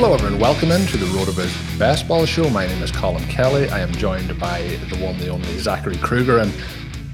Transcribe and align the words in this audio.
Hello, 0.00 0.14
everyone. 0.14 0.38
Welcome 0.38 0.70
into 0.70 0.96
the 0.96 1.06
RotoViz 1.06 1.76
Best 1.76 2.06
Ball 2.06 2.24
Show. 2.24 2.48
My 2.50 2.68
name 2.68 2.80
is 2.84 2.92
Colm 2.92 3.18
Kelly. 3.28 3.68
I 3.68 3.80
am 3.80 3.90
joined 3.90 4.38
by 4.38 4.62
the 4.90 4.96
one, 5.04 5.18
the 5.18 5.26
only 5.26 5.58
Zachary 5.58 5.96
Krueger, 5.96 6.38
and 6.38 6.54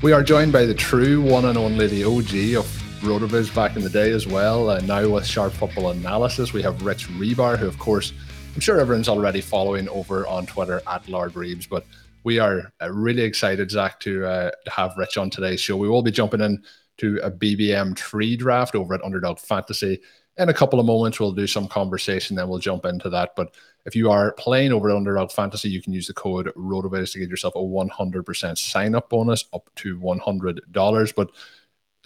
we 0.03 0.13
are 0.13 0.23
joined 0.23 0.53
by 0.53 0.67
the 0.67 0.75
true 0.75 1.23
one 1.23 1.47
and 1.47 1.57
only, 1.57 1.87
the 1.87 2.05
OG 2.05 2.63
of 2.63 2.67
RotoViz 3.01 3.55
back 3.55 3.77
in 3.77 3.83
the 3.83 3.89
day 3.89 4.11
as 4.11 4.27
well. 4.27 4.69
Uh, 4.69 4.81
now 4.81 5.09
with 5.09 5.25
Sharp 5.25 5.55
Football 5.55 5.93
Analysis, 5.93 6.53
we 6.53 6.61
have 6.61 6.83
Rich 6.83 7.09
Hribar, 7.09 7.57
who, 7.57 7.67
of 7.67 7.79
course, 7.79 8.13
I'm 8.55 8.61
sure 8.61 8.79
everyone's 8.79 9.09
already 9.09 9.41
following 9.41 9.89
over 9.89 10.27
on 10.27 10.45
Twitter 10.45 10.83
at 10.87 11.09
Lord 11.09 11.33
Reebs, 11.33 11.67
but 11.67 11.87
we 12.23 12.39
are 12.39 12.71
uh, 12.83 12.93
really 12.93 13.23
excited, 13.23 13.71
Zach, 13.71 13.99
to, 14.01 14.27
uh, 14.27 14.51
have 14.69 14.95
Rich 14.99 15.17
on 15.17 15.31
today's 15.31 15.63
show. 15.63 15.79
We 15.79 15.89
will 15.89 16.03
be 16.03 16.11
jumping 16.11 16.43
in 16.43 16.63
to 16.99 17.19
a 17.23 17.31
BBM 17.31 17.97
tree 17.97 18.37
draft 18.37 18.75
over 18.75 18.93
at 18.93 19.03
Underdog 19.03 19.39
Fantasy 19.39 20.01
in 20.37 20.49
a 20.49 20.55
couple 20.55 20.81
of 20.81 20.87
moments 20.87 21.21
we'll 21.21 21.33
do 21.33 21.47
some 21.47 21.69
conversation 21.69 22.37
then 22.37 22.49
we'll 22.49 22.59
jump 22.59 22.85
into 22.85 23.09
that. 23.11 23.35
But 23.37 23.55
if 23.87 23.95
you 23.95 24.11
are 24.11 24.33
playing 24.33 24.73
over 24.73 24.91
at 24.91 24.97
underdog 24.97 25.31
fantasy 25.31 25.69
you 25.69 25.83
can 25.83 25.93
use 25.93 26.07
the 26.07 26.15
code 26.15 26.53
rotoviz 26.57 27.13
to 27.13 27.19
get 27.19 27.29
yourself 27.29 27.55
a 27.55 27.59
100% 27.59 28.59
sign 28.59 28.95
up 28.95 29.11
bonus 29.11 29.45
up 29.53 29.71
to 29.77 29.99
$100 29.99 31.15
but 31.15 31.31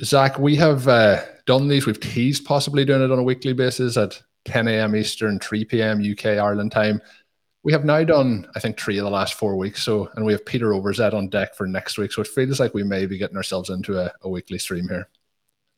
zach 0.02 0.38
we 0.38 0.56
have 0.56 0.86
uh, 0.88 1.22
done 1.46 1.68
these 1.68 1.86
we've 1.86 2.00
teased 2.00 2.44
possibly 2.44 2.84
doing 2.84 3.02
it 3.02 3.10
on 3.10 3.18
a 3.18 3.22
weekly 3.22 3.52
basis 3.52 3.96
at 3.96 4.20
10 4.44 4.68
a.m 4.68 4.96
eastern 4.96 5.38
3 5.38 5.64
p.m 5.64 6.02
uk 6.12 6.26
ireland 6.26 6.72
time. 6.72 7.00
We 7.64 7.72
have 7.72 7.84
now 7.84 8.02
done 8.04 8.48
i 8.54 8.60
think 8.60 8.78
three 8.78 8.98
of 8.98 9.04
the 9.04 9.10
last 9.10 9.34
four 9.34 9.56
weeks 9.56 9.82
so 9.82 10.10
and 10.14 10.24
we 10.24 10.32
have 10.32 10.44
peter 10.44 10.70
overzet 10.70 11.14
on 11.14 11.28
deck 11.28 11.54
for 11.54 11.66
next 11.66 11.98
week. 11.98 12.12
So 12.12 12.22
it 12.22 12.28
feels 12.28 12.60
like 12.60 12.74
we 12.74 12.84
may 12.84 13.06
be 13.06 13.18
getting 13.18 13.36
ourselves 13.36 13.70
into 13.70 13.98
a, 13.98 14.12
a 14.22 14.28
weekly 14.28 14.58
stream 14.58 14.88
here 14.88 15.08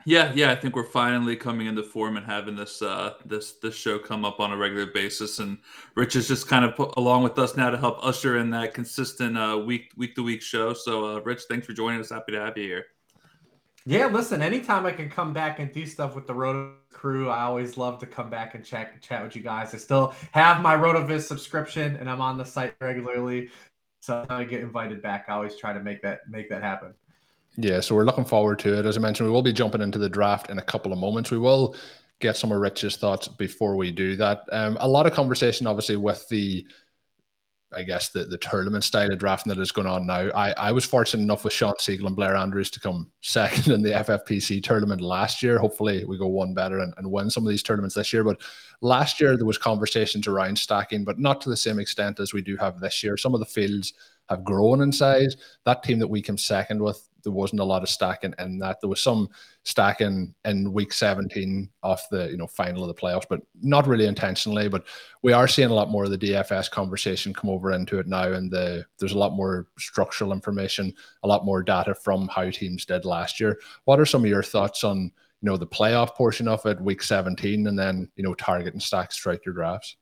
yeah, 0.05 0.33
yeah, 0.35 0.51
I 0.51 0.55
think 0.55 0.75
we're 0.75 0.85
finally 0.85 1.37
coming 1.37 1.67
into 1.67 1.83
form 1.83 2.17
and 2.17 2.25
having 2.25 2.57
this 2.57 2.81
uh, 2.81 3.15
this 3.25 3.53
this 3.63 3.75
show 3.75 3.99
come 3.99 4.25
up 4.25 4.41
on 4.41 4.53
a 4.53 4.57
regular 4.57 4.87
basis, 4.87 5.39
and 5.39 5.59
Rich 5.95 6.17
is 6.17 6.29
just 6.29 6.49
kind 6.49 6.65
of 6.65 6.75
along 6.97 7.23
with 7.23 7.39
us 7.39 7.57
now 7.57 7.71
to 7.71 7.77
help 7.77 7.99
usher 8.05 8.39
in 8.39 8.51
that 8.51 8.73
consistent 8.73 9.37
uh, 9.37 9.63
week 9.65 9.93
week 9.97 10.15
to 10.15 10.23
week 10.23 10.43
show. 10.43 10.73
So, 10.73 11.17
uh, 11.17 11.21
Rich, 11.21 11.43
thanks 11.49 11.67
for 11.67 11.75
joining 11.75 12.01
us. 12.01 12.11
Happy 12.11 12.33
to 12.33 12.41
have 12.41 12.57
you 12.57 12.65
here. 12.65 12.87
Yeah, 13.87 14.07
listen, 14.07 14.43
anytime 14.43 14.87
I 14.87 14.93
can 14.93 15.09
come 15.09 15.33
back 15.33 15.59
and 15.59 15.73
do 15.73 15.87
stuff 15.87 16.15
with 16.15 16.27
the 16.27 16.35
Roto 16.35 16.75
crew, 16.93 17.29
I 17.31 17.43
always 17.43 17.77
love 17.77 17.99
to 18.01 18.07
come 18.07 18.31
back 18.31 18.55
and 18.55 18.65
chat 18.65 19.01
chat 19.03 19.23
with 19.23 19.37
you 19.37 19.43
guys. 19.43 19.75
I 19.75 19.79
still 19.79 20.15
have 20.33 20.63
my 20.63 20.77
RotoViz 20.77 21.23
subscription, 21.23 21.97
and 21.97 22.09
I'm 22.09 22.21
on 22.21 22.39
the 22.39 22.45
site 22.45 22.75
regularly. 22.81 23.51
So 24.01 24.25
I 24.31 24.45
get 24.45 24.61
invited 24.61 25.03
back. 25.03 25.27
I 25.29 25.35
always 25.35 25.57
try 25.57 25.75
to 25.75 25.81
make 25.81 26.01
that 26.03 26.21
make 26.29 26.49
that 26.49 26.63
happen. 26.63 26.95
Yeah, 27.57 27.81
so 27.81 27.95
we're 27.95 28.05
looking 28.05 28.25
forward 28.25 28.59
to 28.61 28.79
it. 28.79 28.87
As 28.87 28.97
I 28.97 29.01
mentioned, 29.01 29.29
we 29.29 29.33
will 29.33 29.43
be 29.43 29.53
jumping 29.53 29.83
into 29.83 29.99
the 29.99 30.09
draft 30.09 30.51
in 30.51 30.59
a 30.59 30.63
couple 30.63 30.93
of 30.93 30.99
moments. 30.99 31.31
We 31.31 31.39
will 31.39 31.75
get 32.21 32.37
some 32.37 32.53
of 32.53 32.61
Rich's 32.61 32.97
thoughts 32.97 33.29
before 33.29 33.77
we 33.77 33.91
do 33.91 34.17
that. 34.17 34.43
Um, 34.53 34.77
a 34.81 34.89
lot 34.89 35.07
of 35.07 35.13
conversation, 35.13 35.67
obviously, 35.67 35.97
with 35.97 36.29
the, 36.29 36.65
I 37.73 37.83
guess, 37.83 38.11
the, 38.11 38.25
the 38.25 38.39
tournament 38.39 38.85
style 38.85 39.11
of 39.11 39.19
drafting 39.19 39.53
that 39.53 39.61
is 39.61 39.73
going 39.73 39.89
on 39.89 40.07
now. 40.07 40.31
I, 40.35 40.53
I 40.53 40.73
was 40.73 40.85
fortunate 40.85 41.23
enough 41.23 41.45
with 41.45 41.53
Sean 41.53 41.75
Siegel 41.79 42.07
and 42.07 42.15
Blair 42.15 42.37
Andrews 42.37 42.71
to 42.73 42.81
come 42.81 43.11
second 43.21 43.73
in 43.73 43.83
the 43.83 43.91
FFPC 43.91 44.63
tournament 44.63 45.01
last 45.01 45.43
year. 45.43 45.59
Hopefully, 45.59 46.05
we 46.05 46.19
go 46.19 46.29
one 46.29 46.55
better 46.55 46.79
and, 46.79 46.95
and 46.99 47.11
win 47.11 47.31
some 47.31 47.45
of 47.45 47.51
these 47.51 47.63
tournaments 47.63 47.97
this 47.97 48.13
year. 48.13 48.23
But 48.23 48.41
last 48.81 49.21
year, 49.21 49.37
there 49.37 49.47
was 49.47 49.59
conversations 49.59 50.29
around 50.29 50.57
stacking, 50.57 51.05
but 51.05 51.19
not 51.19 51.41
to 51.41 51.49
the 51.49 51.57
same 51.57 51.81
extent 51.81 52.21
as 52.21 52.33
we 52.33 52.43
do 52.43 52.57
have 52.59 52.81
this 52.81 53.03
year. 53.03 53.17
Some 53.17 53.35
of 53.35 53.41
the 53.41 53.47
fields 53.47 53.95
have 54.29 54.45
grown 54.45 54.83
in 54.83 54.93
size. 54.93 55.37
That 55.65 55.83
team 55.83 55.99
that 55.99 56.09
we 56.09 56.23
came 56.23 56.39
second 56.39 56.81
with 56.81 57.10
there 57.23 57.33
wasn't 57.33 57.61
a 57.61 57.65
lot 57.65 57.83
of 57.83 57.89
stacking 57.89 58.35
in 58.39 58.59
that. 58.59 58.81
There 58.81 58.91
was 58.91 59.03
some 59.03 59.29
stacking 59.63 60.35
in 60.45 60.73
week 60.73 60.93
17 60.93 61.69
off 61.83 62.09
the 62.11 62.31
you 62.31 62.37
know 62.37 62.47
final 62.47 62.83
of 62.83 62.89
the 62.89 63.01
playoffs, 63.01 63.27
but 63.29 63.41
not 63.63 63.87
really 63.87 64.07
intentionally. 64.07 64.69
But 64.69 64.85
we 65.23 65.33
are 65.33 65.49
seeing 65.49 65.71
a 65.71 65.75
lot 65.75 65.91
more 65.91 66.05
of 66.05 66.11
the 66.11 66.19
DFS 66.19 66.71
conversation 66.71 67.35
come 67.35 67.51
over 67.51 67.73
into 67.73 67.99
it 67.99 68.07
now, 68.07 68.33
and 68.33 68.51
the 68.51 68.85
there's 68.99 69.13
a 69.13 69.19
lot 69.19 69.33
more 69.33 69.67
structural 69.79 70.33
information, 70.33 70.95
a 71.23 71.29
lot 71.29 71.45
more 71.45 71.63
data 71.63 71.95
from 71.95 72.29
how 72.29 72.49
teams 72.51 72.85
did 72.85 73.05
last 73.05 73.41
year. 73.41 73.59
What 73.85 74.01
are 74.01 74.07
some 74.07 74.25
of 74.25 74.31
your 74.31 74.43
thoughts 74.43 74.85
on 74.85 74.99
you 74.99 75.11
know 75.49 75.57
the 75.57 75.67
playoff 75.67 76.15
portion 76.15 76.49
of 76.49 76.65
it, 76.67 76.81
week 76.81 77.03
17, 77.03 77.67
and 77.67 77.79
then 77.79 78.09
you 78.17 78.25
know 78.25 78.35
targeting 78.35 78.81
stacks 78.81 79.17
stack 79.17 79.21
strike 79.21 79.47
your 79.47 79.55
drafts? 79.55 79.97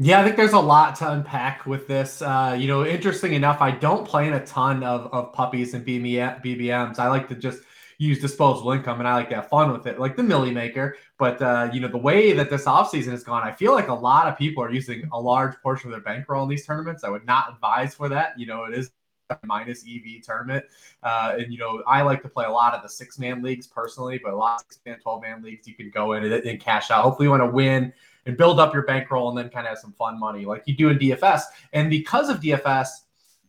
Yeah, 0.00 0.20
I 0.20 0.24
think 0.24 0.36
there's 0.36 0.52
a 0.52 0.60
lot 0.60 0.94
to 0.96 1.10
unpack 1.10 1.66
with 1.66 1.88
this. 1.88 2.22
Uh, 2.22 2.56
you 2.56 2.68
know, 2.68 2.86
interesting 2.86 3.34
enough, 3.34 3.60
I 3.60 3.72
don't 3.72 4.06
play 4.06 4.28
in 4.28 4.34
a 4.34 4.46
ton 4.46 4.84
of, 4.84 5.12
of 5.12 5.32
puppies 5.32 5.74
and 5.74 5.84
BBMs. 5.84 7.00
I 7.00 7.08
like 7.08 7.28
to 7.30 7.34
just 7.34 7.62
use 7.98 8.20
disposable 8.20 8.70
income 8.70 9.00
and 9.00 9.08
I 9.08 9.14
like 9.14 9.28
to 9.30 9.34
have 9.34 9.48
fun 9.48 9.72
with 9.72 9.88
it, 9.88 9.98
like 9.98 10.14
the 10.14 10.22
Millie 10.22 10.52
Maker. 10.52 10.96
But, 11.18 11.42
uh, 11.42 11.70
you 11.72 11.80
know, 11.80 11.88
the 11.88 11.98
way 11.98 12.32
that 12.32 12.48
this 12.48 12.64
offseason 12.66 13.08
has 13.08 13.24
gone, 13.24 13.42
I 13.42 13.50
feel 13.50 13.72
like 13.72 13.88
a 13.88 13.94
lot 13.94 14.28
of 14.28 14.38
people 14.38 14.62
are 14.62 14.70
using 14.70 15.08
a 15.12 15.20
large 15.20 15.56
portion 15.64 15.88
of 15.88 15.92
their 15.92 16.00
bankroll 16.00 16.44
in 16.44 16.48
these 16.48 16.64
tournaments. 16.64 17.02
I 17.02 17.08
would 17.08 17.26
not 17.26 17.52
advise 17.52 17.96
for 17.96 18.08
that. 18.08 18.38
You 18.38 18.46
know, 18.46 18.66
it 18.66 18.74
is 18.74 18.92
a 19.30 19.38
minus 19.44 19.84
EV 19.84 20.22
tournament. 20.22 20.64
Uh, 21.02 21.34
and, 21.40 21.52
you 21.52 21.58
know, 21.58 21.82
I 21.88 22.02
like 22.02 22.22
to 22.22 22.28
play 22.28 22.44
a 22.44 22.50
lot 22.52 22.72
of 22.72 22.82
the 22.82 22.88
six 22.88 23.18
man 23.18 23.42
leagues 23.42 23.66
personally, 23.66 24.20
but 24.22 24.32
a 24.32 24.36
lot 24.36 24.60
of 24.60 24.66
six 24.70 24.78
man, 24.86 25.00
12 25.00 25.22
man 25.22 25.42
leagues, 25.42 25.66
you 25.66 25.74
can 25.74 25.90
go 25.90 26.12
in 26.12 26.24
and, 26.24 26.32
and 26.32 26.60
cash 26.60 26.92
out. 26.92 27.02
Hopefully, 27.02 27.26
you 27.26 27.30
want 27.30 27.42
to 27.42 27.50
win 27.50 27.92
and 28.28 28.36
build 28.36 28.60
up 28.60 28.72
your 28.72 28.84
bankroll 28.84 29.30
and 29.30 29.36
then 29.36 29.48
kind 29.48 29.66
of 29.66 29.70
have 29.70 29.78
some 29.78 29.92
fun 29.94 30.20
money 30.20 30.44
like 30.44 30.62
you 30.66 30.76
do 30.76 30.90
in 30.90 30.98
DFS. 30.98 31.42
And 31.72 31.90
because 31.90 32.28
of 32.28 32.40
DFS, 32.40 32.88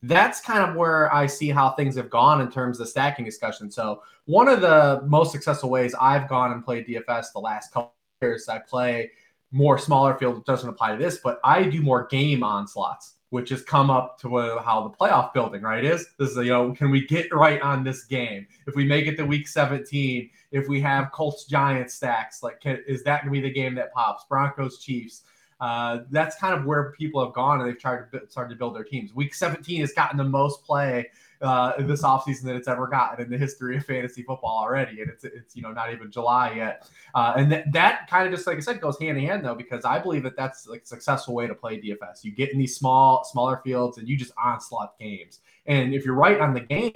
that's 0.02 0.40
kind 0.40 0.68
of 0.68 0.76
where 0.76 1.14
I 1.14 1.28
see 1.28 1.50
how 1.50 1.72
things 1.72 1.98
have 1.98 2.10
gone 2.10 2.40
in 2.40 2.50
terms 2.50 2.80
of 2.80 2.88
stacking 2.88 3.26
discussion. 3.26 3.70
So 3.70 4.02
one 4.26 4.48
of 4.48 4.62
the 4.62 5.04
most 5.06 5.34
successful 5.34 5.70
ways 5.70 5.94
I've 6.00 6.30
gone 6.30 6.54
and 6.54 6.64
played 6.64 6.88
DFS 6.88 7.34
the 7.34 7.40
last 7.40 7.74
couple 7.74 7.94
years, 8.22 8.48
I 8.48 8.60
play 8.60 9.12
more 9.52 9.78
smaller 9.78 10.18
field. 10.18 10.38
It 10.38 10.46
doesn't 10.46 10.70
apply 10.70 10.94
to 10.94 10.98
this, 10.98 11.20
but 11.22 11.42
I 11.44 11.64
do 11.64 11.82
more 11.82 12.08
game 12.08 12.42
onslaughts 12.42 13.16
which 13.30 13.50
has 13.50 13.62
come 13.62 13.90
up 13.90 14.20
to 14.20 14.58
how 14.60 14.88
the 14.88 14.96
playoff 14.96 15.34
building 15.34 15.62
right 15.62 15.86
is. 15.86 16.08
This 16.18 16.32
is 16.32 16.38
you 16.38 16.46
know, 16.46 16.74
can 16.74 16.90
we 16.90 17.06
get 17.06 17.34
right 17.34 17.62
on 17.62 17.84
this 17.84 18.06
game? 18.06 18.48
If 18.68 18.76
we 18.76 18.86
make 18.86 19.06
it 19.06 19.16
to 19.18 19.26
week 19.26 19.48
17, 19.48 20.30
if 20.52 20.68
we 20.68 20.82
have 20.82 21.12
Colts 21.12 21.46
Giants 21.46 21.94
stacks, 21.94 22.42
like 22.42 22.60
can, 22.60 22.84
is 22.88 23.04
that 23.04 23.24
going 23.24 23.34
to 23.34 23.42
be 23.42 23.48
the 23.48 23.54
game 23.54 23.76
that 23.76 23.94
pops? 23.94 24.26
Broncos 24.28 24.80
Chiefs. 24.80 25.24
Uh, 25.60 26.00
that's 26.10 26.38
kind 26.38 26.58
of 26.58 26.66
where 26.66 26.92
people 26.94 27.24
have 27.24 27.34
gone 27.34 27.60
and 27.60 27.70
they've 27.70 27.80
tried 27.80 28.10
to 28.12 28.22
start 28.30 28.50
to 28.50 28.56
build 28.56 28.76
their 28.76 28.84
teams. 28.84 29.14
Week 29.14 29.34
17 29.34 29.82
has 29.82 29.92
gotten 29.92 30.18
the 30.18 30.24
most 30.24 30.64
play 30.64 31.10
uh, 31.42 31.82
this 31.82 32.04
offseason 32.04 32.44
that 32.44 32.56
it's 32.56 32.68
ever 32.68 32.88
gotten 32.88 33.24
in 33.24 33.32
the 33.32 33.38
history 33.38 33.78
of 33.78 33.86
fantasy 33.86 34.24
football 34.24 34.58
already. 34.58 35.02
And 35.02 35.10
it's, 35.10 35.24
it's 35.24 35.56
you 35.56 35.62
know, 35.62 35.72
not 35.72 35.94
even 35.94 36.12
July 36.12 36.54
yet. 36.56 36.90
Uh, 37.16 37.34
and 37.38 37.50
th- 37.50 37.66
that 37.72 38.10
kind 38.10 38.28
of 38.28 38.34
just, 38.34 38.46
like 38.48 38.58
I 38.58 38.60
said, 38.60 38.82
goes 38.82 39.00
hand 39.00 39.18
in 39.18 39.26
hand, 39.26 39.46
though, 39.46 39.56
because 39.56 39.86
I 39.86 40.00
believe 40.00 40.24
that 40.24 40.36
that's 40.36 40.68
like 40.68 40.84
a 40.84 40.86
successful 40.86 41.34
way 41.34 41.48
to 41.48 41.56
play 41.56 41.80
DFS. 41.80 42.24
You 42.24 42.32
get 42.32 42.52
in 42.52 42.60
these 42.60 42.76
small, 42.76 43.24
smaller 43.24 43.62
fields 43.64 43.98
and 43.98 44.08
you 44.08 44.18
just 44.18 44.34
onslaught 44.44 44.98
games. 45.00 45.40
And 45.66 45.94
if 45.94 46.06
you're 46.06 46.16
right 46.16 46.40
on 46.40 46.54
the 46.54 46.62
game, 46.62 46.94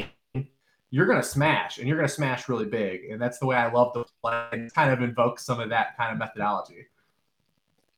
you're 0.89 1.07
going 1.07 1.21
to 1.21 1.27
smash 1.27 1.79
and 1.79 1.87
you're 1.87 1.97
going 1.97 2.07
to 2.07 2.13
smash 2.13 2.47
really 2.47 2.65
big. 2.65 3.05
And 3.05 3.19
that's 3.19 3.39
the 3.39 3.47
way 3.47 3.55
I 3.55 3.71
love 3.71 3.93
to 3.93 4.05
play 4.21 4.69
kind 4.75 4.91
of 4.91 5.01
invoke 5.01 5.39
some 5.39 5.59
of 5.59 5.69
that 5.69 5.97
kind 5.97 6.11
of 6.11 6.19
methodology. 6.19 6.85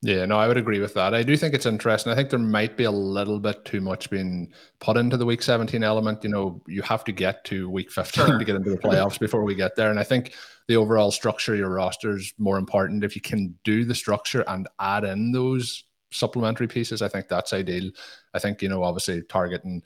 Yeah, 0.01 0.25
no, 0.25 0.38
I 0.38 0.47
would 0.47 0.57
agree 0.57 0.80
with 0.80 0.94
that. 0.95 1.15
I 1.15 1.24
do 1.24 1.36
think 1.36 1.56
it's 1.56 1.65
interesting. 1.65 2.12
I 2.12 2.15
think 2.15 2.30
there 2.30 2.38
might 2.38 2.77
be 2.77 2.83
a 2.83 2.92
little 2.92 3.39
bit 3.39 3.65
too 3.65 3.81
much 3.81 4.09
being 4.09 4.51
put 4.80 4.97
into 4.97 5.18
the 5.18 5.25
week 5.25 5.42
17 5.42 5.83
element. 5.83 6.24
You 6.24 6.30
know, 6.30 6.62
you 6.68 6.81
have 6.83 7.03
to 7.06 7.12
get 7.12 7.44
to 7.45 7.69
week 7.69 7.92
15 7.92 8.25
sure. 8.25 8.38
to 8.38 8.45
get 8.45 8.56
into 8.56 8.69
the 8.69 8.77
playoffs 8.77 9.19
before 9.19 9.44
we 9.44 9.56
get 9.56 9.75
there. 9.75 9.89
And 9.89 10.00
I 10.00 10.03
think 10.03 10.33
the 10.68 10.75
overall 10.75 11.12
structure 11.12 11.53
of 11.53 11.59
your 11.59 11.69
roster 11.69 12.18
is 12.18 12.33
more 12.38 12.57
important. 12.57 13.03
If 13.03 13.15
you 13.15 13.21
can 13.21 13.57
do 13.63 13.83
the 13.83 13.95
structure 13.95 14.44
and 14.47 14.68
add 14.80 15.06
in 15.06 15.31
those 15.31 15.86
supplementary 16.12 16.68
pieces, 16.68 17.01
I 17.01 17.07
think 17.07 17.27
that's 17.27 17.53
ideal. 17.53 17.92
I 18.33 18.39
think, 18.39 18.62
you 18.62 18.69
know, 18.69 18.83
obviously 18.83 19.24
targeting 19.24 19.81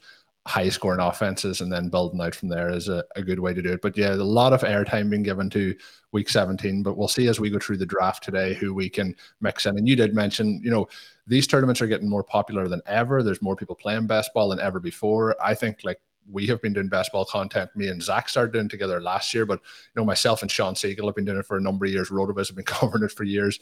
high 0.50 0.68
scoring 0.68 1.00
offenses 1.00 1.62
and 1.62 1.72
then 1.72 1.90
building 1.90 2.20
out 2.20 2.34
from 2.34 2.50
there 2.50 2.72
is 2.72 2.90
a, 2.90 3.04
a 3.16 3.22
good 3.22 3.40
way 3.40 3.54
to 3.54 3.62
do 3.62 3.72
it. 3.74 3.84
But 3.84 3.96
yeah, 3.96 4.14
a 4.14 4.16
lot 4.16 4.52
of 4.52 4.62
airtime 4.62 5.12
being 5.12 5.22
given 5.22 5.48
to 5.52 5.76
week 6.12 6.28
17. 6.28 6.82
But 6.82 6.98
we'll 6.98 7.08
see 7.08 7.28
as 7.28 7.40
we 7.40 7.52
go 7.52 7.60
through 7.60 7.78
the 7.78 7.86
draft 7.86 8.24
today 8.24 8.56
who 8.56 8.74
we 8.74 8.90
can 8.90 9.16
mix 9.42 9.68
in. 9.68 9.78
And 9.78 9.88
you 9.88 9.96
did 9.96 10.16
mention, 10.16 10.60
you 10.64 10.72
know, 10.72 10.88
these 11.28 11.46
tournaments 11.46 11.82
are 11.82 11.88
getting 11.88 12.10
more 12.10 12.24
popular 12.24 12.68
than 12.68 12.82
ever. 12.88 13.22
There's 13.22 13.44
more 13.44 13.56
people 13.56 13.76
playing 13.76 14.08
best 14.08 14.34
ball 14.34 14.50
than 14.50 14.60
ever 14.60 14.80
before. 14.80 15.36
I 15.40 15.54
think 15.54 15.82
like 15.84 16.02
we 16.32 16.48
have 16.48 16.62
been 16.64 16.74
doing 16.74 16.90
best 16.90 17.12
ball 17.12 17.26
content. 17.26 17.70
Me 17.76 17.90
and 17.90 18.02
Zach 18.02 18.28
started 18.28 18.52
doing 18.52 18.70
together 18.70 19.00
last 19.00 19.32
year, 19.36 19.46
but 19.46 19.60
you 19.60 20.02
know, 20.02 20.06
myself 20.06 20.42
and 20.42 20.50
Sean 20.50 20.76
Siegel 20.76 21.08
have 21.08 21.16
been 21.16 21.26
doing 21.26 21.38
it 21.38 21.46
for 21.46 21.58
a 21.58 21.62
number 21.62 21.86
of 21.86 21.92
years. 21.92 22.10
Rotoviz 22.10 22.48
have 22.48 22.56
been 22.56 22.66
covering 22.66 23.04
it 23.04 23.12
for 23.12 23.24
years 23.24 23.60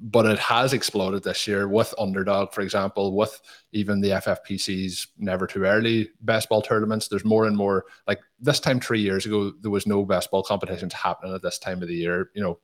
but 0.00 0.26
it 0.26 0.38
has 0.38 0.72
exploded 0.72 1.22
this 1.22 1.46
year 1.46 1.68
with 1.68 1.94
underdog, 1.98 2.52
for 2.52 2.60
example, 2.60 3.16
with 3.16 3.40
even 3.72 4.00
the 4.00 4.10
FFPC's 4.10 5.08
never 5.18 5.46
too 5.46 5.64
early 5.64 6.10
best 6.20 6.48
ball 6.48 6.62
tournaments. 6.62 7.08
There's 7.08 7.24
more 7.24 7.46
and 7.46 7.56
more 7.56 7.84
like 8.06 8.20
this 8.40 8.60
time 8.60 8.80
three 8.80 9.00
years 9.00 9.24
ago, 9.24 9.52
there 9.60 9.70
was 9.70 9.86
no 9.86 10.04
best 10.04 10.30
ball 10.30 10.42
competitions 10.42 10.92
happening 10.92 11.34
at 11.34 11.42
this 11.42 11.58
time 11.58 11.80
of 11.82 11.88
the 11.88 11.94
year. 11.94 12.30
You 12.34 12.42
know, 12.42 12.58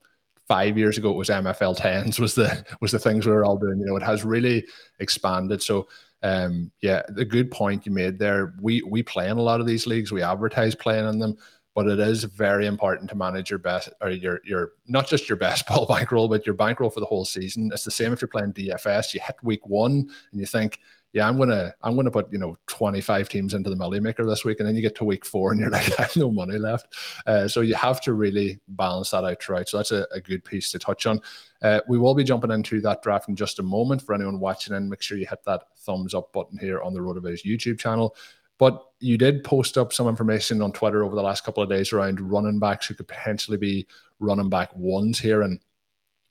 five 0.48 0.76
years 0.76 0.98
ago 0.98 1.10
it 1.10 1.16
was 1.16 1.28
MFL 1.28 1.76
tens 1.76 2.18
was 2.18 2.34
the 2.34 2.64
was 2.80 2.90
the 2.90 2.98
things 2.98 3.24
we 3.24 3.32
were 3.32 3.44
all 3.44 3.56
doing. 3.56 3.78
You 3.78 3.86
know, 3.86 3.96
it 3.96 4.02
has 4.02 4.24
really 4.24 4.66
expanded. 4.98 5.62
So 5.62 5.88
um 6.22 6.70
yeah, 6.82 7.02
the 7.08 7.24
good 7.24 7.50
point 7.50 7.86
you 7.86 7.92
made 7.92 8.18
there. 8.18 8.54
We 8.60 8.82
we 8.82 9.02
play 9.02 9.30
in 9.30 9.38
a 9.38 9.42
lot 9.42 9.60
of 9.60 9.66
these 9.66 9.86
leagues, 9.86 10.10
we 10.10 10.22
advertise 10.22 10.74
playing 10.74 11.08
in 11.08 11.20
them 11.20 11.36
but 11.82 11.88
it 11.88 11.98
is 11.98 12.24
very 12.24 12.66
important 12.66 13.08
to 13.08 13.16
manage 13.16 13.48
your 13.48 13.58
best 13.58 13.88
or 14.02 14.10
your 14.10 14.42
your 14.44 14.72
not 14.86 15.08
just 15.08 15.30
your 15.30 15.36
best 15.36 15.66
ball 15.68 15.86
bankroll, 15.86 16.28
but 16.28 16.44
your 16.44 16.54
bankroll 16.54 16.90
for 16.90 17.00
the 17.00 17.06
whole 17.06 17.24
season. 17.24 17.70
It's 17.72 17.84
the 17.84 17.90
same 17.90 18.12
if 18.12 18.20
you're 18.20 18.28
playing 18.28 18.52
DFS. 18.52 19.14
You 19.14 19.20
hit 19.20 19.36
week 19.42 19.66
one 19.66 20.10
and 20.30 20.40
you 20.40 20.44
think, 20.44 20.78
yeah, 21.14 21.26
I'm 21.26 21.38
gonna 21.38 21.72
I'm 21.82 21.96
gonna 21.96 22.10
put 22.10 22.30
you 22.30 22.38
know 22.38 22.58
25 22.66 23.30
teams 23.30 23.54
into 23.54 23.70
the 23.70 23.76
Millie 23.76 23.98
Maker 23.98 24.26
this 24.26 24.44
week, 24.44 24.60
and 24.60 24.68
then 24.68 24.76
you 24.76 24.82
get 24.82 24.94
to 24.96 25.06
week 25.06 25.24
four 25.24 25.52
and 25.52 25.60
you're 25.60 25.70
like, 25.78 25.98
I 25.98 26.02
have 26.02 26.16
no 26.16 26.30
money 26.30 26.58
left. 26.58 26.94
Uh, 27.26 27.48
so 27.48 27.62
you 27.62 27.74
have 27.76 28.02
to 28.02 28.12
really 28.12 28.60
balance 28.68 29.12
that 29.12 29.24
out 29.24 29.42
throughout. 29.42 29.70
So 29.70 29.78
that's 29.78 29.92
a, 29.92 30.06
a 30.12 30.20
good 30.20 30.44
piece 30.44 30.70
to 30.72 30.78
touch 30.78 31.06
on. 31.06 31.18
Uh, 31.62 31.80
we 31.88 31.96
will 31.96 32.14
be 32.14 32.24
jumping 32.24 32.50
into 32.50 32.82
that 32.82 33.02
draft 33.02 33.30
in 33.30 33.36
just 33.36 33.58
a 33.58 33.62
moment. 33.62 34.02
For 34.02 34.14
anyone 34.14 34.38
watching 34.38 34.76
in, 34.76 34.90
make 34.90 35.00
sure 35.00 35.16
you 35.16 35.26
hit 35.26 35.44
that 35.46 35.62
thumbs 35.78 36.12
up 36.12 36.30
button 36.34 36.58
here 36.58 36.82
on 36.82 36.92
the 36.92 37.00
Rotoviz 37.00 37.42
YouTube 37.42 37.78
channel. 37.78 38.14
But 38.60 38.84
you 39.00 39.16
did 39.16 39.42
post 39.42 39.78
up 39.78 39.90
some 39.90 40.06
information 40.06 40.60
on 40.60 40.72
Twitter 40.72 41.02
over 41.02 41.16
the 41.16 41.22
last 41.22 41.44
couple 41.44 41.62
of 41.62 41.70
days 41.70 41.94
around 41.94 42.20
running 42.20 42.58
backs 42.58 42.86
who 42.86 42.94
could 42.94 43.08
potentially 43.08 43.56
be 43.56 43.86
running 44.18 44.50
back 44.50 44.76
ones 44.76 45.18
here. 45.18 45.40
And 45.40 45.58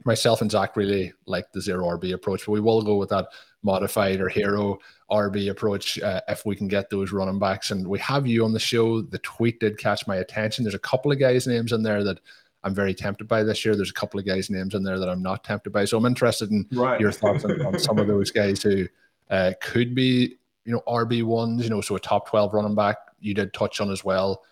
myself 0.06 0.42
and 0.42 0.52
Zach 0.52 0.78
really 0.78 1.12
like 1.26 1.52
the 1.52 1.60
zero 1.60 1.88
RB 1.98 2.14
approach, 2.14 2.46
but 2.46 2.52
we 2.52 2.62
will 2.62 2.84
go 2.84 2.98
with 2.98 3.10
that 3.10 3.30
modified 3.64 4.22
or 4.22 4.30
hero 4.30 4.78
RB 5.10 5.50
approach 5.50 6.00
uh, 6.00 6.22
if 6.28 6.46
we 6.46 6.56
can 6.56 6.68
get 6.68 6.92
those 6.92 7.12
running 7.12 7.40
backs. 7.40 7.72
And 7.72 7.88
we 7.88 7.98
have 7.98 8.28
you 8.28 8.46
on 8.46 8.54
the 8.54 8.60
show. 8.60 9.02
The 9.02 9.18
tweet 9.20 9.60
did 9.60 9.80
catch 9.80 10.06
my 10.06 10.18
attention. 10.18 10.64
There's 10.64 10.76
a 10.76 10.80
couple 10.80 11.12
of 11.12 11.20
guys' 11.20 11.48
names 11.48 11.72
in 11.72 11.82
there 11.82 12.04
that 12.04 12.20
I'm 12.64 12.76
very 12.76 12.94
tempted 12.94 13.28
by 13.28 13.42
this 13.42 13.66
year. 13.66 13.76
There's 13.76 13.90
a 13.90 13.94
couple 13.94 14.20
of 14.20 14.28
guys' 14.28 14.52
names 14.52 14.76
in 14.76 14.84
there 14.84 15.00
that 15.00 15.10
I'm 15.10 15.24
not 15.24 15.44
tempted 15.44 15.72
by. 15.72 15.86
So 15.86 15.98
I'm 15.98 16.06
interested 16.06 16.52
in 16.52 16.68
right. 16.74 17.02
your 17.02 17.12
thoughts 17.12 17.44
on, 17.44 17.66
on, 17.66 17.80
some 17.80 17.98
of 17.98 18.06
those 18.06 18.30
guys 18.30 18.62
who 18.62 18.88
uh, 19.32 19.54
could 19.62 19.96
be 19.96 20.38
you 20.70 20.76
know, 20.76 20.84
RB 20.88 21.24
ones, 21.24 21.64
you 21.64 21.70
know, 21.72 21.82
so 21.82 21.96
a 21.96 22.00
top 22.00 22.30
12 22.30 22.54
running 22.54 22.76
back 22.76 22.98
you 23.20 23.34
did 23.34 23.54
touch 23.54 23.82
on 23.82 23.90
as 23.90 24.06
well. 24.06 24.44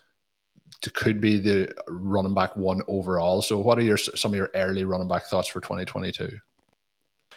Could 0.92 1.20
be 1.20 1.38
the 1.38 1.72
running 1.86 2.34
back 2.34 2.56
one 2.56 2.82
overall. 2.88 3.40
So, 3.40 3.56
what 3.58 3.78
are 3.78 3.82
your 3.82 3.96
some 3.96 4.32
of 4.32 4.36
your 4.36 4.50
early 4.54 4.84
running 4.84 5.08
back 5.08 5.26
thoughts 5.26 5.48
for 5.48 5.60
2022? 5.60 6.28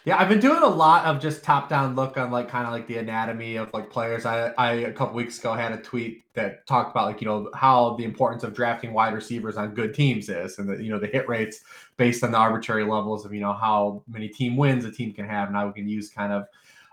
Yeah, 0.04 0.20
I've 0.20 0.28
been 0.28 0.40
doing 0.40 0.62
a 0.64 0.68
lot 0.68 1.04
of 1.04 1.20
just 1.20 1.44
top 1.44 1.68
down 1.68 1.94
look 1.94 2.16
on 2.16 2.32
like 2.32 2.48
kind 2.48 2.66
of 2.66 2.72
like 2.72 2.88
the 2.88 2.98
anatomy 2.98 3.54
of 3.54 3.72
like 3.72 3.88
players. 3.88 4.26
I, 4.26 4.48
I 4.58 4.72
a 4.72 4.92
couple 4.92 5.14
weeks 5.14 5.38
ago 5.38 5.54
had 5.54 5.72
a 5.72 5.76
tweet 5.76 6.24
that 6.34 6.66
talked 6.66 6.90
about 6.90 7.06
like 7.06 7.20
you 7.20 7.26
know 7.26 7.50
how 7.54 7.94
the 7.96 8.04
importance 8.04 8.42
of 8.42 8.52
drafting 8.52 8.92
wide 8.92 9.14
receivers 9.14 9.56
on 9.56 9.74
good 9.74 9.94
teams 9.94 10.28
is, 10.28 10.58
and 10.58 10.68
the 10.68 10.82
you 10.82 10.90
know 10.90 10.98
the 10.98 11.06
hit 11.06 11.28
rates 11.28 11.60
based 11.96 12.24
on 12.24 12.32
the 12.32 12.38
arbitrary 12.38 12.84
levels 12.84 13.24
of 13.24 13.32
you 13.32 13.40
know 13.40 13.52
how 13.52 14.02
many 14.08 14.28
team 14.28 14.56
wins 14.56 14.84
a 14.84 14.90
team 14.90 15.12
can 15.12 15.24
have. 15.24 15.52
Now 15.52 15.68
we 15.68 15.72
can 15.72 15.88
use 15.88 16.10
kind 16.10 16.32
of 16.32 16.46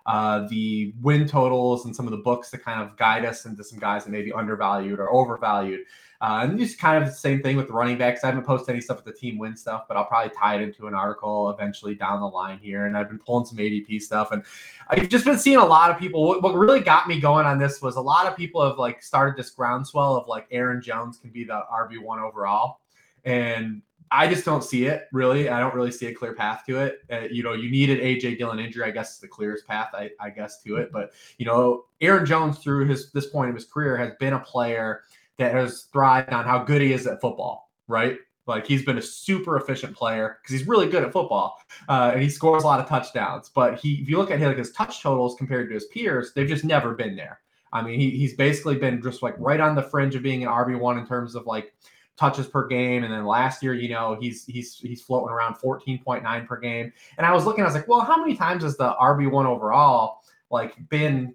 uh, 0.06 0.48
the 0.48 0.94
win 1.02 1.28
totals 1.28 1.86
and 1.86 1.96
some 1.96 2.06
of 2.06 2.12
the 2.12 2.18
books 2.18 2.50
to 2.52 2.58
kind 2.58 2.82
of 2.82 2.98
guide 2.98 3.26
us 3.26 3.46
into 3.46 3.64
some 3.64 3.80
guys 3.80 4.06
that 4.06 4.12
may 4.12 4.22
be 4.22 4.32
undervalued 4.32 5.00
or 5.00 5.12
overvalued. 5.12 5.82
Uh, 6.22 6.42
and 6.44 6.60
just 6.60 6.78
kind 6.78 7.02
of 7.02 7.10
the 7.10 7.16
same 7.16 7.42
thing 7.42 7.56
with 7.56 7.68
the 7.68 7.74
running 7.74 7.98
backs. 7.98 8.26
I 8.26 8.28
haven't 8.28 8.44
posted 8.44 8.72
any 8.72 8.82
stuff 8.82 8.98
with 8.98 9.06
the 9.06 9.18
team 9.18 9.38
win 9.38 9.56
stuff, 9.56 9.86
but 9.88 9.96
I'll 9.96 10.06
probably 10.06 10.36
tie 10.38 10.56
it 10.56 10.62
into 10.62 10.88
an 10.88 10.94
article 10.94 11.50
eventually 11.50 11.96
down 11.96 12.20
the 12.20 12.28
line 12.28 12.60
here. 12.60 12.88
And 12.88 12.98
I've 12.98 13.08
been 13.08 13.20
pulling 13.20 13.46
some 13.46 13.58
ADP 13.58 14.02
stuff, 14.02 14.34
and 14.34 14.44
I've 14.90 15.08
just 15.08 15.24
been 15.24 15.38
seeing 15.38 15.60
a 15.60 15.66
lot 15.66 15.92
of 15.92 15.98
people. 15.98 16.28
What, 16.28 16.44
what 16.44 16.56
really 16.56 16.82
got 16.82 17.08
me 17.08 17.22
going 17.22 17.46
on 17.46 17.58
this 17.58 17.82
was 17.82 17.96
a 17.96 18.02
lot 18.02 18.26
of 18.26 18.36
people 18.36 18.68
have 18.68 18.78
like 18.78 19.02
started 19.02 19.38
this 19.38 19.50
groundswell 19.52 20.18
of 20.18 20.28
like 20.28 20.46
Aaron 20.52 20.82
Jones 20.82 21.18
can 21.18 21.30
be 21.30 21.46
the 21.46 21.62
RB 21.72 22.02
one 22.02 22.20
overall, 22.20 22.82
and 23.24 23.82
I 24.12 24.28
just 24.28 24.46
don't 24.46 24.64
see 24.64 24.86
it 24.86 25.08
really. 25.12 25.50
I 25.50 25.60
don't 25.60 25.76
really 25.76 25.92
see 25.92 26.08
a 26.08 26.14
clear 26.14 26.34
path 26.34 26.64
to 26.68 26.80
it. 26.80 27.00
Uh, 27.12 27.22
you 27.32 27.44
know, 27.44 27.54
you 27.54 27.70
needed 27.70 28.00
AJ 28.00 28.38
Dillon 28.38 28.60
injury, 28.60 28.84
I 28.84 28.92
guess, 28.92 29.14
is 29.14 29.20
the 29.20 29.28
clearest 29.28 29.68
path, 29.68 29.90
I, 29.94 30.10
I, 30.20 30.30
guess, 30.30 30.62
to 30.64 30.78
it. 30.78 30.92
But 30.92 31.12
you 31.38 31.46
know, 31.46 31.86
Aaron 32.02 32.26
Jones 32.26 32.58
through 32.58 32.88
his 32.88 33.12
this 33.12 33.28
point 33.28 33.50
of 33.50 33.56
his 33.56 33.66
career 33.66 33.98
has 33.98 34.14
been 34.20 34.34
a 34.34 34.40
player 34.40 35.04
that 35.38 35.54
has 35.54 35.84
thrived 35.94 36.34
on 36.34 36.46
how 36.46 36.64
good 36.64 36.82
he 36.82 36.92
is 36.92 37.08
at 37.08 37.22
football, 37.22 37.72
right? 37.88 38.18
Like 38.48 38.66
he's 38.66 38.84
been 38.84 38.98
a 38.98 39.02
super 39.02 39.58
efficient 39.58 39.96
player 39.96 40.40
because 40.42 40.58
he's 40.58 40.68
really 40.68 40.90
good 40.90 41.04
at 41.04 41.14
football, 41.14 41.58
uh, 41.88 42.12
and 42.14 42.22
he 42.22 42.30
scores 42.30 42.64
a 42.64 42.66
lot 42.66 42.80
of 42.80 42.88
touchdowns. 42.88 43.50
But 43.50 43.80
he, 43.80 43.96
if 43.96 44.10
you 44.10 44.18
look 44.18 44.32
at 44.32 44.40
his, 44.40 44.48
like 44.48 44.58
his 44.58 44.72
touch 44.72 45.02
totals 45.02 45.36
compared 45.36 45.70
to 45.70 45.76
his 45.76 45.86
peers, 45.86 46.34
they've 46.34 46.48
just 46.48 46.66
never 46.66 46.96
been 46.96 47.16
there. 47.16 47.42
I 47.72 47.84
mean, 47.84 48.00
he, 48.00 48.10
he's 48.10 48.34
basically 48.34 48.76
been 48.76 49.02
just 49.04 49.22
like 49.22 49.36
right 49.38 49.60
on 49.60 49.76
the 49.76 49.84
fringe 49.84 50.16
of 50.16 50.24
being 50.24 50.44
an 50.44 50.50
RB 50.50 50.80
one 50.80 50.98
in 50.98 51.06
terms 51.06 51.36
of 51.36 51.46
like 51.46 51.74
touches 52.20 52.48
per 52.48 52.68
game. 52.68 53.04
And 53.04 53.14
then 53.14 53.26
last 53.26 53.64
year, 53.64 53.74
you 53.74 53.90
know, 53.90 54.18
he's 54.20 54.46
he's 54.46 54.76
he's 54.76 55.02
floating 55.02 55.30
around 55.30 55.56
14.9 55.56 56.48
per 56.48 56.60
game. 56.60 56.92
And 57.18 57.26
I 57.26 57.34
was 57.34 57.46
looking, 57.46 57.64
I 57.64 57.68
was 57.68 57.74
like, 57.74 57.88
well, 57.88 58.02
how 58.02 58.18
many 58.18 58.36
times 58.36 58.64
has 58.64 58.78
the 58.78 58.94
RB1 59.02 59.46
overall 59.46 60.22
like 60.52 60.76
been 60.90 61.34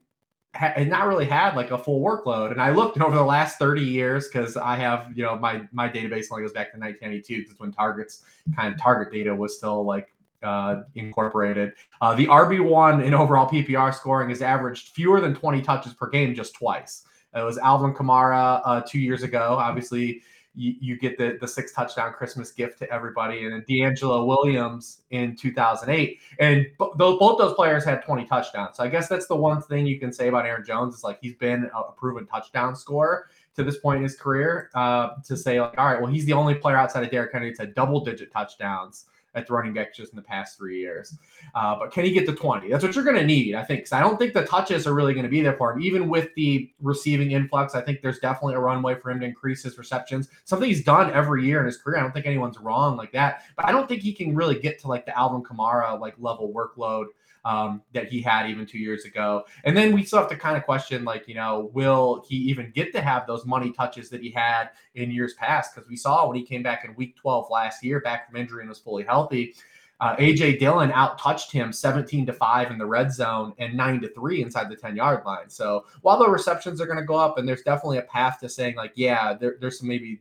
and 0.61 0.89
not 0.89 1.09
really 1.09 1.25
had 1.25 1.57
like 1.57 1.71
a 1.71 1.79
full 1.79 2.01
workload. 2.01 2.53
And 2.53 2.61
I 2.61 2.71
looked 2.71 3.01
over 3.01 3.17
the 3.17 3.25
last 3.25 3.59
30 3.59 3.83
years 3.83 4.29
because 4.29 4.57
I 4.57 4.77
have, 4.77 5.11
you 5.17 5.25
know, 5.25 5.37
my 5.37 5.63
my 5.73 5.89
database 5.89 6.27
only 6.31 6.45
goes 6.45 6.53
back 6.53 6.73
to 6.73 6.79
1992 6.79 7.43
because 7.43 7.59
when 7.59 7.73
targets 7.73 8.23
kind 8.55 8.73
of 8.73 8.81
target 8.81 9.13
data 9.13 9.35
was 9.35 9.57
still 9.57 9.85
like 9.85 10.15
uh, 10.43 10.83
incorporated. 10.95 11.73
Uh, 12.03 12.15
the 12.15 12.27
RB1 12.27 13.03
in 13.03 13.15
overall 13.15 13.49
PPR 13.49 13.95
scoring 13.95 14.29
has 14.29 14.43
averaged 14.43 14.89
fewer 14.89 15.19
than 15.19 15.35
20 15.35 15.63
touches 15.63 15.95
per 15.95 16.11
game 16.11 16.35
just 16.35 16.55
twice. 16.55 17.05
It 17.35 17.43
was 17.43 17.59
Alvin 17.59 17.95
Kamara 17.95 18.61
uh, 18.65 18.83
two 18.87 19.01
years 19.01 19.23
ago. 19.23 19.57
Obviously, 19.59 20.23
you, 20.55 20.75
you 20.81 20.99
get 20.99 21.19
the, 21.19 21.39
the 21.41 21.49
six 21.49 21.73
touchdown 21.73 22.13
Christmas 22.13 22.53
gift 22.53 22.79
to 22.79 22.91
everybody. 22.91 23.45
And 23.45 23.53
then 23.53 23.65
DeAngelo 23.69 24.27
Williams 24.27 25.01
in 25.11 25.37
2008. 25.37 26.21
And 26.39 26.67
both, 26.79 27.19
those 27.19 27.55
players 27.55 27.85
had 27.85 28.03
20 28.03 28.27
touchdowns. 28.27 28.77
So 28.77 28.85
I 28.85 28.89
guess 28.89 29.09
that's 29.09 29.27
the 29.27 29.37
one 29.37 29.63
thing 29.63 29.87
you 29.87 29.99
can 29.99 30.13
say 30.13 30.29
about 30.29 30.47
Aaron 30.47 30.65
Jones 30.65 30.95
is 30.95 31.05
like 31.05 31.19
he's 31.21 31.35
been 31.35 31.71
a 31.75 31.93
proven 31.93 32.27
touchdown 32.27 32.77
scorer 32.77 33.29
to 33.57 33.65
this 33.65 33.79
point 33.79 33.99
in 33.99 34.03
his 34.03 34.17
career. 34.17 34.71
Uh, 34.75 35.11
to 35.27 35.37
say, 35.37 35.61
like, 35.61 35.77
all 35.79 35.87
right, 35.87 36.01
well, 36.01 36.11
he's 36.11 36.27
the 36.27 36.33
only 36.33 36.55
player 36.55 36.77
outside 36.77 37.05
of 37.05 37.11
Derrick 37.11 37.33
Henry 37.33 37.55
had 37.59 37.75
double 37.75 38.05
digit 38.05 38.33
touchdowns 38.33 39.07
at 39.35 39.47
the 39.47 39.53
running 39.53 39.73
back 39.73 39.95
just 39.95 40.13
in 40.13 40.17
the 40.17 40.23
past 40.23 40.57
three 40.57 40.79
years. 40.79 41.17
Uh, 41.55 41.77
but 41.79 41.93
can 41.93 42.05
he 42.05 42.13
get 42.13 42.27
to 42.27 42.35
20? 42.35 42.69
That's 42.69 42.85
what 42.85 42.95
you're 42.95 43.05
going 43.05 43.17
to 43.17 43.27
need, 43.27 43.55
I 43.55 43.65
think. 43.65 43.93
I 43.93 44.01
don't 44.01 44.19
think 44.19 44.35
the 44.35 44.45
touches 44.47 44.87
are 44.87 44.95
really 44.95 45.15
going 45.15 45.25
to 45.25 45.31
be 45.31 45.41
there 45.41 45.57
for 45.57 45.73
him. 45.73 45.83
Even 45.83 46.09
with 46.09 46.29
the 46.37 46.71
receiving 46.81 47.33
influx, 47.33 47.75
I 47.75 47.81
think 47.81 48.01
there's 48.03 48.19
definitely 48.19 48.55
a 48.55 48.61
runway 48.61 48.95
for 48.95 49.11
him 49.11 49.21
to 49.21 49.27
increase 49.27 49.63
his 49.63 49.79
receptions. 49.79 50.29
Something 50.45 50.69
he's 50.69 50.85
done 50.85 51.13
every 51.13 51.45
year 51.45 51.61
in 51.61 51.67
his 51.67 51.77
career. 51.77 51.99
I 51.99 52.03
don't 52.03 52.13
think 52.13 52.27
anyone's 52.27 52.59
wrong 52.59 52.97
like 52.97 53.13
that. 53.13 53.43
But 53.57 53.67
I 53.67 53.73
don't 53.73 53.89
think 53.89 54.03
he 54.03 54.13
can 54.13 54.35
really 54.35 54.59
get 54.59 54.81
to 54.81 54.89
like 54.89 55.07
the 55.07 55.17
Alvin 55.19 55.43
Kamara 55.43 55.99
like 56.01 56.15
level 56.19 56.53
workload 56.53 57.07
um, 57.45 57.83
that 57.93 58.09
he 58.09 58.21
had 58.23 58.49
even 58.49 58.67
two 58.67 58.79
years 58.79 59.05
ago. 59.05 59.45
And 59.65 59.77
then 59.77 59.93
we 59.93 60.05
still 60.05 60.19
have 60.19 60.31
to 60.31 60.37
kind 60.37 60.57
of 60.57 60.65
question, 60.65 61.05
like, 61.05 61.29
you 61.29 61.35
know, 61.35 61.71
will 61.75 62.25
he 62.29 62.37
even 62.37 62.71
get 62.75 62.93
to 62.93 63.01
have 63.01 63.27
those 63.27 63.45
money 63.45 63.71
touches 63.71 64.09
that 64.11 64.23
he 64.23 64.31
had 64.31 64.71
in 64.95 65.11
years 65.11 65.35
past? 65.35 65.75
Because 65.75 65.89
we 65.89 65.97
saw 65.97 66.27
when 66.27 66.37
he 66.37 66.43
came 66.43 66.63
back 66.63 66.85
in 66.85 66.95
week 66.95 67.17
12 67.17 67.51
last 67.51 67.85
year, 67.85 68.01
back 68.01 68.27
from 68.27 68.37
injury 68.37 68.61
and 68.61 68.69
was 68.69 68.79
fully 68.79 69.05
healthy. 69.05 69.55
uh, 70.01 70.17
AJ 70.17 70.59
Dillon 70.59 70.91
out 70.93 71.19
touched 71.19 71.53
him 71.53 71.73
17 71.73 72.27
to 72.27 72.33
5 72.33 72.71
in 72.71 72.79
the 72.79 72.87
red 72.87 73.13
zone 73.13 73.55
and 73.59 73.77
9 73.77 74.01
to 74.01 74.09
3 74.09 74.43
inside 74.43 74.69
the 74.69 74.77
10 74.77 74.97
yard 74.97 75.25
line. 75.25 75.49
So 75.49 75.85
while 76.03 76.19
the 76.19 76.29
receptions 76.29 76.81
are 76.81 76.87
going 76.87 76.99
to 76.99 77.05
go 77.05 77.15
up, 77.15 77.39
and 77.39 77.49
there's 77.49 77.63
definitely 77.63 77.99
a 77.99 78.03
path 78.03 78.41
to 78.41 78.49
saying, 78.49 78.77
like, 78.77 78.93
yeah, 78.97 79.35
there, 79.35 79.57
there's 79.61 79.79
some 79.79 79.89
maybe 79.89 80.21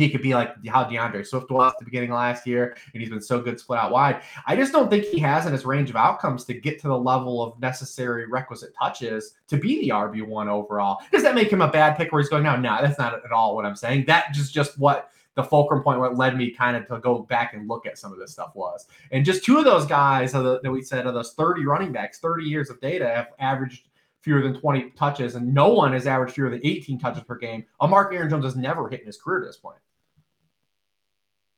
he 0.00 0.10
could 0.10 0.22
be 0.22 0.34
like 0.34 0.54
how 0.66 0.84
DeAndre 0.84 1.26
Swift 1.26 1.50
was 1.50 1.72
at 1.72 1.78
the 1.78 1.84
beginning 1.84 2.10
of 2.10 2.16
last 2.16 2.46
year, 2.46 2.76
and 2.92 3.00
he's 3.00 3.10
been 3.10 3.20
so 3.20 3.40
good 3.40 3.60
split 3.60 3.78
out 3.78 3.90
wide. 3.90 4.22
I 4.46 4.56
just 4.56 4.72
don't 4.72 4.88
think 4.88 5.04
he 5.04 5.18
has 5.18 5.46
in 5.46 5.52
his 5.52 5.64
range 5.64 5.90
of 5.90 5.96
outcomes 5.96 6.44
to 6.46 6.54
get 6.54 6.80
to 6.80 6.88
the 6.88 6.98
level 6.98 7.42
of 7.42 7.60
necessary 7.60 8.26
requisite 8.26 8.72
touches 8.78 9.34
to 9.48 9.56
be 9.56 9.80
the 9.82 9.90
RB 9.90 10.26
one 10.26 10.48
overall. 10.48 11.00
Does 11.12 11.22
that 11.22 11.34
make 11.34 11.52
him 11.52 11.60
a 11.60 11.70
bad 11.70 11.96
pick 11.96 12.12
where 12.12 12.22
he's 12.22 12.30
going 12.30 12.42
now? 12.42 12.56
No, 12.56 12.78
that's 12.80 12.98
not 12.98 13.24
at 13.24 13.32
all 13.32 13.54
what 13.54 13.66
I'm 13.66 13.76
saying. 13.76 14.06
That 14.06 14.32
just 14.32 14.54
just 14.54 14.78
what 14.78 15.10
the 15.34 15.44
fulcrum 15.44 15.82
point 15.82 16.00
what 16.00 16.16
led 16.16 16.36
me 16.36 16.50
kind 16.50 16.76
of 16.76 16.86
to 16.88 16.98
go 16.98 17.20
back 17.20 17.54
and 17.54 17.68
look 17.68 17.86
at 17.86 17.98
some 17.98 18.12
of 18.12 18.18
this 18.18 18.32
stuff 18.32 18.52
was. 18.54 18.86
And 19.12 19.24
just 19.24 19.44
two 19.44 19.58
of 19.58 19.64
those 19.64 19.86
guys 19.86 20.32
that 20.32 20.60
we 20.64 20.82
said 20.82 21.06
of 21.06 21.14
those 21.14 21.34
30 21.34 21.66
running 21.66 21.92
backs, 21.92 22.18
30 22.18 22.44
years 22.44 22.70
of 22.70 22.80
data 22.80 23.06
have 23.06 23.28
averaged 23.38 23.88
fewer 24.22 24.42
than 24.42 24.58
20 24.58 24.90
touches, 24.90 25.34
and 25.34 25.52
no 25.52 25.68
one 25.68 25.92
has 25.92 26.06
averaged 26.06 26.34
fewer 26.34 26.50
than 26.50 26.60
18 26.62 26.98
touches 26.98 27.22
per 27.22 27.36
game. 27.36 27.64
A 27.80 27.88
Mark 27.88 28.12
Aaron 28.14 28.28
Jones 28.28 28.44
has 28.44 28.56
never 28.56 28.88
hit 28.88 29.00
in 29.00 29.06
his 29.06 29.20
career 29.20 29.42
at 29.42 29.46
this 29.46 29.56
point. 29.56 29.78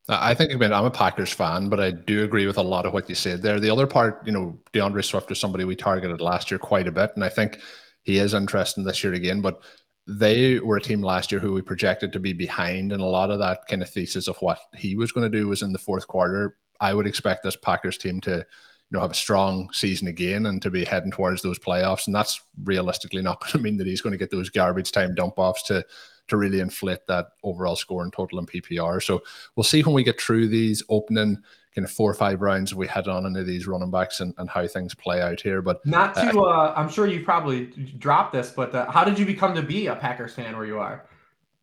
Uh, 0.08 0.18
I 0.20 0.34
think 0.34 0.52
I 0.52 0.56
mean, 0.56 0.72
I'm 0.72 0.84
a 0.84 0.90
Packers 0.90 1.32
fan, 1.32 1.68
but 1.68 1.80
I 1.80 1.90
do 1.92 2.24
agree 2.24 2.46
with 2.46 2.58
a 2.58 2.62
lot 2.62 2.86
of 2.86 2.92
what 2.92 3.08
you 3.08 3.14
said 3.14 3.42
there. 3.42 3.60
The 3.60 3.70
other 3.70 3.86
part, 3.86 4.22
you 4.26 4.32
know, 4.32 4.58
DeAndre 4.72 5.04
Swift 5.04 5.30
is 5.30 5.38
somebody 5.38 5.64
we 5.64 5.76
targeted 5.76 6.20
last 6.20 6.50
year 6.50 6.58
quite 6.58 6.88
a 6.88 6.92
bit, 6.92 7.12
and 7.14 7.24
I 7.24 7.28
think 7.28 7.60
he 8.02 8.18
is 8.18 8.34
interesting 8.34 8.84
this 8.84 9.04
year 9.04 9.12
again. 9.12 9.40
But 9.40 9.62
they 10.08 10.58
were 10.58 10.78
a 10.78 10.80
team 10.80 11.02
last 11.02 11.30
year 11.30 11.40
who 11.40 11.52
we 11.52 11.62
projected 11.62 12.12
to 12.12 12.20
be 12.20 12.32
behind, 12.32 12.92
and 12.92 13.00
a 13.00 13.06
lot 13.06 13.30
of 13.30 13.38
that 13.38 13.60
kind 13.68 13.82
of 13.82 13.90
thesis 13.90 14.26
of 14.26 14.36
what 14.38 14.58
he 14.74 14.96
was 14.96 15.12
going 15.12 15.30
to 15.30 15.38
do 15.38 15.48
was 15.48 15.62
in 15.62 15.72
the 15.72 15.78
fourth 15.78 16.08
quarter. 16.08 16.56
I 16.80 16.94
would 16.94 17.06
expect 17.06 17.44
this 17.44 17.56
Packers 17.56 17.96
team 17.96 18.20
to 18.22 18.38
you 18.38 18.44
know 18.90 19.00
have 19.00 19.12
a 19.12 19.14
strong 19.14 19.70
season 19.72 20.08
again 20.08 20.46
and 20.46 20.60
to 20.62 20.70
be 20.70 20.84
heading 20.84 21.12
towards 21.12 21.42
those 21.42 21.60
playoffs. 21.60 22.06
And 22.06 22.14
that's 22.14 22.40
realistically 22.64 23.22
not 23.22 23.40
going 23.40 23.52
to 23.52 23.58
mean 23.58 23.76
that 23.76 23.86
he's 23.86 24.00
going 24.00 24.10
to 24.12 24.18
get 24.18 24.32
those 24.32 24.50
garbage 24.50 24.90
time 24.90 25.14
dump 25.14 25.34
offs 25.38 25.62
to 25.64 25.84
to 26.28 26.36
really 26.36 26.60
inflate 26.60 27.06
that 27.08 27.28
overall 27.42 27.76
score 27.76 28.02
and 28.02 28.12
total 28.12 28.38
in 28.38 28.46
PPR. 28.46 29.02
So 29.02 29.22
we'll 29.56 29.64
see 29.64 29.82
when 29.82 29.94
we 29.94 30.04
get 30.04 30.20
through 30.20 30.48
these 30.48 30.82
opening 30.88 31.42
kind 31.74 31.84
of 31.84 31.90
four 31.90 32.10
or 32.10 32.14
five 32.14 32.42
rounds 32.42 32.74
we 32.74 32.86
head 32.86 33.08
on 33.08 33.24
into 33.24 33.42
these 33.42 33.66
running 33.66 33.90
backs 33.90 34.20
and, 34.20 34.34
and 34.38 34.48
how 34.48 34.66
things 34.66 34.94
play 34.94 35.22
out 35.22 35.40
here. 35.40 35.62
But 35.62 35.84
not 35.86 36.14
to, 36.14 36.40
uh, 36.40 36.42
uh, 36.42 36.74
I'm 36.76 36.88
sure 36.88 37.06
you 37.06 37.24
probably 37.24 37.66
dropped 37.98 38.32
this, 38.32 38.50
but 38.50 38.74
uh, 38.74 38.90
how 38.90 39.04
did 39.04 39.18
you 39.18 39.24
become 39.24 39.54
to 39.54 39.62
be 39.62 39.86
a 39.86 39.96
Packers 39.96 40.34
fan 40.34 40.56
where 40.56 40.66
you 40.66 40.78
are? 40.78 41.06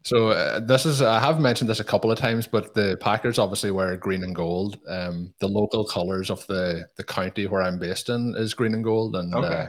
So 0.03 0.29
uh, 0.29 0.59
this 0.59 0.85
is 0.85 1.01
I 1.01 1.19
have 1.19 1.39
mentioned 1.39 1.69
this 1.69 1.81
a 1.81 1.83
couple 1.83 2.09
of 2.11 2.17
times, 2.17 2.47
but 2.47 2.73
the 2.73 2.97
Packers 3.01 3.37
obviously 3.37 3.69
wear 3.69 3.95
green 3.97 4.23
and 4.23 4.33
gold. 4.33 4.79
Um, 4.87 5.33
the 5.39 5.47
local 5.47 5.85
colors 5.85 6.29
of 6.29 6.45
the 6.47 6.87
the 6.95 7.03
county 7.03 7.47
where 7.47 7.61
I'm 7.61 7.77
based 7.77 8.09
in 8.09 8.33
is 8.37 8.53
green 8.53 8.73
and 8.73 8.83
gold, 8.83 9.15
and 9.17 9.33
uh, 9.35 9.39
okay. 9.39 9.67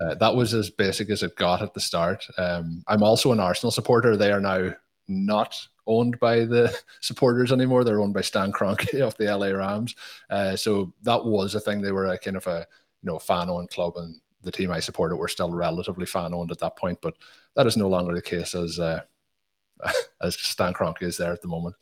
Uh, 0.00 0.14
that 0.14 0.34
was 0.34 0.54
as 0.54 0.70
basic 0.70 1.10
as 1.10 1.22
it 1.22 1.36
got 1.36 1.62
at 1.62 1.74
the 1.74 1.80
start. 1.80 2.26
Um, 2.38 2.82
I'm 2.86 3.02
also 3.02 3.32
an 3.32 3.40
Arsenal 3.40 3.70
supporter. 3.70 4.16
They 4.16 4.32
are 4.32 4.40
now 4.40 4.74
not 5.08 5.56
owned 5.86 6.18
by 6.20 6.44
the 6.44 6.74
supporters 7.00 7.52
anymore. 7.52 7.84
They're 7.84 8.00
owned 8.00 8.14
by 8.14 8.22
Stan 8.22 8.52
Kroenke 8.52 9.00
of 9.06 9.16
the 9.16 9.34
LA 9.34 9.48
Rams. 9.48 9.94
Uh, 10.30 10.56
so 10.56 10.92
that 11.02 11.24
was 11.24 11.54
a 11.54 11.60
thing. 11.60 11.80
They 11.80 11.92
were 11.92 12.06
a 12.06 12.18
kind 12.18 12.36
of 12.36 12.46
a 12.46 12.66
you 13.02 13.10
know 13.10 13.18
fan 13.18 13.50
owned 13.50 13.70
club, 13.70 13.96
and 13.96 14.20
the 14.42 14.52
team 14.52 14.70
I 14.70 14.80
supported 14.80 15.16
were 15.16 15.28
still 15.28 15.50
relatively 15.52 16.06
fan 16.06 16.34
owned 16.34 16.50
at 16.50 16.58
that 16.60 16.76
point. 16.76 16.98
But 17.02 17.14
that 17.56 17.66
is 17.66 17.76
no 17.76 17.88
longer 17.88 18.14
the 18.14 18.22
case 18.22 18.54
as 18.54 18.78
uh, 18.78 19.00
as 20.22 20.36
Stan 20.36 20.72
Kroenke 20.72 21.02
is 21.02 21.16
there 21.16 21.32
at 21.32 21.42
the 21.42 21.48
moment. 21.48 21.76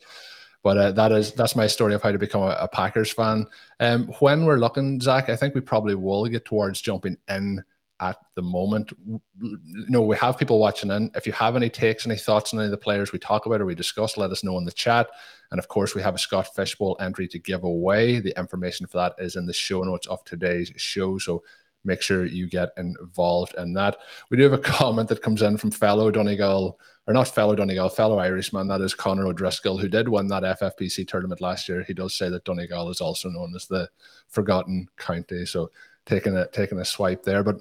But 0.63 0.77
uh, 0.77 0.91
that 0.91 1.11
is 1.11 1.31
that's 1.31 1.55
my 1.55 1.65
story 1.65 1.95
of 1.95 2.03
how 2.03 2.11
to 2.11 2.19
become 2.19 2.43
a, 2.43 2.57
a 2.59 2.67
Packers 2.67 3.11
fan. 3.11 3.47
Um, 3.79 4.07
when 4.19 4.45
we're 4.45 4.59
looking, 4.59 4.99
Zach, 4.99 5.29
I 5.29 5.35
think 5.35 5.55
we 5.55 5.61
probably 5.61 5.95
will 5.95 6.25
get 6.27 6.45
towards 6.45 6.81
jumping 6.81 7.17
in 7.29 7.63
at 8.01 8.17
the 8.35 8.41
moment. 8.41 8.91
You 9.39 9.59
know, 9.87 10.01
we 10.01 10.17
have 10.17 10.37
people 10.37 10.59
watching 10.59 10.91
in. 10.91 11.11
If 11.15 11.27
you 11.27 11.33
have 11.33 11.55
any 11.55 11.69
takes, 11.69 12.05
any 12.05 12.17
thoughts 12.17 12.53
on 12.53 12.59
any 12.59 12.65
of 12.65 12.71
the 12.71 12.77
players 12.77 13.11
we 13.11 13.19
talk 13.19 13.45
about 13.45 13.61
or 13.61 13.65
we 13.65 13.75
discuss, 13.75 14.17
let 14.17 14.31
us 14.31 14.43
know 14.43 14.57
in 14.57 14.65
the 14.65 14.71
chat. 14.71 15.07
And 15.51 15.59
of 15.59 15.67
course, 15.67 15.93
we 15.95 16.01
have 16.01 16.15
a 16.15 16.19
Scott 16.19 16.53
Fishbowl 16.55 16.97
entry 16.99 17.27
to 17.27 17.39
give 17.39 17.63
away. 17.63 18.19
The 18.19 18.37
information 18.37 18.87
for 18.87 18.97
that 18.97 19.15
is 19.19 19.35
in 19.35 19.45
the 19.45 19.53
show 19.53 19.83
notes 19.83 20.07
of 20.07 20.23
today's 20.23 20.73
show. 20.75 21.19
So 21.19 21.43
make 21.85 22.01
sure 22.01 22.25
you 22.25 22.47
get 22.47 22.69
involved 22.77 23.55
in 23.57 23.73
that. 23.73 23.97
We 24.29 24.37
do 24.37 24.43
have 24.43 24.53
a 24.53 24.57
comment 24.77 25.07
that 25.09 25.21
comes 25.21 25.43
in 25.43 25.57
from 25.57 25.71
fellow 25.71 26.09
Donegal 26.09 26.79
or 27.07 27.13
not 27.13 27.27
fellow 27.27 27.55
Donegal, 27.55 27.89
fellow 27.89 28.19
Irishman, 28.19 28.67
that 28.67 28.81
is 28.81 28.93
Connor 28.93 29.25
O'Driscoll, 29.25 29.77
who 29.77 29.87
did 29.87 30.07
win 30.07 30.27
that 30.27 30.43
FFPC 30.59 31.07
tournament 31.07 31.41
last 31.41 31.67
year. 31.67 31.83
He 31.83 31.95
does 31.95 32.15
say 32.15 32.29
that 32.29 32.45
Donegal 32.45 32.89
is 32.89 33.01
also 33.01 33.27
known 33.29 33.53
as 33.55 33.65
the 33.65 33.89
forgotten 34.27 34.87
county. 34.97 35.45
So 35.45 35.71
taking 36.05 36.35
a 36.35 36.47
taking 36.47 36.79
a 36.79 36.85
swipe 36.85 37.23
there. 37.23 37.43
But 37.43 37.57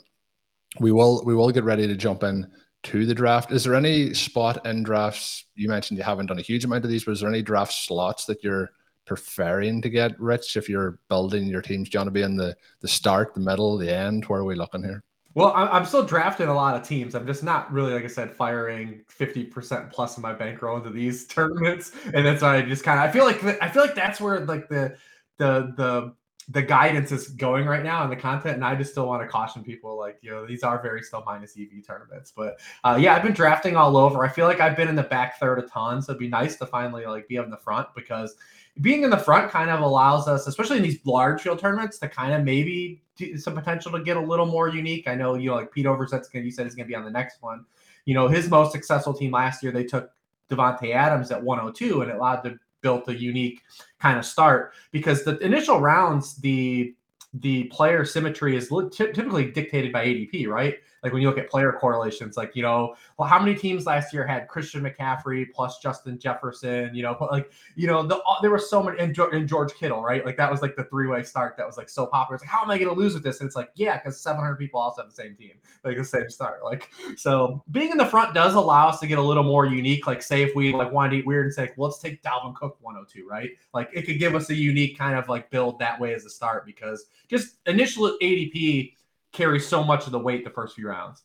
we 0.78 0.92
will 0.92 1.22
we 1.24 1.34
will 1.34 1.50
get 1.50 1.64
ready 1.64 1.86
to 1.86 1.96
jump 1.96 2.22
in 2.22 2.46
to 2.84 3.04
the 3.04 3.14
draft. 3.14 3.52
Is 3.52 3.64
there 3.64 3.74
any 3.74 4.14
spot 4.14 4.64
in 4.64 4.82
drafts? 4.82 5.44
You 5.54 5.68
mentioned 5.68 5.98
you 5.98 6.04
haven't 6.04 6.26
done 6.26 6.38
a 6.38 6.42
huge 6.42 6.64
amount 6.64 6.84
of 6.84 6.90
these, 6.90 7.04
but 7.04 7.12
is 7.12 7.20
there 7.20 7.28
any 7.28 7.42
draft 7.42 7.72
slots 7.72 8.24
that 8.26 8.42
you're 8.44 8.70
preferring 9.06 9.82
to 9.82 9.90
get 9.90 10.18
rich 10.20 10.56
if 10.56 10.68
you're 10.68 11.00
building 11.08 11.46
your 11.46 11.62
teams? 11.62 11.88
Do 11.88 11.96
you 11.96 12.00
want 12.00 12.08
to 12.08 12.12
be 12.12 12.22
in 12.22 12.36
the 12.36 12.56
the 12.80 12.88
start, 12.88 13.34
the 13.34 13.40
middle, 13.40 13.76
the 13.76 13.94
end? 13.94 14.24
Where 14.26 14.40
are 14.40 14.44
we 14.44 14.54
looking 14.54 14.82
here? 14.82 15.02
Well, 15.34 15.52
I'm 15.54 15.86
still 15.86 16.04
drafting 16.04 16.48
a 16.48 16.54
lot 16.54 16.74
of 16.74 16.86
teams. 16.86 17.14
I'm 17.14 17.26
just 17.26 17.44
not 17.44 17.72
really, 17.72 17.92
like 17.92 18.02
I 18.02 18.08
said, 18.08 18.32
firing 18.32 19.02
50% 19.16 19.92
plus 19.92 20.16
of 20.16 20.24
my 20.24 20.32
bankroll 20.32 20.78
into 20.78 20.90
these 20.90 21.24
tournaments, 21.28 21.92
and 22.12 22.26
that's 22.26 22.42
why 22.42 22.56
I 22.56 22.62
just 22.62 22.82
kind 22.82 22.98
of 22.98 23.08
I 23.08 23.12
feel 23.12 23.24
like 23.24 23.42
I 23.62 23.68
feel 23.68 23.82
like 23.82 23.94
that's 23.94 24.20
where 24.20 24.40
like 24.40 24.68
the 24.68 24.96
the 25.38 25.72
the 25.76 26.14
the 26.50 26.62
guidance 26.62 27.12
is 27.12 27.28
going 27.28 27.66
right 27.66 27.84
now 27.84 28.02
and 28.02 28.10
the 28.10 28.16
content 28.16 28.54
and 28.54 28.64
i 28.64 28.74
just 28.74 28.90
still 28.90 29.06
want 29.06 29.22
to 29.22 29.28
caution 29.28 29.62
people 29.62 29.98
like 29.98 30.18
you 30.22 30.30
know 30.30 30.46
these 30.46 30.62
are 30.62 30.82
very 30.82 31.02
still 31.02 31.22
minus 31.24 31.56
ev 31.58 31.68
tournaments 31.86 32.32
but 32.34 32.58
uh, 32.84 32.98
yeah 33.00 33.14
i've 33.14 33.22
been 33.22 33.32
drafting 33.32 33.76
all 33.76 33.96
over 33.96 34.24
i 34.24 34.28
feel 34.28 34.46
like 34.46 34.60
i've 34.60 34.76
been 34.76 34.88
in 34.88 34.96
the 34.96 35.02
back 35.02 35.38
third 35.38 35.58
a 35.58 35.62
ton 35.62 36.00
so 36.00 36.12
it'd 36.12 36.18
be 36.18 36.28
nice 36.28 36.56
to 36.56 36.66
finally 36.66 37.06
like 37.06 37.28
be 37.28 37.36
in 37.36 37.50
the 37.50 37.56
front 37.56 37.86
because 37.94 38.36
being 38.80 39.02
in 39.02 39.10
the 39.10 39.18
front 39.18 39.50
kind 39.50 39.70
of 39.70 39.80
allows 39.80 40.28
us, 40.28 40.46
especially 40.46 40.76
in 40.76 40.82
these 40.82 41.00
large 41.04 41.42
field 41.42 41.58
tournaments, 41.58 41.98
to 41.98 42.08
kind 42.08 42.32
of 42.32 42.44
maybe 42.44 43.02
some 43.36 43.54
potential 43.54 43.92
to 43.92 44.02
get 44.02 44.16
a 44.16 44.20
little 44.20 44.46
more 44.46 44.68
unique. 44.68 45.08
I 45.08 45.14
know 45.14 45.34
you 45.34 45.50
know, 45.50 45.56
like 45.56 45.72
Pete 45.72 45.86
Overzet's 45.86 46.28
going. 46.28 46.44
You 46.44 46.50
said 46.50 46.66
he's 46.66 46.74
going 46.74 46.86
to 46.86 46.88
be 46.88 46.94
on 46.94 47.04
the 47.04 47.10
next 47.10 47.42
one. 47.42 47.64
You 48.06 48.14
know, 48.14 48.28
his 48.28 48.48
most 48.48 48.72
successful 48.72 49.12
team 49.12 49.32
last 49.32 49.62
year, 49.62 49.72
they 49.72 49.84
took 49.84 50.10
Davante 50.48 50.94
Adams 50.94 51.30
at 51.30 51.42
102, 51.42 52.02
and 52.02 52.10
it 52.10 52.16
allowed 52.16 52.40
to 52.42 52.58
build 52.82 53.08
a 53.08 53.14
unique 53.14 53.62
kind 53.98 54.18
of 54.18 54.24
start 54.24 54.72
because 54.92 55.24
the 55.24 55.38
initial 55.38 55.80
rounds, 55.80 56.36
the 56.36 56.94
the 57.34 57.64
player 57.64 58.04
symmetry 58.04 58.56
is 58.56 58.72
typically 58.92 59.50
dictated 59.52 59.92
by 59.92 60.04
ADP, 60.04 60.48
right? 60.48 60.74
Like 61.02 61.12
when 61.12 61.22
you 61.22 61.28
look 61.28 61.38
at 61.38 61.48
player 61.48 61.72
correlations, 61.72 62.36
like 62.36 62.54
you 62.54 62.62
know, 62.62 62.94
well, 63.16 63.28
how 63.28 63.38
many 63.38 63.54
teams 63.54 63.86
last 63.86 64.12
year 64.12 64.26
had 64.26 64.48
Christian 64.48 64.82
McCaffrey 64.82 65.46
plus 65.52 65.78
Justin 65.78 66.18
Jefferson? 66.18 66.94
You 66.94 67.02
know, 67.02 67.16
but 67.18 67.30
like 67.32 67.50
you 67.74 67.86
know, 67.86 68.06
the, 68.06 68.16
uh, 68.16 68.40
there 68.42 68.50
were 68.50 68.58
so 68.58 68.82
many 68.82 68.98
and, 68.98 69.16
and 69.18 69.48
George 69.48 69.72
Kittle, 69.74 70.02
right? 70.02 70.24
Like 70.24 70.36
that 70.36 70.50
was 70.50 70.62
like 70.62 70.76
the 70.76 70.84
three 70.84 71.06
way 71.06 71.22
start 71.22 71.56
that 71.56 71.66
was 71.66 71.76
like 71.76 71.88
so 71.88 72.06
popular. 72.06 72.36
It's 72.36 72.44
like, 72.44 72.50
how 72.50 72.62
am 72.62 72.70
I 72.70 72.78
going 72.78 72.92
to 72.92 72.98
lose 72.98 73.14
with 73.14 73.22
this? 73.22 73.40
And 73.40 73.46
it's 73.46 73.56
like, 73.56 73.70
yeah, 73.74 73.96
because 73.98 74.20
700 74.20 74.56
people 74.56 74.80
also 74.80 75.02
have 75.02 75.10
the 75.10 75.14
same 75.14 75.34
team, 75.34 75.52
like 75.84 75.96
the 75.96 76.04
same 76.04 76.28
start. 76.28 76.62
Like 76.64 76.90
so, 77.16 77.62
being 77.70 77.90
in 77.90 77.96
the 77.96 78.06
front 78.06 78.34
does 78.34 78.54
allow 78.54 78.88
us 78.88 79.00
to 79.00 79.06
get 79.06 79.18
a 79.18 79.22
little 79.22 79.44
more 79.44 79.66
unique. 79.66 80.06
Like 80.06 80.22
say 80.22 80.42
if 80.42 80.54
we 80.54 80.72
like 80.72 80.92
wanted 80.92 81.10
to 81.10 81.16
eat 81.18 81.26
weird 81.26 81.46
and 81.46 81.54
say, 81.54 81.70
well, 81.76 81.88
let's 81.88 82.00
take 82.00 82.22
Dalvin 82.22 82.54
Cook 82.54 82.76
102, 82.80 83.26
right? 83.26 83.50
Like 83.72 83.88
it 83.92 84.02
could 84.02 84.18
give 84.18 84.34
us 84.34 84.50
a 84.50 84.54
unique 84.54 84.98
kind 84.98 85.16
of 85.16 85.28
like 85.28 85.50
build 85.50 85.78
that 85.78 85.98
way 85.98 86.14
as 86.14 86.24
a 86.24 86.30
start 86.30 86.66
because 86.66 87.06
just 87.28 87.56
initial 87.66 88.16
ADP 88.22 88.92
carries 89.32 89.66
so 89.66 89.82
much 89.84 90.06
of 90.06 90.12
the 90.12 90.18
weight 90.18 90.44
the 90.44 90.50
first 90.50 90.76
few 90.76 90.88
rounds. 90.88 91.22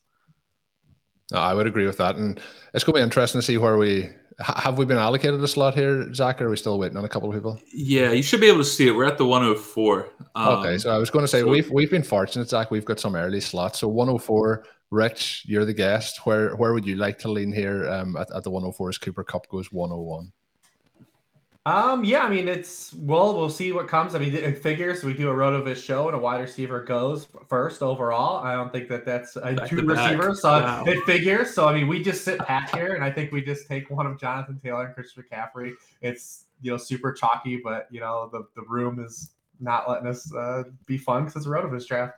I 1.34 1.54
would 1.54 1.66
agree 1.66 1.88
with 1.88 1.98
that, 1.98 2.18
and 2.18 2.40
it's 2.74 2.84
going 2.84 2.94
to 2.94 3.00
be 3.00 3.04
interesting 3.04 3.42
to 3.42 3.46
see 3.46 3.58
where 3.58 3.78
we 3.78 4.10
have 4.40 4.78
we 4.78 4.86
been 4.86 4.98
allocated 4.98 5.42
a 5.42 5.48
slot 5.48 5.76
here, 5.76 6.14
Zach. 6.14 6.42
Or 6.42 6.48
are 6.48 6.50
we 6.50 6.58
still 6.58 6.78
waiting 6.78 6.98
on 6.98 7.06
a 7.06 7.10
couple 7.10 7.30
of 7.30 7.36
people? 7.36 7.60
Yeah, 7.74 8.12
you 8.12 8.22
should 8.22 8.42
be 8.42 8.48
able 8.48 8.60
to 8.60 8.66
see 8.66 8.88
it. 8.88 8.92
We're 8.92 9.06
at 9.06 9.18
the 9.18 9.26
104. 9.26 10.10
Um, 10.36 10.48
okay, 10.60 10.78
so 10.78 10.92
I 10.92 10.98
was 10.98 11.10
going 11.10 11.24
to 11.24 11.28
say 11.28 11.40
so, 11.40 11.48
we've 11.48 11.70
we've 11.72 11.90
been 11.90 12.04
fortunate, 12.04 12.50
Zach. 12.50 12.70
We've 12.70 12.86
got 12.86 13.00
some 13.00 13.16
early 13.16 13.42
slots. 13.42 13.80
So 13.80 13.88
104. 13.88 14.66
Rich, 14.92 15.46
you're 15.48 15.66
the 15.66 15.74
guest. 15.74 16.26
Where 16.26 16.56
where 16.56 16.74
would 16.74 16.86
you 16.86 16.96
like 16.96 17.18
to 17.20 17.32
lean 17.32 17.52
here? 17.52 17.90
Um, 17.90 18.16
at, 18.18 18.32
at 18.36 18.44
the 18.44 18.52
104 18.52 18.90
as 18.90 18.98
Cooper 18.98 19.24
Kupp 19.24 19.48
goes 19.48 19.72
101. 19.72 20.32
Um, 21.68 22.04
yeah, 22.04 22.20
I 22.20 22.30
mean, 22.30 22.48
it's 22.48 22.94
well, 22.94 23.36
we'll 23.36 23.50
see 23.50 23.72
what 23.72 23.88
comes. 23.88 24.14
I 24.14 24.20
mean, 24.20 24.36
it 24.36 24.62
figures 24.62 25.04
we 25.04 25.16
do 25.16 25.32
a 25.32 25.34
RotoViz 25.34 25.84
show 25.84 26.08
and 26.08 26.16
a 26.16 26.20
wide 26.20 26.42
receiver 26.42 26.84
goes 26.84 27.28
first 27.48 27.82
overall. 27.82 28.44
I 28.44 28.54
don't 28.54 28.72
think 28.72 28.88
that 28.90 29.04
that's 29.04 29.36
a 29.36 29.54
back 29.54 29.70
two 29.70 29.82
receivers, 29.82 30.44
so 30.44 30.50
wow. 30.50 30.84
it 30.86 31.04
figures. 31.06 31.56
So 31.56 31.68
I 31.68 31.74
mean, 31.74 31.88
we 31.88 32.04
just 32.04 32.24
sit 32.24 32.38
pat 32.40 32.74
here, 32.76 32.94
and 32.94 33.04
I 33.04 33.10
think 33.10 33.32
we 33.32 33.42
just 33.42 33.68
take 33.68 33.90
one 33.90 34.06
of 34.06 34.20
Jonathan 34.20 34.60
Taylor 34.64 34.86
and 34.86 34.94
Christian 34.94 35.24
McCaffrey. 35.24 35.74
It's 36.02 36.46
you 36.62 36.70
know 36.70 36.78
super 36.78 37.12
chalky, 37.12 37.60
but 37.64 37.88
you 37.90 38.00
know 38.00 38.30
the 38.32 38.46
the 38.56 38.62
room 38.68 39.04
is 39.04 39.32
not 39.60 39.90
letting 39.90 40.08
us 40.08 40.34
uh, 40.34 40.64
be 40.86 40.98
fun 40.98 41.26
because 41.26 41.36
it's 41.38 41.46
a 41.46 41.50
RotoViz 41.50 41.88
draft. 41.88 42.14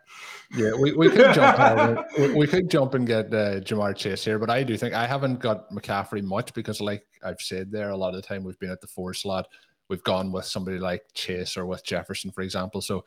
Yeah, 0.56 0.72
we, 0.80 0.94
we 0.94 1.10
could 1.10 1.34
jump 1.34 2.06
we, 2.18 2.34
we, 2.34 2.48
could 2.48 2.70
jump 2.70 2.94
and 2.94 3.06
get 3.06 3.28
uh, 3.28 3.60
Ja'Marr 3.60 3.96
Chase 3.96 4.24
here, 4.24 4.40
but 4.40 4.50
I 4.50 4.64
do 4.64 4.78
think 4.78 4.94
I 4.94 5.06
haven't 5.06 5.40
got 5.40 5.70
McCaffrey 5.72 6.24
much 6.24 6.54
because, 6.54 6.82
like 6.82 7.06
I've 7.24 7.42
said 7.42 7.72
there, 7.72 7.90
a 7.90 7.98
lot 7.98 8.16
of 8.16 8.22
the 8.22 8.28
time 8.28 8.44
we've 8.44 8.60
been 8.60 8.72
at 8.72 8.82
the 8.82 8.88
four 8.88 9.14
slot. 9.14 9.48
we've 9.90 10.04
gone 10.04 10.32
with 10.32 10.46
somebody 10.46 10.80
like 10.80 11.04
Chase 11.14 11.58
or 11.58 11.66
with 11.66 11.84
Jefferson, 11.86 12.32
for 12.32 12.42
example. 12.42 12.82
So 12.82 13.06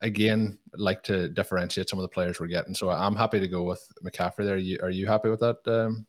again, 0.00 0.58
like 0.74 1.02
to 1.04 1.28
differentiate 1.28 1.88
some 1.88 1.98
of 1.98 2.02
the 2.02 2.08
players 2.08 2.40
we're 2.40 2.48
getting. 2.48 2.74
So 2.74 2.90
I'm 2.90 3.16
happy 3.16 3.40
to 3.40 3.48
go 3.48 3.62
with 3.62 3.86
McCaffrey 4.04 4.44
there. 4.44 4.54
Are 4.54 4.58
you, 4.58 4.78
are 4.82 4.90
you 4.90 5.06
happy 5.06 5.30
with 5.30 5.40
that, 5.40 5.58
um, 5.66 6.06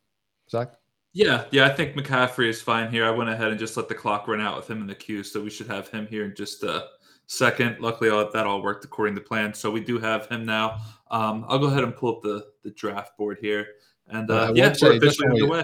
Zach? 0.50 0.74
Yeah, 1.13 1.46
yeah, 1.51 1.67
I 1.67 1.70
think 1.70 1.96
McCaffrey 1.96 2.50
is 2.50 2.60
fine 2.60 2.89
here. 2.89 3.05
I 3.05 3.12
went 3.12 3.29
ahead 3.29 3.50
and 3.50 3.60
just 3.60 3.77
let 3.77 3.88
the 3.88 3.93
clock 3.93 4.27
run 4.27 4.41
out 4.41 4.58
with 4.58 4.67
him 4.67 4.82
in 4.82 4.88
the 4.88 4.96
queue, 4.96 5.24
so 5.24 5.43
we 5.43 5.51
should 5.51 5.67
have 5.67 5.88
him 5.89 6.08
here 6.08 6.25
in 6.25 6.34
just 6.36 6.63
a 6.63 6.88
second. 7.27 7.79
Luckily, 7.79 8.09
all, 8.09 8.29
that 8.31 8.45
all 8.45 8.61
worked 8.61 8.85
according 8.85 9.15
to 9.15 9.21
plan, 9.21 9.53
so 9.53 9.71
we 9.71 9.81
do 9.81 9.99
have 9.99 10.27
him 10.27 10.45
now. 10.45 10.79
Um, 11.11 11.45
I'll 11.47 11.59
go 11.59 11.67
ahead 11.67 11.83
and 11.83 11.95
pull 11.95 12.17
up 12.17 12.21
the 12.23 12.45
the 12.63 12.71
draft 12.71 13.17
board 13.17 13.37
here, 13.41 13.67
and 14.07 14.29
uh, 14.29 14.33
uh, 14.33 14.53
yeah, 14.55 14.73
we're 14.81 14.97
officially 14.97 15.27
underway 15.27 15.63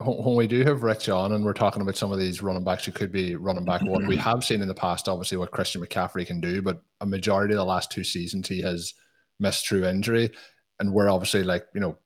when 0.00 0.36
we 0.36 0.46
do 0.46 0.62
have 0.64 0.84
Rich 0.84 1.08
on 1.08 1.32
and 1.32 1.44
we're 1.44 1.52
talking 1.52 1.82
about 1.82 1.96
some 1.96 2.12
of 2.12 2.18
these 2.18 2.40
running 2.40 2.62
backs 2.62 2.84
who 2.84 2.92
could 2.92 3.10
be 3.10 3.34
running 3.34 3.64
back 3.64 3.82
one, 3.82 4.06
we 4.06 4.16
have 4.18 4.44
seen 4.44 4.62
in 4.62 4.68
the 4.68 4.74
past, 4.74 5.08
obviously, 5.08 5.38
what 5.38 5.50
Christian 5.50 5.82
McCaffrey 5.84 6.26
can 6.26 6.40
do, 6.40 6.62
but 6.62 6.80
a 7.00 7.06
majority 7.06 7.54
of 7.54 7.58
the 7.58 7.64
last 7.64 7.90
two 7.90 8.04
seasons 8.04 8.48
he 8.48 8.60
has 8.62 8.94
missed 9.40 9.66
through 9.66 9.86
injury. 9.86 10.30
And 10.78 10.92
we're 10.92 11.10
obviously 11.10 11.42
like, 11.42 11.66
you 11.74 11.80
know, 11.80 11.98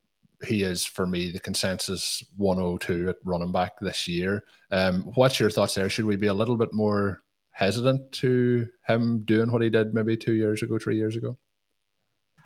he 0.42 0.62
is 0.62 0.84
for 0.84 1.06
me 1.06 1.30
the 1.30 1.38
consensus 1.38 2.24
102 2.36 3.10
at 3.10 3.16
running 3.24 3.52
back 3.52 3.72
this 3.80 4.08
year. 4.08 4.44
Um, 4.70 5.02
what's 5.14 5.38
your 5.38 5.50
thoughts 5.50 5.74
there? 5.74 5.90
Should 5.90 6.06
we 6.06 6.16
be 6.16 6.26
a 6.28 6.34
little 6.34 6.56
bit 6.56 6.72
more 6.72 7.22
hesitant 7.52 8.12
to 8.12 8.66
him 8.86 9.24
doing 9.24 9.52
what 9.52 9.62
he 9.62 9.70
did 9.70 9.94
maybe 9.94 10.16
two 10.16 10.32
years 10.32 10.62
ago, 10.62 10.78
three 10.78 10.96
years 10.96 11.16
ago? 11.16 11.38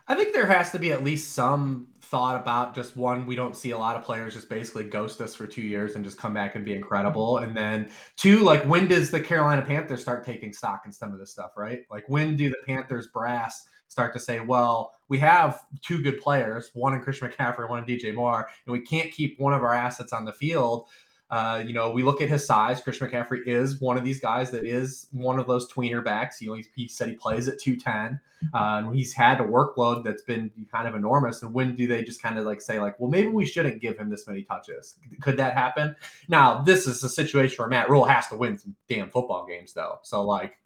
I 0.08 0.14
think 0.14 0.32
there 0.32 0.46
has 0.46 0.70
to 0.70 0.78
be 0.78 0.92
at 0.92 1.02
least 1.02 1.32
some 1.32 1.88
thought 2.00 2.40
about 2.40 2.74
just 2.74 2.96
one, 2.96 3.26
we 3.26 3.34
don't 3.34 3.56
see 3.56 3.72
a 3.72 3.78
lot 3.78 3.96
of 3.96 4.04
players 4.04 4.34
just 4.34 4.48
basically 4.48 4.84
ghost 4.84 5.20
us 5.20 5.34
for 5.34 5.46
two 5.46 5.62
years 5.62 5.96
and 5.96 6.04
just 6.04 6.16
come 6.16 6.32
back 6.32 6.54
and 6.54 6.64
be 6.64 6.74
incredible. 6.74 7.38
And 7.38 7.56
then 7.56 7.90
two, 8.16 8.40
like 8.40 8.62
when 8.64 8.86
does 8.86 9.10
the 9.10 9.20
Carolina 9.20 9.62
Panthers 9.62 10.02
start 10.02 10.24
taking 10.24 10.52
stock 10.52 10.82
in 10.86 10.92
some 10.92 11.12
of 11.12 11.18
this 11.18 11.32
stuff, 11.32 11.52
right? 11.56 11.80
Like 11.90 12.04
when 12.08 12.36
do 12.36 12.48
the 12.48 12.58
Panthers 12.66 13.08
brass 13.08 13.66
start 13.88 14.12
to 14.14 14.20
say, 14.20 14.38
well, 14.38 14.92
we 15.08 15.18
have 15.18 15.62
two 15.82 16.00
good 16.02 16.20
players, 16.20 16.70
one 16.74 16.94
in 16.94 17.00
Christian 17.00 17.28
McCaffrey, 17.28 17.68
one 17.68 17.82
in 17.82 17.84
DJ 17.84 18.14
Moore, 18.14 18.48
and 18.66 18.72
we 18.72 18.80
can't 18.80 19.10
keep 19.10 19.38
one 19.40 19.52
of 19.52 19.62
our 19.62 19.74
assets 19.74 20.12
on 20.12 20.24
the 20.24 20.32
field 20.32 20.88
uh, 21.30 21.62
you 21.66 21.72
know, 21.72 21.90
we 21.90 22.02
look 22.02 22.20
at 22.20 22.28
his 22.28 22.46
size. 22.46 22.80
Christian 22.80 23.08
McCaffrey 23.08 23.46
is 23.46 23.80
one 23.80 23.96
of 23.96 24.04
these 24.04 24.20
guys 24.20 24.50
that 24.52 24.64
is 24.64 25.08
one 25.10 25.38
of 25.38 25.46
those 25.46 25.70
tweener 25.70 26.04
backs. 26.04 26.40
You 26.40 26.48
know, 26.48 26.62
he 26.74 26.86
said 26.86 27.08
he 27.08 27.14
plays 27.14 27.48
at 27.48 27.58
210. 27.58 28.20
Uh, 28.54 28.82
and 28.84 28.94
he's 28.94 29.12
had 29.12 29.40
a 29.40 29.44
workload 29.44 30.04
that's 30.04 30.22
been 30.22 30.50
kind 30.70 30.86
of 30.86 30.94
enormous. 30.94 31.42
And 31.42 31.52
when 31.52 31.74
do 31.74 31.86
they 31.86 32.04
just 32.04 32.22
kind 32.22 32.38
of 32.38 32.44
like 32.44 32.60
say, 32.60 32.78
like, 32.78 32.98
well, 33.00 33.10
maybe 33.10 33.28
we 33.28 33.46
shouldn't 33.46 33.80
give 33.80 33.98
him 33.98 34.08
this 34.08 34.26
many 34.26 34.42
touches? 34.42 34.96
Could 35.20 35.36
that 35.38 35.54
happen? 35.54 35.96
Now, 36.28 36.62
this 36.62 36.86
is 36.86 37.02
a 37.02 37.08
situation 37.08 37.56
where 37.58 37.68
Matt 37.68 37.90
Rhule 37.90 38.04
has 38.04 38.28
to 38.28 38.36
win 38.36 38.58
some 38.58 38.76
damn 38.88 39.10
football 39.10 39.46
games, 39.46 39.72
though. 39.72 39.98
So, 40.02 40.22
like, 40.22 40.58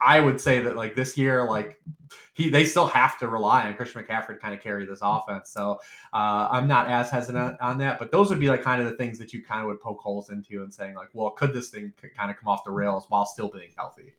I 0.00 0.20
would 0.20 0.40
say 0.40 0.60
that 0.60 0.76
like 0.76 0.94
this 0.94 1.16
year, 1.16 1.48
like 1.48 1.80
he 2.40 2.50
they 2.50 2.64
still 2.64 2.86
have 2.86 3.18
to 3.18 3.28
rely 3.28 3.66
on 3.66 3.74
Christian 3.74 4.02
McCaffrey 4.02 4.28
to 4.28 4.36
kind 4.36 4.54
of 4.54 4.62
carry 4.62 4.86
this 4.86 5.00
offense. 5.02 5.50
So 5.50 5.80
uh, 6.12 6.48
I'm 6.50 6.66
not 6.66 6.88
as 6.88 7.10
hesitant 7.10 7.60
on 7.60 7.78
that, 7.78 7.98
but 7.98 8.10
those 8.10 8.30
would 8.30 8.40
be 8.40 8.48
like 8.48 8.62
kind 8.62 8.82
of 8.82 8.88
the 8.88 8.96
things 8.96 9.18
that 9.18 9.32
you 9.32 9.42
kind 9.42 9.60
of 9.60 9.66
would 9.66 9.80
poke 9.80 10.00
holes 10.00 10.30
into 10.30 10.62
and 10.62 10.72
saying 10.72 10.94
like, 10.94 11.08
well, 11.12 11.30
could 11.30 11.52
this 11.52 11.68
thing 11.68 11.92
kind 12.16 12.30
of 12.30 12.36
come 12.38 12.48
off 12.48 12.64
the 12.64 12.70
rails 12.70 13.04
while 13.08 13.26
still 13.26 13.48
being 13.48 13.70
healthy? 13.76 14.14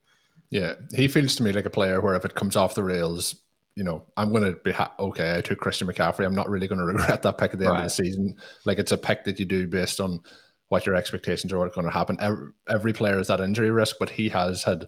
Yeah, 0.50 0.74
he 0.94 1.08
feels 1.08 1.36
to 1.38 1.44
me 1.44 1.52
like 1.52 1.66
a 1.66 1.70
player 1.70 2.02
where 2.02 2.16
if 2.16 2.26
it 2.26 2.36
comes 2.36 2.56
off 2.56 2.76
the 2.76 2.84
rails, 2.84 3.36
you 3.76 3.84
know, 3.84 4.04
I'm 4.18 4.32
going 4.32 4.44
to 4.44 4.60
be 4.60 4.72
ha- 4.72 4.94
okay. 5.00 5.38
I 5.38 5.42
took 5.42 5.60
Christian 5.60 5.88
McCaffrey. 5.88 6.26
I'm 6.26 6.36
not 6.36 6.50
really 6.50 6.68
going 6.68 6.80
to 6.86 6.86
regret 6.86 7.22
that 7.24 7.38
pick 7.38 7.54
at 7.54 7.60
the 7.60 7.66
right. 7.66 7.76
end 7.76 7.86
of 7.86 7.86
the 7.86 7.90
season. 7.90 8.36
Like 8.66 8.78
it's 8.78 8.92
a 8.92 8.98
pick 8.98 9.24
that 9.24 9.40
you 9.40 9.46
do 9.46 9.68
based 9.68 10.00
on 10.00 10.20
what 10.68 10.86
your 10.86 10.96
expectations 10.96 11.52
are, 11.52 11.60
what's 11.60 11.76
going 11.76 11.88
to 11.88 11.92
happen. 11.92 12.18
Every, 12.20 12.48
every 12.70 12.94
player 12.94 13.20
is 13.20 13.28
that 13.28 13.42
injury 13.42 13.72
risk, 13.72 13.96
but 14.00 14.10
he 14.10 14.30
has 14.30 14.64
had 14.64 14.88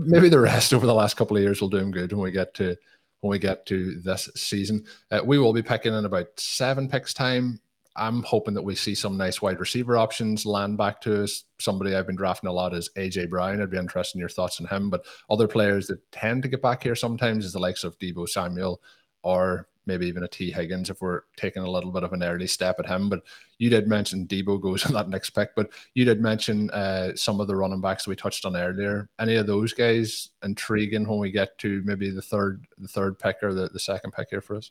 maybe 0.00 0.28
the 0.28 0.40
rest 0.40 0.72
over 0.74 0.86
the 0.86 0.94
last 0.94 1.16
couple 1.16 1.36
of 1.36 1.42
years 1.42 1.60
will 1.60 1.68
do 1.68 1.78
him 1.78 1.90
good 1.90 2.12
when 2.12 2.22
we 2.22 2.30
get 2.30 2.54
to 2.54 2.76
when 3.20 3.30
we 3.30 3.38
get 3.38 3.66
to 3.66 4.00
this 4.00 4.28
season. 4.34 4.84
Uh, 5.10 5.20
we 5.24 5.38
will 5.38 5.52
be 5.52 5.62
picking 5.62 5.94
in 5.94 6.04
about 6.04 6.26
seven 6.36 6.88
picks 6.88 7.14
time. 7.14 7.60
I'm 7.94 8.22
hoping 8.22 8.54
that 8.54 8.62
we 8.62 8.74
see 8.74 8.94
some 8.94 9.16
nice 9.16 9.42
wide 9.42 9.60
receiver 9.60 9.96
options 9.96 10.46
land 10.46 10.78
back 10.78 11.00
to 11.02 11.22
us. 11.24 11.44
Somebody 11.60 11.94
I've 11.94 12.06
been 12.06 12.16
drafting 12.16 12.48
a 12.48 12.52
lot 12.52 12.74
is 12.74 12.90
AJ 12.96 13.30
Brown. 13.30 13.60
I'd 13.60 13.70
be 13.70 13.76
interested 13.76 14.16
in 14.16 14.20
your 14.20 14.28
thoughts 14.28 14.60
on 14.60 14.66
him. 14.66 14.90
But 14.90 15.04
other 15.28 15.46
players 15.46 15.86
that 15.88 16.10
tend 16.10 16.42
to 16.42 16.48
get 16.48 16.62
back 16.62 16.82
here 16.82 16.94
sometimes 16.94 17.44
is 17.44 17.52
the 17.52 17.58
likes 17.58 17.84
of 17.84 17.98
Deebo 17.98 18.28
Samuel 18.28 18.80
or 19.22 19.68
maybe 19.86 20.06
even 20.06 20.22
a 20.22 20.28
Tee 20.28 20.50
Higgins 20.50 20.90
if 20.90 21.00
we're 21.00 21.22
taking 21.36 21.62
a 21.62 21.70
little 21.70 21.90
bit 21.90 22.02
of 22.02 22.12
an 22.12 22.22
early 22.22 22.46
step 22.46 22.76
at 22.78 22.86
him. 22.86 23.08
But 23.08 23.22
you 23.58 23.70
did 23.70 23.88
mention 23.88 24.26
Deebo 24.26 24.60
goes 24.60 24.86
in 24.86 24.92
that 24.92 25.08
next 25.08 25.30
pick, 25.30 25.54
but 25.54 25.70
you 25.94 26.04
did 26.04 26.20
mention 26.20 26.70
uh, 26.70 27.14
some 27.14 27.40
of 27.40 27.46
the 27.46 27.56
running 27.56 27.80
backs 27.80 28.06
we 28.06 28.16
touched 28.16 28.44
on 28.44 28.56
earlier. 28.56 29.08
Any 29.18 29.36
of 29.36 29.46
those 29.46 29.72
guys 29.72 30.30
intriguing 30.42 31.08
when 31.08 31.18
we 31.18 31.30
get 31.30 31.56
to 31.58 31.82
maybe 31.84 32.10
the 32.10 32.22
third 32.22 32.66
the 32.78 32.88
third 32.88 33.18
pick 33.18 33.36
or 33.42 33.54
the, 33.54 33.68
the 33.68 33.80
second 33.80 34.12
pick 34.12 34.28
here 34.30 34.40
for 34.40 34.56
us? 34.56 34.70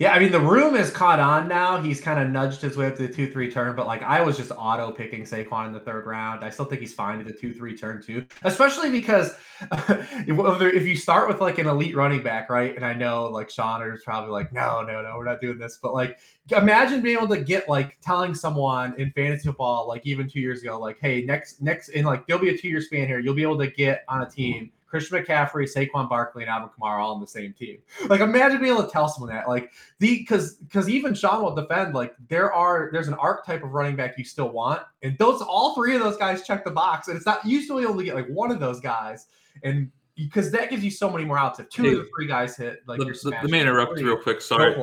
Yeah, 0.00 0.12
I 0.12 0.18
mean 0.18 0.32
the 0.32 0.40
room 0.40 0.74
is 0.74 0.90
caught 0.90 1.20
on 1.20 1.46
now. 1.46 1.80
He's 1.80 2.00
kind 2.00 2.18
of 2.18 2.28
nudged 2.28 2.60
his 2.60 2.76
way 2.76 2.88
up 2.88 2.96
to 2.96 3.06
the 3.06 3.12
two 3.12 3.30
three 3.30 3.48
turn, 3.48 3.76
but 3.76 3.86
like 3.86 4.02
I 4.02 4.20
was 4.22 4.36
just 4.36 4.50
auto 4.50 4.90
picking 4.90 5.22
Saquon 5.22 5.68
in 5.68 5.72
the 5.72 5.78
third 5.78 6.04
round. 6.06 6.44
I 6.44 6.50
still 6.50 6.64
think 6.64 6.80
he's 6.80 6.92
fine 6.92 7.20
at 7.20 7.26
the 7.26 7.32
two 7.32 7.54
three 7.54 7.76
turn 7.76 8.02
too, 8.02 8.26
especially 8.42 8.90
because 8.90 9.36
if 9.70 10.86
you 10.86 10.96
start 10.96 11.28
with 11.28 11.40
like 11.40 11.58
an 11.58 11.68
elite 11.68 11.94
running 11.94 12.24
back, 12.24 12.50
right? 12.50 12.74
And 12.74 12.84
I 12.84 12.92
know 12.92 13.26
like 13.26 13.48
Sean 13.50 13.88
is 13.88 14.02
probably 14.02 14.32
like, 14.32 14.52
no, 14.52 14.82
no, 14.82 15.00
no, 15.00 15.14
we're 15.16 15.24
not 15.24 15.40
doing 15.40 15.58
this. 15.58 15.78
But 15.80 15.94
like, 15.94 16.18
imagine 16.50 17.00
being 17.00 17.16
able 17.16 17.28
to 17.28 17.40
get 17.40 17.68
like 17.68 17.96
telling 18.00 18.34
someone 18.34 18.94
in 18.98 19.12
fantasy 19.12 19.46
football, 19.46 19.86
like 19.86 20.04
even 20.04 20.28
two 20.28 20.40
years 20.40 20.60
ago, 20.62 20.76
like, 20.76 20.98
hey, 21.00 21.22
next 21.22 21.62
next 21.62 21.90
in 21.90 22.04
like 22.04 22.26
there'll 22.26 22.42
be 22.42 22.52
a 22.52 22.58
two 22.58 22.68
year 22.68 22.80
span 22.80 23.06
here. 23.06 23.20
You'll 23.20 23.34
be 23.34 23.42
able 23.42 23.58
to 23.58 23.68
get 23.68 24.02
on 24.08 24.22
a 24.22 24.28
team 24.28 24.72
Christian 24.94 25.18
McCaffrey, 25.18 25.68
Saquon 25.68 26.08
Barkley, 26.08 26.44
and 26.44 26.50
Alvin 26.50 26.68
Kamara 26.68 27.00
all 27.00 27.14
on 27.16 27.20
the 27.20 27.26
same 27.26 27.52
team. 27.52 27.78
Like 28.06 28.20
imagine 28.20 28.60
being 28.60 28.74
able 28.74 28.84
to 28.84 28.90
tell 28.90 29.08
someone 29.08 29.34
that. 29.34 29.48
Like 29.48 29.72
the 29.98 30.18
because 30.18 30.54
because 30.54 30.88
even 30.88 31.14
Sean 31.14 31.42
will 31.42 31.52
defend, 31.52 31.94
like 31.94 32.14
there 32.28 32.52
are 32.52 32.90
there's 32.92 33.08
an 33.08 33.14
archetype 33.14 33.64
of 33.64 33.72
running 33.72 33.96
back 33.96 34.16
you 34.16 34.24
still 34.24 34.50
want. 34.50 34.82
And 35.02 35.18
those 35.18 35.42
all 35.42 35.74
three 35.74 35.96
of 35.96 36.00
those 36.00 36.16
guys 36.16 36.46
check 36.46 36.64
the 36.64 36.70
box. 36.70 37.08
And 37.08 37.16
it's 37.16 37.26
not 37.26 37.44
usually 37.44 37.84
only 37.86 38.04
get 38.04 38.14
like 38.14 38.28
one 38.28 38.52
of 38.52 38.60
those 38.60 38.78
guys. 38.78 39.26
And 39.64 39.90
because 40.14 40.52
that 40.52 40.70
gives 40.70 40.84
you 40.84 40.92
so 40.92 41.10
many 41.10 41.24
more 41.24 41.38
outs. 41.38 41.58
If 41.58 41.70
two 41.70 41.82
hey, 41.82 41.92
of 41.94 41.96
the 41.96 42.08
three 42.16 42.28
guys 42.28 42.56
hit, 42.56 42.82
like 42.86 43.00
the, 43.00 43.06
you're 43.06 43.16
Let 43.24 43.50
me 43.50 43.60
interrupt 43.60 43.98
real 44.00 44.16
quick. 44.16 44.40
Sorry. 44.40 44.76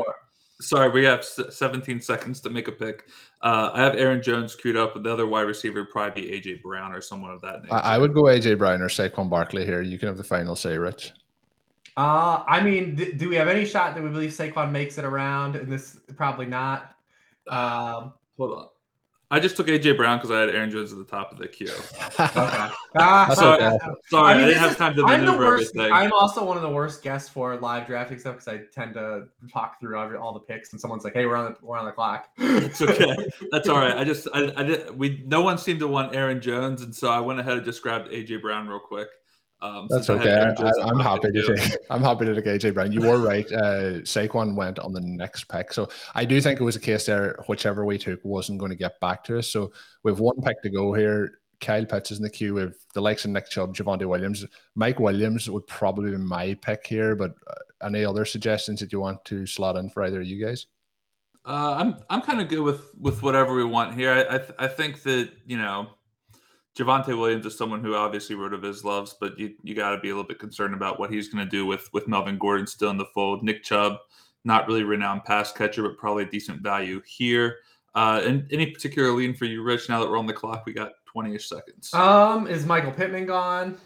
Sorry, 0.61 0.89
we 0.89 1.03
have 1.03 1.25
17 1.25 2.01
seconds 2.01 2.39
to 2.41 2.49
make 2.49 2.67
a 2.67 2.71
pick. 2.71 3.07
Uh, 3.41 3.71
I 3.73 3.81
have 3.81 3.95
Aaron 3.95 4.21
Jones 4.21 4.55
queued 4.55 4.77
up, 4.77 4.93
but 4.93 5.03
the 5.03 5.11
other 5.11 5.27
wide 5.27 5.41
receiver 5.41 5.81
would 5.81 5.89
probably 5.89 6.21
be 6.21 6.39
AJ 6.39 6.61
Brown 6.61 6.93
or 6.93 7.01
someone 7.01 7.31
of 7.31 7.41
that 7.41 7.63
nature. 7.63 7.73
I, 7.73 7.95
I 7.95 7.97
would 7.97 8.13
go 8.13 8.23
AJ 8.23 8.57
Brown 8.57 8.81
or 8.81 8.87
Saquon 8.87 9.29
Barkley 9.29 9.65
here. 9.65 9.81
You 9.81 9.97
can 9.97 10.07
have 10.07 10.17
the 10.17 10.23
final 10.23 10.55
say, 10.55 10.77
Rich. 10.77 11.13
Uh, 11.97 12.43
I 12.47 12.61
mean, 12.61 12.95
th- 12.95 13.17
do 13.17 13.27
we 13.27 13.35
have 13.35 13.47
any 13.47 13.65
shot 13.65 13.95
that 13.95 14.03
we 14.03 14.09
believe 14.09 14.29
Saquon 14.29 14.71
makes 14.71 14.97
it 14.97 15.03
around? 15.03 15.55
And 15.55 15.71
this 15.71 15.97
probably 16.15 16.45
not. 16.45 16.95
Um, 17.47 18.13
Hold 18.37 18.57
on. 18.57 18.67
I 19.31 19.39
just 19.39 19.55
took 19.55 19.67
AJ 19.67 19.95
Brown 19.95 20.17
because 20.17 20.29
I 20.29 20.41
had 20.41 20.49
Aaron 20.49 20.69
Jones 20.69 20.91
at 20.91 20.97
the 20.97 21.05
top 21.05 21.31
of 21.31 21.37
the 21.37 21.47
queue. 21.47 21.71
okay. 22.19 22.69
Uh, 22.93 23.33
sorry, 23.33 23.63
okay. 23.63 23.77
sorry 24.09 24.33
I, 24.33 24.35
mean, 24.35 24.43
I 24.43 24.47
didn't 24.47 24.59
have 24.59 24.77
time 24.77 24.93
to 24.97 25.05
I'm 25.05 25.21
maneuver 25.21 25.45
worst, 25.45 25.73
everything. 25.77 25.93
I'm 25.93 26.11
also 26.11 26.43
one 26.43 26.57
of 26.57 26.61
the 26.61 26.69
worst 26.69 27.01
guests 27.01 27.29
for 27.29 27.55
live 27.55 27.87
drafting 27.87 28.19
stuff 28.19 28.35
because 28.35 28.49
I 28.49 28.63
tend 28.75 28.95
to 28.95 29.29
talk 29.49 29.79
through 29.79 29.97
all 30.17 30.33
the 30.33 30.41
picks, 30.41 30.73
and 30.73 30.81
someone's 30.81 31.05
like, 31.05 31.13
"Hey, 31.13 31.25
we're 31.25 31.37
on 31.37 31.53
the 31.53 31.65
we're 31.65 31.77
on 31.77 31.85
the 31.85 31.93
clock." 31.93 32.27
it's 32.37 32.81
okay. 32.81 33.15
That's 33.49 33.69
all 33.69 33.77
right. 33.77 33.95
I 33.97 34.03
just 34.03 34.27
I, 34.33 34.51
I 34.57 34.63
did 34.63 34.99
we 34.99 35.23
no 35.25 35.41
one 35.41 35.57
seemed 35.57 35.79
to 35.79 35.87
want 35.87 36.13
Aaron 36.13 36.41
Jones, 36.41 36.81
and 36.81 36.93
so 36.93 37.09
I 37.09 37.21
went 37.21 37.39
ahead 37.39 37.55
and 37.55 37.63
just 37.63 37.81
grabbed 37.81 38.11
AJ 38.11 38.41
Brown 38.41 38.67
real 38.67 38.79
quick. 38.79 39.07
Um, 39.61 39.87
That's 39.89 40.09
okay. 40.09 40.33
I, 40.33 40.89
am 40.89 40.99
happy 40.99 41.31
to 41.31 41.55
take. 41.55 41.77
I'm 41.91 42.01
happy 42.01 42.25
to 42.25 42.33
take 42.33 42.45
AJ 42.45 42.73
Brown. 42.73 42.91
You 42.91 43.01
were 43.01 43.19
right. 43.19 43.45
Uh, 43.51 44.01
Saquon 44.01 44.55
went 44.55 44.79
on 44.79 44.91
the 44.91 45.01
next 45.01 45.47
pick, 45.49 45.71
so 45.71 45.87
I 46.15 46.25
do 46.25 46.41
think 46.41 46.59
it 46.59 46.63
was 46.63 46.75
a 46.75 46.79
case 46.79 47.05
there. 47.05 47.37
Whichever 47.47 47.85
we 47.85 47.99
took 47.99 48.19
wasn't 48.23 48.59
going 48.59 48.71
to 48.71 48.77
get 48.77 48.99
back 48.99 49.23
to 49.25 49.37
us. 49.37 49.47
So 49.47 49.71
we 50.03 50.11
have 50.11 50.19
one 50.19 50.41
pick 50.41 50.63
to 50.63 50.69
go 50.69 50.93
here. 50.93 51.41
Kyle 51.59 51.85
Pitts 51.85 52.09
is 52.09 52.17
in 52.17 52.23
the 52.23 52.29
queue 52.29 52.55
with 52.55 52.85
the 52.93 53.01
likes 53.01 53.23
of 53.23 53.31
Nick 53.31 53.49
Chubb, 53.49 53.75
Javonte 53.75 54.07
Williams, 54.07 54.43
Mike 54.73 54.99
Williams 54.99 55.47
would 55.47 55.67
probably 55.67 56.09
be 56.09 56.17
my 56.17 56.55
pick 56.55 56.87
here. 56.87 57.15
But 57.15 57.35
uh, 57.47 57.85
any 57.85 58.03
other 58.03 58.25
suggestions 58.25 58.79
that 58.79 58.91
you 58.91 58.99
want 58.99 59.23
to 59.25 59.45
slot 59.45 59.77
in 59.77 59.89
for 59.91 60.03
either 60.03 60.21
of 60.21 60.27
you 60.27 60.43
guys? 60.43 60.65
Uh, 61.45 61.75
I'm 61.77 61.97
I'm 62.09 62.21
kind 62.21 62.41
of 62.41 62.49
good 62.49 62.61
with 62.61 62.89
with 62.99 63.23
whatever 63.23 63.55
we 63.55 63.63
want 63.63 63.95
here. 63.95 64.11
I 64.11 64.35
I, 64.35 64.37
th- 64.37 64.55
I 64.59 64.67
think 64.67 65.03
that 65.03 65.31
you 65.45 65.57
know 65.57 65.87
Javonte 66.77 67.17
Williams 67.17 67.45
is 67.45 67.57
someone 67.57 67.83
who 67.83 67.95
obviously 67.95 68.35
Rotoviz 68.35 68.83
loves, 68.83 69.15
but 69.19 69.37
you, 69.37 69.53
you 69.61 69.75
got 69.75 69.91
to 69.91 69.99
be 69.99 70.09
a 70.09 70.13
little 70.13 70.27
bit 70.27 70.39
concerned 70.39 70.73
about 70.73 70.99
what 70.99 71.11
he's 71.11 71.27
going 71.27 71.43
to 71.43 71.49
do 71.49 71.65
with 71.65 71.91
with 71.91 72.07
Melvin 72.07 72.37
Gordon 72.37 72.65
still 72.65 72.89
in 72.89 72.97
the 72.97 73.05
fold. 73.05 73.43
Nick 73.43 73.63
Chubb, 73.63 73.97
not 74.45 74.67
really 74.67 74.83
renowned 74.83 75.25
pass 75.25 75.51
catcher, 75.51 75.83
but 75.83 75.97
probably 75.97 76.23
a 76.23 76.27
decent 76.27 76.61
value 76.61 77.01
here. 77.05 77.57
Uh, 77.93 78.21
and 78.25 78.47
any 78.53 78.67
particular 78.67 79.11
lean 79.11 79.33
for 79.33 79.45
you, 79.45 79.63
Rich? 79.63 79.89
Now 79.89 79.99
that 79.99 80.09
we're 80.09 80.17
on 80.17 80.25
the 80.25 80.33
clock, 80.33 80.63
we 80.65 80.71
got 80.71 80.93
20 81.07 81.35
ish 81.35 81.49
seconds. 81.49 81.93
Um, 81.93 82.47
is 82.47 82.65
Michael 82.65 82.91
Pittman 82.91 83.25
gone? 83.25 83.77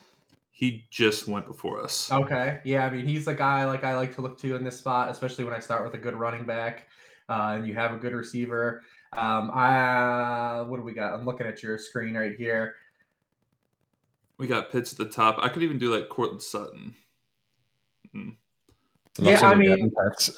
He 0.52 0.86
just 0.92 1.28
went 1.28 1.48
before 1.48 1.82
us. 1.82 2.12
Okay. 2.12 2.60
Yeah. 2.64 2.86
I 2.86 2.90
mean, 2.90 3.06
he's 3.06 3.26
the 3.26 3.34
guy 3.34 3.66
like 3.66 3.84
I 3.84 3.96
like 3.96 4.16
to 4.16 4.22
look 4.22 4.40
to 4.42 4.56
in 4.56 4.64
this 4.64 4.78
spot, 4.78 5.10
especially 5.10 5.44
when 5.44 5.54
I 5.54 5.60
start 5.60 5.84
with 5.84 5.96
a 5.96 5.98
good 5.98 6.14
running 6.14 6.46
back 6.46 6.88
uh, 7.30 7.56
and 7.56 7.68
you 7.68 7.74
have 7.74 7.94
a 7.94 7.98
good 7.98 8.14
receiver. 8.14 8.84
Um, 9.18 9.52
I 9.54 10.62
what 10.62 10.78
do 10.78 10.84
we 10.84 10.94
got? 10.94 11.14
I'm 11.14 11.26
looking 11.26 11.48
at 11.48 11.64
your 11.64 11.78
screen 11.78 12.16
right 12.16 12.36
here. 12.36 12.76
We 14.38 14.48
got 14.48 14.72
Pitts 14.72 14.92
at 14.92 14.98
the 14.98 15.06
top. 15.06 15.38
I 15.40 15.48
could 15.48 15.64
even 15.64 15.80
do 15.80 15.94
like 15.94 16.10
Courtland 16.10 16.42
Sutton. 16.42 16.96
Hmm. 18.12 18.30
Yeah, 19.18 19.48
I 19.48 19.56
mean, 19.56 19.70
we're 19.96 20.08
about 20.08 20.20
to 20.20 20.34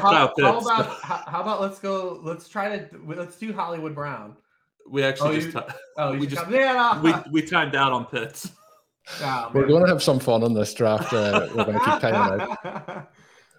how, 0.00 0.26
Pitts. 0.26 0.40
How 0.40 0.58
about 0.58 1.00
how, 1.02 1.24
how, 1.28 1.40
about 1.42 1.60
let's 1.60 1.78
go? 1.78 2.20
Let's 2.24 2.48
try 2.48 2.76
to 2.76 3.00
let's 3.06 3.36
do 3.36 3.52
Hollywood 3.52 3.94
Brown. 3.94 4.36
We 4.90 5.04
actually 5.04 5.36
oh, 5.36 5.40
just 5.40 5.54
you, 5.54 5.62
oh, 5.98 6.18
we 6.18 6.26
just 6.26 6.50
yeah, 6.50 7.00
we 7.00 7.14
we 7.30 7.42
timed 7.42 7.76
out 7.76 7.92
on 7.92 8.06
Pitts. 8.06 8.50
Oh, 9.20 9.50
we're 9.54 9.68
going 9.68 9.84
to 9.84 9.88
have 9.88 10.02
some 10.02 10.18
fun 10.18 10.42
on 10.42 10.52
this 10.54 10.74
draft. 10.74 11.12
Uh, 11.12 11.48
we're 11.54 11.64
going 11.64 11.78
to 11.78 11.84
keep 11.84 12.00
timing 12.00 12.40
out. 12.40 13.12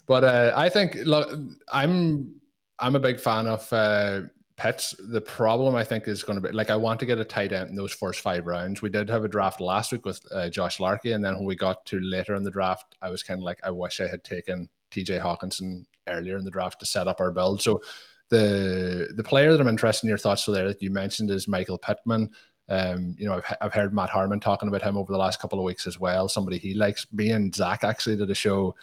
But 0.07 0.25
uh, 0.25 0.53
I 0.57 0.67
think 0.67 0.95
look, 1.05 1.33
I'm 1.71 2.35
I'm 2.83 2.95
a 2.95 2.99
big 2.99 3.19
fan 3.19 3.47
of 3.47 3.71
uh, 3.71 4.21
Pitts. 4.57 4.93
The 4.99 5.21
problem 5.21 5.73
I 5.73 5.85
think 5.85 6.07
is 6.07 6.21
going 6.21 6.39
to 6.39 6.47
be 6.47 6.53
like 6.53 6.69
I 6.69 6.75
want 6.75 6.99
to 6.99 7.05
get 7.05 7.17
a 7.17 7.23
tight 7.23 7.53
end 7.53 7.69
in 7.69 7.75
those 7.75 7.93
first 7.93 8.19
five 8.19 8.45
rounds. 8.45 8.81
We 8.81 8.89
did 8.89 9.09
have 9.09 9.23
a 9.23 9.29
draft 9.29 9.61
last 9.61 9.93
week 9.93 10.05
with 10.05 10.21
uh, 10.31 10.49
Josh 10.49 10.79
Larkey, 10.79 11.13
and 11.13 11.23
then 11.23 11.35
when 11.35 11.45
we 11.45 11.55
got 11.55 11.85
to 11.87 11.99
later 12.01 12.35
in 12.35 12.43
the 12.43 12.51
draft, 12.51 12.95
I 13.01 13.09
was 13.09 13.23
kind 13.23 13.39
of 13.39 13.45
like, 13.45 13.59
I 13.63 13.71
wish 13.71 14.01
I 14.01 14.07
had 14.07 14.23
taken 14.25 14.69
T.J. 14.91 15.19
Hockenson 15.19 15.85
earlier 16.07 16.37
in 16.37 16.43
the 16.43 16.51
draft 16.51 16.81
to 16.81 16.85
set 16.85 17.07
up 17.07 17.21
our 17.21 17.31
build. 17.31 17.61
So 17.61 17.81
the 18.29 19.13
the 19.15 19.23
player 19.23 19.53
that 19.53 19.61
I'm 19.61 19.67
interested 19.69 20.05
in 20.05 20.09
your 20.09 20.17
thoughts 20.17 20.45
there 20.45 20.67
that 20.67 20.81
you 20.81 20.91
mentioned 20.91 21.31
is 21.31 21.47
Michael 21.47 21.77
Pittman. 21.77 22.31
Um, 22.67 23.15
you 23.17 23.25
know, 23.25 23.35
I've, 23.35 23.57
I've 23.61 23.73
heard 23.73 23.93
Matt 23.93 24.09
Harmon 24.09 24.41
talking 24.41 24.67
about 24.67 24.81
him 24.81 24.97
over 24.97 25.11
the 25.11 25.17
last 25.17 25.39
couple 25.39 25.57
of 25.57 25.65
weeks 25.65 25.87
as 25.87 25.99
well. 25.99 26.27
Somebody 26.27 26.57
he 26.57 26.73
likes. 26.73 27.07
Me 27.13 27.31
and 27.31 27.55
Zach 27.55 27.85
actually 27.85 28.17
did 28.17 28.29
a 28.29 28.35
show 28.35 28.75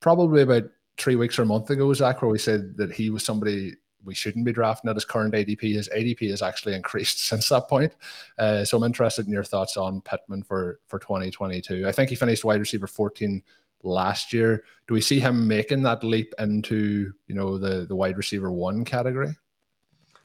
probably 0.00 0.42
about 0.42 0.64
three 0.98 1.16
weeks 1.16 1.38
or 1.38 1.42
a 1.42 1.46
month 1.46 1.70
ago, 1.70 1.92
Zach, 1.94 2.22
where 2.22 2.30
we 2.30 2.38
said 2.38 2.76
that 2.76 2.92
he 2.92 3.10
was 3.10 3.24
somebody 3.24 3.74
we 4.04 4.14
shouldn't 4.14 4.44
be 4.44 4.52
drafting 4.52 4.88
at 4.88 4.96
his 4.96 5.04
current 5.04 5.34
ADP. 5.34 5.60
His 5.74 5.88
ADP 5.88 6.30
has 6.30 6.40
actually 6.40 6.74
increased 6.74 7.18
since 7.26 7.48
that 7.48 7.68
point. 7.68 7.92
Uh, 8.38 8.64
so 8.64 8.78
I'm 8.78 8.84
interested 8.84 9.26
in 9.26 9.32
your 9.32 9.44
thoughts 9.44 9.76
on 9.76 10.00
Pittman 10.00 10.42
for 10.42 10.80
for 10.86 10.98
2022. 10.98 11.86
I 11.86 11.92
think 11.92 12.10
he 12.10 12.16
finished 12.16 12.44
wide 12.44 12.60
receiver 12.60 12.86
14 12.86 13.42
last 13.82 14.32
year. 14.32 14.64
Do 14.88 14.94
we 14.94 15.00
see 15.00 15.20
him 15.20 15.46
making 15.46 15.82
that 15.82 16.04
leap 16.04 16.32
into 16.38 17.12
you 17.26 17.34
know 17.34 17.58
the 17.58 17.86
the 17.86 17.96
wide 17.96 18.16
receiver 18.16 18.50
one 18.50 18.84
category? 18.84 19.36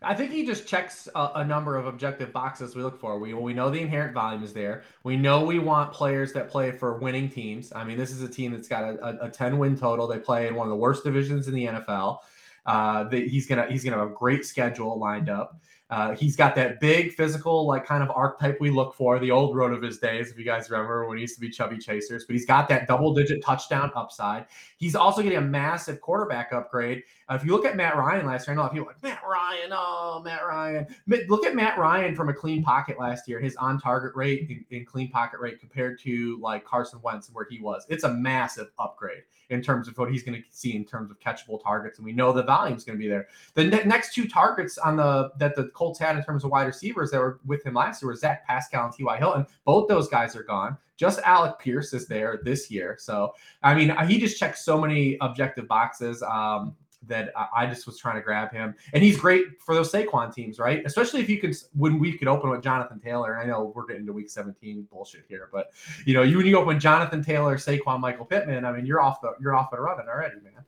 I 0.03 0.15
think 0.15 0.31
he 0.31 0.43
just 0.43 0.67
checks 0.67 1.07
a, 1.13 1.29
a, 1.35 1.45
number 1.45 1.77
of 1.77 1.85
objective 1.85 2.33
boxes 2.33 2.75
we 2.75 2.81
look 2.81 2.99
for. 2.99 3.19
We 3.19 3.35
we 3.35 3.53
know 3.53 3.69
the 3.69 3.81
inherent 3.81 4.15
volume 4.15 4.43
is 4.43 4.51
there. 4.51 4.83
We 5.03 5.15
know 5.15 5.45
we 5.45 5.59
want 5.59 5.93
players 5.93 6.33
that 6.33 6.49
play 6.49 6.71
for 6.71 6.97
winning 6.97 7.29
teams. 7.29 7.71
I 7.75 7.83
mean, 7.83 7.99
this 7.99 8.09
is 8.09 8.23
a 8.23 8.27
team 8.27 8.51
that's 8.51 8.67
got 8.67 8.83
a, 8.83 9.23
a, 9.23 9.27
a 9.27 9.29
10 9.29 9.59
win 9.59 9.77
total. 9.77 10.07
They 10.07 10.17
play 10.17 10.47
in 10.47 10.55
one 10.55 10.65
of 10.65 10.71
the 10.71 10.77
worst 10.77 11.03
divisions 11.03 11.47
in 11.47 11.53
the 11.53 11.65
NFL. 11.65 12.17
Uh, 12.65 13.03
the, 13.05 13.27
he's 13.27 13.45
gonna 13.45 13.67
he's 13.69 13.83
gonna 13.83 13.97
have 13.97 14.07
a 14.07 14.13
great 14.13 14.43
schedule 14.43 14.97
lined 14.97 15.29
up. 15.29 15.59
Uh, 15.91 16.15
he's 16.15 16.37
got 16.37 16.55
that 16.55 16.79
big 16.79 17.11
physical, 17.13 17.67
like 17.67 17.85
kind 17.85 18.01
of 18.01 18.09
archetype 18.11 18.57
we 18.61 18.69
look 18.71 18.95
for, 18.95 19.19
the 19.19 19.29
old 19.29 19.57
road 19.57 19.73
of 19.73 19.81
his 19.81 19.97
days, 19.97 20.31
if 20.31 20.37
you 20.37 20.45
guys 20.45 20.69
remember 20.69 21.05
when 21.05 21.17
he 21.17 21.21
used 21.21 21.35
to 21.35 21.41
be 21.41 21.49
chubby 21.49 21.77
chasers. 21.77 22.23
But 22.23 22.33
he's 22.33 22.45
got 22.45 22.69
that 22.69 22.87
double 22.87 23.13
digit 23.13 23.43
touchdown 23.43 23.91
upside. 23.93 24.45
He's 24.77 24.95
also 24.95 25.21
getting 25.21 25.37
a 25.37 25.41
massive 25.41 25.99
quarterback 25.99 26.53
upgrade. 26.53 27.03
Uh, 27.31 27.35
if 27.35 27.45
you 27.45 27.51
look 27.53 27.65
at 27.65 27.77
Matt 27.77 27.95
Ryan 27.95 28.25
last 28.25 28.45
year, 28.45 28.59
I 28.59 28.61
know 28.61 28.67
people 28.67 28.87
like 28.87 29.01
Matt 29.01 29.21
Ryan, 29.25 29.71
oh 29.71 30.21
Matt 30.23 30.45
Ryan. 30.45 30.85
Look 31.29 31.45
at 31.45 31.55
Matt 31.55 31.77
Ryan 31.77 32.13
from 32.13 32.27
a 32.27 32.33
clean 32.33 32.61
pocket 32.61 32.99
last 32.99 33.25
year. 33.25 33.39
His 33.39 33.55
on 33.55 33.79
target 33.79 34.13
rate 34.15 34.49
and, 34.49 34.65
in 34.69 34.85
clean 34.85 35.09
pocket 35.09 35.39
rate 35.39 35.59
compared 35.61 35.97
to 36.01 36.37
like 36.41 36.65
Carson 36.65 36.99
Wentz 37.01 37.27
and 37.27 37.35
where 37.35 37.47
he 37.49 37.61
was. 37.61 37.85
It's 37.87 38.03
a 38.03 38.13
massive 38.13 38.71
upgrade 38.79 39.23
in 39.49 39.61
terms 39.61 39.87
of 39.87 39.97
what 39.97 40.11
he's 40.11 40.23
going 40.23 40.41
to 40.41 40.47
see 40.49 40.75
in 40.75 40.83
terms 40.83 41.09
of 41.09 41.19
catchable 41.21 41.61
targets, 41.63 41.99
and 41.99 42.05
we 42.05 42.11
know 42.11 42.33
the 42.33 42.43
volume 42.43 42.75
is 42.75 42.83
going 42.83 42.97
to 42.97 43.01
be 43.01 43.07
there. 43.07 43.27
The 43.53 43.63
ne- 43.63 43.83
next 43.85 44.13
two 44.13 44.27
targets 44.27 44.77
on 44.77 44.97
the 44.97 45.31
that 45.37 45.55
the 45.55 45.69
Colts 45.69 45.99
had 45.99 46.17
in 46.17 46.25
terms 46.25 46.43
of 46.43 46.51
wide 46.51 46.67
receivers 46.67 47.11
that 47.11 47.19
were 47.19 47.39
with 47.45 47.65
him 47.65 47.75
last 47.75 48.01
year 48.01 48.07
were 48.07 48.15
Zach 48.15 48.45
Pascal 48.45 48.85
and 48.85 48.93
T.Y. 48.93 49.17
Hilton. 49.17 49.47
Both 49.63 49.87
those 49.87 50.09
guys 50.09 50.35
are 50.35 50.43
gone. 50.43 50.77
Just 50.97 51.19
Alec 51.19 51.59
Pierce 51.59 51.93
is 51.93 52.07
there 52.07 52.41
this 52.43 52.69
year. 52.69 52.97
So, 52.99 53.33
I 53.63 53.73
mean, 53.73 53.95
he 54.05 54.19
just 54.19 54.37
checks 54.37 54.65
so 54.65 54.79
many 54.79 55.17
objective 55.21 55.67
boxes. 55.67 56.21
Um, 56.21 56.75
that 57.07 57.31
I 57.55 57.65
just 57.65 57.85
was 57.85 57.97
trying 57.97 58.15
to 58.15 58.21
grab 58.21 58.51
him. 58.51 58.75
And 58.93 59.03
he's 59.03 59.17
great 59.17 59.45
for 59.59 59.73
those 59.73 59.91
Saquon 59.91 60.33
teams, 60.33 60.59
right? 60.59 60.83
Especially 60.85 61.21
if 61.21 61.29
you 61.29 61.39
could, 61.39 61.55
when 61.75 61.99
we 61.99 62.17
could 62.17 62.27
open 62.27 62.49
with 62.49 62.61
Jonathan 62.61 62.99
Taylor. 62.99 63.37
I 63.37 63.45
know 63.45 63.73
we're 63.75 63.85
getting 63.85 64.05
to 64.05 64.13
week 64.13 64.29
17 64.29 64.87
bullshit 64.91 65.25
here, 65.27 65.49
but 65.51 65.71
you 66.05 66.13
know, 66.13 66.21
you 66.21 66.37
when 66.37 66.45
you 66.45 66.55
open 66.57 66.67
with 66.67 66.81
Jonathan 66.81 67.23
Taylor, 67.23 67.57
Saquon, 67.57 67.99
Michael 67.99 68.25
Pittman, 68.25 68.65
I 68.65 68.71
mean, 68.71 68.85
you're 68.85 69.01
off 69.01 69.21
the, 69.21 69.33
you're 69.39 69.55
off 69.55 69.73
and 69.73 69.81
running 69.81 70.07
already, 70.07 70.35
man. 70.43 70.63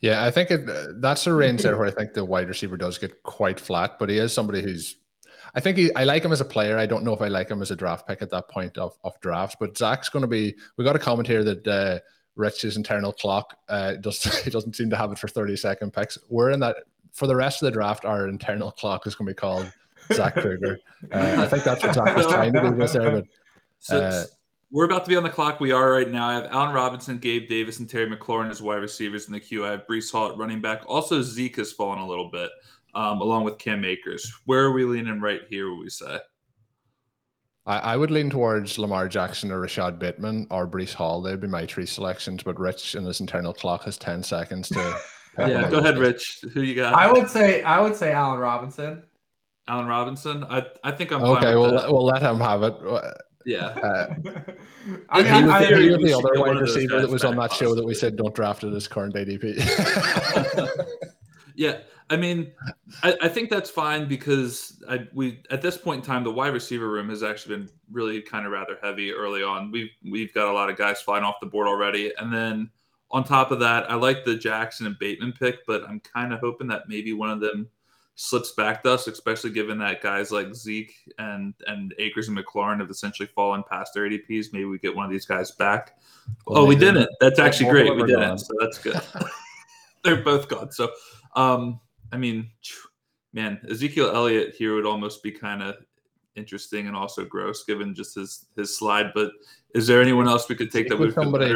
Yeah, 0.00 0.24
I 0.24 0.30
think 0.30 0.50
it, 0.50 1.00
that's 1.00 1.26
a 1.26 1.34
range 1.34 1.62
there 1.62 1.76
where 1.76 1.86
I 1.86 1.90
think 1.90 2.14
the 2.14 2.24
wide 2.24 2.48
receiver 2.48 2.76
does 2.76 2.96
get 2.96 3.22
quite 3.22 3.60
flat, 3.60 3.98
but 3.98 4.08
he 4.08 4.18
is 4.18 4.32
somebody 4.32 4.62
who's. 4.62 4.96
I 5.52 5.60
think 5.60 5.76
he, 5.76 5.92
I 5.94 6.04
like 6.04 6.24
him 6.24 6.32
as 6.32 6.40
a 6.40 6.44
player. 6.44 6.78
I 6.78 6.86
don't 6.86 7.04
know 7.04 7.12
if 7.12 7.20
I 7.20 7.28
like 7.28 7.50
him 7.50 7.60
as 7.60 7.72
a 7.72 7.76
draft 7.76 8.06
pick 8.06 8.22
at 8.22 8.30
that 8.30 8.48
point 8.48 8.78
of, 8.78 8.96
of 9.02 9.18
drafts, 9.20 9.56
but 9.58 9.76
Zach's 9.76 10.08
going 10.08 10.22
to 10.22 10.28
be. 10.28 10.54
We 10.76 10.84
got 10.84 10.96
a 10.96 11.00
comment 11.00 11.26
here 11.26 11.42
that 11.44 11.66
uh, 11.66 11.98
Rich's 12.40 12.76
internal 12.76 13.12
clock 13.12 13.56
uh, 13.68 13.94
just 13.96 14.26
he 14.42 14.50
doesn't 14.50 14.74
seem 14.74 14.90
to 14.90 14.96
have 14.96 15.12
it 15.12 15.18
for 15.18 15.28
thirty 15.28 15.56
second 15.56 15.92
picks. 15.92 16.18
We're 16.28 16.50
in 16.50 16.60
that 16.60 16.76
for 17.12 17.26
the 17.26 17.36
rest 17.36 17.62
of 17.62 17.66
the 17.66 17.72
draft. 17.72 18.04
Our 18.04 18.28
internal 18.28 18.72
clock 18.72 19.06
is 19.06 19.14
going 19.14 19.26
to 19.26 19.34
be 19.34 19.36
called 19.36 19.70
Zach 20.12 20.34
Krueger. 20.34 20.78
Uh, 21.12 21.36
I 21.38 21.46
think 21.46 21.64
that's 21.64 21.82
what 21.82 21.94
Zach 21.94 22.16
was 22.16 22.26
trying 22.28 22.52
to 22.52 22.60
do 22.62 22.74
this 22.74 22.92
there, 22.92 23.10
but. 23.10 23.24
Uh, 23.88 24.24
we're 24.72 24.84
about 24.84 25.04
to 25.04 25.08
be 25.08 25.16
on 25.16 25.24
the 25.24 25.30
clock. 25.30 25.58
We 25.58 25.72
are 25.72 25.90
right 25.90 26.08
now. 26.08 26.28
I 26.28 26.34
have 26.34 26.46
Allen 26.52 26.72
Robinson, 26.72 27.18
Gabe 27.18 27.48
Davis, 27.48 27.80
and 27.80 27.88
Terry 27.88 28.08
McLaurin 28.08 28.50
as 28.50 28.62
wide 28.62 28.76
receivers 28.76 29.26
in 29.26 29.32
the 29.32 29.40
queue. 29.40 29.66
I 29.66 29.72
have 29.72 29.86
Breece 29.88 30.12
Hall 30.12 30.30
at 30.30 30.36
running 30.36 30.60
back. 30.60 30.82
Also, 30.86 31.22
Zeke 31.22 31.56
has 31.56 31.72
fallen 31.72 31.98
a 31.98 32.06
little 32.06 32.30
bit, 32.30 32.50
um, 32.94 33.20
along 33.20 33.44
with 33.44 33.58
Cam 33.58 33.84
Akers. 33.84 34.32
Where 34.44 34.62
are 34.62 34.72
we 34.72 34.84
leaning 34.84 35.20
right 35.20 35.40
here, 35.48 35.70
would 35.70 35.80
we 35.80 35.90
say? 35.90 36.18
I, 37.70 37.92
I 37.92 37.96
would 37.96 38.10
lean 38.10 38.30
towards 38.30 38.78
Lamar 38.78 39.08
Jackson 39.08 39.52
or 39.52 39.60
Rashod 39.60 39.98
Bateman 39.98 40.48
or 40.50 40.66
Breece 40.66 40.92
Hall. 40.92 41.22
They'd 41.22 41.40
be 41.40 41.46
my 41.46 41.66
three 41.66 41.86
selections, 41.86 42.42
but 42.42 42.58
Rich 42.58 42.96
in 42.96 43.04
his 43.04 43.20
internal 43.20 43.54
clock 43.54 43.84
has 43.84 43.96
10 43.96 44.24
seconds 44.24 44.68
to. 44.70 45.00
yeah, 45.38 45.70
go 45.70 45.78
ahead, 45.78 45.96
Rich. 45.96 46.44
Who 46.52 46.62
you 46.62 46.74
got? 46.74 46.94
I 46.94 47.10
would 47.10 47.30
say 47.30 47.62
I 47.62 47.80
would 47.80 47.94
say 47.94 48.10
Allen 48.10 48.40
Robinson. 48.40 49.04
Allen 49.68 49.86
Robinson. 49.86 50.42
I 50.44 50.66
I 50.82 50.90
think 50.90 51.12
I'm 51.12 51.22
okay. 51.22 51.54
We'll 51.54 51.92
we'll 51.92 52.04
let 52.04 52.22
him 52.22 52.40
have 52.40 52.64
it. 52.64 52.74
Yeah. 53.46 53.66
Uh, 53.66 54.14
I 55.08 55.22
mean, 55.22 55.34
he 55.34 55.42
was, 55.44 55.52
I, 55.52 55.80
he 55.80 55.90
was 55.90 55.98
the 55.98 56.14
other 56.14 56.40
wide 56.40 56.60
receiver 56.60 57.00
that 57.00 57.08
was 57.08 57.24
on 57.24 57.36
that 57.36 57.52
show 57.52 57.76
that 57.76 57.84
we 57.84 57.94
said 57.94 58.16
don't 58.16 58.34
draft 58.34 58.64
at 58.64 58.72
his 58.72 58.88
current 58.88 59.14
ADP. 59.14 59.58
yeah. 61.54 61.78
I 62.10 62.16
mean, 62.16 62.52
I, 63.04 63.16
I, 63.22 63.28
think 63.28 63.50
that's 63.50 63.70
fine 63.70 64.08
because 64.08 64.82
I, 64.88 65.06
we 65.14 65.42
at 65.50 65.62
this 65.62 65.78
point 65.78 66.02
in 66.02 66.06
time 66.06 66.24
the 66.24 66.32
wide 66.32 66.52
receiver 66.52 66.90
room 66.90 67.08
has 67.08 67.22
actually 67.22 67.56
been 67.56 67.70
really 67.90 68.20
kind 68.20 68.44
of 68.44 68.52
rather 68.52 68.76
heavy 68.82 69.12
early 69.12 69.44
on. 69.44 69.70
We've 69.70 69.90
we've 70.10 70.34
got 70.34 70.48
a 70.48 70.52
lot 70.52 70.68
of 70.68 70.76
guys 70.76 71.00
flying 71.00 71.22
off 71.22 71.36
the 71.40 71.46
board 71.46 71.68
already, 71.68 72.12
and 72.18 72.32
then 72.32 72.68
on 73.12 73.22
top 73.22 73.52
of 73.52 73.60
that, 73.60 73.90
I 73.90 73.94
like 73.94 74.24
the 74.24 74.36
Jackson 74.36 74.86
and 74.86 74.98
Bateman 74.98 75.32
pick, 75.32 75.64
but 75.66 75.84
I'm 75.88 76.00
kind 76.00 76.32
of 76.32 76.40
hoping 76.40 76.66
that 76.68 76.88
maybe 76.88 77.12
one 77.12 77.30
of 77.30 77.40
them 77.40 77.68
slips 78.16 78.52
back 78.52 78.82
to 78.82 78.92
us, 78.92 79.06
especially 79.06 79.50
given 79.50 79.78
that 79.78 80.02
guys 80.02 80.30
like 80.30 80.54
Zeke 80.54 80.92
and 81.18 81.54
and 81.68 81.94
Akers 81.98 82.28
and 82.28 82.36
McLaurin 82.36 82.80
have 82.80 82.90
essentially 82.90 83.28
fallen 83.34 83.62
past 83.70 83.94
their 83.94 84.08
ADPs. 84.08 84.52
Maybe 84.52 84.64
we 84.64 84.78
get 84.78 84.94
one 84.94 85.06
of 85.06 85.10
these 85.12 85.26
guys 85.26 85.52
back. 85.52 85.96
Well, 86.46 86.62
oh, 86.62 86.64
we 86.66 86.76
didn't. 86.76 87.08
That's 87.20 87.38
actually 87.38 87.70
great. 87.70 87.94
We 87.94 88.04
didn't. 88.04 88.38
So 88.38 88.52
that's 88.58 88.78
good. 88.78 89.00
They're 90.04 90.22
both 90.22 90.48
gone. 90.48 90.72
So, 90.72 90.90
um, 91.36 91.80
I 92.12 92.16
mean, 92.16 92.50
man, 93.32 93.60
Ezekiel 93.68 94.14
Elliott 94.14 94.54
here 94.54 94.74
would 94.74 94.86
almost 94.86 95.22
be 95.22 95.30
kind 95.30 95.62
of 95.62 95.76
interesting 96.36 96.86
and 96.86 96.96
also 96.96 97.24
gross 97.24 97.64
given 97.64 97.94
just 97.94 98.14
his 98.14 98.46
his 98.56 98.76
slide. 98.76 99.12
But 99.14 99.32
is 99.74 99.86
there 99.86 100.00
anyone 100.00 100.28
else 100.28 100.48
we 100.48 100.56
could 100.56 100.70
take 100.70 100.88
that 100.88 100.98
would 100.98 101.14
somebody 101.14 101.52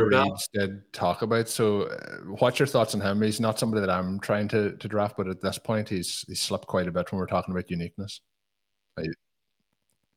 did 0.53 0.93
talk 0.93 1.23
about? 1.23 1.49
So, 1.49 1.83
uh, 1.83 2.17
what's 2.39 2.59
your 2.59 2.67
thoughts 2.67 2.95
on 2.95 3.01
him? 3.01 3.23
He's 3.23 3.41
not 3.41 3.59
somebody 3.59 3.81
that 3.81 3.91
I'm 3.91 4.21
trying 4.21 4.49
to 4.49 4.77
to 4.77 4.89
draft, 4.89 5.17
but 5.17 5.29
at 5.29 5.41
this 5.41 5.59
point, 5.59 5.89
he's 5.89 6.25
he's 6.27 6.41
slipped 6.41 6.67
quite 6.67 6.89
a 6.89 6.93
bit 6.93 7.11
when 7.11 7.19
we're 7.19 7.27
talking 7.27 7.53
about 7.53 7.71
uniqueness. 7.71 8.21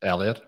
Elliott. 0.04 0.42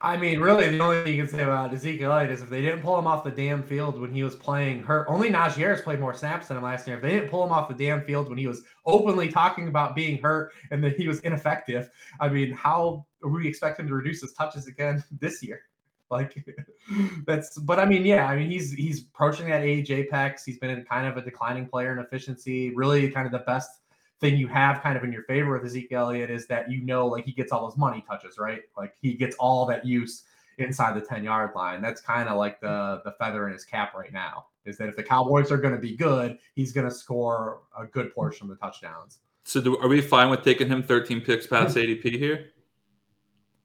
I 0.00 0.16
mean, 0.16 0.38
really, 0.38 0.68
the 0.68 0.78
only 0.78 1.02
thing 1.02 1.16
you 1.16 1.24
can 1.24 1.32
say 1.32 1.42
about 1.42 1.74
Ezekiel 1.74 2.12
Elliott 2.12 2.30
is 2.30 2.40
if 2.40 2.48
they 2.48 2.62
didn't 2.62 2.82
pull 2.82 2.96
him 2.96 3.08
off 3.08 3.24
the 3.24 3.32
damn 3.32 3.64
field 3.64 4.00
when 4.00 4.12
he 4.12 4.22
was 4.22 4.36
playing 4.36 4.84
hurt, 4.84 5.06
only 5.08 5.28
Najee 5.28 5.56
Harris 5.56 5.80
played 5.80 5.98
more 5.98 6.14
snaps 6.14 6.46
than 6.46 6.56
him 6.56 6.62
last 6.62 6.86
year. 6.86 6.96
If 6.96 7.02
they 7.02 7.10
didn't 7.10 7.30
pull 7.30 7.44
him 7.44 7.50
off 7.50 7.68
the 7.68 7.74
damn 7.74 8.02
field 8.02 8.28
when 8.28 8.38
he 8.38 8.46
was 8.46 8.62
openly 8.86 9.28
talking 9.28 9.66
about 9.66 9.96
being 9.96 10.22
hurt 10.22 10.52
and 10.70 10.84
that 10.84 10.96
he 10.96 11.08
was 11.08 11.18
ineffective, 11.20 11.90
I 12.20 12.28
mean, 12.28 12.52
how 12.52 13.06
are 13.24 13.28
we 13.28 13.48
expect 13.48 13.80
him 13.80 13.88
to 13.88 13.94
reduce 13.94 14.20
his 14.20 14.34
touches 14.34 14.68
again 14.68 15.02
this 15.20 15.42
year? 15.42 15.62
Like 16.12 16.46
that's, 17.26 17.58
but 17.58 17.80
I 17.80 17.84
mean, 17.84 18.06
yeah, 18.06 18.28
I 18.28 18.36
mean, 18.36 18.50
he's 18.50 18.72
he's 18.72 19.02
approaching 19.02 19.48
that 19.48 19.62
age 19.62 19.90
apex. 19.90 20.44
He's 20.44 20.58
been 20.58 20.70
in 20.70 20.84
kind 20.84 21.08
of 21.08 21.16
a 21.16 21.22
declining 21.22 21.66
player 21.66 21.92
in 21.92 21.98
efficiency. 21.98 22.72
Really, 22.74 23.10
kind 23.10 23.26
of 23.26 23.32
the 23.32 23.40
best 23.40 23.68
thing 24.20 24.36
you 24.36 24.48
have 24.48 24.82
kind 24.82 24.96
of 24.96 25.04
in 25.04 25.12
your 25.12 25.22
favor 25.24 25.52
with 25.52 25.64
Ezekiel 25.64 26.06
Elliott 26.06 26.30
is 26.30 26.46
that 26.46 26.70
you 26.70 26.82
know 26.82 27.06
like 27.06 27.24
he 27.24 27.32
gets 27.32 27.52
all 27.52 27.68
those 27.68 27.76
money 27.76 28.04
touches, 28.06 28.38
right? 28.38 28.62
Like 28.76 28.94
he 29.00 29.14
gets 29.14 29.36
all 29.36 29.66
that 29.66 29.84
use 29.86 30.24
inside 30.58 30.94
the 30.94 31.00
10 31.00 31.24
yard 31.24 31.52
line. 31.54 31.80
That's 31.80 32.00
kind 32.00 32.28
of 32.28 32.36
like 32.36 32.60
the 32.60 33.00
the 33.04 33.12
feather 33.12 33.46
in 33.46 33.52
his 33.52 33.64
cap 33.64 33.94
right 33.94 34.12
now. 34.12 34.46
Is 34.64 34.76
that 34.78 34.88
if 34.88 34.96
the 34.96 35.02
Cowboys 35.02 35.50
are 35.50 35.56
going 35.56 35.74
to 35.74 35.80
be 35.80 35.96
good, 35.96 36.38
he's 36.54 36.72
going 36.72 36.86
to 36.88 36.94
score 36.94 37.60
a 37.78 37.86
good 37.86 38.14
portion 38.14 38.50
of 38.50 38.50
the 38.50 38.56
touchdowns. 38.56 39.20
So 39.44 39.62
do, 39.62 39.78
are 39.78 39.88
we 39.88 40.02
fine 40.02 40.28
with 40.28 40.42
taking 40.42 40.68
him 40.68 40.82
13 40.82 41.22
picks 41.22 41.46
past 41.46 41.74
ADP 41.74 42.18
here? 42.18 42.50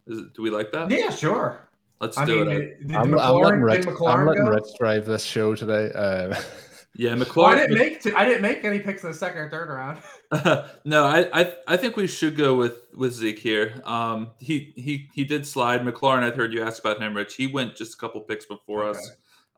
It, 0.07 0.33
do 0.33 0.41
we 0.41 0.49
like 0.49 0.71
that? 0.71 0.89
Yeah, 0.89 1.09
sure. 1.09 1.67
Let's 1.99 2.17
I 2.17 2.25
do 2.25 2.45
mean, 2.45 2.55
it. 2.55 2.87
Did, 2.87 2.95
I'm, 2.95 3.17
I'm, 3.19 3.35
letting 3.35 3.61
Rich, 3.61 3.87
I'm 3.87 4.25
letting 4.25 4.45
Rich 4.45 4.67
drive 4.79 5.05
this 5.05 5.23
show 5.23 5.55
today. 5.55 5.91
Uh, 5.93 6.39
yeah, 6.95 7.15
McLaurin. 7.15 7.35
Well, 7.35 7.45
I 7.45 7.55
didn't 7.55 7.77
make 7.77 8.01
t- 8.01 8.13
I 8.13 8.25
didn't 8.25 8.41
make 8.41 8.63
any 8.63 8.79
picks 8.79 9.03
in 9.03 9.11
the 9.11 9.17
second 9.17 9.39
or 9.39 9.49
third 9.49 9.69
round. 9.69 9.99
no, 10.85 11.05
I, 11.05 11.41
I 11.41 11.53
I 11.67 11.77
think 11.77 11.95
we 11.95 12.07
should 12.07 12.37
go 12.37 12.55
with 12.55 12.81
with 12.93 13.13
Zeke 13.13 13.39
here. 13.39 13.81
Um, 13.83 14.31
he 14.39 14.73
he 14.75 15.09
he 15.13 15.23
did 15.23 15.47
slide 15.47 15.81
McLaurin. 15.81 16.23
I 16.23 16.35
heard 16.35 16.53
you 16.53 16.63
ask 16.63 16.83
about 16.83 17.01
him, 17.01 17.15
Rich. 17.15 17.35
He 17.35 17.47
went 17.47 17.75
just 17.75 17.95
a 17.95 17.97
couple 17.97 18.21
picks 18.21 18.45
before 18.45 18.83
okay. 18.83 18.99
us. 18.99 19.11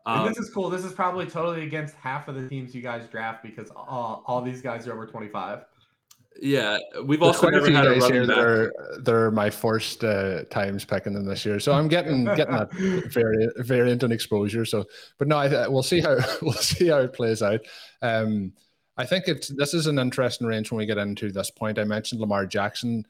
Um, 0.06 0.28
this 0.28 0.38
is 0.38 0.50
cool. 0.52 0.70
This 0.70 0.86
is 0.86 0.94
probably 0.94 1.26
totally 1.26 1.64
against 1.64 1.96
half 1.96 2.28
of 2.28 2.36
the 2.36 2.48
teams 2.48 2.76
you 2.76 2.82
guys 2.82 3.08
draft 3.08 3.42
because 3.42 3.72
all, 3.76 4.24
all 4.28 4.40
these 4.40 4.62
guys 4.62 4.88
are 4.88 4.94
over 4.94 5.08
25. 5.08 5.66
Yeah, 6.42 6.80
we've 7.04 7.20
There's 7.20 7.36
also 7.36 7.50
never 7.50 7.72
had 7.72 7.86
a 7.86 8.00
running 8.00 8.28
back. 8.28 8.36
They're, 8.36 8.74
they're 9.00 9.32
my 9.32 9.50
first 9.50 10.04
uh, 10.04 10.44
times 10.46 10.84
picking 10.84 11.14
them 11.14 11.26
this 11.26 11.46
year, 11.46 11.60
so 11.60 11.72
I'm 11.74 11.88
getting 11.88 12.26
getting 12.36 12.56
that 12.56 12.72
very 12.74 13.48
variant 13.58 14.04
and 14.04 14.12
exposure. 14.12 14.66
So, 14.66 14.86
but 15.18 15.28
no, 15.28 15.38
I, 15.38 15.68
we'll 15.68 15.84
see 15.84 16.02
how 16.02 16.18
we'll 16.42 16.54
see 16.54 16.88
how 16.88 16.98
it 16.98 17.14
plays 17.14 17.42
out. 17.42 17.62
Um, 18.02 18.54
I 18.98 19.06
think 19.06 19.28
it's 19.28 19.48
this 19.48 19.74
is 19.74 19.88
an 19.88 19.98
interesting 19.98 20.48
range 20.48 20.72
when 20.72 20.78
we 20.78 20.86
get 20.86 20.98
into 20.98 21.32
this 21.32 21.52
point. 21.52 21.80
I 21.80 21.84
mentioned 21.86 22.20
Lamar 22.20 22.46
Jackson 22.46 23.06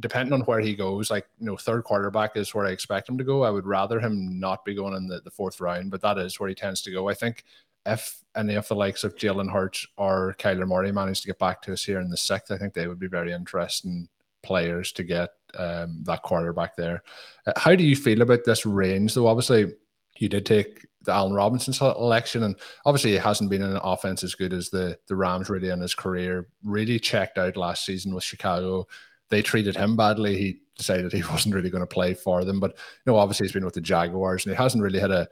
depending 0.00 0.32
on 0.32 0.40
where 0.42 0.60
he 0.60 0.74
goes, 0.74 1.10
like 1.10 1.26
you 1.38 1.46
know, 1.46 1.56
third 1.56 1.84
quarterback 1.84 2.36
is 2.36 2.54
where 2.54 2.66
I 2.66 2.70
expect 2.70 3.08
him 3.08 3.18
to 3.18 3.24
go. 3.24 3.42
I 3.42 3.50
would 3.50 3.66
rather 3.66 4.00
him 4.00 4.38
not 4.38 4.64
be 4.64 4.74
going 4.74 4.94
in 4.94 5.06
the, 5.06 5.20
the 5.20 5.30
fourth 5.30 5.60
round, 5.60 5.90
but 5.90 6.00
that 6.02 6.18
is 6.18 6.38
where 6.38 6.48
he 6.48 6.54
tends 6.54 6.82
to 6.82 6.92
go. 6.92 7.08
I 7.08 7.14
think 7.14 7.44
if 7.86 8.22
any 8.36 8.54
of 8.54 8.68
the 8.68 8.74
likes 8.74 9.04
of 9.04 9.16
Jalen 9.16 9.50
Hurts 9.50 9.86
or 9.96 10.36
Kyler 10.38 10.66
Murray 10.66 10.92
manage 10.92 11.20
to 11.22 11.26
get 11.26 11.38
back 11.38 11.62
to 11.62 11.72
us 11.72 11.84
here 11.84 12.00
in 12.00 12.10
the 12.10 12.16
sixth, 12.16 12.50
I 12.50 12.58
think 12.58 12.74
they 12.74 12.86
would 12.86 12.98
be 12.98 13.06
very 13.06 13.32
interesting 13.32 14.08
players 14.42 14.92
to 14.92 15.02
get 15.02 15.30
um, 15.58 16.02
that 16.04 16.22
quarterback 16.22 16.76
there. 16.76 17.02
Uh, 17.46 17.52
how 17.56 17.74
do 17.74 17.84
you 17.84 17.96
feel 17.96 18.22
about 18.22 18.44
this 18.44 18.66
range, 18.66 19.14
though? 19.14 19.26
Obviously, 19.26 19.72
you 20.18 20.28
did 20.28 20.44
take 20.44 20.86
the 21.02 21.12
Allen 21.12 21.34
Robinson 21.34 21.72
selection, 21.72 22.42
and 22.42 22.56
obviously, 22.84 23.12
he 23.12 23.16
hasn't 23.16 23.50
been 23.50 23.62
in 23.62 23.70
an 23.70 23.80
offense 23.82 24.22
as 24.24 24.34
good 24.34 24.52
as 24.52 24.70
the 24.70 24.98
the 25.08 25.16
Rams 25.16 25.48
really 25.48 25.70
in 25.70 25.80
his 25.80 25.94
career. 25.94 26.48
Really 26.64 26.98
checked 26.98 27.38
out 27.38 27.56
last 27.56 27.84
season 27.84 28.14
with 28.14 28.24
Chicago 28.24 28.86
they 29.28 29.42
treated 29.42 29.76
him 29.76 29.96
badly. 29.96 30.36
He 30.36 30.60
decided 30.76 31.12
he 31.12 31.22
wasn't 31.30 31.54
really 31.54 31.70
going 31.70 31.82
to 31.82 31.86
play 31.86 32.14
for 32.14 32.44
them. 32.44 32.60
But 32.60 32.72
you 32.72 33.12
know, 33.12 33.16
obviously 33.18 33.46
he's 33.46 33.52
been 33.52 33.64
with 33.64 33.74
the 33.74 33.80
Jaguars 33.80 34.44
and 34.44 34.54
he 34.54 34.62
hasn't 34.62 34.82
really 34.82 35.00
had 35.00 35.10
a, 35.10 35.28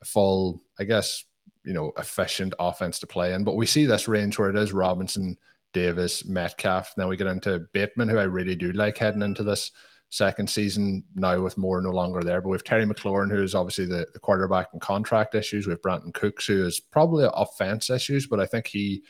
a 0.00 0.04
full, 0.04 0.62
I 0.78 0.84
guess, 0.84 1.24
you 1.68 1.74
know, 1.74 1.92
efficient 1.98 2.54
offense 2.58 2.98
to 2.98 3.06
play 3.06 3.34
in. 3.34 3.44
But 3.44 3.56
we 3.56 3.66
see 3.66 3.84
this 3.84 4.08
range 4.08 4.38
where 4.38 4.48
it 4.48 4.56
is 4.56 4.72
Robinson, 4.72 5.36
Davis, 5.74 6.24
Metcalf. 6.24 6.94
Now 6.96 7.08
we 7.08 7.18
get 7.18 7.26
into 7.26 7.66
Bateman, 7.74 8.08
who 8.08 8.16
I 8.16 8.22
really 8.22 8.56
do 8.56 8.72
like 8.72 8.96
heading 8.96 9.20
into 9.20 9.42
this 9.42 9.70
second 10.08 10.48
season 10.48 11.04
now 11.14 11.38
with 11.42 11.58
Moore 11.58 11.82
no 11.82 11.90
longer 11.90 12.22
there. 12.22 12.40
But 12.40 12.48
we 12.48 12.54
have 12.54 12.64
Terry 12.64 12.86
McLaurin, 12.86 13.30
who 13.30 13.42
is 13.42 13.54
obviously 13.54 13.84
the, 13.84 14.06
the 14.14 14.18
quarterback 14.18 14.68
and 14.72 14.80
contract 14.80 15.34
issues. 15.34 15.66
We 15.66 15.72
have 15.72 15.82
Brandin 15.82 16.14
Cooks, 16.14 16.46
who 16.46 16.64
is 16.64 16.80
probably 16.80 17.28
offense 17.34 17.90
issues, 17.90 18.26
but 18.26 18.40
I 18.40 18.46
think 18.46 18.66
he 18.66 19.02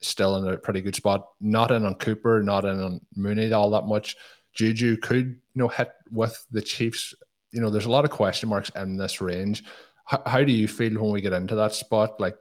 still 0.00 0.36
in 0.36 0.48
a 0.50 0.56
pretty 0.56 0.80
good 0.80 0.96
spot. 0.96 1.26
Not 1.42 1.70
in 1.70 1.84
on 1.84 1.96
Cooper, 1.96 2.42
not 2.42 2.64
in 2.64 2.80
on 2.80 3.02
Mooney 3.16 3.52
all 3.52 3.68
that 3.70 3.84
much. 3.84 4.16
Juju 4.54 4.96
could, 4.96 5.26
you 5.26 5.38
know, 5.54 5.68
hit 5.68 5.90
with 6.10 6.42
the 6.50 6.62
Chiefs. 6.62 7.14
You 7.52 7.60
know, 7.60 7.68
there's 7.68 7.84
a 7.84 7.90
lot 7.90 8.06
of 8.06 8.10
question 8.10 8.48
marks 8.48 8.70
in 8.70 8.96
this 8.96 9.20
range. 9.20 9.62
How, 10.08 10.22
how 10.24 10.42
do 10.42 10.52
you 10.52 10.66
feel 10.66 10.94
when 10.94 11.12
we 11.12 11.20
get 11.20 11.34
into 11.34 11.54
that 11.56 11.74
spot? 11.74 12.18
Like, 12.18 12.36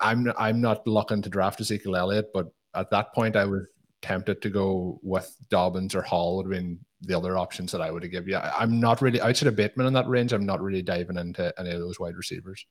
I'm 0.00 0.32
I'm 0.38 0.60
not 0.60 0.86
looking 0.86 1.22
to 1.22 1.28
draft 1.28 1.60
Ezekiel 1.60 1.96
Elliott, 1.96 2.30
but 2.32 2.52
at 2.74 2.90
that 2.90 3.12
point, 3.12 3.34
I 3.34 3.46
was 3.46 3.66
tempted 4.00 4.40
to 4.42 4.48
go 4.48 5.00
with 5.02 5.34
Dobbins 5.50 5.96
or 5.96 6.02
Hall 6.02 6.36
would 6.36 6.46
have 6.46 6.52
been 6.52 6.78
the 7.00 7.16
other 7.16 7.36
options 7.36 7.72
that 7.72 7.80
I 7.80 7.90
would 7.90 8.04
have 8.04 8.12
given 8.12 8.30
you. 8.30 8.36
I'm 8.36 8.78
not 8.78 9.02
really 9.02 9.20
outside 9.20 9.48
of 9.48 9.56
Bateman 9.56 9.88
in 9.88 9.92
that 9.94 10.06
range. 10.06 10.32
I'm 10.32 10.46
not 10.46 10.60
really 10.60 10.82
diving 10.82 11.16
into 11.16 11.52
any 11.58 11.72
of 11.72 11.80
those 11.80 11.98
wide 11.98 12.16
receivers. 12.16 12.64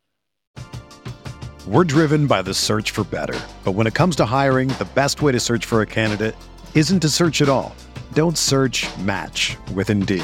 We're 1.67 1.84
driven 1.84 2.28
by 2.28 2.43
the 2.43 2.54
search 2.54 2.91
for 2.91 3.04
better. 3.04 3.38
But 3.65 3.74
when 3.74 3.88
it 3.88 3.93
comes 3.93 4.15
to 4.17 4.26
hiring, 4.26 4.70
the 4.70 4.88
best 4.96 5.22
way 5.22 5.34
to 5.34 5.39
search 5.39 5.65
for 5.65 5.82
a 5.82 5.86
candidate 5.86 6.36
isn't 6.76 7.02
to 7.02 7.10
search 7.10 7.41
at 7.41 7.50
all. 7.50 7.76
Don't 8.13 8.38
search 8.38 8.88
match 9.00 9.58
with 9.74 9.89
Indeed. 9.89 10.24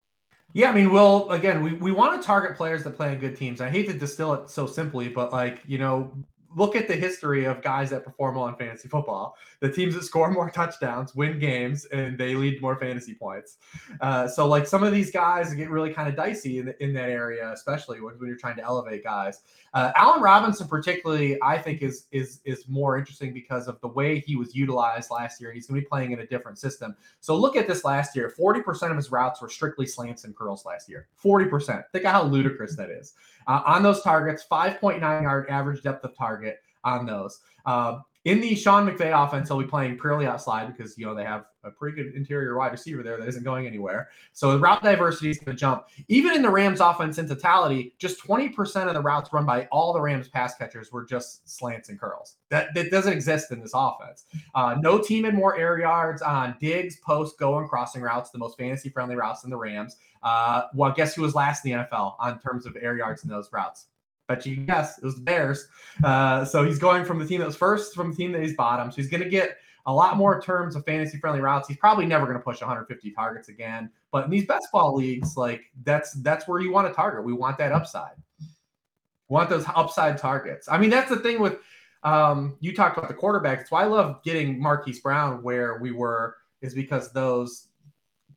Yeah, 0.53 0.69
I 0.69 0.73
mean, 0.73 0.91
Will, 0.91 1.29
again, 1.31 1.63
we, 1.63 1.73
we 1.73 1.91
want 1.91 2.21
to 2.21 2.25
target 2.25 2.57
players 2.57 2.83
that 2.83 2.97
play 2.97 3.13
in 3.13 3.19
good 3.19 3.37
teams. 3.37 3.61
I 3.61 3.69
hate 3.69 3.87
to 3.87 3.93
distill 3.93 4.33
it 4.33 4.49
so 4.49 4.67
simply, 4.67 5.07
but 5.07 5.31
like, 5.31 5.61
you 5.65 5.77
know, 5.77 6.13
look 6.55 6.75
at 6.75 6.87
the 6.87 6.95
history 6.95 7.45
of 7.45 7.61
guys 7.61 7.89
that 7.91 8.03
perform 8.03 8.35
well 8.35 8.47
in 8.47 8.55
fantasy 8.55 8.87
football. 8.87 9.35
The 9.59 9.71
teams 9.71 9.95
that 9.95 10.03
score 10.03 10.29
more 10.31 10.49
touchdowns 10.49 11.15
win 11.15 11.39
games 11.39 11.85
and 11.85 12.17
they 12.17 12.35
lead 12.35 12.61
more 12.61 12.75
fantasy 12.75 13.13
points. 13.13 13.57
Uh, 13.99 14.27
so, 14.27 14.47
like 14.47 14.67
some 14.67 14.83
of 14.83 14.91
these 14.91 15.11
guys 15.11 15.53
get 15.53 15.69
really 15.69 15.93
kind 15.93 16.09
of 16.09 16.15
dicey 16.15 16.59
in, 16.59 16.65
the, 16.67 16.83
in 16.83 16.93
that 16.93 17.09
area, 17.09 17.51
especially 17.51 18.01
when, 18.01 18.15
when 18.15 18.27
you're 18.27 18.37
trying 18.37 18.55
to 18.57 18.63
elevate 18.63 19.03
guys. 19.03 19.41
Uh, 19.73 19.91
Allen 19.95 20.21
Robinson, 20.21 20.67
particularly, 20.67 21.41
I 21.41 21.57
think 21.57 21.81
is 21.81 22.05
is 22.11 22.41
is 22.43 22.67
more 22.67 22.97
interesting 22.97 23.33
because 23.33 23.67
of 23.67 23.79
the 23.81 23.87
way 23.87 24.19
he 24.19 24.35
was 24.35 24.53
utilized 24.53 25.09
last 25.11 25.39
year. 25.39 25.53
He's 25.53 25.67
going 25.67 25.79
to 25.79 25.85
be 25.85 25.87
playing 25.87 26.11
in 26.11 26.19
a 26.19 26.27
different 26.27 26.57
system. 26.57 26.95
So 27.21 27.35
look 27.37 27.55
at 27.55 27.67
this 27.67 27.85
last 27.85 28.15
year. 28.15 28.29
Forty 28.29 28.61
percent 28.61 28.91
of 28.91 28.97
his 28.97 29.11
routes 29.11 29.41
were 29.41 29.49
strictly 29.49 29.85
slants 29.85 30.25
and 30.25 30.35
curls 30.35 30.65
last 30.65 30.89
year. 30.89 31.07
Forty 31.15 31.45
percent. 31.45 31.85
Think 31.93 32.05
of 32.05 32.11
how 32.11 32.23
ludicrous 32.23 32.75
that 32.75 32.89
is. 32.89 33.13
Uh, 33.47 33.61
on 33.65 33.83
those 33.83 34.01
targets, 34.01 34.43
five 34.43 34.79
point 34.79 35.01
nine 35.01 35.23
yard 35.23 35.47
average 35.49 35.81
depth 35.83 36.03
of 36.05 36.15
target 36.15 36.59
on 36.83 37.05
those. 37.05 37.39
Uh, 37.65 37.99
in 38.25 38.39
the 38.39 38.53
Sean 38.55 38.87
McVay 38.87 39.11
offense, 39.11 39.47
he'll 39.47 39.59
be 39.59 39.65
playing 39.65 39.97
purely 39.97 40.27
outside 40.27 40.75
because 40.75 40.95
you 40.97 41.05
know 41.05 41.15
they 41.15 41.23
have 41.23 41.45
a 41.63 41.71
pretty 41.71 41.95
good 41.95 42.13
interior 42.15 42.55
wide 42.57 42.71
receiver 42.71 43.01
there 43.03 43.17
that 43.17 43.27
isn't 43.27 43.43
going 43.43 43.65
anywhere. 43.65 44.09
So 44.33 44.51
the 44.51 44.59
route 44.59 44.83
diversity 44.83 45.29
is 45.29 45.39
going 45.39 45.55
to 45.55 45.59
jump. 45.59 45.85
Even 46.07 46.33
in 46.35 46.41
the 46.41 46.49
Rams 46.49 46.79
offense 46.79 47.17
in 47.17 47.27
totality, 47.27 47.93
just 47.97 48.21
20% 48.23 48.87
of 48.87 48.93
the 48.93 49.01
routes 49.01 49.31
run 49.31 49.45
by 49.45 49.67
all 49.71 49.93
the 49.93 50.01
Rams 50.01 50.27
pass 50.27 50.55
catchers 50.55 50.91
were 50.91 51.05
just 51.05 51.47
slants 51.49 51.89
and 51.89 51.99
curls. 51.99 52.37
That, 52.49 52.73
that 52.73 52.89
doesn't 52.89 53.13
exist 53.13 53.51
in 53.51 53.59
this 53.59 53.73
offense. 53.75 54.25
Uh, 54.55 54.75
no 54.79 54.99
team 54.99 55.23
had 55.23 55.35
more 55.35 55.55
air 55.57 55.79
yards 55.79 56.21
on 56.21 56.55
digs, 56.59 56.97
post, 56.97 57.37
go, 57.37 57.59
and 57.59 57.69
crossing 57.69 58.01
routes, 58.01 58.31
the 58.31 58.39
most 58.39 58.57
fantasy 58.57 58.89
friendly 58.89 59.15
routes 59.15 59.43
in 59.43 59.49
the 59.49 59.57
Rams. 59.57 59.97
Uh, 60.23 60.63
well, 60.73 60.93
guess 60.95 61.15
who 61.15 61.21
was 61.21 61.35
last 61.35 61.65
in 61.65 61.71
the 61.71 61.77
NFL 61.77 62.15
on 62.19 62.39
terms 62.39 62.65
of 62.65 62.77
air 62.79 62.95
yards 62.97 63.23
in 63.23 63.29
those 63.29 63.51
routes? 63.51 63.87
bet 64.31 64.45
you 64.45 64.55
guess 64.55 64.97
it 64.97 65.03
was 65.03 65.15
the 65.15 65.21
Bears. 65.21 65.67
Uh, 66.03 66.45
so 66.45 66.63
he's 66.63 66.79
going 66.79 67.05
from 67.05 67.19
the 67.19 67.25
team 67.25 67.39
that 67.39 67.45
was 67.45 67.55
first 67.55 67.93
from 67.93 68.11
the 68.11 68.15
team 68.15 68.31
that 68.31 68.41
he's 68.41 68.55
bottom. 68.55 68.91
So 68.91 68.97
he's 68.97 69.09
going 69.09 69.23
to 69.23 69.29
get 69.29 69.57
a 69.85 69.93
lot 69.93 70.17
more 70.17 70.39
terms 70.41 70.75
of 70.75 70.85
fantasy 70.85 71.17
friendly 71.17 71.41
routes. 71.41 71.67
He's 71.67 71.77
probably 71.77 72.05
never 72.05 72.25
going 72.25 72.37
to 72.37 72.43
push 72.43 72.61
150 72.61 73.11
targets 73.11 73.49
again. 73.49 73.89
But 74.11 74.25
in 74.25 74.31
these 74.31 74.45
best 74.45 74.67
ball 74.71 74.95
leagues, 74.95 75.37
like 75.37 75.63
that's 75.83 76.13
that's 76.21 76.47
where 76.47 76.61
you 76.61 76.71
want 76.71 76.87
to 76.87 76.93
target. 76.93 77.23
We 77.23 77.33
want 77.33 77.57
that 77.57 77.71
upside. 77.71 78.15
We 78.39 79.35
want 79.35 79.49
those 79.49 79.65
upside 79.75 80.17
targets. 80.17 80.67
I 80.69 80.77
mean, 80.77 80.89
that's 80.89 81.09
the 81.09 81.17
thing 81.17 81.39
with 81.39 81.57
um, 82.03 82.57
you 82.59 82.75
talked 82.75 82.97
about 82.97 83.09
the 83.09 83.15
quarterbacks. 83.15 83.57
That's 83.57 83.71
why 83.71 83.83
I 83.83 83.87
love 83.87 84.23
getting 84.23 84.59
Marquise 84.61 84.99
Brown 84.99 85.43
where 85.43 85.77
we 85.79 85.91
were, 85.91 86.35
is 86.61 86.73
because 86.73 87.11
those 87.11 87.67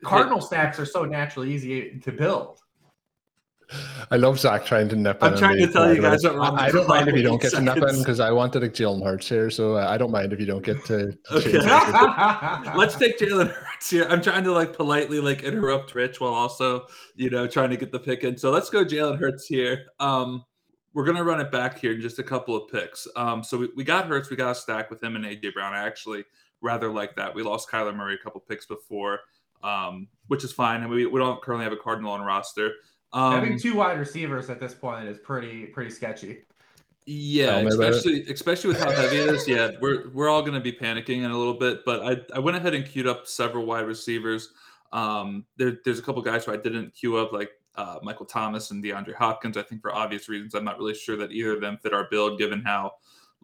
Cardinal 0.05 0.41
stacks 0.41 0.79
are 0.79 0.87
so 0.87 1.05
naturally 1.05 1.53
easy 1.53 1.99
to 2.01 2.13
build. 2.13 2.61
I 4.11 4.17
love 4.17 4.39
Zach 4.39 4.67
trying 4.67 4.89
to 4.91 4.97
nip 4.97 5.19
I'm 5.21 5.29
in. 5.29 5.33
I'm 5.35 5.39
trying 5.39 5.59
to 5.59 5.73
tell 5.73 5.93
you 5.93 6.01
guys 6.01 6.23
what 6.23 6.37
I, 6.37 6.67
I 6.67 6.71
don't 6.71 6.87
mind 6.87 7.09
if 7.09 7.17
you 7.17 7.23
don't 7.23 7.41
get 7.41 7.53
seconds. 7.53 7.71
to 7.71 7.81
nip 7.81 7.91
in 7.91 7.99
because 7.99 8.21
I 8.21 8.31
wanted 8.31 8.63
a 8.63 8.69
Jalen 8.69 9.03
Hurts 9.03 9.29
here, 9.29 9.51
so 9.51 9.77
I 9.77 9.97
don't 9.97 10.11
mind 10.11 10.33
if 10.33 10.41
you 10.41 10.47
don't 10.47 10.65
get 10.65 10.85
to. 10.87 11.17
Okay. 11.33 11.59
Let's 12.77 12.97
take 12.97 13.19
Jalen 13.19 13.51
Hurts 13.51 13.91
here. 13.91 14.07
I'm 14.09 14.21
trying 14.21 14.45
to 14.45 14.53
like 14.53 14.75
politely 14.75 15.21
like 15.21 15.43
interrupt 15.43 15.95
Rich 15.95 16.21
while 16.21 16.35
also 16.35 16.87
you 17.17 17.31
know 17.31 17.47
trying 17.47 17.71
to 17.71 17.77
get 17.77 17.91
the 17.91 17.99
pick 17.99 18.25
in. 18.25 18.37
So 18.37 18.51
let's 18.51 18.71
go 18.71 18.85
Jalen 18.85 19.19
Hurts 19.19 19.47
here. 19.47 19.87
Um, 19.99 20.45
we're 20.93 21.05
gonna 21.05 21.25
run 21.25 21.41
it 21.41 21.51
back 21.51 21.79
here 21.79 21.93
in 21.93 22.01
just 22.01 22.19
a 22.19 22.23
couple 22.23 22.55
of 22.57 22.71
picks. 22.71 23.09
Um, 23.17 23.43
so 23.43 23.59
we, 23.59 23.69
we 23.77 23.85
got 23.85 24.07
Hurts, 24.07 24.31
we 24.31 24.37
got 24.37 24.53
a 24.53 24.55
stack 24.55 24.91
with 24.91 25.03
him 25.03 25.17
and 25.17 25.25
AJ 25.25 25.55
Brown. 25.55 25.73
I 25.73 25.85
actually 25.87 26.25
rather 26.61 26.91
like 26.91 27.17
that. 27.17 27.35
We 27.35 27.43
lost 27.43 27.71
Kyler 27.71 27.95
Murray 27.95 28.15
a 28.15 28.19
couple 28.19 28.41
picks 28.41 28.67
before, 28.67 29.21
um, 29.65 30.07
which 30.29 30.45
is 30.45 30.53
fine, 30.53 30.83
and 30.83 30.91
we, 30.91 31.07
we 31.07 31.19
don't 31.19 31.43
currently 31.43 31.65
have 31.65 31.73
a 31.73 31.77
Cardinal 31.77 32.13
on 32.13 32.21
roster. 32.21 32.73
Um, 33.13 33.33
Having 33.33 33.59
two 33.59 33.75
wide 33.75 33.99
receivers 33.99 34.51
at 34.51 34.61
this 34.61 34.75
point 34.75 35.09
is 35.09 35.19
pretty 35.19 35.67
pretty 35.67 35.91
sketchy. 35.91 36.43
Yeah, 37.07 37.59
especially 37.59 38.23
especially 38.31 38.69
with 38.69 38.81
how 38.81 38.91
heavy 38.91 39.17
it 39.17 39.35
is. 39.35 39.49
Yeah, 39.49 39.73
we're 39.81 40.11
we're 40.11 40.29
all 40.29 40.43
going 40.43 40.55
to 40.55 40.61
be 40.61 40.73
panicking 40.73 41.19
in 41.19 41.31
a 41.31 41.37
little 41.37 41.55
bit. 41.55 41.85
But 41.85 42.03
I, 42.03 42.37
I 42.37 42.39
went 42.39 42.57
ahead 42.57 42.75
and 42.75 42.85
queued 42.87 43.07
up 43.07 43.27
several 43.27 43.67
wide 43.67 43.87
receivers. 43.87 44.51
Um, 44.93 45.45
there, 45.57 45.79
there's 45.85 45.99
a 45.99 46.03
couple 46.03 46.23
guys 46.23 46.45
who 46.45 46.53
I 46.53 46.57
didn't 46.57 46.95
queue 46.95 47.17
up, 47.17 47.33
like 47.33 47.51
uh, 47.77 47.99
Michael 48.03 48.27
Thomas 48.27 48.71
and 48.71 48.83
DeAndre 48.83 49.15
Hopkins. 49.15 49.57
I 49.57 49.63
think 49.63 49.83
for 49.83 49.95
obvious 49.95 50.29
reasons, 50.29 50.55
I'm 50.55 50.65
not 50.65 50.79
really 50.79 50.95
sure 50.95 51.17
that 51.17 51.33
either 51.33 51.55
of 51.55 51.61
them 51.61 51.79
fit 51.83 51.93
our 51.93 52.09
build, 52.11 52.39
given 52.39 52.63
how 52.63 52.93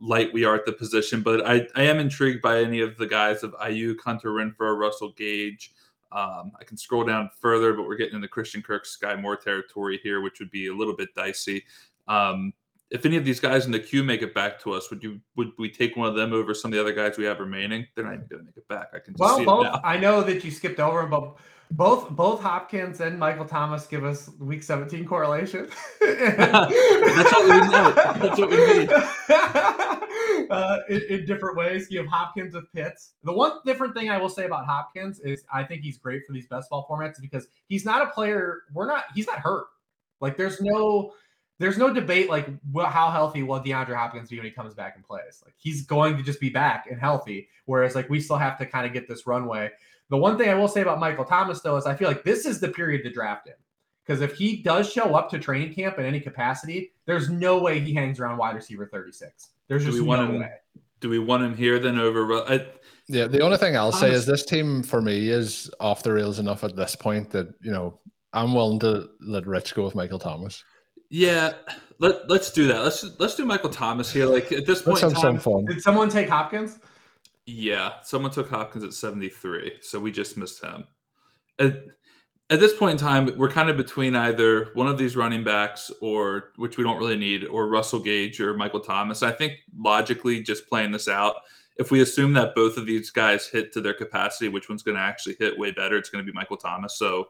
light 0.00 0.33
we 0.33 0.44
are 0.44 0.54
at 0.54 0.64
the 0.64 0.72
position. 0.72 1.22
But 1.22 1.46
I, 1.46 1.66
I 1.74 1.83
am 1.83 1.98
intrigued 1.98 2.40
by 2.40 2.62
any 2.62 2.80
of 2.80 2.96
the 2.96 3.06
guys 3.06 3.42
of 3.42 3.54
IU, 3.68 3.96
Hunter 4.02 4.30
Renfrow, 4.30 4.76
Russell 4.78 5.12
Gage, 5.12 5.72
um, 6.12 6.53
I 6.61 6.64
can 6.64 6.77
scroll 6.77 7.05
down 7.05 7.31
further, 7.40 7.73
but 7.73 7.87
we're 7.87 7.96
getting 7.96 8.16
into 8.16 8.29
Christian 8.29 8.62
Kirk, 8.62 8.85
Skyy 8.85 9.20
Moore 9.20 9.37
territory 9.37 10.01
here, 10.03 10.20
which 10.20 10.40
would 10.40 10.51
be 10.51 10.66
a 10.66 10.75
little 10.75 10.96
bit 10.96 11.14
dicey. 11.14 11.64
Um, 12.09 12.53
if 12.90 13.07
any 13.07 13.16
of 13.16 13.25
these 13.25 13.38
guys 13.38 13.66
in 13.66 13.73
the 13.73 13.79
queue 13.79 14.03
make 14.03 14.23
it 14.23 14.35
back 14.35 14.61
to 14.62 14.73
us, 14.73 14.90
would 14.90 15.03
you 15.03 15.20
would 15.37 15.53
we 15.59 15.70
take 15.70 15.96
one 15.96 16.09
of 16.09 16.16
them 16.16 16.33
over 16.33 16.55
some 16.55 16.73
of 16.73 16.75
the 16.75 16.81
other 16.81 16.92
guys 16.92 17.16
we 17.16 17.25
have 17.25 17.38
remaining? 17.38 17.87
They're 17.94 18.05
not 18.05 18.14
even 18.14 18.27
going 18.27 18.40
to 18.40 18.46
make 18.46 18.57
it 18.57 18.66
back. 18.66 18.88
I 18.92 18.99
can 18.99 19.14
well, 19.16 19.44
both, 19.44 19.81
I 19.85 19.96
know 19.96 20.23
that 20.23 20.44
you 20.44 20.51
skipped 20.51 20.81
over, 20.81 21.07
but 21.07 21.37
both 21.72 22.11
both 22.11 22.40
Hopkins 22.40 23.00
and 23.00 23.18
Michael 23.18 23.44
Thomas 23.44 23.87
give 23.87 24.04
us 24.04 24.30
week 24.38 24.62
17 24.62 25.04
correlation. 25.04 25.68
That's 26.00 27.33
what 27.33 27.44
we 27.44 27.68
know. 27.68 27.92
That's 27.92 28.38
what 28.38 28.50
we 28.50 28.78
need. 28.78 28.90
Uh, 30.50 30.78
in, 30.88 31.00
in, 31.09 31.26
different 31.26 31.56
ways, 31.56 31.87
you 31.90 31.98
have 31.98 32.09
Hopkins 32.09 32.54
with 32.54 32.64
Pitts. 32.72 33.12
The 33.22 33.33
one 33.33 33.52
different 33.64 33.94
thing 33.94 34.11
I 34.11 34.18
will 34.18 34.28
say 34.28 34.46
about 34.46 34.66
Hopkins 34.66 35.20
is 35.20 35.44
I 35.52 35.62
think 35.62 35.83
he's 35.83 35.96
great 35.96 36.22
for 36.26 36.33
these 36.33 36.48
best 36.48 36.70
ball 36.70 36.88
formats 36.90 37.20
because 37.20 37.46
he's 37.68 37.85
not 37.85 38.02
a 38.02 38.06
player. 38.06 38.62
We're 38.72 38.88
not. 38.88 39.04
He's 39.14 39.28
not 39.28 39.38
hurt. 39.38 39.66
Like 40.20 40.37
there's 40.37 40.61
no 40.61 41.12
there's 41.61 41.77
no 41.77 41.92
debate 41.92 42.31
like 42.31 42.49
how 42.75 43.11
healthy 43.11 43.42
will 43.42 43.61
DeAndre 43.61 43.94
Hopkins 43.94 44.31
be 44.31 44.37
when 44.37 44.46
he 44.46 44.51
comes 44.51 44.73
back 44.73 44.96
and 44.96 45.05
plays. 45.05 45.42
Like 45.44 45.53
he's 45.59 45.83
going 45.83 46.16
to 46.16 46.23
just 46.23 46.40
be 46.40 46.49
back 46.49 46.87
and 46.90 46.99
healthy. 46.99 47.49
Whereas 47.66 47.94
like 47.94 48.09
we 48.09 48.18
still 48.18 48.38
have 48.38 48.57
to 48.59 48.66
kind 48.66 48.87
of 48.87 48.94
get 48.94 49.07
this 49.07 49.27
runway. 49.27 49.70
The 50.09 50.16
one 50.16 50.38
thing 50.38 50.49
I 50.49 50.55
will 50.55 50.68
say 50.68 50.81
about 50.81 50.99
Michael 50.99 51.27
Thomas, 51.27 51.61
though, 51.61 51.77
is 51.77 51.85
I 51.85 51.94
feel 51.94 52.09
like 52.09 52.25
this 52.25 52.46
is 52.46 52.61
the 52.61 52.68
period 52.68 53.05
to 53.05 53.11
draft 53.11 53.46
him. 53.46 53.57
Because 54.05 54.23
if 54.23 54.35
he 54.35 54.62
does 54.62 54.90
show 54.90 55.14
up 55.14 55.31
to 55.31 55.38
training 55.38 55.75
camp 55.75 55.99
in 55.99 56.07
any 56.07 56.18
capacity, 56.18 56.92
there's 57.05 57.29
no 57.29 57.59
way 57.59 57.79
he 57.79 57.92
hangs 57.92 58.18
around 58.18 58.38
wide 58.38 58.57
receiver 58.57 58.88
36. 58.90 59.51
There's 59.68 59.85
just 59.85 59.99
do 59.99 60.03
we 60.03 60.09
want 60.09 60.23
no 60.23 60.35
him, 60.35 60.40
way. 60.40 60.53
Do 61.01 61.11
we 61.11 61.18
want 61.18 61.42
him 61.42 61.55
here 61.55 61.79
then 61.79 61.99
over? 61.99 62.37
I, 62.51 62.66
yeah, 63.07 63.27
the 63.27 63.42
only 63.42 63.59
thing 63.59 63.77
I'll 63.77 63.92
say 63.92 64.11
is 64.11 64.25
this 64.25 64.46
team 64.46 64.83
for 64.83 65.03
me 65.03 65.29
is 65.29 65.70
off 65.79 66.03
the 66.03 66.12
rails 66.14 66.38
enough 66.38 66.64
at 66.64 66.75
this 66.75 66.96
point 66.96 67.31
that 67.31 67.55
you 67.61 67.70
know 67.70 68.01
I'm 68.33 68.55
willing 68.55 68.79
to 68.81 69.11
let 69.20 69.46
Rich 69.46 69.75
go 69.75 69.85
with 69.85 69.94
Michael 69.94 70.18
Thomas. 70.18 70.64
Yeah, 71.11 71.55
let 71.99 72.29
let's 72.31 72.51
do 72.51 72.66
that. 72.68 72.83
Let's 72.83 73.05
let's 73.18 73.35
do 73.35 73.44
Michael 73.44 73.70
Thomas 73.70 74.11
here. 74.12 74.27
Like 74.27 74.53
at 74.53 74.64
this 74.64 74.83
point, 74.83 75.03
let's 75.03 75.12
have 75.12 75.23
time, 75.23 75.38
some 75.38 75.38
fun. 75.38 75.64
Did 75.66 75.83
someone 75.83 76.09
take 76.09 76.29
Hopkins? 76.29 76.79
Yeah, 77.46 77.94
someone 78.03 78.31
took 78.31 78.49
Hopkins 78.49 78.85
at 78.85 78.94
73, 78.94 79.79
so 79.81 79.99
we 79.99 80.12
just 80.12 80.37
missed 80.37 80.62
him. 80.62 80.85
At, 81.59 81.83
at 82.49 82.61
this 82.61 82.75
point 82.75 82.92
in 82.92 82.99
time, 82.99 83.37
we're 83.37 83.51
kind 83.51 83.68
of 83.68 83.77
between 83.77 84.14
either 84.14 84.70
one 84.75 84.87
of 84.87 84.99
these 84.99 85.16
running 85.16 85.42
backs 85.42 85.90
or 86.01 86.53
which 86.57 86.79
we 86.79 86.85
don't 86.85 86.99
really 86.99 87.16
need, 87.16 87.44
or 87.44 87.68
Russell 87.68 87.99
Gage 87.99 88.40
or 88.40 88.55
Michael 88.55 88.81
Thomas. 88.81 89.23
I 89.25 89.33
think 89.33 89.55
logically, 89.77 90.42
just 90.42 90.68
playing 90.68 90.92
this 90.92 91.09
out, 91.09 91.37
if 91.77 91.90
we 91.90 92.03
assume 92.03 92.33
that 92.35 92.55
both 92.55 92.77
of 92.77 92.87
these 92.87 93.11
guys 93.11 93.49
hit 93.49 93.73
to 93.73 93.81
their 93.81 93.94
capacity, 93.94 94.49
which 94.49 94.68
one's 94.68 94.83
going 94.83 94.96
to 94.96 95.03
actually 95.03 95.37
hit 95.38 95.59
way 95.59 95.73
better? 95.73 95.96
It's 95.96 96.11
going 96.11 96.25
to 96.25 96.31
be 96.31 96.35
Michael 96.35 96.57
Thomas. 96.57 96.96
So 96.96 97.29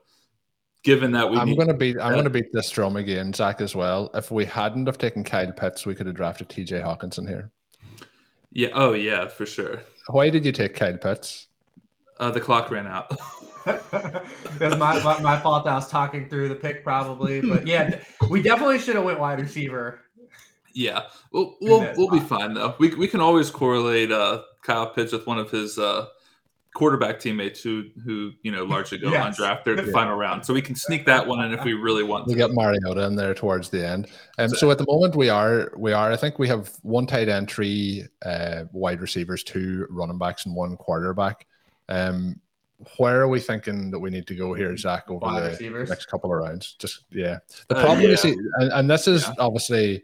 given 0.83 1.13
that 1.13 1.31
we 1.31 1.39
I'm 1.39 1.55
going 1.55 1.69
to 1.69 1.75
beat 1.75 1.97
I'm 2.01 2.13
going 2.13 2.25
to 2.25 2.31
beat 2.31 2.53
this 2.53 2.71
drum 2.71 2.97
again, 2.97 3.33
Zach, 3.33 3.61
as 3.61 3.75
well. 3.75 4.11
If 4.15 4.31
we 4.31 4.45
hadn't 4.45 4.87
have 4.87 4.99
taken 4.99 5.25
Kyle 5.25 5.53
Pitts, 5.53 5.87
we 5.87 5.95
could 5.95 6.07
have 6.07 6.17
drafted 6.17 6.49
TJ 6.49 6.83
Hockenson 6.85 7.29
here. 7.29 7.51
Yeah. 8.53 8.71
Oh, 8.73 8.93
yeah, 8.93 9.29
for 9.29 9.47
sure. 9.47 9.83
Why 10.09 10.31
did 10.31 10.45
you 10.45 10.53
take 10.53 10.75
Kyle 10.75 10.97
Pitts? 10.97 11.47
Uh, 12.19 12.31
the 12.31 12.41
clock 12.41 12.71
ran 12.71 12.87
out. 12.87 13.17
That's 13.65 14.77
my, 14.79 15.03
my, 15.03 15.21
my 15.21 15.39
fault. 15.39 15.67
I 15.67 15.75
was 15.75 15.89
talking 15.89 16.29
through 16.29 16.49
the 16.49 16.55
pick 16.55 16.83
probably, 16.83 17.43
but 17.43 17.67
yeah, 17.67 18.01
we 18.31 18.41
definitely 18.41 18.79
should 18.79 18.97
have 18.97 19.05
went 19.05 19.21
wide 19.21 19.39
receiver. 19.39 20.01
Yeah, 20.73 21.03
we'll 21.31 21.57
we'll, 21.61 21.93
we'll 21.97 22.11
be 22.11 22.21
fine 22.21 22.55
though. 22.55 22.75
We 22.79 22.95
we 22.95 23.07
can 23.07 23.21
always 23.21 23.51
correlate 23.51 24.11
uh, 24.11 24.45
Kyle 24.63 24.87
Pitts 24.87 25.13
with 25.13 25.27
one 25.27 25.39
of 25.39 25.51
his 25.51 25.79
uh, 25.79 26.07
quarterback 26.75 27.19
teammates 27.19 27.63
who 27.63 27.85
who 28.05 28.33
you 28.43 28.53
know 28.53 28.65
largely 28.65 28.99
go 28.99 29.11
yes. 29.11 29.39
undrafted 29.39 29.85
the 29.85 29.91
final 29.93 30.17
round. 30.17 30.45
So 30.45 30.55
we 30.55 30.63
can 30.63 30.75
sneak 30.75 31.05
that 31.07 31.27
one 31.27 31.45
in 31.45 31.53
if 31.53 31.65
we 31.65 31.75
really 31.75 32.03
want. 32.03 32.27
To. 32.27 32.33
We 32.33 32.37
get 32.37 32.53
Mariota 32.53 33.05
in 33.07 33.17
there 33.17 33.35
towards 33.35 33.71
the 33.71 33.87
end. 33.87 34.09
Um, 34.39 34.49
so, 34.51 34.57
so 34.57 34.71
at 34.71 34.79
the 34.79 34.87
moment 34.87 35.17
we 35.17 35.29
are 35.29 35.73
we 35.77 35.93
are 35.93 36.13
I 36.13 36.17
think 36.17 36.39
we 36.39 36.49
have 36.49 36.71
one 36.83 37.07
tight 37.07 37.29
end, 37.29 37.51
three 37.51 38.05
uh, 38.25 38.65
wide 38.73 39.01
receivers, 39.01 39.43
two 39.43 39.87
running 39.91 40.19
backs, 40.19 40.47
and 40.47 40.55
one 40.55 40.77
quarterback. 40.77 41.47
Um, 41.89 42.41
where 42.97 43.21
are 43.21 43.29
we 43.29 43.41
thinking 43.41 43.91
that 43.91 43.99
we 43.99 44.09
need 44.09 44.27
to 44.29 44.35
go 44.35 44.55
here, 44.55 44.75
Zach, 44.77 45.11
over 45.11 45.27
wide 45.27 45.43
the 45.43 45.49
receivers. 45.51 45.91
next 45.91 46.07
couple 46.07 46.33
of 46.33 46.39
rounds? 46.39 46.77
Just 46.79 47.05
yeah. 47.11 47.39
The 47.69 47.77
uh, 47.77 47.81
problem 47.81 47.99
uh, 47.99 48.03
yeah. 48.03 48.09
you 48.11 48.17
see, 48.17 48.37
and, 48.55 48.73
and 48.73 48.91
this 48.91 49.07
is 49.07 49.25
yeah. 49.25 49.35
obviously 49.39 50.03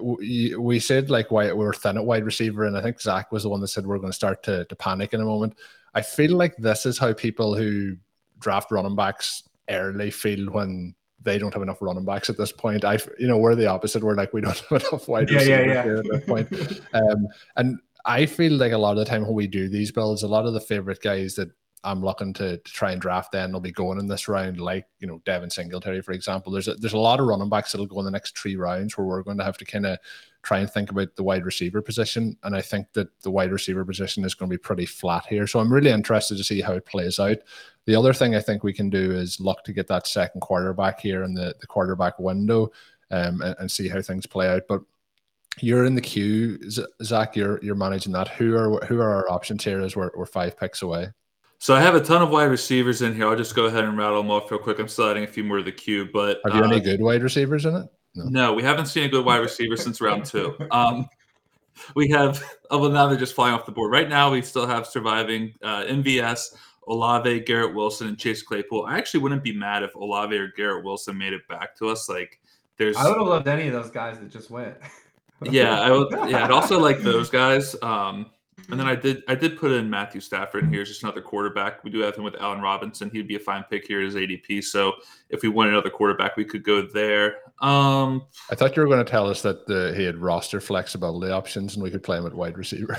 we 0.00 0.80
said 0.80 1.10
like 1.10 1.30
why 1.30 1.52
we 1.52 1.64
were 1.64 1.72
thin 1.72 1.96
at 1.96 2.04
wide 2.04 2.24
receiver, 2.24 2.64
and 2.64 2.76
I 2.76 2.82
think 2.82 3.00
Zach 3.00 3.32
was 3.32 3.42
the 3.42 3.48
one 3.48 3.60
that 3.60 3.68
said 3.68 3.86
we're 3.86 3.98
going 3.98 4.10
to 4.10 4.16
start 4.16 4.42
to, 4.44 4.64
to 4.64 4.76
panic 4.76 5.14
in 5.14 5.20
a 5.20 5.24
moment. 5.24 5.54
I 5.94 6.02
feel 6.02 6.32
like 6.32 6.56
this 6.56 6.86
is 6.86 6.98
how 6.98 7.12
people 7.12 7.56
who 7.56 7.96
draft 8.38 8.70
running 8.70 8.96
backs 8.96 9.42
early 9.68 10.10
feel 10.10 10.46
when 10.46 10.94
they 11.22 11.38
don't 11.38 11.52
have 11.52 11.62
enough 11.62 11.82
running 11.82 12.04
backs 12.04 12.30
at 12.30 12.36
this 12.36 12.52
point. 12.52 12.84
I, 12.84 12.98
you 13.18 13.26
know, 13.26 13.38
we're 13.38 13.54
the 13.54 13.66
opposite. 13.66 14.02
We're 14.02 14.14
like 14.14 14.32
we 14.32 14.40
don't 14.40 14.58
have 14.70 14.82
enough 14.82 15.08
wide 15.08 15.30
yeah, 15.30 15.36
receivers 15.38 15.66
yeah, 15.66 15.84
yeah. 15.84 15.98
at 15.98 16.04
this 16.04 16.24
point. 16.24 16.80
um, 16.94 17.28
and 17.56 17.78
I 18.04 18.26
feel 18.26 18.52
like 18.52 18.72
a 18.72 18.78
lot 18.78 18.92
of 18.92 18.98
the 18.98 19.04
time 19.04 19.22
when 19.22 19.34
we 19.34 19.46
do 19.46 19.68
these 19.68 19.92
builds, 19.92 20.22
a 20.22 20.28
lot 20.28 20.46
of 20.46 20.54
the 20.54 20.60
favorite 20.60 21.02
guys 21.02 21.34
that 21.34 21.50
I'm 21.84 22.02
looking 22.02 22.32
to, 22.34 22.58
to 22.58 22.72
try 22.72 22.92
and 22.92 23.00
draft 23.00 23.32
then 23.32 23.52
will 23.52 23.60
be 23.60 23.70
going 23.70 23.98
in 23.98 24.08
this 24.08 24.28
round, 24.28 24.60
like 24.60 24.86
you 24.98 25.06
know 25.06 25.20
Devin 25.24 25.50
Singletary, 25.50 26.02
for 26.02 26.12
example. 26.12 26.52
There's 26.52 26.68
a, 26.68 26.74
there's 26.74 26.92
a 26.92 26.98
lot 26.98 27.20
of 27.20 27.26
running 27.26 27.48
backs 27.48 27.72
that'll 27.72 27.86
go 27.86 27.98
in 28.00 28.04
the 28.04 28.10
next 28.10 28.36
three 28.38 28.56
rounds 28.56 28.96
where 28.96 29.06
we're 29.06 29.22
going 29.22 29.38
to 29.38 29.44
have 29.44 29.58
to 29.58 29.64
kind 29.64 29.86
of 29.86 29.98
try 30.42 30.58
and 30.58 30.70
think 30.70 30.90
about 30.90 31.14
the 31.16 31.22
wide 31.22 31.44
receiver 31.44 31.80
position, 31.80 32.36
and 32.42 32.56
I 32.56 32.62
think 32.62 32.92
that 32.94 33.08
the 33.22 33.30
wide 33.30 33.52
receiver 33.52 33.84
position 33.84 34.24
is 34.24 34.34
going 34.34 34.50
to 34.50 34.54
be 34.54 34.62
pretty 34.62 34.86
flat 34.86 35.26
here. 35.26 35.46
So 35.46 35.60
I'm 35.60 35.72
really 35.72 35.90
interested 35.90 36.36
to 36.36 36.44
see 36.44 36.60
how 36.60 36.72
it 36.72 36.86
plays 36.86 37.18
out. 37.18 37.38
The 37.86 37.96
other 37.96 38.12
thing 38.12 38.34
I 38.34 38.40
think 38.40 38.62
we 38.62 38.72
can 38.72 38.90
do 38.90 39.12
is 39.12 39.40
look 39.40 39.62
to 39.64 39.72
get 39.72 39.88
that 39.88 40.06
second 40.06 40.40
quarterback 40.40 41.00
here 41.00 41.22
in 41.22 41.34
the, 41.34 41.54
the 41.60 41.66
quarterback 41.66 42.18
window, 42.18 42.70
um, 43.10 43.40
and, 43.42 43.56
and 43.60 43.70
see 43.70 43.88
how 43.88 44.02
things 44.02 44.26
play 44.26 44.48
out. 44.48 44.62
But 44.68 44.82
you're 45.60 45.84
in 45.84 45.94
the 45.94 46.00
queue, 46.00 46.58
Zach. 47.02 47.36
You're 47.36 47.62
you're 47.62 47.74
managing 47.74 48.12
that. 48.12 48.28
Who 48.28 48.56
are 48.56 48.84
who 48.86 48.98
are 49.00 49.10
our 49.14 49.30
options 49.30 49.64
here? 49.64 49.80
As 49.80 49.96
we're, 49.96 50.10
we're 50.16 50.26
five 50.26 50.58
picks 50.58 50.82
away. 50.82 51.08
So 51.58 51.74
I 51.74 51.80
have 51.80 51.96
a 51.96 52.00
ton 52.00 52.22
of 52.22 52.30
wide 52.30 52.44
receivers 52.44 53.02
in 53.02 53.14
here. 53.14 53.26
I'll 53.26 53.36
just 53.36 53.54
go 53.54 53.66
ahead 53.66 53.84
and 53.84 53.98
rattle 53.98 54.22
them 54.22 54.30
off 54.30 54.50
real 54.50 54.60
quick. 54.60 54.78
I'm 54.78 54.86
still 54.88 55.10
adding 55.10 55.24
a 55.24 55.26
few 55.26 55.42
more 55.42 55.58
to 55.58 55.62
the 55.62 55.72
queue, 55.72 56.08
but 56.12 56.40
are 56.44 56.56
you 56.56 56.62
uh, 56.62 56.68
any 56.68 56.80
good 56.80 57.00
wide 57.00 57.22
receivers 57.22 57.66
in 57.66 57.74
it? 57.74 57.86
No. 58.14 58.24
no, 58.24 58.52
we 58.52 58.62
haven't 58.62 58.86
seen 58.86 59.04
a 59.04 59.08
good 59.08 59.24
wide 59.24 59.38
receiver 59.40 59.76
since 59.76 60.00
round 60.00 60.24
two. 60.24 60.56
Um, 60.70 61.08
we 61.94 62.08
have, 62.10 62.42
oh, 62.70 62.78
well, 62.78 62.90
now 62.90 63.06
they're 63.06 63.18
just 63.18 63.34
flying 63.34 63.54
off 63.54 63.66
the 63.66 63.72
board. 63.72 63.92
Right 63.92 64.08
now, 64.08 64.30
we 64.30 64.42
still 64.42 64.66
have 64.66 64.86
surviving 64.86 65.54
uh, 65.62 65.84
MVS, 65.84 66.54
Olave, 66.86 67.40
Garrett 67.40 67.74
Wilson, 67.74 68.08
and 68.08 68.18
Chase 68.18 68.42
Claypool. 68.42 68.86
I 68.86 68.96
actually 68.96 69.20
wouldn't 69.20 69.42
be 69.44 69.52
mad 69.52 69.82
if 69.82 69.94
Olave 69.94 70.36
or 70.36 70.52
Garrett 70.56 70.84
Wilson 70.84 71.18
made 71.18 71.32
it 71.32 71.46
back 71.48 71.76
to 71.76 71.88
us. 71.88 72.08
Like, 72.08 72.40
there's. 72.76 72.96
I 72.96 73.08
would 73.08 73.18
have 73.18 73.26
loved 73.26 73.48
any 73.48 73.66
of 73.66 73.72
those 73.72 73.90
guys 73.90 74.18
that 74.18 74.30
just 74.30 74.50
went. 74.50 74.76
yeah, 75.42 75.80
I 75.80 75.90
would. 75.90 76.08
Yeah, 76.30 76.44
I'd 76.44 76.50
also 76.50 76.78
like 76.78 76.98
those 77.02 77.30
guys. 77.30 77.76
Um, 77.82 78.26
And 78.70 78.78
then 78.78 78.86
I 78.86 78.94
did 78.94 79.22
I 79.28 79.34
did 79.34 79.58
put 79.58 79.70
in 79.72 79.88
Matthew 79.88 80.20
Stafford 80.20 80.68
here 80.68 80.82
as 80.82 80.88
just 80.88 81.02
another 81.02 81.22
quarterback. 81.22 81.82
We 81.84 81.90
do 81.90 82.00
have 82.00 82.16
him 82.16 82.24
with 82.24 82.34
Allen 82.40 82.60
Robinson. 82.60 83.10
He'd 83.10 83.28
be 83.28 83.36
a 83.36 83.40
fine 83.40 83.64
pick 83.70 83.86
here 83.86 84.00
as 84.02 84.14
ADP. 84.14 84.64
So 84.64 84.94
if 85.30 85.42
we 85.42 85.48
want 85.48 85.70
another 85.70 85.90
quarterback, 85.90 86.36
we 86.36 86.44
could 86.44 86.64
go 86.64 86.82
there. 86.82 87.36
Um, 87.60 88.26
I 88.50 88.54
thought 88.54 88.76
you 88.76 88.82
were 88.82 88.88
going 88.88 89.04
to 89.04 89.10
tell 89.10 89.28
us 89.28 89.42
that 89.42 89.66
the, 89.66 89.94
he 89.96 90.04
had 90.04 90.18
roster 90.18 90.60
flexibility 90.60 91.32
options 91.32 91.74
and 91.74 91.82
we 91.82 91.90
could 91.90 92.02
play 92.02 92.18
him 92.18 92.26
at 92.26 92.34
wide 92.34 92.58
receiver. 92.58 92.98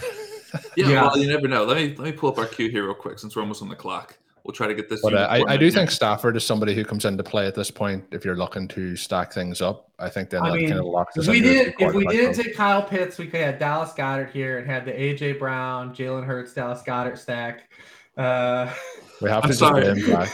yeah, 0.76 0.90
yeah, 0.90 1.02
well, 1.04 1.18
you 1.18 1.28
never 1.28 1.48
know. 1.48 1.64
Let 1.66 1.78
me 1.78 1.96
let 1.96 2.06
me 2.06 2.12
pull 2.12 2.30
up 2.30 2.38
our 2.38 2.48
queue 2.48 2.70
here 2.70 2.86
real 2.86 2.96
quick 2.96 3.20
since 3.20 3.36
we're 3.36 3.42
almost 3.42 3.62
on 3.62 3.70
the 3.70 3.76
clock. 3.76 4.18
We'll 4.50 4.56
try 4.56 4.66
to 4.66 4.74
get 4.74 4.90
this. 4.90 5.00
But 5.04 5.14
uh, 5.14 5.28
I, 5.30 5.44
I 5.48 5.58
do 5.58 5.70
think 5.70 5.92
Stafford 5.92 6.36
is 6.36 6.44
somebody 6.44 6.74
who 6.74 6.84
comes 6.84 7.06
into 7.06 7.22
play 7.22 7.46
at 7.46 7.54
this 7.54 7.70
point. 7.70 8.04
If 8.10 8.26
you're 8.26 8.36
looking 8.36 8.68
to 8.70 8.96
stack 8.96 9.32
things 9.32 9.62
up, 9.62 9.92
I 10.00 10.10
think 10.10 10.32
then 10.32 10.42
I 10.42 10.50
that 10.50 10.56
mean, 10.56 10.70
kind 10.70 10.80
of 10.80 10.88
locks 10.88 11.16
us. 11.20 11.28
We 11.28 11.40
did 11.40 11.76
if 11.78 11.94
we 11.94 12.04
didn't 12.08 12.34
take 12.34 12.56
Kyle 12.56 12.82
Pitts, 12.82 13.20
we 13.20 13.28
could 13.28 13.42
have 13.42 13.60
Dallas 13.60 13.92
Goedert 13.94 14.32
here 14.32 14.58
and 14.58 14.66
had 14.66 14.86
the 14.86 14.92
AJ 14.92 15.38
Brown, 15.38 15.94
Jalen 15.94 16.26
Hurts, 16.26 16.56
Dallas 16.56 16.82
Goedert 16.82 17.20
stack. 17.20 17.70
Uh, 18.18 18.74
we 19.22 19.30
have 19.30 19.44
to 19.44 19.44
I'm 19.44 19.50
just 19.50 19.60
sorry. 19.60 19.86
him. 19.86 20.28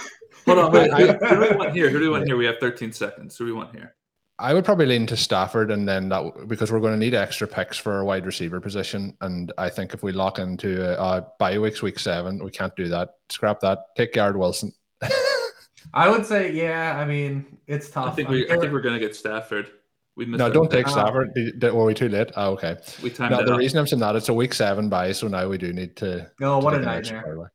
Hold 0.46 0.60
on, 0.60 0.72
wait, 0.72 0.94
who, 0.94 1.08
who 1.08 1.36
do 1.36 1.42
we 1.42 1.56
want 1.58 1.74
here? 1.74 1.90
Who 1.90 2.00
do 2.00 2.06
we 2.06 2.10
want 2.12 2.26
here? 2.28 2.38
We 2.38 2.46
have 2.46 2.60
13 2.62 2.94
seconds. 2.94 3.36
Who 3.36 3.48
do 3.48 3.54
we 3.54 3.58
want 3.58 3.76
here? 3.76 3.96
I 4.38 4.54
would 4.54 4.66
probably 4.66 4.86
lean 4.86 5.08
to 5.08 5.18
Stafford, 5.18 5.72
and 5.72 5.88
then 5.88 6.10
that 6.10 6.48
because 6.48 6.72
we're 6.72 6.82
going 6.82 6.94
to 6.94 7.00
need 7.00 7.14
extra 7.14 7.48
picks 7.48 7.78
for 7.78 8.00
a 8.00 8.06
wide 8.06 8.26
receiver 8.26 8.60
position. 8.60 9.16
And 9.22 9.54
I 9.58 9.70
think 9.70 9.94
if 9.94 10.04
we 10.04 10.12
lock 10.12 10.40
into 10.40 10.84
a, 10.84 11.02
a 11.02 11.28
bye 11.40 11.58
weeks, 11.58 11.82
week 11.82 12.00
seven, 12.00 12.44
we 12.44 12.52
can't 12.52 12.76
do 12.76 12.90
that. 12.90 13.16
Scrap 13.30 13.62
that. 13.62 13.96
Take 13.96 14.14
Garrett 14.14 14.38
Wilson. 14.38 14.74
I 15.94 16.10
would 16.10 16.26
say, 16.26 16.52
yeah. 16.52 16.98
I 17.00 17.06
mean, 17.06 17.60
it's 17.68 17.90
tough. 17.90 18.08
I 18.08 18.16
think 18.16 18.28
we, 18.28 18.46
I 18.52 18.58
think 18.58 18.74
we're 18.74 18.82
going 18.82 19.00
to 19.00 19.00
get 19.00 19.16
Stafford. 19.16 19.72
We 20.18 20.26
no, 20.26 20.50
don't 20.50 20.72
take 20.72 20.88
Stafford. 20.88 21.32
Were 21.62 21.86
we 21.86 21.94
too 21.94 22.10
late? 22.10 22.32
Oh, 22.36 22.52
okay. 22.52 22.78
We 23.04 23.10
timed 23.10 23.32
no, 23.32 23.46
the 23.46 23.56
reason 23.56 23.80
I'm 23.80 23.88
saying 23.88 24.00
that 24.00 24.16
it's 24.16 24.30
a 24.30 24.34
week 24.34 24.54
seven 24.54 24.90
bye, 24.90 25.12
so 25.12 25.28
now 25.28 25.48
we 25.48 25.58
do 25.58 25.72
need 25.72 25.96
to. 25.98 26.30
No, 26.40 26.60
to 26.60 26.66
what 26.66 26.74
a 26.74 26.80
nightmare. 26.80 27.52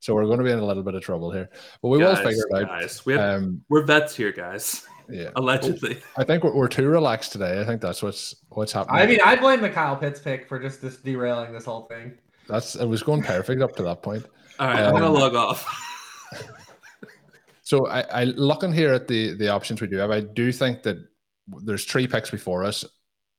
So 0.00 0.14
we're 0.14 0.24
going 0.24 0.38
to 0.38 0.44
be 0.44 0.50
in 0.50 0.58
a 0.58 0.64
little 0.64 0.82
bit 0.82 0.94
of 0.94 1.02
trouble 1.02 1.30
here, 1.30 1.48
but 1.80 1.88
we 1.88 2.00
guys, 2.00 2.18
will 2.18 2.24
figure 2.24 2.44
it 2.50 2.62
out. 2.62 2.68
Guys, 2.68 3.06
we 3.06 3.12
have, 3.12 3.42
um, 3.42 3.62
we're 3.68 3.84
vets 3.84 4.16
here, 4.16 4.32
guys. 4.32 4.86
Yeah, 5.12 5.28
allegedly. 5.36 5.98
I 6.16 6.24
think 6.24 6.42
we're, 6.42 6.54
we're 6.54 6.68
too 6.68 6.88
relaxed 6.88 7.32
today. 7.32 7.60
I 7.60 7.64
think 7.64 7.82
that's 7.82 8.02
what's 8.02 8.34
what's 8.48 8.72
happening. 8.72 8.98
I 8.98 9.06
mean, 9.06 9.20
I 9.22 9.36
blame 9.36 9.60
the 9.60 9.68
Kyle 9.68 9.94
Pitts 9.94 10.18
pick 10.18 10.48
for 10.48 10.58
just 10.58 10.80
this 10.80 10.96
derailing 10.96 11.52
this 11.52 11.66
whole 11.66 11.82
thing. 11.82 12.16
That's 12.48 12.76
it 12.76 12.86
was 12.86 13.02
going 13.02 13.22
perfect 13.22 13.60
up 13.60 13.76
to 13.76 13.82
that 13.82 14.02
point. 14.02 14.24
All 14.58 14.68
right, 14.68 14.80
um, 14.80 14.96
I'm 14.96 15.02
gonna 15.02 15.12
log 15.12 15.34
off. 15.34 15.68
so 17.62 17.86
I, 17.88 18.00
I 18.00 18.24
looking 18.24 18.72
here 18.72 18.94
at 18.94 19.06
the 19.06 19.34
the 19.34 19.48
options 19.48 19.82
we 19.82 19.86
do 19.86 19.98
have. 19.98 20.10
I 20.10 20.20
do 20.20 20.50
think 20.50 20.82
that 20.84 20.96
there's 21.46 21.84
three 21.84 22.06
picks 22.06 22.30
before 22.30 22.64
us, 22.64 22.82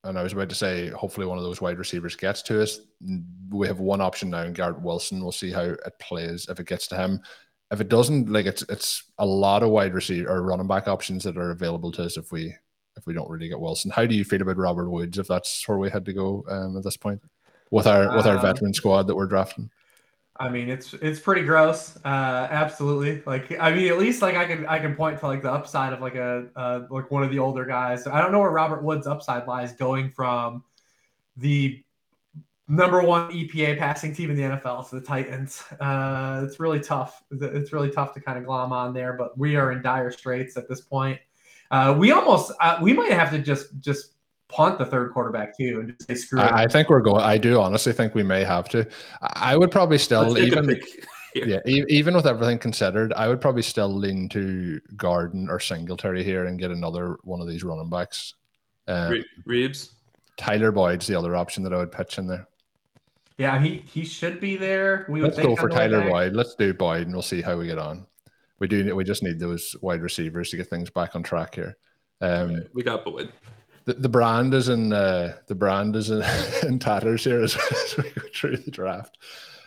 and 0.03 0.19
I 0.19 0.21
was 0.21 0.33
about 0.33 0.49
to 0.49 0.55
say 0.55 0.89
hopefully 0.89 1.25
one 1.25 1.39
of 1.39 1.43
those 1.43 1.59
wide 1.59 1.79
receivers 1.79 2.15
gets 2.15 2.43
to 2.43 2.61
us. 2.61 2.81
We 3.49 3.65
have 3.65 3.79
one 3.79 3.99
option 3.99 4.29
now 4.29 4.43
in 4.43 4.53
Garrett 4.53 4.79
Wilson. 4.79 5.23
We'll 5.23 5.31
see 5.31 5.51
how 5.51 5.63
it 5.63 5.99
plays 5.99 6.47
if 6.49 6.59
it 6.59 6.67
gets 6.67 6.85
to 6.87 6.97
him 6.97 7.19
if 7.73 7.81
it 7.81 7.89
doesn't, 7.89 8.29
like 8.29 8.45
it's 8.45 8.61
it's 8.69 9.03
a 9.17 9.25
lot 9.25 9.63
of 9.63 9.69
wide 9.69 9.93
receiver 9.93 10.29
or 10.29 10.43
running 10.43 10.67
back 10.67 10.87
options 10.87 11.23
that 11.23 11.37
are 11.37 11.51
available 11.51 11.91
to 11.93 12.03
us 12.03 12.17
if 12.17 12.31
we 12.31 12.55
if 12.95 13.05
we 13.07 13.13
don't 13.13 13.29
really 13.29 13.49
get 13.49 13.59
Wilson. 13.59 13.91
How 13.91 14.05
do 14.05 14.15
you 14.15 14.23
feel 14.23 14.41
about 14.41 14.57
Robert 14.57 14.89
Woods 14.89 15.17
if 15.17 15.27
that's 15.27 15.67
where 15.67 15.79
we 15.79 15.89
had 15.89 16.05
to 16.05 16.13
go 16.13 16.45
um, 16.47 16.77
at 16.77 16.83
this 16.83 16.97
point 16.97 17.21
with 17.71 17.87
our 17.87 18.15
with 18.15 18.27
our 18.27 18.35
um, 18.35 18.41
veteran 18.41 18.73
squad 18.73 19.07
that 19.07 19.15
we're 19.15 19.25
drafting? 19.25 19.71
I 20.37 20.49
mean, 20.49 20.69
it's 20.69 20.93
it's 20.95 21.19
pretty 21.19 21.43
gross. 21.43 21.97
Uh, 22.05 22.47
absolutely. 22.49 23.23
Like, 23.25 23.57
I 23.59 23.73
mean, 23.73 23.91
at 23.91 23.97
least 23.97 24.21
like 24.21 24.35
I 24.35 24.45
can 24.45 24.67
I 24.67 24.77
can 24.77 24.95
point 24.95 25.19
to 25.19 25.27
like 25.27 25.41
the 25.41 25.51
upside 25.51 25.93
of 25.93 26.01
like 26.01 26.15
a 26.15 26.47
uh, 26.55 26.81
like 26.91 27.09
one 27.09 27.23
of 27.23 27.31
the 27.31 27.39
older 27.39 27.65
guys. 27.65 28.05
I 28.05 28.21
don't 28.21 28.31
know 28.31 28.39
where 28.39 28.51
Robert 28.51 28.83
Woods' 28.83 29.07
upside 29.07 29.47
lies, 29.47 29.73
going 29.73 30.11
from 30.11 30.63
the 31.37 31.83
number 32.67 33.01
one 33.01 33.31
EPA 33.31 33.77
passing 33.77 34.13
team 34.13 34.29
in 34.29 34.37
the 34.37 34.43
NFL. 34.43 34.87
So 34.89 34.99
the 34.99 35.05
Titans. 35.05 35.63
Uh, 35.79 36.43
it's 36.45 36.59
really 36.59 36.79
tough. 36.79 37.23
It's 37.31 37.73
really 37.73 37.91
tough 37.91 38.13
to 38.13 38.21
kind 38.21 38.37
of 38.37 38.45
glom 38.45 38.71
on 38.71 38.93
there, 38.93 39.13
but 39.13 39.37
we 39.37 39.55
are 39.55 39.71
in 39.71 39.81
dire 39.81 40.11
straits 40.11 40.57
at 40.57 40.67
this 40.69 40.81
point. 40.81 41.19
Uh, 41.71 41.95
we 41.97 42.11
almost 42.11 42.51
uh, 42.61 42.77
we 42.81 42.93
might 42.93 43.11
have 43.11 43.31
to 43.31 43.39
just 43.39 43.79
just 43.79 44.13
punt 44.47 44.77
the 44.77 44.85
third 44.85 45.11
quarterback 45.11 45.57
too 45.57 45.79
and 45.79 45.89
just 45.89 46.07
say 46.07 46.15
screw 46.15 46.39
it. 46.39 46.43
I, 46.43 46.63
I 46.63 46.67
think 46.67 46.89
we're 46.89 47.01
going. 47.01 47.23
I 47.23 47.37
do 47.37 47.59
honestly 47.59 47.93
think 47.93 48.13
we 48.13 48.23
may 48.23 48.43
have 48.43 48.69
to. 48.69 48.87
I 49.21 49.57
would 49.57 49.71
probably 49.71 49.97
still 49.97 50.37
even. 50.37 50.79
Yeah. 51.35 51.59
yeah, 51.65 51.83
even 51.89 52.13
with 52.13 52.27
everything 52.27 52.59
considered, 52.59 53.11
I 53.13 53.27
would 53.27 53.41
probably 53.41 53.63
still 53.63 53.91
lean 53.91 54.29
to 54.29 54.79
Garden 54.95 55.49
or 55.49 55.59
Singletary 55.59 56.23
here 56.23 56.45
and 56.45 56.59
get 56.59 56.69
another 56.69 57.17
one 57.23 57.41
of 57.41 57.47
these 57.47 57.63
running 57.63 57.89
backs. 57.89 58.35
Um, 58.87 59.23
Reebs, 59.47 59.93
Tyler 60.37 60.71
Boyd's 60.71 61.07
the 61.07 61.17
other 61.17 61.35
option 61.35 61.63
that 61.63 61.73
I 61.73 61.77
would 61.77 61.91
pitch 61.91 62.19
in 62.19 62.27
there. 62.27 62.47
Yeah, 63.37 63.61
he 63.61 63.83
he 63.87 64.05
should 64.05 64.39
be 64.39 64.57
there. 64.57 65.05
We 65.09 65.21
Let's 65.21 65.37
go 65.37 65.55
for 65.55 65.69
Tyler 65.69 66.09
Boyd. 66.09 66.33
Let's 66.33 66.55
do 66.55 66.73
Boyd, 66.73 67.03
and 67.03 67.13
we'll 67.13 67.21
see 67.21 67.41
how 67.41 67.57
we 67.57 67.65
get 67.65 67.79
on. 67.79 68.05
We 68.59 68.67
do. 68.67 68.95
We 68.95 69.03
just 69.03 69.23
need 69.23 69.39
those 69.39 69.75
wide 69.81 70.01
receivers 70.01 70.49
to 70.51 70.57
get 70.57 70.69
things 70.69 70.89
back 70.89 71.15
on 71.15 71.23
track 71.23 71.55
here. 71.55 71.77
Um, 72.21 72.53
right, 72.53 72.67
we 72.73 72.83
got 72.83 73.03
Boyd. 73.03 73.31
The, 73.85 73.95
the 73.95 74.09
brand 74.09 74.53
is 74.53 74.69
in 74.69 74.93
uh, 74.93 75.37
the 75.47 75.55
brand 75.55 75.95
is 75.95 76.09
in, 76.11 76.23
in 76.67 76.79
tatters 76.79 77.23
here 77.23 77.41
as, 77.41 77.55
as 77.71 77.97
we 77.97 78.03
go 78.03 78.21
through 78.33 78.57
the 78.57 78.71
draft. 78.71 79.17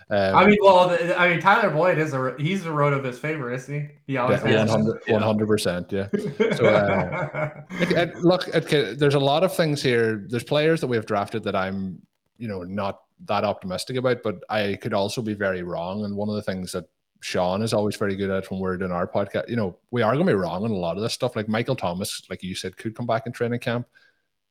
Um, 0.08 0.36
I 0.36 0.46
mean, 0.46 0.58
well, 0.62 0.88
the, 0.88 1.18
I 1.18 1.30
mean, 1.30 1.40
Tyler 1.40 1.68
Boyd 1.68 1.98
is 1.98 2.14
a 2.14 2.36
he's 2.38 2.64
a 2.64 2.70
road 2.70 2.92
of 2.92 3.02
his 3.02 3.18
favorite, 3.18 3.56
isn't 3.56 3.74
he? 3.74 4.12
He 4.12 4.16
always 4.16 4.40
yeah, 4.44 4.64
100 4.64 5.46
percent, 5.48 5.90
yeah. 5.90 6.06
So, 6.54 6.66
uh, 6.66 7.50
it, 7.72 7.90
it, 7.92 8.16
look, 8.20 8.46
it, 8.48 9.00
there's 9.00 9.16
a 9.16 9.20
lot 9.20 9.42
of 9.42 9.56
things 9.56 9.82
here. 9.82 10.24
There's 10.28 10.44
players 10.44 10.80
that 10.80 10.86
we 10.86 10.94
have 10.96 11.06
drafted 11.06 11.42
that 11.42 11.56
I'm, 11.56 12.00
you 12.38 12.46
know, 12.46 12.62
not 12.62 13.00
that 13.24 13.44
optimistic 13.44 13.96
about, 13.96 14.22
but 14.22 14.42
I 14.48 14.78
could 14.80 14.94
also 14.94 15.22
be 15.22 15.34
very 15.34 15.62
wrong. 15.62 16.04
And 16.04 16.16
one 16.16 16.28
of 16.28 16.34
the 16.34 16.42
things 16.42 16.72
that 16.72 16.84
Sean 17.20 17.62
is 17.62 17.72
always 17.72 17.96
very 17.96 18.14
good 18.14 18.30
at 18.30 18.50
when 18.50 18.60
we're 18.60 18.76
doing 18.76 18.92
our 18.92 19.06
podcast, 19.06 19.48
you 19.48 19.56
know, 19.56 19.78
we 19.90 20.02
are 20.02 20.14
going 20.14 20.26
to 20.26 20.32
be 20.32 20.36
wrong 20.36 20.64
on 20.64 20.70
a 20.70 20.74
lot 20.74 20.96
of 20.96 21.02
this 21.02 21.14
stuff. 21.14 21.34
Like 21.34 21.48
Michael 21.48 21.76
Thomas, 21.76 22.22
like 22.28 22.42
you 22.42 22.54
said, 22.54 22.76
could 22.76 22.94
come 22.94 23.06
back 23.06 23.26
in 23.26 23.32
training 23.32 23.60
camp. 23.60 23.86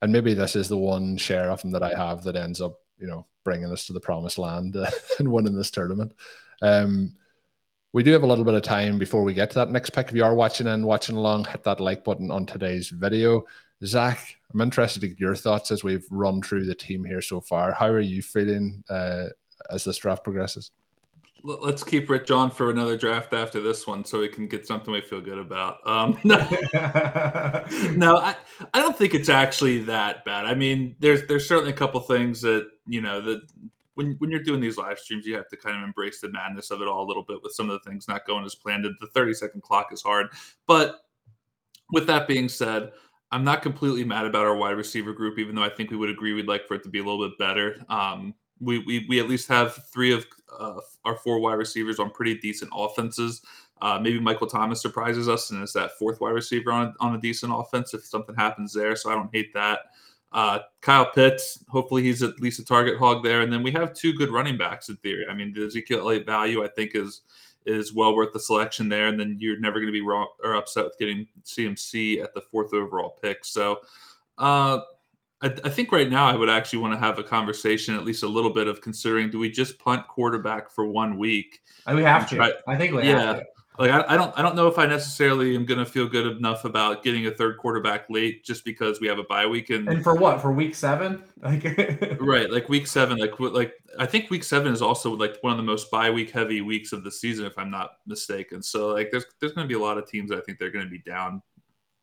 And 0.02 0.12
maybe 0.12 0.34
this 0.34 0.56
is 0.56 0.68
the 0.68 0.78
one 0.78 1.18
share 1.18 1.50
of 1.50 1.62
him 1.62 1.72
that 1.72 1.84
I 1.84 1.96
have 1.96 2.24
that 2.24 2.36
ends 2.36 2.62
up, 2.62 2.80
you 2.98 3.08
know, 3.08 3.26
bringing 3.44 3.72
us 3.72 3.86
to 3.86 3.94
the 3.94 4.00
promised 4.00 4.38
land 4.38 4.76
uh, 4.76 4.90
and 5.20 5.32
winning 5.32 5.56
this 5.56 5.72
tournament. 5.72 6.14
Um, 6.62 7.16
we 7.94 8.04
do 8.04 8.12
have 8.12 8.24
a 8.24 8.28
little 8.28 8.44
bit 8.44 8.56
of 8.56 8.62
time 8.62 9.00
before 9.00 9.24
we 9.24 9.34
get 9.34 9.52
to 9.52 9.60
that 9.60 9.72
next 9.72 9.92
pick. 9.92 10.10
If 10.10 10.16
you 10.16 10.26
are 10.26 10.36
watching 10.36 10.68
and 10.68 10.86
watching 10.86 11.16
along, 11.16 11.46
hit 11.46 11.64
that 11.64 11.80
like 11.80 12.04
button 12.04 12.30
on 12.30 12.46
today's 12.46 12.90
video. 12.90 13.46
Zach, 13.84 14.38
I'm 14.54 14.62
interested 14.62 15.02
to 15.02 15.10
get 15.10 15.20
your 15.20 15.36
thoughts 15.36 15.72
as 15.72 15.84
we've 15.84 16.06
run 16.10 16.42
through 16.42 16.66
the 16.66 16.76
team 16.76 17.04
here 17.04 17.22
so 17.22 17.42
far. 17.42 17.74
How 17.74 17.88
are 17.88 18.00
you 18.00 18.22
feeling 18.22 18.84
uh, 18.90 19.26
as 19.70 19.84
this 19.84 19.98
draft 19.98 20.24
progresses? 20.24 20.72
Let's 21.44 21.84
keep 21.84 22.10
Rich 22.10 22.32
on 22.32 22.50
for 22.50 22.72
another 22.72 22.98
draft 22.98 23.32
after 23.34 23.62
this 23.62 23.86
one, 23.86 24.04
so 24.04 24.20
we 24.20 24.30
can 24.30 24.48
get 24.48 24.66
something 24.66 24.92
we 24.92 25.02
feel 25.02 25.22
good 25.22 25.38
about. 25.38 25.78
Um, 25.88 26.18
no, 26.24 26.38
no 27.96 28.18
I, 28.18 28.36
I 28.74 28.80
don't 28.80 28.98
think 28.98 29.14
it's 29.14 29.30
actually 29.30 29.80
that 29.84 30.26
bad. 30.26 30.46
I 30.46 30.56
mean, 30.56 30.96
there's 31.00 31.28
there's 31.28 31.48
certainly 31.48 31.70
a 31.70 31.76
couple 31.76 32.00
things 32.00 32.42
that 32.42 32.68
you 32.88 33.00
know 33.00 33.22
that 33.22 33.42
when 33.94 34.16
when 34.18 34.32
you're 34.32 34.42
doing 34.42 34.60
these 34.60 34.78
live 34.78 34.98
streams, 34.98 35.28
you 35.28 35.36
have 35.36 35.48
to 35.50 35.58
kind 35.58 35.78
of 35.78 35.84
embrace 35.84 36.20
the 36.20 36.30
madness 36.30 36.72
of 36.72 36.82
it 36.82 36.88
all 36.88 37.06
a 37.06 37.08
little 37.08 37.24
bit 37.24 37.44
with 37.44 37.52
some 37.52 37.70
of 37.70 37.80
the 37.80 37.90
things 37.90 38.08
not 38.08 38.26
going 38.26 38.44
as 38.44 38.56
planned. 38.56 38.86
The 39.00 39.08
30 39.08 39.36
second 39.36 39.62
clock 39.62 39.94
is 39.94 40.02
hard, 40.02 40.28
but 40.66 41.02
with 41.92 42.08
that 42.08 42.28
being 42.28 42.50
said, 42.50 42.92
I'm 43.32 43.44
not 43.44 43.62
completely 43.62 44.04
mad 44.04 44.26
about 44.26 44.46
our 44.46 44.56
wide 44.56 44.78
receiver 44.78 45.14
group, 45.14 45.40
even 45.40 45.56
though 45.56 45.64
I 45.64 45.70
think 45.70 45.92
we 45.92 45.98
would 45.98 46.10
agree 46.10 46.34
we'd 46.34 46.48
like 46.48 46.68
for 46.68 46.76
it 46.76 46.84
to 46.84 46.90
be 46.90 47.00
a 47.00 47.04
little 47.04 47.28
bit 47.28 47.38
better. 47.38 47.84
Um, 47.90 48.34
we, 48.60 48.80
we, 48.80 49.06
we 49.10 49.20
at 49.20 49.28
least 49.28 49.48
have 49.50 49.76
three 49.92 50.14
of 50.14 50.26
uh, 50.58 50.80
our 51.04 51.18
four 51.18 51.40
wide 51.40 51.56
receivers 51.56 52.00
on 52.00 52.12
pretty 52.12 52.38
decent 52.38 52.72
offenses. 52.74 53.42
Uh, 53.82 54.00
maybe 54.00 54.20
Michael 54.20 54.48
Thomas 54.48 54.82
surprises 54.82 55.28
us 55.28 55.52
and 55.52 55.62
is 55.62 55.74
that 55.74 55.98
fourth 55.98 56.22
wide 56.22 56.32
receiver 56.32 56.72
on, 56.72 56.94
on 57.02 57.16
a 57.16 57.20
decent 57.20 57.52
offense 57.54 57.94
if 57.94 58.06
something 58.06 58.36
happens 58.36 58.74
there. 58.74 58.96
So 58.96 59.12
I 59.12 59.16
don't 59.16 59.34
hate 59.34 59.54
that. 59.54 59.80
Uh, 60.32 60.60
Kyle 60.82 61.10
Pitts, 61.12 61.64
hopefully 61.70 62.04
he's 62.04 62.24
at 62.24 62.40
least 62.40 62.60
a 62.60 62.66
target 62.66 62.98
hog 62.98 63.24
there. 63.24 63.42
And 63.42 63.52
then 63.52 63.64
we 63.64 63.72
have 63.72 63.94
two 63.94 64.14
good 64.14 64.30
running 64.30 64.58
backs 64.58 64.90
in 64.90 64.96
theory. 64.98 65.26
I 65.30 65.34
mean, 65.34 65.54
the 65.54 65.66
Ezekiel 65.66 66.00
Elliott 66.00 66.26
value, 66.26 66.64
I 66.64 66.68
think, 66.68 66.92
is 66.94 67.22
is 67.66 67.94
well 67.94 68.16
worth 68.16 68.34
the 68.34 68.40
selection 68.40 68.90
there. 68.90 69.08
And 69.08 69.20
then 69.20 69.38
you're 69.40 69.60
never 69.60 69.80
going 69.80 69.88
to 69.88 69.92
be 69.92 70.02
wrong 70.02 70.28
or 70.44 70.56
upset 70.56 70.86
with 70.86 70.98
getting 70.98 71.28
CMC 71.44 72.24
at 72.24 72.34
the 72.34 72.42
fourth 72.42 72.74
overall 72.74 73.18
pick. 73.22 73.44
So 73.44 73.80
uh, 74.38 74.80
I, 75.42 75.48
I, 75.64 75.70
think 75.70 75.92
right 75.92 76.10
now 76.10 76.26
I 76.26 76.36
would 76.36 76.50
actually 76.50 76.80
want 76.80 76.94
to 76.94 77.00
have 77.00 77.20
a 77.20 77.24
conversation, 77.24 77.96
at 77.96 78.04
least 78.04 78.24
a 78.24 78.28
little 78.28 78.52
bit 78.52 78.68
of 78.68 78.82
considering 78.82 79.30
do 79.30 79.40
we 79.40 79.50
just 79.50 79.80
punt 79.80 80.08
quarterback 80.08 80.70
for 80.72 80.86
one 80.86 81.18
week? 81.18 81.62
we 81.94 82.04
have 82.04 82.30
to. 82.30 82.36
Try, 82.36 82.52
I 82.68 82.76
think 82.78 82.94
we 82.94 83.04
yeah. 83.04 83.42
Like 83.78 83.92
I, 83.92 84.14
I, 84.14 84.18
don't 84.18 84.38
I 84.40 84.42
don't 84.42 84.56
know 84.56 84.68
if 84.68 84.80
I 84.80 84.86
necessarily 84.86 85.56
am 85.56 85.66
going 85.66 85.80
to 85.80 85.86
feel 85.86 86.08
good 86.08 86.38
enough 86.38 86.64
about 86.64 87.04
getting 87.04 87.28
a 87.28 87.32
third 87.32 87.58
quarterback 87.58 88.10
late 88.10 88.46
just 88.46 88.64
because 88.64 89.02
we 89.02 89.08
have 89.08 89.20
a 89.20 89.24
bye 89.24 89.46
week 89.46 89.70
and 89.70 89.90
and 89.90 90.04
for 90.04 90.16
what 90.16 90.42
for 90.42 90.52
week 90.52 90.76
seven 90.76 91.24
like 91.44 91.64
right 92.20 92.50
like 92.50 92.70
week 92.70 92.88
seven 92.88 93.18
like 93.18 93.38
like 93.40 93.74
I 94.00 94.06
think 94.06 94.30
week 94.30 94.44
seven 94.44 94.72
is 94.72 94.82
also 94.82 95.14
like 95.16 95.38
one 95.42 95.52
of 95.52 95.58
the 95.58 95.64
most 95.64 95.92
bye 95.92 96.10
week 96.10 96.32
heavy 96.32 96.62
weeks 96.62 96.94
of 96.94 97.04
the 97.04 97.12
season 97.12 97.46
if 97.46 97.58
I'm 97.58 97.70
not 97.70 97.98
mistaken 98.06 98.64
so 98.64 98.90
like 98.90 99.12
there's 99.12 99.26
there's 99.40 99.52
going 99.52 99.68
to 99.68 99.70
be 99.70 99.80
a 99.80 99.84
lot 99.84 99.98
of 99.98 100.08
teams 100.08 100.32
I 100.32 100.40
think 100.40 100.58
they're 100.58 100.72
going 100.72 100.86
to 100.86 100.92
be 100.92 101.00
down. 101.00 101.42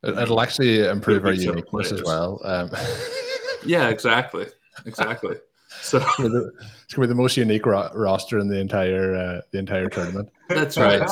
It'll 0.04 0.40
actually 0.40 0.84
improve 0.84 1.24
our 1.24 1.32
uniqueness 1.32 1.92
as 1.92 2.02
well. 2.02 2.40
Um. 2.44 2.70
yeah, 3.64 3.88
exactly, 3.88 4.46
exactly. 4.84 5.36
So 5.80 5.98
it's 5.98 6.94
gonna 6.94 7.06
be 7.06 7.06
the 7.06 7.14
most 7.14 7.36
unique 7.36 7.66
ro- 7.66 7.90
roster 7.94 8.38
in 8.38 8.48
the 8.48 8.58
entire 8.58 9.14
uh, 9.14 9.40
the 9.50 9.58
entire 9.58 9.88
tournament. 9.88 10.28
That's 10.48 10.76
right. 10.76 11.02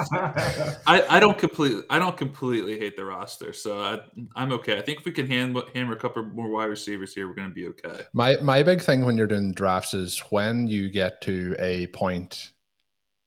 I, 0.86 1.04
I 1.08 1.20
don't 1.20 1.38
completely 1.38 1.82
I 1.90 1.98
don't 1.98 2.16
completely 2.16 2.78
hate 2.78 2.96
the 2.96 3.04
roster, 3.04 3.52
so 3.52 3.80
I, 3.80 4.00
I'm 4.36 4.52
okay. 4.52 4.78
I 4.78 4.82
think 4.82 5.00
if 5.00 5.04
we 5.04 5.12
can 5.12 5.26
hand, 5.26 5.56
hammer 5.74 5.94
a 5.94 5.96
couple 5.96 6.22
more 6.24 6.48
wide 6.48 6.66
receivers 6.66 7.14
here, 7.14 7.28
we're 7.28 7.34
going 7.34 7.48
to 7.48 7.54
be 7.54 7.66
okay. 7.68 8.04
My 8.12 8.36
my 8.36 8.62
big 8.62 8.80
thing 8.80 9.04
when 9.04 9.16
you're 9.16 9.26
doing 9.26 9.52
drafts 9.52 9.94
is 9.94 10.18
when 10.30 10.66
you 10.66 10.90
get 10.90 11.20
to 11.22 11.56
a 11.58 11.86
point 11.88 12.52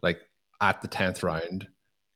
like 0.01 0.21
at 0.61 0.81
the 0.81 0.87
tenth 0.87 1.23
round, 1.23 1.67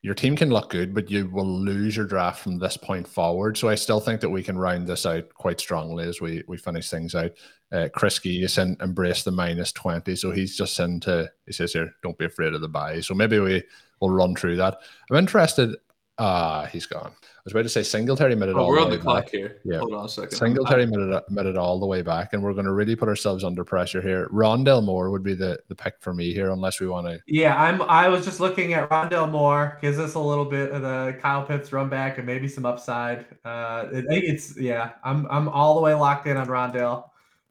your 0.01 0.13
team 0.13 0.36
can 0.36 0.49
look 0.49 0.70
good, 0.70 0.93
but 0.93 1.09
you 1.09 1.28
will 1.28 1.47
lose 1.47 1.97
your 1.97 2.05
draft 2.05 2.41
from 2.41 2.59
this 2.59 2.78
point 2.78 3.07
forward. 3.07 3.57
So 3.57 3.68
I 3.68 3.76
still 3.76 3.99
think 3.99 4.22
that 4.22 4.30
we 4.30 4.43
can 4.43 4.57
round 4.57 4.88
this 4.88 5.05
out 5.05 5.34
quite 5.34 5.59
strongly 5.59 6.05
as 6.05 6.22
we 6.22 6.43
we 6.47 6.57
finish 6.57 6.89
things 6.89 7.15
out. 7.15 7.32
Uh, 7.72 7.89
Chris 7.93 8.18
Geese 8.20 8.57
and 8.57 8.82
embrace 8.82 9.24
the 9.24 9.32
minus 9.32 9.72
twenty, 9.74 10.15
so 10.15 10.32
he's 10.32 10.55
just 10.55 10.80
into. 10.80 11.30
He 11.45 11.51
says 11.51 11.74
here, 11.74 11.93
"Don't 12.01 12.18
be 12.18 12.26
afraid 12.26 12.53
of 12.53 12.61
the 12.61 12.70
buy." 12.70 13.01
So 13.01 13.13
maybe 13.13 13.39
we 13.39 13.63
we'll 13.99 14.11
run 14.11 14.36
through 14.36 14.55
that. 14.57 14.80
I'm 15.09 15.18
interested. 15.18 15.76
Ah, 16.20 16.61
uh, 16.61 16.65
he's 16.68 16.86
gone. 16.86 17.11
I 17.11 17.39
was 17.45 17.53
about 17.53 17.63
to 17.63 17.70
say 17.70 17.84
Singletary 17.84 18.36
made 18.36 18.49
it 18.49 18.55
oh, 18.55 18.61
all. 18.61 18.70
We're 18.70 18.78
the 18.78 18.86
on 18.86 18.89
the 18.89 18.97
clock 18.97 19.26
back. 19.26 19.32
here. 19.32 19.61
Yeah. 19.63 19.80
Hold 19.80 19.93
on 19.93 20.05
a 20.05 20.09
second. 20.09 20.32
Singletary 20.32 20.86
made 20.88 20.99
it, 20.99 21.24
made 21.30 21.45
it 21.45 21.57
all 21.57 21.80
the 21.80 21.86
way 21.86 22.01
back, 22.01 22.34
and 22.34 22.41
we're 22.41 22.53
going 22.53 22.65
to 22.65 22.74
really 22.74 22.95
put 22.95 23.07
ourselves 23.07 23.43
under 23.43 23.63
pressure 23.63 24.01
here. 24.01 24.28
Rondale 24.30 24.84
Moore 24.84 25.11
would 25.11 25.24
be 25.24 25.36
the, 25.36 25.59
the 25.68 25.76
pick 25.76 25.95
for 25.99 26.13
me 26.13 26.34
here, 26.34 26.49
unless 26.49 26.80
we 26.80 26.88
want 26.88 27.07
to. 27.07 27.20
Yeah, 27.28 27.55
I'm. 27.61 27.82
I 27.84 28.07
was 28.07 28.26
just 28.26 28.39
looking 28.39 28.74
at 28.74 28.89
Rondale 28.89 29.30
Moore. 29.30 29.78
Gives 29.82 29.99
us 29.99 30.15
a 30.15 30.20
little 30.20 30.45
bit 30.45 30.72
of 30.72 30.82
the 30.82 31.18
Kyle 31.22 31.43
Pitts 31.45 31.72
run 31.72 31.88
back 31.88 32.18
and 32.18 32.26
maybe 32.26 32.47
some 32.47 32.65
upside. 32.65 33.26
Uh, 33.45 33.86
I 33.93 34.03
think 34.09 34.24
it's 34.24 34.57
yeah. 34.57 34.93
I'm 35.03 35.28
I'm 35.30 35.47
all 35.47 35.76
the 35.76 35.82
way 35.82 35.93
locked 35.93 36.26
in 36.26 36.36
on 36.36 36.47
Rondale. 36.47 37.09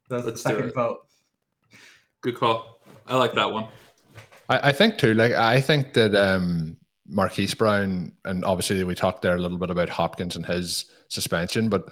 That's 0.09 0.23
the 0.23 0.29
Let's 0.29 0.43
do 0.43 0.49
second 0.49 0.69
it. 0.69 0.75
vote. 0.75 0.99
Good 2.21 2.35
call. 2.35 2.79
I 3.07 3.17
like 3.17 3.33
that 3.33 3.51
one. 3.51 3.67
I, 4.49 4.69
I 4.69 4.71
think 4.71 4.97
too. 4.97 5.13
Like 5.13 5.33
I 5.33 5.61
think 5.61 5.93
that 5.93 6.15
um, 6.15 6.77
Marquise 7.07 7.53
Brown, 7.53 8.11
and 8.25 8.43
obviously 8.45 8.83
we 8.83 8.95
talked 8.95 9.21
there 9.21 9.35
a 9.35 9.39
little 9.39 9.57
bit 9.57 9.69
about 9.69 9.89
Hopkins 9.89 10.35
and 10.35 10.45
his 10.45 10.85
suspension, 11.09 11.69
but 11.69 11.89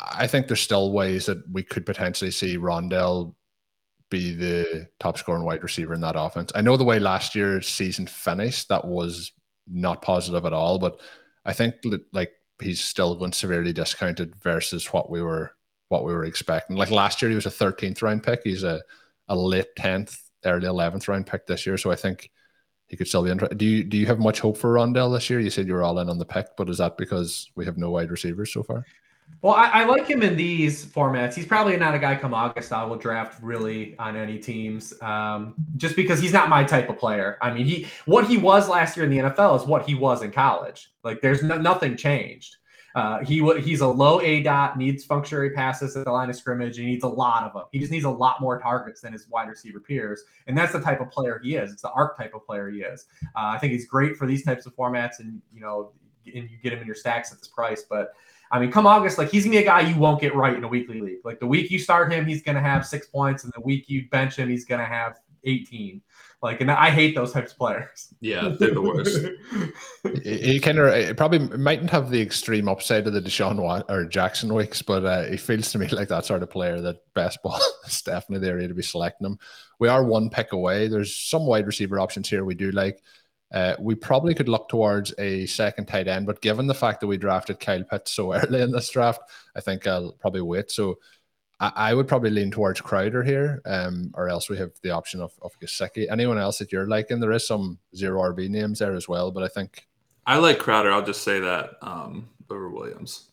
I 0.00 0.26
think 0.26 0.46
there's 0.46 0.60
still 0.60 0.92
ways 0.92 1.26
that 1.26 1.42
we 1.50 1.62
could 1.62 1.86
potentially 1.86 2.30
see 2.30 2.58
Rondale 2.58 3.34
be 4.10 4.34
the 4.34 4.88
top 5.00 5.18
scoring 5.18 5.44
wide 5.44 5.62
receiver 5.62 5.94
in 5.94 6.00
that 6.00 6.14
offense. 6.16 6.52
I 6.54 6.60
know 6.60 6.76
the 6.76 6.84
way 6.84 6.98
last 6.98 7.34
year's 7.34 7.66
season 7.68 8.06
finished, 8.06 8.68
that 8.68 8.84
was 8.84 9.32
not 9.66 10.02
positive 10.02 10.44
at 10.44 10.52
all, 10.52 10.78
but 10.78 11.00
I 11.44 11.52
think 11.52 11.74
like 12.12 12.30
he's 12.60 12.80
still 12.80 13.16
going 13.16 13.32
severely 13.32 13.72
discounted 13.72 14.36
versus 14.36 14.92
what 14.92 15.10
we 15.10 15.22
were 15.22 15.55
what 15.88 16.04
we 16.04 16.12
were 16.12 16.24
expecting. 16.24 16.76
Like 16.76 16.90
last 16.90 17.22
year, 17.22 17.30
he 17.30 17.34
was 17.34 17.46
a 17.46 17.50
13th 17.50 18.02
round 18.02 18.22
pick. 18.22 18.40
He's 18.44 18.64
a 18.64 18.82
a 19.28 19.36
late 19.36 19.74
10th, 19.76 20.18
early 20.44 20.66
11th 20.66 21.08
round 21.08 21.26
pick 21.26 21.46
this 21.46 21.66
year. 21.66 21.76
So 21.76 21.90
I 21.90 21.96
think 21.96 22.30
he 22.86 22.96
could 22.96 23.08
still 23.08 23.22
be 23.22 23.30
interested. 23.30 23.58
Do 23.58 23.64
you 23.64 23.84
do 23.84 23.96
you 23.96 24.06
have 24.06 24.18
much 24.18 24.40
hope 24.40 24.56
for 24.56 24.72
Rondale 24.74 25.12
this 25.14 25.28
year? 25.28 25.40
You 25.40 25.50
said 25.50 25.66
you 25.66 25.74
were 25.74 25.82
all 25.82 25.98
in 25.98 26.08
on 26.08 26.18
the 26.18 26.24
pick, 26.24 26.48
but 26.56 26.68
is 26.68 26.78
that 26.78 26.96
because 26.96 27.50
we 27.56 27.64
have 27.64 27.76
no 27.76 27.90
wide 27.90 28.10
receivers 28.10 28.52
so 28.52 28.62
far? 28.62 28.84
Well, 29.42 29.54
I, 29.54 29.82
I 29.82 29.84
like 29.84 30.06
him 30.06 30.22
in 30.22 30.36
these 30.36 30.86
formats. 30.86 31.34
He's 31.34 31.46
probably 31.46 31.76
not 31.76 31.94
a 31.94 31.98
guy 31.98 32.14
come 32.14 32.32
August 32.32 32.72
I 32.72 32.84
will 32.84 32.96
draft 32.96 33.42
really 33.42 33.98
on 33.98 34.16
any 34.16 34.38
teams, 34.38 34.94
um, 35.02 35.54
just 35.76 35.96
because 35.96 36.20
he's 36.20 36.32
not 36.32 36.48
my 36.48 36.62
type 36.62 36.88
of 36.88 36.96
player. 36.96 37.36
I 37.42 37.52
mean, 37.52 37.66
he 37.66 37.88
what 38.06 38.26
he 38.26 38.38
was 38.38 38.68
last 38.68 38.96
year 38.96 39.04
in 39.04 39.10
the 39.10 39.18
NFL 39.18 39.60
is 39.60 39.66
what 39.66 39.84
he 39.84 39.94
was 39.94 40.22
in 40.22 40.30
college. 40.30 40.90
Like, 41.02 41.20
there's 41.20 41.42
no, 41.42 41.58
nothing 41.58 41.96
changed. 41.96 42.56
Uh, 42.96 43.22
he 43.22 43.46
he's 43.60 43.82
a 43.82 43.86
low 43.86 44.22
A 44.22 44.42
dot, 44.42 44.78
needs 44.78 45.04
functionary 45.04 45.50
passes 45.50 45.94
at 45.98 46.06
the 46.06 46.10
line 46.10 46.30
of 46.30 46.36
scrimmage. 46.36 46.78
He 46.78 46.86
needs 46.86 47.04
a 47.04 47.08
lot 47.08 47.44
of 47.44 47.52
them. 47.52 47.64
He 47.70 47.78
just 47.78 47.92
needs 47.92 48.06
a 48.06 48.10
lot 48.10 48.40
more 48.40 48.58
targets 48.58 49.02
than 49.02 49.12
his 49.12 49.28
wide 49.28 49.50
receiver 49.50 49.80
peers, 49.80 50.24
and 50.46 50.56
that's 50.56 50.72
the 50.72 50.80
type 50.80 51.02
of 51.02 51.10
player 51.10 51.38
he 51.44 51.56
is. 51.56 51.70
It's 51.70 51.82
the 51.82 51.90
archetype 51.90 52.34
of 52.34 52.46
player 52.46 52.70
he 52.70 52.78
is. 52.78 53.04
Uh, 53.36 53.52
I 53.54 53.58
think 53.58 53.74
he's 53.74 53.86
great 53.86 54.16
for 54.16 54.26
these 54.26 54.46
types 54.46 54.64
of 54.64 54.74
formats, 54.74 55.18
and 55.18 55.42
you 55.52 55.60
know, 55.60 55.92
and 56.24 56.50
you 56.50 56.56
get 56.62 56.72
him 56.72 56.78
in 56.78 56.86
your 56.86 56.96
stacks 56.96 57.30
at 57.30 57.38
this 57.38 57.48
price. 57.48 57.84
But 57.88 58.14
I 58.50 58.58
mean, 58.58 58.72
come 58.72 58.86
August, 58.86 59.18
like 59.18 59.30
he's 59.30 59.44
gonna 59.44 59.56
be 59.56 59.62
a 59.62 59.64
guy 59.66 59.80
you 59.80 59.98
won't 60.00 60.18
get 60.18 60.34
right 60.34 60.56
in 60.56 60.64
a 60.64 60.68
weekly 60.68 61.02
league. 61.02 61.20
Like 61.22 61.38
the 61.38 61.46
week 61.46 61.70
you 61.70 61.78
start 61.78 62.10
him, 62.10 62.24
he's 62.24 62.42
gonna 62.42 62.62
have 62.62 62.86
six 62.86 63.08
points, 63.08 63.44
and 63.44 63.52
the 63.54 63.60
week 63.60 63.90
you 63.90 64.08
bench 64.08 64.36
him, 64.36 64.48
he's 64.48 64.64
gonna 64.64 64.86
have 64.86 65.18
18. 65.44 66.00
Like, 66.42 66.60
and 66.60 66.70
I 66.70 66.90
hate 66.90 67.14
those 67.14 67.32
types 67.32 67.52
of 67.52 67.58
players. 67.58 68.12
Yeah, 68.20 68.54
they're 68.58 68.74
the 68.74 68.82
worst. 68.82 69.26
He, 70.22 70.52
he 70.52 70.60
kind 70.60 70.78
of 70.78 70.88
it 70.88 71.16
probably 71.16 71.38
mightn't 71.38 71.90
have 71.90 72.10
the 72.10 72.20
extreme 72.20 72.68
upside 72.68 73.06
of 73.06 73.14
the 73.14 73.22
Deshaun 73.22 73.60
Watt 73.60 73.86
or 73.88 74.04
Jackson 74.04 74.52
weeks, 74.52 74.82
but 74.82 75.04
uh, 75.04 75.24
he 75.24 75.38
feels 75.38 75.72
to 75.72 75.78
me 75.78 75.88
like 75.92 76.08
that 76.08 76.26
sort 76.26 76.42
of 76.42 76.50
player 76.50 76.80
that 76.80 76.98
best 77.14 77.42
ball 77.42 77.60
is 77.86 78.02
definitely 78.02 78.46
the 78.46 78.52
area 78.52 78.68
to 78.68 78.74
be 78.74 78.82
selecting 78.82 79.26
him. 79.26 79.38
We 79.78 79.88
are 79.88 80.04
one 80.04 80.28
pick 80.28 80.52
away. 80.52 80.88
There's 80.88 81.16
some 81.16 81.46
wide 81.46 81.66
receiver 81.66 81.98
options 81.98 82.28
here 82.28 82.44
we 82.44 82.54
do 82.54 82.70
like. 82.70 83.02
Uh, 83.52 83.76
we 83.78 83.94
probably 83.94 84.34
could 84.34 84.48
look 84.48 84.68
towards 84.68 85.14
a 85.18 85.46
second 85.46 85.86
tight 85.86 86.08
end, 86.08 86.26
but 86.26 86.42
given 86.42 86.66
the 86.66 86.74
fact 86.74 87.00
that 87.00 87.06
we 87.06 87.16
drafted 87.16 87.60
Kyle 87.60 87.84
Pitts 87.84 88.10
so 88.10 88.34
early 88.34 88.60
in 88.60 88.72
this 88.72 88.90
draft, 88.90 89.20
I 89.54 89.60
think 89.60 89.86
I'll 89.86 90.12
probably 90.12 90.40
wait. 90.40 90.70
So 90.70 90.98
I, 91.60 91.72
I 91.76 91.94
would 91.94 92.08
probably 92.08 92.30
lean 92.30 92.50
towards 92.50 92.80
Crowder 92.80 93.22
here, 93.22 93.62
um, 93.64 94.10
or 94.14 94.28
else 94.28 94.50
we 94.50 94.58
have 94.58 94.72
the 94.82 94.90
option 94.90 95.20
of, 95.20 95.32
of 95.42 95.52
Gesicki. 95.60 96.10
Anyone 96.10 96.38
else 96.38 96.58
that 96.58 96.72
you're 96.72 96.86
liking? 96.86 97.20
There 97.20 97.32
is 97.32 97.46
some 97.46 97.78
zero 97.94 98.20
RB 98.22 98.48
names 98.48 98.78
there 98.78 98.94
as 98.94 99.08
well, 99.08 99.30
but 99.30 99.42
I 99.42 99.48
think 99.48 99.86
I 100.26 100.36
like 100.38 100.58
Crowder. 100.58 100.92
I'll 100.92 101.04
just 101.04 101.22
say 101.22 101.40
that 101.40 101.70
um, 101.82 102.28
over 102.50 102.68
Williams. 102.68 103.30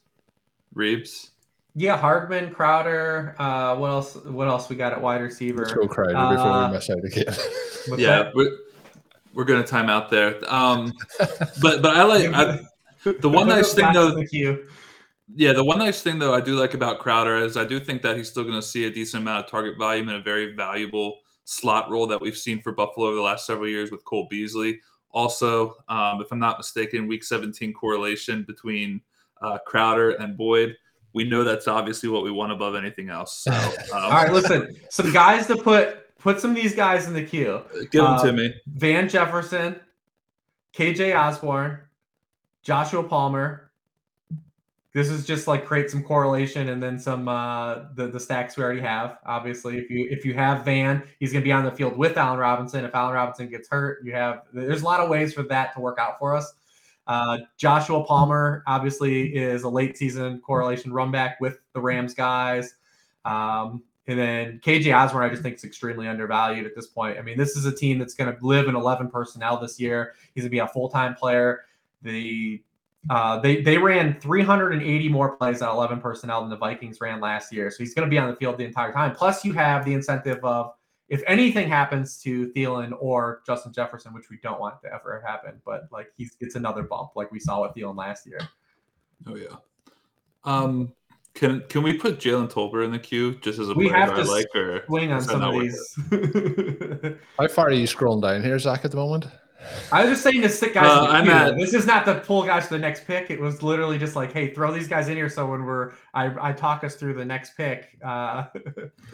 Reebs. 0.76 1.30
Yeah, 1.76 1.98
Hardman, 1.98 2.54
Crowder. 2.54 3.36
Uh, 3.40 3.76
what 3.76 3.90
else? 3.90 4.16
What 4.16 4.48
else 4.48 4.70
we 4.70 4.76
got 4.76 4.94
at 4.94 5.02
wide 5.02 5.22
receiver? 5.22 5.64
let's 5.64 5.74
go 5.74 5.88
Crowder 5.88 6.16
Uh, 6.16 6.36
before 6.36 6.68
we 6.68 6.74
miss 6.74 6.90
out 6.90 7.04
again. 7.04 7.26
What's 7.88 8.02
yeah, 8.02 8.24
that? 8.24 8.36
we're, 8.36 8.58
we're 9.34 9.44
gonna 9.44 9.66
time 9.66 9.90
out 9.90 10.10
there. 10.10 10.40
Um, 10.54 10.94
but 11.62 11.82
but 11.82 11.98
I 11.98 12.04
like 12.04 12.32
I, 12.32 12.60
the 13.22 13.30
one 13.30 13.48
nice 13.48 13.74
thing 13.74 13.92
though. 13.92 14.16
Yeah, 15.36 15.54
the 15.54 15.64
one 15.64 15.80
nice 15.80 16.02
thing 16.02 16.20
though 16.20 16.34
I 16.34 16.42
do 16.42 16.56
like 16.56 16.74
about 16.74 17.00
Crowder 17.00 17.38
is 17.38 17.58
I 17.58 17.66
do 17.66 17.80
think 17.80 18.02
that 18.04 18.18
he's 18.18 18.30
still 18.30 18.44
going 18.44 18.56
to 18.56 18.62
see 18.62 18.86
a 18.86 18.92
decent 18.92 19.24
amount 19.24 19.46
of 19.46 19.52
target 19.52 19.78
volume 19.78 20.10
in 20.10 20.16
a 20.16 20.22
very 20.22 20.54
valuable 20.56 21.20
slot 21.46 21.90
role 21.90 22.08
that 22.08 22.22
we've 22.22 22.38
seen 22.38 22.62
for 22.62 22.72
Buffalo 22.72 23.08
over 23.08 23.16
the 23.16 23.22
last 23.22 23.46
several 23.46 23.68
years 23.68 23.92
with 23.92 24.04
Cole 24.06 24.28
Beasley. 24.30 24.80
Also, 25.12 25.76
um, 25.90 26.22
if 26.22 26.32
I'm 26.32 26.40
not 26.40 26.58
mistaken, 26.58 27.08
Week 27.08 27.24
17 27.24 27.74
correlation 27.74 28.44
between 28.44 29.02
uh, 29.42 29.58
Crowder 29.66 30.12
and 30.12 30.38
Boyd. 30.38 30.76
We 31.14 31.24
know 31.24 31.44
that's 31.44 31.68
obviously 31.68 32.10
what 32.10 32.24
we 32.24 32.32
want 32.32 32.52
above 32.52 32.76
anything 32.76 33.10
else. 33.10 33.40
So, 33.44 33.52
um, 33.94 34.04
All 34.04 34.10
right, 34.12 34.34
listen. 34.34 34.76
Some 34.90 35.12
guys 35.14 35.46
to 35.48 35.58
put 35.58 36.00
put 36.18 36.40
some 36.40 36.52
of 36.52 36.56
these 36.56 36.74
guys 36.74 37.06
in 37.08 37.14
the 37.14 37.24
queue. 37.24 37.62
give 37.92 38.04
them 38.04 38.14
Uh, 38.14 38.24
to 38.24 38.34
me. 38.34 38.56
Van 38.68 39.08
Jefferson, 39.10 39.80
KJ 40.74 41.16
Osborn, 41.16 41.80
Joshua 42.64 43.04
Palmer. 43.04 43.63
This 44.94 45.10
is 45.10 45.26
just 45.26 45.48
like 45.48 45.66
create 45.66 45.90
some 45.90 46.04
correlation 46.04 46.70
and 46.70 46.82
then 46.82 47.00
some 47.00 47.28
uh 47.28 47.86
the, 47.96 48.08
the 48.08 48.20
stacks 48.20 48.56
we 48.56 48.64
already 48.64 48.82
have. 48.82 49.18
Obviously, 49.26 49.78
if 49.78 49.90
you 49.90 50.08
if 50.10 50.24
you 50.24 50.34
have 50.36 50.64
Van, 50.64 51.04
he's 51.20 51.34
gonna 51.34 51.44
be 51.44 51.52
on 51.52 51.66
the 51.66 51.72
field 51.72 51.98
with 51.98 52.16
Allen 52.18 52.40
Robinson. 52.40 52.86
If 52.86 52.94
Allen 52.94 53.14
Robinson 53.14 53.50
gets 53.50 53.68
hurt, 53.70 54.06
you 54.06 54.14
have 54.14 54.44
there's 54.54 54.84
a 54.84 54.86
lot 54.86 55.00
of 55.00 55.10
ways 55.10 55.34
for 55.34 55.44
that 55.44 55.74
to 55.74 55.80
work 55.80 55.98
out 56.00 56.20
for 56.20 56.36
us. 56.36 56.54
Uh, 57.08 57.40
Joshua 57.58 58.04
Palmer 58.04 58.64
obviously 58.68 59.36
is 59.36 59.64
a 59.64 59.70
late 59.70 59.98
season 59.98 60.40
correlation 60.40 60.94
run 60.94 61.12
back 61.12 61.42
with 61.42 61.60
the 61.74 61.82
Rams 61.82 62.14
guys. 62.14 62.76
Um, 63.26 63.84
and 64.08 64.20
then 64.20 64.60
KJ 64.64 64.96
Osborn, 64.96 65.24
I 65.24 65.30
just 65.30 65.42
think 65.42 65.56
is 65.56 65.64
extremely 65.64 66.08
undervalued 66.08 66.66
at 66.66 66.76
this 66.76 66.88
point. 66.88 67.18
I 67.18 67.22
mean, 67.22 67.38
this 67.38 67.56
is 67.56 67.66
a 67.66 67.74
team 67.74 68.00
that's 68.00 68.14
going 68.14 68.34
to 68.34 68.46
live 68.46 68.68
in 68.68 68.76
11 68.76 69.10
personnel 69.10 69.60
this 69.60 69.80
year. 69.80 70.14
He's 70.34 70.44
going 70.44 70.50
to 70.50 70.52
be 70.52 70.60
a 70.60 70.68
full 70.68 70.90
time 70.90 71.16
player. 71.16 71.62
The 72.02 72.62
uh, 73.10 73.40
they 73.40 73.62
they 73.62 73.78
ran 73.78 74.20
380 74.20 75.10
more 75.10 75.36
plays 75.36 75.62
at 75.62 75.70
11 75.70 76.00
personnel 76.00 76.42
than 76.42 76.50
the 76.50 76.58
Vikings 76.58 77.02
ran 77.02 77.20
last 77.20 77.52
year. 77.52 77.70
So 77.70 77.78
he's 77.80 77.94
going 77.94 78.08
to 78.08 78.10
be 78.10 78.18
on 78.18 78.30
the 78.30 78.36
field 78.36 78.58
the 78.58 78.66
entire 78.66 78.94
time. 78.94 79.14
Plus, 79.14 79.44
you 79.44 79.54
have 79.54 79.86
the 79.86 79.94
incentive 79.94 80.44
of 80.44 80.74
if 81.10 81.22
anything 81.28 81.68
happens 81.68 82.18
to 82.22 82.50
Thielen 82.54 82.94
or 83.00 83.42
Justin 83.46 83.74
Jefferson, 83.74 84.14
which 84.14 84.30
we 84.30 84.38
don't 84.42 84.60
want 84.60 84.82
to 84.82 84.94
ever 84.94 85.22
happen, 85.26 85.62
but 85.66 85.88
like 85.92 86.08
he 86.18 86.30
gets 86.40 86.56
another 86.56 86.84
bump, 86.84 87.12
like 87.16 87.32
we 87.32 87.40
saw 87.40 87.62
with 87.62 87.74
Thielen 87.74 87.98
last 87.98 88.26
year. 88.26 88.40
Oh 89.28 89.36
yeah. 89.36 89.56
Um, 90.46 90.94
can 91.34 91.62
can 91.68 91.84
we 91.84 91.98
put 91.98 92.20
Jalen 92.20 92.52
Tolbert 92.52 92.86
in 92.86 92.92
the 92.92 93.00
queue 93.00 93.36
just 93.36 93.60
as 93.60 93.70
a 93.70 93.74
We 93.74 93.90
player 93.90 94.00
have 94.00 94.10
that 94.10 94.20
I 94.20 94.24
to 94.24 94.32
like, 94.32 94.56
or 94.56 94.86
Swing 94.86 95.12
on 95.12 95.18
is 95.18 95.26
some 95.26 95.42
of 95.42 95.60
these. 95.60 96.00
How 97.38 97.48
far 97.48 97.68
are 97.68 97.72
you 97.72 97.88
scrolling 97.88 98.22
down 98.22 98.42
here, 98.42 98.58
Zach, 98.60 98.86
at 98.86 98.92
the 98.92 98.98
moment? 98.98 99.26
I 99.92 100.02
was 100.02 100.12
just 100.12 100.24
saying 100.24 100.42
to 100.42 100.50
stick 100.50 100.74
guys. 100.74 100.86
Uh, 100.86 101.06
in 101.10 101.16
I'm 101.16 101.30
at- 101.30 101.58
This 101.58 101.74
is 101.74 101.86
not 101.86 102.06
to 102.06 102.16
pull 102.20 102.44
guys 102.44 102.68
to 102.68 102.74
the 102.74 102.80
next 102.80 103.06
pick. 103.06 103.30
It 103.30 103.40
was 103.40 103.64
literally 103.64 103.98
just 103.98 104.16
like, 104.16 104.32
hey, 104.34 104.54
throw 104.54 104.72
these 104.74 104.88
guys 104.88 105.08
in 105.10 105.16
here. 105.16 105.30
So 105.30 105.46
when 105.50 105.64
we're, 105.64 105.94
I, 106.14 106.50
I 106.50 106.54
talk 106.54 106.84
us 106.84 106.96
through 106.96 107.14
the 107.16 107.26
next 107.26 107.56
pick. 107.56 107.98
Uh, 108.04 108.46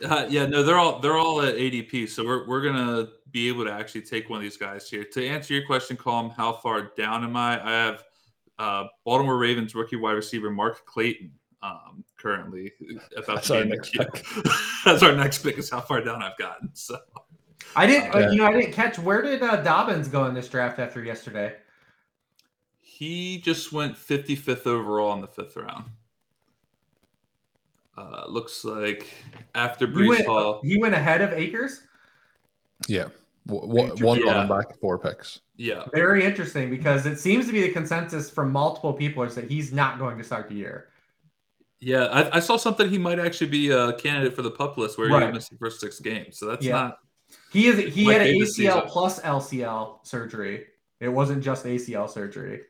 Uh, 0.06 0.26
yeah, 0.30 0.46
no, 0.46 0.64
they're 0.64 0.78
all 0.78 1.00
they're 1.00 1.18
all 1.18 1.42
at 1.42 1.56
ADP, 1.56 2.08
so 2.10 2.26
we're 2.26 2.48
we're 2.48 2.62
gonna 2.62 3.10
be 3.32 3.48
able 3.50 3.66
to 3.66 3.72
actually 3.72 4.02
take 4.02 4.30
one 4.30 4.38
of 4.38 4.44
these 4.44 4.58
guys 4.58 4.90
here. 4.90 5.04
To 5.04 5.28
answer 5.28 5.54
your 5.54 5.66
question, 5.66 5.98
Colm, 5.98 6.34
how 6.34 6.54
far 6.54 6.92
down 6.98 7.24
am 7.24 7.36
I? 7.36 7.64
I 7.64 7.72
have 7.72 8.04
uh, 8.58 8.86
Baltimore 9.06 9.38
Ravens 9.38 9.76
rookie 9.76 9.98
wide 9.98 10.14
receiver 10.14 10.50
Mark 10.50 10.86
Clayton 10.86 11.32
um, 11.62 12.04
currently. 12.18 12.72
About 13.18 13.36
That's 13.36 13.52
our 13.52 13.58
be 13.58 13.64
in 13.64 13.70
the 13.70 13.76
next 13.76 13.94
pick. 13.94 14.26
That's 14.86 15.04
our 15.04 15.14
next 15.14 15.44
pick. 15.44 15.58
Is 15.58 15.70
how 15.70 15.82
far 15.82 16.02
down 16.02 16.24
I've 16.24 16.38
gotten. 16.38 16.70
So 16.74 16.98
I 17.76 17.86
didn't, 17.86 18.14
uh, 18.16 18.20
Yeah. 18.20 18.30
you 18.32 18.38
know, 18.38 18.46
I 18.48 18.54
didn't 18.54 18.74
catch 18.74 18.98
where 19.00 19.22
did 19.22 19.42
uh, 19.44 19.58
Dobbins 19.58 20.08
go 20.08 20.26
in 20.26 20.34
this 20.34 20.50
draft 20.50 20.80
after 20.80 21.04
yesterday? 21.04 21.56
he 22.82 23.38
just 23.40 23.72
went 23.72 23.96
55th 23.96 24.68
overall 24.68 25.14
in 25.14 25.22
the 25.22 25.28
fifth 25.28 25.56
round. 25.56 25.86
Uh, 27.98 28.26
looks 28.28 28.64
like 28.66 29.08
after 29.56 29.88
He 29.88 29.94
Breece 29.94 30.08
went, 30.10 30.26
Hall. 30.26 30.60
he 30.64 30.78
went 30.78 30.94
ahead 30.96 31.22
of 31.22 31.32
Akers. 31.34 31.82
Yeah, 32.88 33.08
w- 33.48 33.68
w- 33.74 34.06
one 34.06 34.20
Yeah. 34.20 34.26
running 34.34 34.50
back, 34.50 34.78
four 34.80 34.98
picks. 34.98 35.40
Yeah, 35.58 35.84
Very 35.94 36.24
interesting 36.26 36.70
because 36.70 37.06
it 37.06 37.20
seems 37.20 37.46
to 37.48 37.52
be 37.54 37.62
the 37.62 37.72
consensus 37.72 38.30
from 38.30 38.52
multiple 38.52 38.94
people 38.94 39.24
is 39.24 39.36
that 39.36 39.50
he's 39.50 39.72
not 39.74 39.98
going 40.00 40.18
to 40.18 40.24
start 40.24 40.48
the 40.50 40.56
year. 40.56 40.90
yeah. 41.82 42.06
I, 42.06 42.38
I 42.38 42.40
saw 42.42 42.58
something. 42.58 42.90
He 42.90 42.98
might 42.98 43.20
actually 43.20 43.50
be 43.50 43.70
a 43.72 43.94
candidate 43.94 44.34
for 44.36 44.42
the 44.42 44.52
pup 44.52 44.78
list 44.78 44.98
where 44.98 45.08
Right. 45.10 45.28
he 45.28 45.32
missed 45.32 45.50
the 45.52 45.58
first 45.58 45.80
six 45.80 46.00
games. 46.00 46.38
So 46.38 46.48
that's 46.48 46.66
Yeah. 46.66 46.74
not. 46.74 47.00
He 47.52 47.68
is 47.68 47.94
he 47.94 48.06
Might 48.06 48.14
had 48.22 48.22
an 48.28 48.36
ACL 48.36 48.48
season. 48.48 48.82
plus 48.88 49.20
LCL 49.22 50.06
surgery. 50.06 50.66
It 51.00 51.08
wasn't 51.10 51.44
just 51.44 51.66
ACL 51.66 52.10
surgery. 52.10 52.62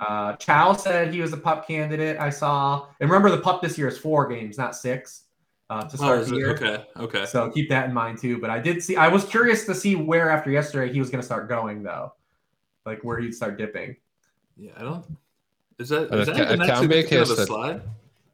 Uh, 0.00 0.34
Chow 0.36 0.74
said 0.74 1.12
he 1.12 1.20
was 1.20 1.32
a 1.32 1.36
pup 1.36 1.66
candidate. 1.66 2.18
I 2.20 2.30
saw, 2.30 2.86
and 3.00 3.10
remember 3.10 3.30
the 3.30 3.42
pup 3.42 3.60
this 3.62 3.76
year 3.76 3.88
is 3.88 3.98
four 3.98 4.28
games, 4.28 4.56
not 4.56 4.76
six, 4.76 5.24
uh, 5.70 5.82
to 5.82 5.94
Oh, 5.94 5.96
start 5.96 6.20
is 6.20 6.28
the 6.28 6.36
year. 6.36 6.50
Okay. 6.52 6.84
Okay. 6.98 7.26
So 7.26 7.50
keep 7.50 7.68
that 7.70 7.86
in 7.88 7.92
mind 7.94 8.18
too. 8.20 8.38
But 8.40 8.50
I 8.50 8.60
did 8.60 8.80
see. 8.82 8.94
I 8.96 9.08
was 9.08 9.24
curious 9.24 9.64
to 9.66 9.74
see 9.74 9.96
where 9.96 10.30
after 10.30 10.50
yesterday 10.50 10.92
he 10.92 11.00
was 11.00 11.10
going 11.10 11.20
to 11.20 11.26
start 11.26 11.48
going 11.48 11.82
though, 11.82 12.12
like 12.86 13.02
where 13.02 13.18
he'd 13.18 13.34
start 13.34 13.58
dipping. 13.58 13.96
Yeah, 14.56 14.70
I 14.76 14.82
don't. 14.82 15.04
Is 15.78 15.88
that 15.88 16.04
is 16.04 16.10
And 16.10 16.20
is 16.20 16.28
it 16.28 16.34
that 16.34 16.36
ca- 16.36 16.42
even 16.46 16.58
that 16.60 16.66
can 16.66 16.74
a 16.76 16.80
significant 16.80 17.20
of 17.22 17.28
case 17.28 17.30
a 17.32 17.40
that- 17.40 17.46
slide? 17.46 17.82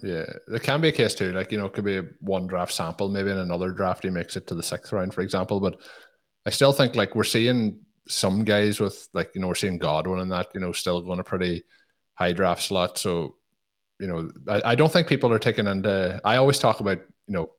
Yeah, 0.04 0.26
there 0.48 0.60
can 0.60 0.82
be 0.82 0.88
a 0.88 0.92
case 0.92 1.14
too. 1.14 1.32
Like 1.32 1.50
you 1.50 1.56
know, 1.56 1.64
it 1.64 1.72
could 1.72 1.84
be 1.84 2.02
one 2.20 2.46
draft 2.46 2.74
sample. 2.74 3.08
Maybe 3.08 3.30
in 3.30 3.38
another 3.38 3.70
draft 3.70 4.04
he 4.04 4.10
makes 4.10 4.36
it 4.36 4.46
to 4.48 4.54
the 4.54 4.62
sixth 4.62 4.92
round, 4.92 5.14
for 5.14 5.22
example. 5.22 5.60
But 5.60 5.80
I 6.44 6.50
still 6.50 6.74
think 6.74 6.94
like 6.94 7.14
we're 7.14 7.24
seeing 7.24 7.80
some 8.06 8.44
guys 8.44 8.80
with 8.80 9.08
like 9.14 9.30
you 9.34 9.40
know 9.40 9.48
we're 9.48 9.54
seeing 9.54 9.78
Godwin 9.78 10.20
and 10.20 10.30
that 10.30 10.48
you 10.52 10.60
know 10.60 10.72
still 10.72 11.00
going 11.00 11.20
a 11.20 11.24
pretty 11.24 11.64
high 12.16 12.34
draft 12.34 12.62
slot. 12.62 12.98
So 12.98 13.36
you 13.98 14.06
know 14.06 14.30
I, 14.46 14.72
I 14.72 14.74
don't 14.74 14.92
think 14.92 15.08
people 15.08 15.32
are 15.32 15.38
taking 15.38 15.66
into. 15.66 16.20
I 16.22 16.36
always 16.36 16.58
talk 16.58 16.80
about 16.80 16.98
you 16.98 17.32
know 17.32 17.52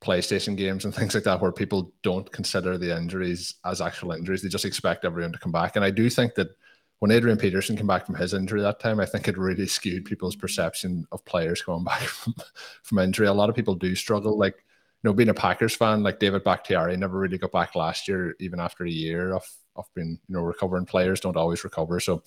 PlayStation 0.00 0.56
games 0.56 0.84
and 0.84 0.94
things 0.94 1.16
like 1.16 1.24
that 1.24 1.40
where 1.40 1.50
people 1.50 1.92
don't 2.04 2.30
consider 2.30 2.78
the 2.78 2.96
injuries 2.96 3.54
as 3.64 3.80
actual 3.80 4.12
injuries. 4.12 4.42
They 4.42 4.48
just 4.48 4.64
expect 4.64 5.04
everyone 5.04 5.32
to 5.32 5.38
come 5.40 5.50
back. 5.50 5.74
And 5.74 5.84
I 5.84 5.90
do 5.90 6.08
think 6.08 6.36
that 6.36 6.50
when 6.98 7.10
Adrian 7.10 7.38
Peterson 7.38 7.76
came 7.76 7.86
back 7.86 8.06
from 8.06 8.16
his 8.16 8.34
injury 8.34 8.60
that 8.60 8.80
time, 8.80 8.98
I 8.98 9.06
think 9.06 9.28
it 9.28 9.38
really 9.38 9.66
skewed 9.66 10.04
people's 10.04 10.36
perception 10.36 11.06
of 11.12 11.24
players 11.24 11.62
going 11.62 11.84
back 11.84 12.00
from, 12.00 12.34
from 12.82 12.98
injury. 12.98 13.26
A 13.26 13.32
lot 13.32 13.48
of 13.48 13.56
people 13.56 13.74
do 13.74 13.94
struggle. 13.94 14.36
Like, 14.36 14.56
you 14.56 15.08
know, 15.08 15.12
being 15.12 15.28
a 15.28 15.34
Packers 15.34 15.76
fan, 15.76 16.02
like 16.02 16.18
David 16.18 16.42
Bakhtiari 16.42 16.96
never 16.96 17.18
really 17.18 17.38
got 17.38 17.52
back 17.52 17.76
last 17.76 18.08
year, 18.08 18.34
even 18.40 18.58
after 18.58 18.84
a 18.84 18.90
year 18.90 19.32
of, 19.32 19.44
of 19.76 19.86
being, 19.94 20.18
you 20.28 20.34
know, 20.34 20.42
recovering. 20.42 20.86
Players 20.86 21.20
don't 21.20 21.36
always 21.36 21.62
recover. 21.62 22.00
So, 22.00 22.24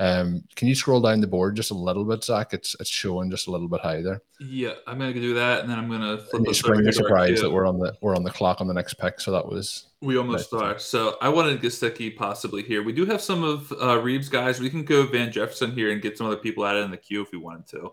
um, 0.00 0.42
can 0.56 0.66
you 0.66 0.74
scroll 0.74 1.00
down 1.00 1.20
the 1.20 1.26
board 1.26 1.54
just 1.54 1.70
a 1.70 1.74
little 1.74 2.04
bit, 2.04 2.24
Zach? 2.24 2.52
It's 2.52 2.74
it's 2.80 2.90
showing 2.90 3.30
just 3.30 3.46
a 3.46 3.50
little 3.50 3.68
bit 3.68 3.80
high 3.80 4.02
there. 4.02 4.22
Yeah, 4.40 4.72
I'm 4.86 4.98
gonna 4.98 5.12
do 5.12 5.34
that, 5.34 5.60
and 5.60 5.70
then 5.70 5.78
I'm 5.78 5.88
gonna 5.88 6.18
flip 6.18 6.34
And 6.34 6.46
you 6.46 6.54
spring 6.54 6.78
the 6.78 6.84
here 6.84 6.92
to 6.92 6.98
our 6.98 7.08
surprise 7.08 7.40
that 7.40 7.50
we're 7.50 7.66
on 7.66 7.78
the 7.78 7.96
we're 8.00 8.16
on 8.16 8.24
the 8.24 8.30
clock 8.30 8.60
on 8.60 8.66
the 8.66 8.74
next 8.74 8.94
pick. 8.94 9.20
So 9.20 9.30
that 9.30 9.46
was 9.46 9.86
We 10.02 10.16
almost 10.18 10.52
Right. 10.52 10.74
are. 10.74 10.78
So 10.78 11.16
I 11.22 11.28
wanted 11.28 11.60
Gesicki 11.60 12.14
possibly 12.16 12.62
here. 12.62 12.82
We 12.82 12.92
do 12.92 13.06
have 13.06 13.20
some 13.20 13.44
of 13.44 13.70
uh, 13.72 13.98
Reebs 14.00 14.28
guys. 14.30 14.58
We 14.60 14.68
can 14.68 14.84
go 14.84 15.06
Van 15.06 15.30
Jefferson 15.30 15.70
here 15.72 15.90
and 15.92 16.02
get 16.02 16.18
some 16.18 16.26
other 16.26 16.36
people 16.36 16.66
added 16.66 16.84
in 16.84 16.90
the 16.90 16.96
queue 16.96 17.22
if 17.22 17.30
we 17.30 17.38
wanted 17.38 17.68
to. 17.68 17.92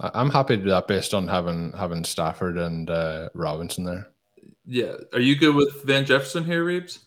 I- 0.00 0.10
I'm 0.14 0.28
happy 0.30 0.56
to 0.58 0.62
do 0.62 0.68
that 0.68 0.86
based 0.88 1.14
on 1.14 1.26
having 1.26 1.72
having 1.72 2.04
Stafford 2.04 2.58
and 2.58 2.90
uh, 2.90 3.30
Robinson 3.32 3.84
there. 3.84 4.08
Yeah, 4.66 4.94
are 5.14 5.20
you 5.20 5.36
good 5.36 5.54
with 5.54 5.84
Van 5.84 6.04
Jefferson 6.04 6.44
here, 6.44 6.64
Reebs? 6.64 6.98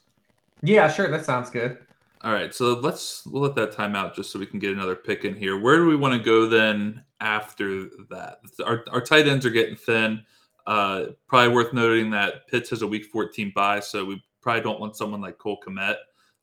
Yeah, 0.64 0.90
sure, 0.92 1.10
that 1.12 1.24
sounds 1.26 1.50
good. 1.50 1.78
All 2.22 2.34
right, 2.34 2.54
so 2.54 2.74
let's 2.74 3.26
we'll 3.26 3.42
let 3.42 3.56
that 3.56 3.72
time 3.72 3.96
out 3.96 4.14
just 4.16 4.32
so 4.32 4.40
we 4.40 4.46
can 4.46 4.60
get 4.60 4.74
another 4.74 4.96
pick 4.96 5.24
in 5.24 5.36
here. 5.36 5.58
Where 5.58 5.78
do 5.78 5.88
we 5.88 5.96
want 5.96 6.18
to 6.18 6.24
go 6.24 6.48
then 6.48 7.04
after 7.22 7.86
that? 8.10 8.40
Our, 8.66 8.84
our 8.92 9.00
tight 9.02 9.28
ends 9.28 9.46
are 9.46 9.50
getting 9.52 9.78
thin. 9.78 10.24
Uh, 10.68 11.06
probably 11.28 11.54
worth 11.54 11.74
noting 11.74 12.10
that 12.12 12.48
Pitts 12.48 12.70
has 12.72 12.82
a 12.82 12.88
week 12.88 13.06
14 13.06 13.54
bye, 13.56 13.80
so 13.80 14.04
we 14.04 14.22
probably 14.42 14.62
don't 14.62 14.82
want 14.82 14.98
someone 14.98 15.22
like 15.22 15.38
Cole 15.38 15.60
Kmet. 15.66 15.96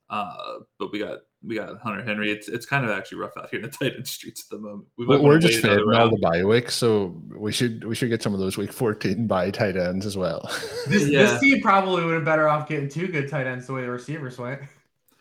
Uh, 0.08 0.60
but 0.78 0.92
we 0.92 0.98
got 0.98 1.18
we 1.44 1.56
got 1.56 1.78
Hunter 1.80 2.02
Henry. 2.02 2.30
It's 2.32 2.48
it's 2.48 2.64
kind 2.64 2.84
of 2.84 2.90
actually 2.90 3.18
rough 3.18 3.36
out 3.36 3.50
here 3.50 3.60
in 3.60 3.66
the 3.66 3.68
tight 3.76 3.96
end 3.96 4.06
streets 4.06 4.44
at 4.44 4.56
the 4.56 4.62
moment. 4.62 4.88
We 4.96 5.04
might 5.04 5.20
We're 5.20 5.38
just 5.38 5.62
wait 5.62 5.64
another 5.64 5.84
fading 5.84 6.00
all 6.00 6.10
the 6.10 6.16
bye 6.16 6.44
weeks, 6.44 6.74
so 6.74 7.20
we 7.36 7.52
should 7.52 7.84
we 7.84 7.94
should 7.94 8.08
get 8.08 8.22
some 8.22 8.32
of 8.32 8.40
those 8.40 8.56
week 8.56 8.72
14 8.72 9.26
bye 9.26 9.50
tight 9.50 9.76
ends 9.76 10.06
as 10.06 10.16
well. 10.16 10.50
This, 10.86 11.08
Yeah. 11.08 11.24
this 11.24 11.40
team 11.40 11.60
probably 11.60 12.04
would 12.04 12.14
have 12.14 12.24
better 12.24 12.48
off 12.48 12.68
getting 12.68 12.88
two 12.88 13.08
good 13.08 13.28
tight 13.28 13.46
ends 13.46 13.66
the 13.66 13.74
way 13.74 13.82
the 13.82 13.90
receivers 13.90 14.38
went. 14.38 14.62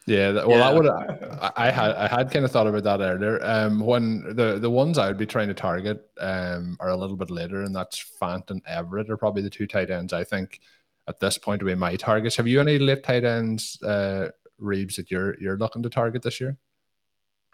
Yeah, 0.07 0.31
that, 0.33 0.47
well, 0.47 0.59
Yeah. 0.59 0.69
that 0.71 0.75
would 0.75 0.87
I, 0.87 1.51
I 1.67 1.71
had 1.71 1.91
I 1.95 2.07
had 2.07 2.31
kind 2.31 2.45
of 2.45 2.51
thought 2.51 2.67
about 2.67 2.83
that 2.83 3.01
earlier. 3.01 3.39
Um, 3.43 3.79
when 3.79 4.35
the 4.35 4.59
the 4.59 4.69
ones 4.69 4.97
I 4.97 5.07
would 5.07 5.17
be 5.17 5.25
trying 5.25 5.47
to 5.47 5.53
target 5.55 6.07
um 6.19 6.77
are 6.79 6.89
a 6.89 6.95
little 6.95 7.17
bit 7.17 7.31
later, 7.31 7.63
and 7.63 7.75
that's 7.75 8.03
Fant 8.21 8.51
and 8.51 8.61
Everett 8.67 9.09
are 9.09 9.17
probably 9.17 9.41
the 9.41 9.49
two 9.49 9.65
tight 9.67 9.89
ends 9.89 10.13
I 10.13 10.23
think 10.23 10.59
at 11.07 11.19
this 11.19 11.37
point 11.37 11.61
would 11.63 11.69
be 11.69 11.75
my 11.75 11.95
targets. 11.95 12.35
Have 12.35 12.47
you 12.47 12.61
any 12.61 12.79
late 12.79 13.03
tight 13.03 13.23
ends, 13.23 13.81
uh, 13.83 14.29
Reebs, 14.61 14.95
that 14.97 15.09
you're 15.11 15.39
you're 15.39 15.57
looking 15.57 15.83
to 15.83 15.89
target 15.89 16.21
this 16.23 16.39
year? 16.39 16.57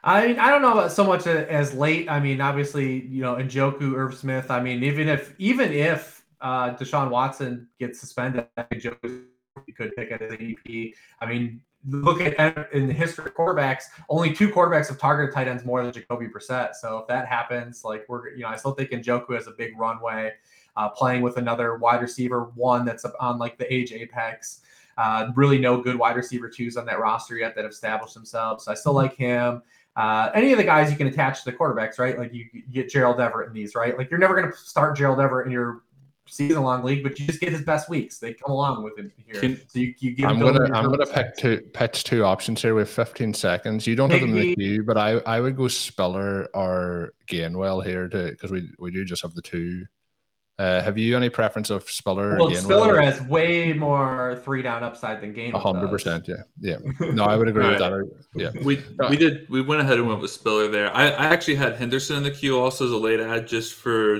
I 0.03 0.27
mean, 0.27 0.39
I 0.39 0.49
don't 0.49 0.61
know 0.63 0.71
about 0.73 0.91
so 0.91 1.03
much 1.03 1.27
as 1.27 1.73
late. 1.73 2.09
I 2.09 2.19
mean, 2.19 2.41
obviously, 2.41 3.05
you 3.05 3.21
know, 3.21 3.35
Njoku, 3.35 3.93
Irv 3.95 4.15
Smith. 4.15 4.49
I 4.49 4.59
mean, 4.61 4.83
even 4.83 5.07
if 5.07 5.35
even 5.37 5.71
if 5.71 6.23
uh, 6.41 6.73
Deshaun 6.75 7.09
Watson 7.11 7.67
gets 7.79 7.99
suspended, 7.99 8.47
I 8.57 8.63
think 8.63 8.81
Njoku 8.83 9.25
could 9.75 9.95
pick 9.95 10.09
it 10.11 10.21
as 10.21 10.31
ADP. 10.31 10.93
I 11.19 11.25
mean, 11.27 11.61
look 11.87 12.21
at 12.21 12.73
in 12.73 12.87
the 12.87 12.93
history 12.93 13.25
of 13.25 13.33
quarterbacks, 13.33 13.85
only 14.09 14.33
two 14.33 14.49
quarterbacks 14.49 14.87
have 14.89 14.99
targeted 14.99 15.33
tight 15.33 15.47
ends 15.47 15.65
more 15.65 15.83
than 15.83 15.91
Jacoby 15.91 16.27
Brissett. 16.27 16.75
So 16.75 16.99
if 16.99 17.07
that 17.07 17.27
happens, 17.27 17.83
like 17.83 18.05
we're, 18.07 18.29
you 18.29 18.41
know, 18.41 18.49
I 18.49 18.55
still 18.55 18.73
think 18.73 18.91
Njoku 18.91 19.33
has 19.33 19.47
a 19.47 19.51
big 19.51 19.77
runway, 19.77 20.33
uh, 20.75 20.89
playing 20.89 21.21
with 21.21 21.37
another 21.37 21.77
wide 21.77 22.01
receiver 22.01 22.51
one 22.55 22.85
that's 22.85 23.05
on 23.19 23.39
like 23.39 23.57
the 23.57 23.71
age 23.73 23.91
apex. 23.91 24.61
Uh, 24.97 25.31
really, 25.35 25.57
no 25.57 25.81
good 25.81 25.97
wide 25.97 26.15
receiver 26.15 26.49
twos 26.49 26.77
on 26.77 26.85
that 26.85 26.99
roster 26.99 27.37
yet 27.37 27.55
that 27.55 27.63
have 27.63 27.71
established 27.71 28.13
themselves. 28.13 28.65
So 28.65 28.71
I 28.71 28.75
still 28.75 28.93
like 28.93 29.15
him. 29.15 29.63
Uh, 29.95 30.29
any 30.33 30.51
of 30.51 30.57
the 30.57 30.63
guys 30.63 30.89
you 30.91 30.97
can 30.97 31.07
attach 31.07 31.43
to 31.43 31.51
the 31.51 31.57
quarterbacks, 31.57 31.97
right? 31.99 32.17
Like 32.17 32.33
you, 32.33 32.45
you 32.53 32.61
get 32.71 32.89
Gerald 32.89 33.19
Everett 33.19 33.47
in 33.47 33.53
these, 33.53 33.75
right? 33.75 33.97
Like 33.97 34.09
you're 34.09 34.19
never 34.19 34.35
going 34.35 34.51
to 34.51 34.57
start 34.57 34.95
Gerald 34.95 35.19
Everett 35.19 35.47
in 35.47 35.51
your 35.51 35.81
season 36.31 36.63
long 36.63 36.83
league, 36.83 37.03
but 37.03 37.19
you 37.19 37.27
just 37.27 37.41
get 37.41 37.51
his 37.51 37.61
best 37.61 37.89
weeks. 37.89 38.17
They 38.17 38.33
come 38.33 38.51
along 38.51 38.83
with 38.83 38.97
him 38.97 39.11
here. 39.25 39.39
Can- 39.39 39.61
so 39.67 39.79
you, 39.79 39.93
you 39.99 40.11
give 40.11 40.29
I'm 40.29 40.39
gonna 40.39 40.63
I'm 40.73 40.89
gonna 40.89 41.05
pick 41.05 41.35
two 41.37 41.61
pitch 41.73 42.03
two 42.05 42.23
options 42.23 42.61
here. 42.61 42.73
We 42.73 42.81
have 42.81 42.89
15 42.89 43.33
seconds. 43.33 43.85
You 43.85 43.95
don't 43.95 44.09
have 44.09 44.21
them 44.21 44.29
in 44.31 44.35
the 44.35 44.55
queue, 44.55 44.83
but 44.83 44.97
I 44.97 45.17
I 45.19 45.39
would 45.41 45.57
go 45.57 45.67
Spiller 45.67 46.47
or 46.53 47.13
Gainwell 47.27 47.85
here 47.85 48.07
to 48.07 48.31
because 48.31 48.49
we 48.51 48.69
we 48.79 48.91
do 48.91 49.03
just 49.05 49.21
have 49.23 49.33
the 49.35 49.41
two. 49.41 49.85
Uh, 50.59 50.79
have 50.81 50.95
you 50.95 51.17
any 51.17 51.29
preference 51.29 51.71
of 51.71 51.89
Spiller? 51.89 52.37
Well, 52.37 52.49
Gainwell? 52.49 52.61
Spiller 52.63 53.01
has 53.01 53.19
way 53.23 53.73
more 53.73 54.39
three 54.43 54.61
down 54.61 54.83
upside 54.83 55.19
than 55.19 55.33
Gainwell. 55.33 55.55
A 55.55 55.59
hundred 55.59 55.89
percent, 55.89 56.27
Yeah, 56.27 56.43
yeah. 56.59 56.77
No, 57.13 57.23
I 57.23 57.35
would 57.35 57.47
agree 57.47 57.67
with 57.67 57.79
that. 57.79 58.11
Yeah, 58.35 58.51
We 58.63 58.83
we 59.09 59.17
did 59.17 59.49
we 59.49 59.61
went 59.61 59.81
ahead 59.81 59.97
and 59.97 60.07
went 60.07 60.21
with 60.21 60.29
Spiller 60.31 60.67
there. 60.67 60.95
I, 60.95 61.07
I 61.07 61.25
actually 61.25 61.55
had 61.55 61.75
Henderson 61.77 62.17
in 62.17 62.23
the 62.23 62.31
queue 62.31 62.59
also 62.59 62.85
as 62.85 62.91
a 62.91 62.97
late 62.97 63.19
ad 63.19 63.47
just 63.47 63.73
for 63.73 64.19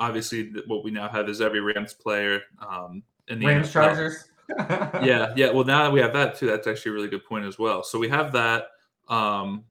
obviously 0.00 0.52
what 0.66 0.84
we 0.84 0.90
now 0.90 1.08
have 1.08 1.28
is 1.28 1.40
every 1.40 1.60
Rams 1.60 1.94
player 1.94 2.42
um 2.66 3.02
in 3.28 3.38
the 3.38 3.46
Rams 3.46 3.68
NFL. 3.68 3.72
Chargers. 3.72 4.24
yeah, 4.58 5.32
yeah. 5.36 5.50
Well, 5.50 5.64
now 5.64 5.84
that 5.84 5.92
we 5.92 6.00
have 6.00 6.14
that 6.14 6.36
too, 6.36 6.46
that's 6.46 6.66
actually 6.66 6.92
a 6.92 6.94
really 6.94 7.08
good 7.08 7.24
point 7.24 7.44
as 7.44 7.58
well. 7.58 7.82
So 7.82 7.98
we 7.98 8.08
have 8.08 8.32
that. 8.32 8.68
Um, 9.08 9.64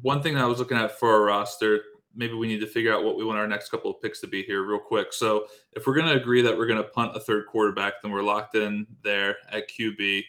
one 0.00 0.22
thing 0.22 0.36
I 0.36 0.46
was 0.46 0.58
looking 0.58 0.78
at 0.78 0.98
for 0.98 1.12
our 1.12 1.22
roster, 1.22 1.82
maybe 2.14 2.34
we 2.34 2.48
need 2.48 2.60
to 2.60 2.66
figure 2.66 2.94
out 2.94 3.04
what 3.04 3.16
we 3.16 3.24
want 3.24 3.38
our 3.38 3.46
next 3.46 3.70
couple 3.70 3.90
of 3.90 4.00
picks 4.00 4.20
to 4.20 4.26
be 4.26 4.42
here, 4.42 4.62
real 4.62 4.78
quick. 4.78 5.12
So 5.12 5.46
if 5.72 5.86
we're 5.86 5.94
going 5.94 6.08
to 6.08 6.20
agree 6.20 6.42
that 6.42 6.56
we're 6.56 6.66
going 6.66 6.82
to 6.82 6.88
punt 6.88 7.16
a 7.16 7.20
third 7.20 7.46
quarterback, 7.46 7.94
then 8.02 8.10
we're 8.10 8.22
locked 8.22 8.54
in 8.54 8.86
there 9.02 9.36
at 9.50 9.68
QB. 9.70 10.22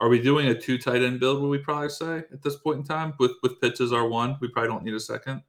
Are 0.00 0.08
we 0.08 0.20
doing 0.20 0.48
a 0.48 0.58
two 0.58 0.78
tight 0.78 1.02
end 1.02 1.20
build? 1.20 1.42
Would 1.42 1.48
we 1.48 1.58
probably 1.58 1.90
say 1.90 2.22
at 2.32 2.42
this 2.42 2.56
point 2.56 2.78
in 2.78 2.84
time 2.84 3.12
with 3.18 3.32
with 3.42 3.60
Pitts 3.60 3.82
as 3.82 3.92
our 3.92 4.08
one? 4.08 4.38
We 4.40 4.48
probably 4.48 4.70
don't 4.70 4.84
need 4.84 4.94
a 4.94 5.00
second. 5.00 5.42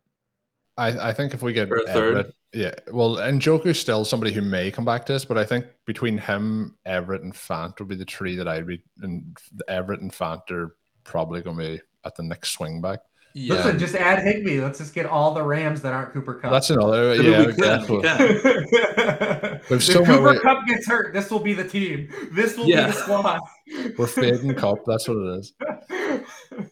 I 0.77 1.09
I 1.09 1.13
think 1.13 1.33
if 1.33 1.41
we 1.41 1.53
get 1.53 1.71
Or 1.71 1.77
a 1.77 1.85
third? 1.87 2.17
Everett, 2.17 2.35
yeah. 2.53 2.73
Well, 2.91 3.17
and 3.17 3.41
Njoku's 3.41 3.79
still 3.79 4.05
somebody 4.05 4.31
who 4.33 4.41
may 4.41 4.71
come 4.71 4.85
back 4.85 5.05
to 5.07 5.15
us, 5.15 5.25
but 5.25 5.37
I 5.37 5.45
think 5.45 5.65
between 5.85 6.17
him, 6.17 6.75
Everett, 6.85 7.21
and 7.23 7.33
Fant 7.33 7.77
would 7.79 7.87
be 7.87 7.95
the 7.95 8.05
three 8.05 8.35
that 8.35 8.47
I'd 8.47 8.67
be. 8.67 8.81
And 9.01 9.37
Everett 9.67 10.01
and 10.01 10.11
Fant 10.11 10.49
are 10.51 10.75
probably 11.03 11.41
going 11.41 11.57
to 11.57 11.63
be 11.63 11.81
at 12.05 12.15
the 12.15 12.23
next 12.23 12.51
swing 12.51 12.81
back. 12.81 12.99
Yeah, 13.33 13.55
Listen, 13.55 13.79
just 13.79 13.95
add 13.95 14.19
Higbee. 14.23 14.59
Let's 14.59 14.79
just 14.79 14.93
get 14.93 15.05
all 15.05 15.33
the 15.33 15.41
Rams 15.41 15.81
that 15.83 15.93
aren't 15.93 16.11
Cooper 16.11 16.33
Kupp. 16.35 16.51
That's 16.51 16.69
another. 16.69 17.11
I 17.11 17.13
Yeah, 17.13 17.45
we 17.45 17.53
can, 17.53 17.87
we 17.89 17.97
exactly. 17.97 18.01
can. 18.01 19.61
We've 19.69 19.77
if 19.79 19.83
still 19.83 20.05
Cooper 20.05 20.33
maybe- 20.33 20.39
Kupp 20.39 20.67
gets 20.67 20.85
hurt, 20.85 21.13
this 21.13 21.31
will 21.31 21.39
be 21.39 21.53
the 21.53 21.63
team. 21.67 22.09
This 22.33 22.57
will 22.57 22.67
Yeah. 22.67 22.87
be 22.87 22.91
the 22.91 22.97
squad. 22.97 23.39
We're 23.97 24.07
fading 24.07 24.53
Kupp. 24.55 24.79
That's 24.85 25.07
what 25.07 25.15
it 25.15 25.39
is. 25.39 25.53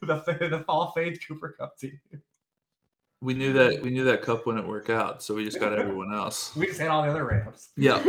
the 0.01 0.37
the 0.51 0.63
fall 0.67 0.91
fade 0.93 1.17
Cooper 1.25 1.55
Kupp 1.57 1.77
team. 1.77 1.97
We 3.22 3.34
knew 3.34 3.51
that 3.53 3.82
we 3.82 3.89
knew 3.89 4.05
that 4.05 4.22
Kupp 4.22 4.45
wouldn't 4.45 4.67
work 4.67 4.89
out, 4.89 5.22
so 5.22 5.36
we 5.36 5.43
just 5.43 5.59
got 5.59 5.78
everyone 5.78 6.13
else. 6.13 6.55
we 6.55 6.67
just 6.67 6.80
had 6.80 6.89
all 6.89 7.03
the 7.03 7.09
other 7.09 7.26
Rams. 7.26 7.70
Yeah, 7.76 8.03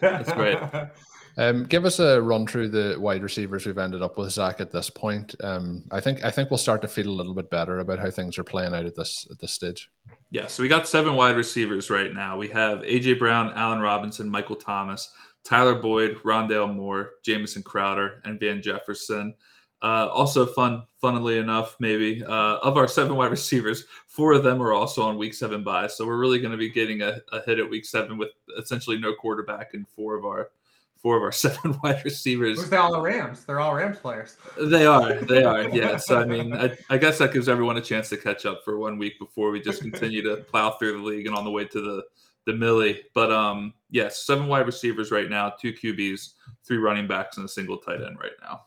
that's 0.00 0.30
right. 0.30 0.90
Um, 1.38 1.66
give 1.66 1.84
us 1.84 2.00
a 2.00 2.20
run 2.20 2.48
through 2.48 2.70
the 2.70 2.96
wide 2.98 3.22
receivers 3.22 3.64
we've 3.64 3.78
ended 3.78 4.02
up 4.02 4.18
with, 4.18 4.32
Zach. 4.32 4.60
At 4.60 4.72
this 4.72 4.90
point, 4.90 5.36
um, 5.40 5.84
I 5.92 6.00
think 6.00 6.24
I 6.24 6.32
think 6.32 6.50
we'll 6.50 6.58
start 6.58 6.82
to 6.82 6.88
feel 6.88 7.06
a 7.06 7.14
little 7.14 7.32
bit 7.32 7.48
better 7.48 7.78
about 7.78 8.00
how 8.00 8.10
things 8.10 8.38
are 8.38 8.44
playing 8.44 8.74
out 8.74 8.86
at 8.86 8.96
this 8.96 9.24
at 9.30 9.38
this 9.38 9.52
stage. 9.52 9.88
Yeah, 10.32 10.48
so 10.48 10.64
we 10.64 10.68
got 10.68 10.88
seven 10.88 11.14
wide 11.14 11.36
receivers 11.36 11.90
right 11.90 12.12
now. 12.12 12.36
We 12.36 12.48
have 12.48 12.80
AJ 12.80 13.20
Brown, 13.20 13.52
Allen 13.54 13.78
Robinson, 13.78 14.28
Michael 14.28 14.56
Thomas, 14.56 15.12
Tyler 15.44 15.76
Boyd, 15.76 16.16
Rondale 16.24 16.74
Moore, 16.74 17.12
Jamison 17.24 17.62
Crowder, 17.62 18.20
and 18.24 18.40
Van 18.40 18.60
Jefferson. 18.60 19.32
Uh, 19.80 20.08
also, 20.12 20.44
fun, 20.44 20.82
funnily 21.00 21.38
enough, 21.38 21.76
maybe 21.78 22.24
uh, 22.24 22.56
of 22.58 22.76
our 22.76 22.88
seven 22.88 23.14
wide 23.16 23.30
receivers, 23.30 23.84
four 24.08 24.32
of 24.32 24.42
them 24.42 24.60
are 24.60 24.72
also 24.72 25.02
on 25.02 25.16
week 25.16 25.34
seven 25.34 25.62
bye. 25.62 25.86
So 25.86 26.06
we're 26.06 26.18
really 26.18 26.40
going 26.40 26.52
to 26.52 26.58
be 26.58 26.68
getting 26.68 27.02
a, 27.02 27.20
a 27.32 27.40
hit 27.42 27.58
at 27.58 27.70
week 27.70 27.84
seven 27.84 28.18
with 28.18 28.30
essentially 28.58 28.98
no 28.98 29.14
quarterback 29.14 29.74
and 29.74 29.86
four 29.88 30.16
of 30.16 30.24
our 30.24 30.50
four 30.96 31.16
of 31.16 31.22
our 31.22 31.32
seven 31.32 31.78
wide 31.82 32.04
receivers. 32.04 32.68
They're 32.68 32.80
all 32.80 32.92
the 32.92 33.00
Rams. 33.00 33.44
They're 33.44 33.60
all 33.60 33.74
Rams 33.74 33.98
players. 33.98 34.36
They 34.60 34.84
are. 34.84 35.14
They 35.14 35.44
are. 35.44 35.68
Yes. 35.68 36.10
I 36.10 36.24
mean, 36.24 36.52
I, 36.52 36.76
I, 36.90 36.98
guess 36.98 37.18
that 37.18 37.32
gives 37.32 37.48
everyone 37.48 37.76
a 37.76 37.80
chance 37.80 38.08
to 38.08 38.16
catch 38.16 38.46
up 38.46 38.64
for 38.64 38.78
one 38.78 38.98
week 38.98 39.18
before 39.18 39.50
we 39.50 39.60
just 39.60 39.80
continue 39.80 40.22
to 40.22 40.38
plow 40.38 40.72
through 40.72 40.98
the 40.98 41.04
league 41.04 41.26
and 41.26 41.36
on 41.36 41.44
the 41.44 41.50
way 41.50 41.64
to 41.66 41.80
the 41.80 42.04
the 42.46 42.54
millie. 42.54 43.04
But 43.14 43.30
um, 43.30 43.74
yes, 43.90 44.26
seven 44.26 44.48
wide 44.48 44.66
receivers 44.66 45.10
right 45.10 45.28
now, 45.28 45.50
two 45.50 45.72
QBs, 45.72 46.32
three 46.64 46.78
running 46.78 47.06
backs, 47.06 47.36
and 47.36 47.46
a 47.46 47.48
single 47.48 47.76
tight 47.76 48.02
end 48.02 48.18
right 48.18 48.32
now. 48.42 48.62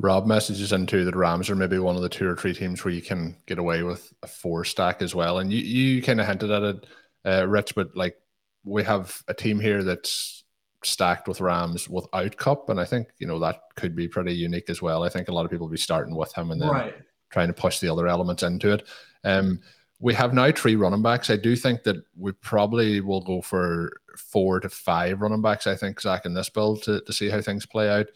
Rob 0.00 0.26
messages 0.26 0.72
into 0.72 1.04
that 1.04 1.16
Rams 1.16 1.50
are 1.50 1.56
maybe 1.56 1.78
one 1.78 1.96
of 1.96 2.02
the 2.02 2.08
two 2.08 2.28
or 2.28 2.36
three 2.36 2.54
teams 2.54 2.84
where 2.84 2.94
you 2.94 3.02
can 3.02 3.36
get 3.46 3.58
away 3.58 3.82
with 3.82 4.12
a 4.22 4.28
four 4.28 4.64
stack 4.64 5.02
as 5.02 5.14
well. 5.14 5.38
And 5.38 5.52
you, 5.52 5.58
you 5.58 6.02
kind 6.02 6.20
of 6.20 6.26
hinted 6.26 6.50
at 6.50 6.62
it, 6.62 6.86
uh, 7.24 7.48
Rich, 7.48 7.74
but 7.74 7.96
like 7.96 8.16
we 8.64 8.84
have 8.84 9.22
a 9.26 9.34
team 9.34 9.58
here 9.58 9.82
that's 9.82 10.44
stacked 10.84 11.26
with 11.26 11.40
Rams 11.40 11.88
without 11.88 12.36
Kupp, 12.36 12.68
and 12.70 12.80
I 12.80 12.84
think 12.84 13.08
you 13.18 13.26
know 13.26 13.38
that 13.40 13.60
could 13.76 13.96
be 13.96 14.08
pretty 14.08 14.34
unique 14.34 14.70
as 14.70 14.80
well. 14.80 15.02
I 15.02 15.08
think 15.08 15.28
a 15.28 15.32
lot 15.32 15.44
of 15.44 15.50
people 15.50 15.66
will 15.66 15.72
be 15.72 15.78
starting 15.78 16.14
with 16.14 16.32
him 16.32 16.50
and 16.50 16.60
then 16.60 16.70
right. 16.70 16.94
trying 17.30 17.48
to 17.48 17.54
push 17.54 17.80
the 17.80 17.92
other 17.92 18.06
elements 18.06 18.42
into 18.42 18.72
it. 18.72 18.86
Um, 19.24 19.60
we 20.00 20.14
have 20.14 20.32
now 20.32 20.52
three 20.52 20.76
running 20.76 21.02
backs. 21.02 21.28
I 21.28 21.36
do 21.36 21.56
think 21.56 21.82
that 21.82 21.96
we 22.16 22.30
probably 22.32 23.00
will 23.00 23.20
go 23.20 23.42
for 23.42 23.90
four 24.16 24.60
to 24.60 24.68
five 24.68 25.20
running 25.20 25.42
backs. 25.42 25.66
I 25.66 25.74
think 25.74 26.00
Zach 26.00 26.24
in 26.24 26.34
this 26.34 26.48
build 26.48 26.84
to, 26.84 27.00
to 27.00 27.12
see 27.12 27.28
how 27.28 27.40
things 27.40 27.66
play 27.66 27.90
out. 27.90 28.06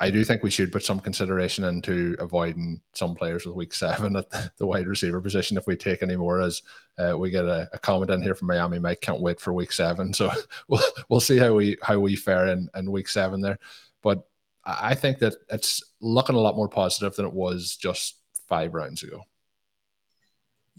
I 0.00 0.10
do 0.10 0.24
think 0.24 0.42
we 0.42 0.50
should 0.50 0.70
put 0.70 0.84
some 0.84 1.00
consideration 1.00 1.64
into 1.64 2.14
avoiding 2.20 2.80
some 2.92 3.14
players 3.16 3.44
with 3.44 3.56
week 3.56 3.74
seven 3.74 4.16
at 4.16 4.30
the 4.56 4.66
wide 4.66 4.86
receiver 4.86 5.20
position 5.20 5.56
if 5.56 5.66
we 5.66 5.76
take 5.76 6.02
any 6.02 6.16
more. 6.16 6.40
As 6.40 6.62
uh, 6.98 7.18
we 7.18 7.30
get 7.30 7.44
a, 7.44 7.68
a, 7.72 7.78
comment 7.78 8.10
in 8.10 8.22
here 8.22 8.36
from 8.36 8.48
Miami, 8.48 8.78
Mike 8.78 9.00
can't 9.00 9.20
wait 9.20 9.40
for 9.40 9.52
week 9.52 9.72
seven. 9.72 10.12
So 10.18 10.30
we'll 10.68 10.82
we'll 11.08 11.20
see 11.20 11.36
how 11.36 11.54
we 11.54 11.76
how 11.82 11.98
we 11.98 12.14
fare 12.14 12.48
in, 12.48 12.68
in 12.76 12.92
week 12.92 13.08
seven 13.08 13.40
there. 13.40 13.58
But 14.02 14.24
I 14.64 14.94
think 14.94 15.18
that 15.18 15.34
it's 15.50 15.82
looking 16.00 16.36
a 16.36 16.40
lot 16.40 16.56
more 16.56 16.68
positive 16.68 17.16
than 17.16 17.26
it 17.26 17.32
was 17.32 17.76
just 17.76 18.16
five 18.48 18.74
rounds 18.74 19.02
ago. 19.02 19.22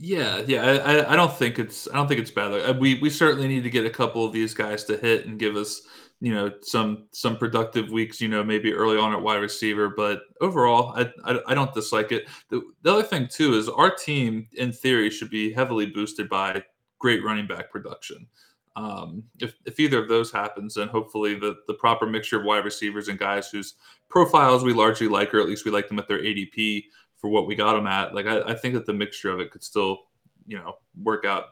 Yeah, 0.02 0.42
yeah, 0.48 0.64
I, 0.64 1.14
I 1.14 1.16
don't 1.18 1.36
think 1.36 1.60
it's 1.60 1.90
I 1.90 1.96
don't 1.96 2.08
think 2.08 2.22
it's 2.22 2.32
bad. 2.32 2.80
We 2.80 3.00
we 3.00 3.10
certainly 3.10 3.50
need 3.50 3.64
to 3.64 3.70
get 3.70 3.86
a 3.86 3.90
couple 3.90 4.26
of 4.26 4.32
these 4.32 4.54
guys 4.54 4.86
to 4.86 4.96
hit 4.96 5.26
and 5.26 5.38
give 5.38 5.58
us 5.58 5.82
you 6.22 6.34
know 6.34 6.52
some 6.62 7.06
some 7.12 7.38
productive 7.38 7.90
weeks 7.92 8.20
you 8.20 8.28
know 8.28 8.44
maybe 8.44 8.74
early 8.74 8.98
on 8.98 9.14
at 9.14 9.22
wide 9.22 9.38
receiver 9.38 9.90
but 9.90 10.24
overall 10.42 10.94
i 10.98 11.10
i, 11.26 11.40
I 11.48 11.54
don't 11.54 11.74
dislike 11.74 12.12
it. 12.12 12.28
The, 12.50 12.62
the 12.82 12.94
other 12.94 13.04
thing 13.04 13.28
too 13.28 13.54
is 13.54 13.70
our 13.70 13.94
team 13.94 14.48
in 14.54 14.72
theory 14.72 15.10
should 15.10 15.30
be 15.30 15.54
heavily 15.54 15.86
boosted 15.86 16.30
by 16.30 16.64
great 17.00 17.24
running 17.24 17.48
back 17.48 17.72
production. 17.72 18.28
Um, 18.76 19.24
if, 19.40 19.56
if 19.66 19.80
either 19.80 20.02
of 20.02 20.10
those 20.10 20.32
happens 20.32 20.76
then 20.76 20.88
hopefully 20.88 21.36
the 21.36 21.58
the 21.68 21.74
proper 21.74 22.06
mixture 22.06 22.40
of 22.40 22.46
wide 22.46 22.66
receivers 22.66 23.08
and 23.08 23.20
guys 23.20 23.50
whose 23.50 23.76
profiles 24.10 24.64
we 24.64 24.74
largely 24.74 25.08
like 25.08 25.34
or 25.34 25.40
at 25.40 25.48
least 25.48 25.66
we 25.66 25.72
like 25.72 25.88
them 25.88 26.00
at 26.00 26.08
their 26.08 26.22
adp 26.22 26.86
for 27.18 27.30
what 27.30 27.46
we 27.46 27.56
got 27.56 27.74
them 27.74 27.88
at 27.88 28.14
like 28.14 28.26
i, 28.26 28.42
I 28.42 28.54
think 28.54 28.76
that 28.76 28.86
the 28.86 28.94
mixture 28.94 29.32
of 29.32 29.40
it 29.40 29.52
could 29.52 29.64
still 29.64 30.04
you 30.48 30.58
know 30.58 30.76
work 31.02 31.26
out 31.26 31.46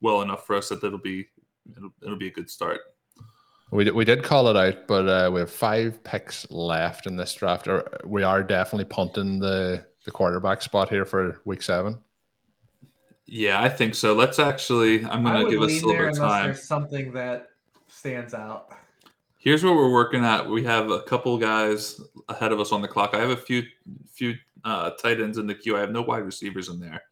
well 0.00 0.22
enough 0.22 0.46
for 0.46 0.56
us 0.56 0.68
that 0.70 0.80
that'll 0.80 0.98
be 0.98 1.26
it'll, 1.76 1.92
it'll 2.00 2.16
be 2.16 2.28
a 2.28 2.32
good 2.32 2.48
start 2.48 2.80
we, 3.72 3.90
we 3.90 4.04
did 4.04 4.22
call 4.22 4.48
it 4.48 4.56
out, 4.56 4.86
but 4.86 5.08
uh, 5.08 5.30
we 5.32 5.40
have 5.40 5.50
five 5.50 6.04
picks 6.04 6.48
left 6.50 7.06
in 7.06 7.16
this 7.16 7.32
draft. 7.34 7.66
We 8.04 8.22
are 8.22 8.42
definitely 8.42 8.84
punting 8.84 9.38
the, 9.38 9.86
the 10.04 10.10
quarterback 10.10 10.60
spot 10.60 10.90
here 10.90 11.06
for 11.06 11.40
week 11.46 11.62
seven. 11.62 11.98
Yeah, 13.24 13.62
I 13.62 13.70
think 13.70 13.94
so. 13.94 14.12
Let's 14.12 14.38
actually. 14.38 15.06
I'm 15.06 15.24
going 15.24 15.46
to 15.46 15.50
give 15.50 15.62
us 15.62 15.82
a 15.82 15.86
little 15.86 16.04
bit 16.04 16.12
of 16.12 16.18
time. 16.18 16.46
There's 16.48 16.64
something 16.64 17.12
that 17.12 17.46
stands 17.88 18.34
out. 18.34 18.68
Here's 19.38 19.64
what 19.64 19.74
we're 19.74 19.90
working 19.90 20.22
at. 20.22 20.46
We 20.46 20.62
have 20.64 20.90
a 20.90 21.02
couple 21.02 21.38
guys 21.38 21.98
ahead 22.28 22.52
of 22.52 22.60
us 22.60 22.72
on 22.72 22.82
the 22.82 22.88
clock. 22.88 23.14
I 23.14 23.20
have 23.20 23.30
a 23.30 23.36
few 23.36 23.62
few 24.12 24.34
uh, 24.64 24.90
tight 24.90 25.20
ends 25.20 25.38
in 25.38 25.46
the 25.46 25.54
queue. 25.54 25.78
I 25.78 25.80
have 25.80 25.90
no 25.90 26.02
wide 26.02 26.26
receivers 26.26 26.68
in 26.68 26.78
there 26.78 27.02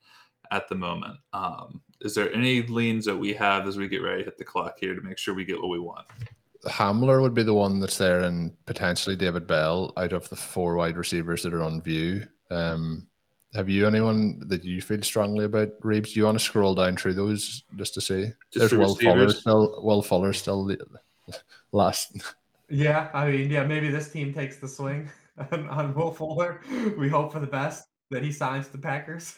at 0.50 0.68
the 0.68 0.74
moment. 0.74 1.16
Um, 1.32 1.80
is 2.02 2.14
there 2.14 2.32
any 2.34 2.62
leans 2.62 3.06
that 3.06 3.16
we 3.16 3.32
have 3.34 3.66
as 3.66 3.78
we 3.78 3.88
get 3.88 4.02
ready 4.02 4.18
to 4.18 4.24
hit 4.26 4.36
the 4.36 4.44
clock 4.44 4.76
here 4.78 4.94
to 4.94 5.00
make 5.00 5.16
sure 5.16 5.34
we 5.34 5.46
get 5.46 5.58
what 5.58 5.70
we 5.70 5.78
want? 5.78 6.06
Hamler 6.66 7.22
would 7.22 7.34
be 7.34 7.42
the 7.42 7.54
one 7.54 7.80
that's 7.80 7.98
there, 7.98 8.20
and 8.20 8.52
potentially 8.66 9.16
David 9.16 9.46
Bell 9.46 9.92
out 9.96 10.12
of 10.12 10.28
the 10.28 10.36
four 10.36 10.76
wide 10.76 10.96
receivers 10.96 11.42
that 11.42 11.54
are 11.54 11.62
on 11.62 11.80
view. 11.80 12.26
Um, 12.50 13.06
have 13.54 13.68
you 13.68 13.86
anyone 13.86 14.42
that 14.46 14.64
you 14.64 14.80
feel 14.80 15.02
strongly 15.02 15.44
about, 15.44 15.80
Reebs? 15.80 16.12
Do 16.12 16.20
you 16.20 16.24
want 16.26 16.38
to 16.38 16.44
scroll 16.44 16.74
down 16.74 16.96
through 16.96 17.14
those 17.14 17.64
just 17.76 17.94
to 17.94 18.00
see? 18.00 18.32
Just 18.52 18.70
There's 18.70 18.74
Will 18.74 18.94
Fuller 18.94 19.30
still. 19.30 19.80
Will 19.82 20.02
Fuller 20.02 20.32
still 20.32 20.70
last. 21.72 22.16
Yeah, 22.68 23.08
I 23.12 23.30
mean, 23.30 23.50
yeah, 23.50 23.64
maybe 23.64 23.90
this 23.90 24.10
team 24.10 24.32
takes 24.32 24.58
the 24.58 24.68
swing 24.68 25.10
on, 25.52 25.68
on 25.68 25.94
Will 25.94 26.12
Fuller. 26.12 26.60
We 26.96 27.08
hope 27.08 27.32
for 27.32 27.40
the 27.40 27.46
best 27.46 27.88
that 28.10 28.22
he 28.22 28.30
signs 28.30 28.68
the 28.68 28.78
Packers. 28.78 29.36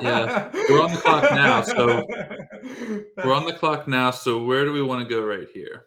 yeah, 0.00 0.50
we're 0.68 0.82
on 0.82 0.92
the 0.92 1.00
clock 1.00 1.30
now. 1.30 1.62
So 1.62 2.06
we're 3.24 3.34
on 3.34 3.46
the 3.46 3.54
clock 3.54 3.88
now. 3.88 4.10
So 4.10 4.42
where 4.44 4.64
do 4.64 4.72
we 4.72 4.82
want 4.82 5.06
to 5.06 5.14
go 5.14 5.24
right 5.24 5.48
here? 5.54 5.86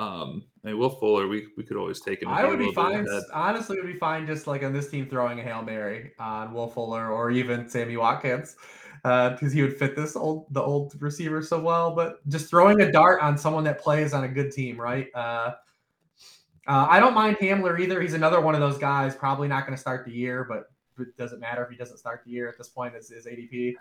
Um, 0.00 0.44
I 0.64 0.68
mean, 0.68 0.78
Will 0.78 0.88
Fuller, 0.88 1.28
we, 1.28 1.48
we 1.58 1.62
could 1.62 1.76
always 1.76 2.00
take 2.00 2.22
him. 2.22 2.28
I 2.28 2.46
would 2.46 2.58
be 2.58 2.72
fine. 2.72 3.06
Honestly, 3.34 3.76
would 3.76 3.92
be 3.92 3.98
fine 3.98 4.26
just 4.26 4.46
like 4.46 4.62
on 4.62 4.72
this 4.72 4.88
team 4.88 5.06
throwing 5.06 5.38
a 5.40 5.42
hail 5.42 5.62
mary 5.62 6.12
on 6.18 6.54
Will 6.54 6.68
Fuller 6.68 7.10
or 7.10 7.30
even 7.30 7.68
Sammy 7.68 7.96
Watkins 7.96 8.56
Uh 9.04 9.30
because 9.30 9.52
uh, 9.52 9.56
he 9.56 9.62
would 9.62 9.76
fit 9.76 9.96
this 9.96 10.16
old 10.16 10.46
the 10.54 10.62
old 10.62 10.94
receiver 11.02 11.42
so 11.42 11.60
well. 11.60 11.94
But 11.94 12.26
just 12.28 12.48
throwing 12.48 12.80
a 12.80 12.90
dart 12.90 13.20
on 13.20 13.36
someone 13.36 13.64
that 13.64 13.80
plays 13.80 14.14
on 14.14 14.24
a 14.24 14.28
good 14.28 14.52
team, 14.52 14.80
right? 14.80 15.08
Uh, 15.14 15.52
uh, 16.66 16.86
I 16.88 16.98
don't 16.98 17.14
mind 17.14 17.36
Hamler 17.36 17.78
either. 17.78 18.00
He's 18.00 18.14
another 18.14 18.40
one 18.40 18.54
of 18.54 18.60
those 18.60 18.78
guys. 18.78 19.14
Probably 19.14 19.48
not 19.48 19.66
going 19.66 19.76
to 19.76 19.80
start 19.80 20.06
the 20.06 20.12
year, 20.12 20.46
but 20.48 20.64
it 21.02 21.14
doesn't 21.18 21.40
matter 21.40 21.62
if 21.64 21.70
he 21.70 21.76
doesn't 21.76 21.98
start 21.98 22.22
the 22.24 22.30
year 22.30 22.48
at 22.48 22.56
this 22.56 22.68
point. 22.68 22.94
Is, 22.94 23.10
is 23.10 23.26
ADP. 23.26 23.74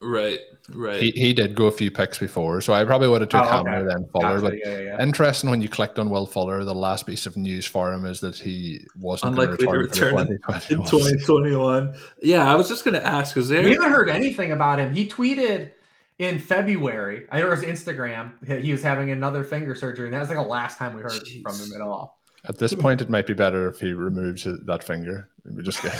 Right, 0.00 0.40
right. 0.70 1.00
He, 1.02 1.12
he 1.12 1.32
did 1.32 1.54
go 1.54 1.66
a 1.66 1.72
few 1.72 1.90
picks 1.90 2.18
before, 2.18 2.60
so 2.60 2.74
I 2.74 2.84
probably 2.84 3.08
would 3.08 3.22
have 3.22 3.30
took 3.30 3.40
oh, 3.44 3.60
okay. 3.60 3.70
Hamler 3.70 3.88
then 3.88 4.06
Fuller. 4.12 4.40
Gotcha. 4.40 4.42
But 4.42 4.58
yeah, 4.58 4.78
yeah. 4.80 5.02
interesting 5.02 5.48
when 5.48 5.62
you 5.62 5.68
clicked 5.68 5.98
on 5.98 6.10
Will 6.10 6.26
Fuller, 6.26 6.62
the 6.64 6.74
last 6.74 7.06
piece 7.06 7.24
of 7.26 7.36
news 7.36 7.64
for 7.64 7.92
him 7.92 8.04
is 8.04 8.20
that 8.20 8.36
he 8.36 8.86
wasn't 8.98 9.32
unlikely 9.32 9.66
to 9.66 9.72
return, 9.72 10.18
in 10.68 10.84
2021. 10.84 11.94
Yeah, 12.22 12.50
I 12.50 12.54
was 12.54 12.68
just 12.68 12.84
going 12.84 12.94
to 12.94 13.06
ask 13.06 13.34
because 13.34 13.50
we 13.50 13.56
haven't 13.56 13.90
heard 13.90 14.10
anything 14.10 14.52
about 14.52 14.78
him. 14.78 14.94
He 14.94 15.08
tweeted 15.08 15.70
in 16.18 16.38
February. 16.38 17.26
I 17.30 17.40
know 17.40 17.46
it 17.46 17.50
was 17.50 17.62
Instagram. 17.62 18.62
He 18.62 18.72
was 18.72 18.82
having 18.82 19.10
another 19.10 19.42
finger 19.42 19.74
surgery, 19.74 20.06
and 20.06 20.14
that 20.14 20.20
was 20.20 20.28
like 20.28 20.38
the 20.38 20.44
last 20.44 20.78
time 20.78 20.94
we 20.94 21.02
heard 21.02 21.12
Jeez. 21.12 21.42
from 21.42 21.58
him 21.58 21.72
at 21.74 21.80
all. 21.80 22.20
At 22.46 22.58
this 22.58 22.74
point, 22.74 23.00
it 23.00 23.08
might 23.08 23.26
be 23.26 23.32
better 23.32 23.68
if 23.68 23.80
he 23.80 23.94
removes 23.94 24.44
that 24.44 24.84
finger. 24.84 25.30
We 25.46 25.62
just 25.62 25.82
get 25.82 25.94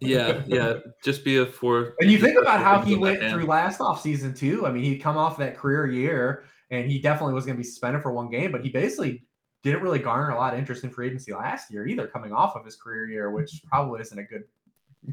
yeah, 0.00 0.42
yeah. 0.46 0.74
Just 1.02 1.24
be 1.24 1.38
a 1.38 1.46
four. 1.46 1.94
And 2.00 2.10
you 2.10 2.18
think 2.18 2.38
about 2.38 2.60
how 2.60 2.80
he 2.80 2.96
went 2.96 3.20
through 3.30 3.44
last 3.44 3.80
off 3.80 4.02
season 4.02 4.34
too. 4.34 4.66
I 4.66 4.72
mean, 4.72 4.82
he'd 4.82 4.98
come 4.98 5.16
off 5.16 5.38
that 5.38 5.56
career 5.56 5.86
year, 5.86 6.44
and 6.70 6.90
he 6.90 7.00
definitely 7.00 7.34
was 7.34 7.44
going 7.44 7.56
to 7.56 7.60
be 7.60 7.66
suspended 7.66 8.02
for 8.02 8.12
one 8.12 8.30
game, 8.30 8.52
but 8.52 8.62
he 8.62 8.70
basically 8.70 9.24
didn't 9.62 9.82
really 9.82 9.98
garner 9.98 10.30
a 10.30 10.38
lot 10.38 10.54
of 10.54 10.58
interest 10.58 10.84
in 10.84 10.90
free 10.90 11.08
agency 11.08 11.32
last 11.32 11.70
year 11.70 11.86
either, 11.86 12.06
coming 12.06 12.32
off 12.32 12.56
of 12.56 12.64
his 12.64 12.76
career 12.76 13.06
year, 13.08 13.30
which 13.30 13.62
probably 13.68 14.00
isn't 14.00 14.18
a 14.18 14.24
good 14.24 14.44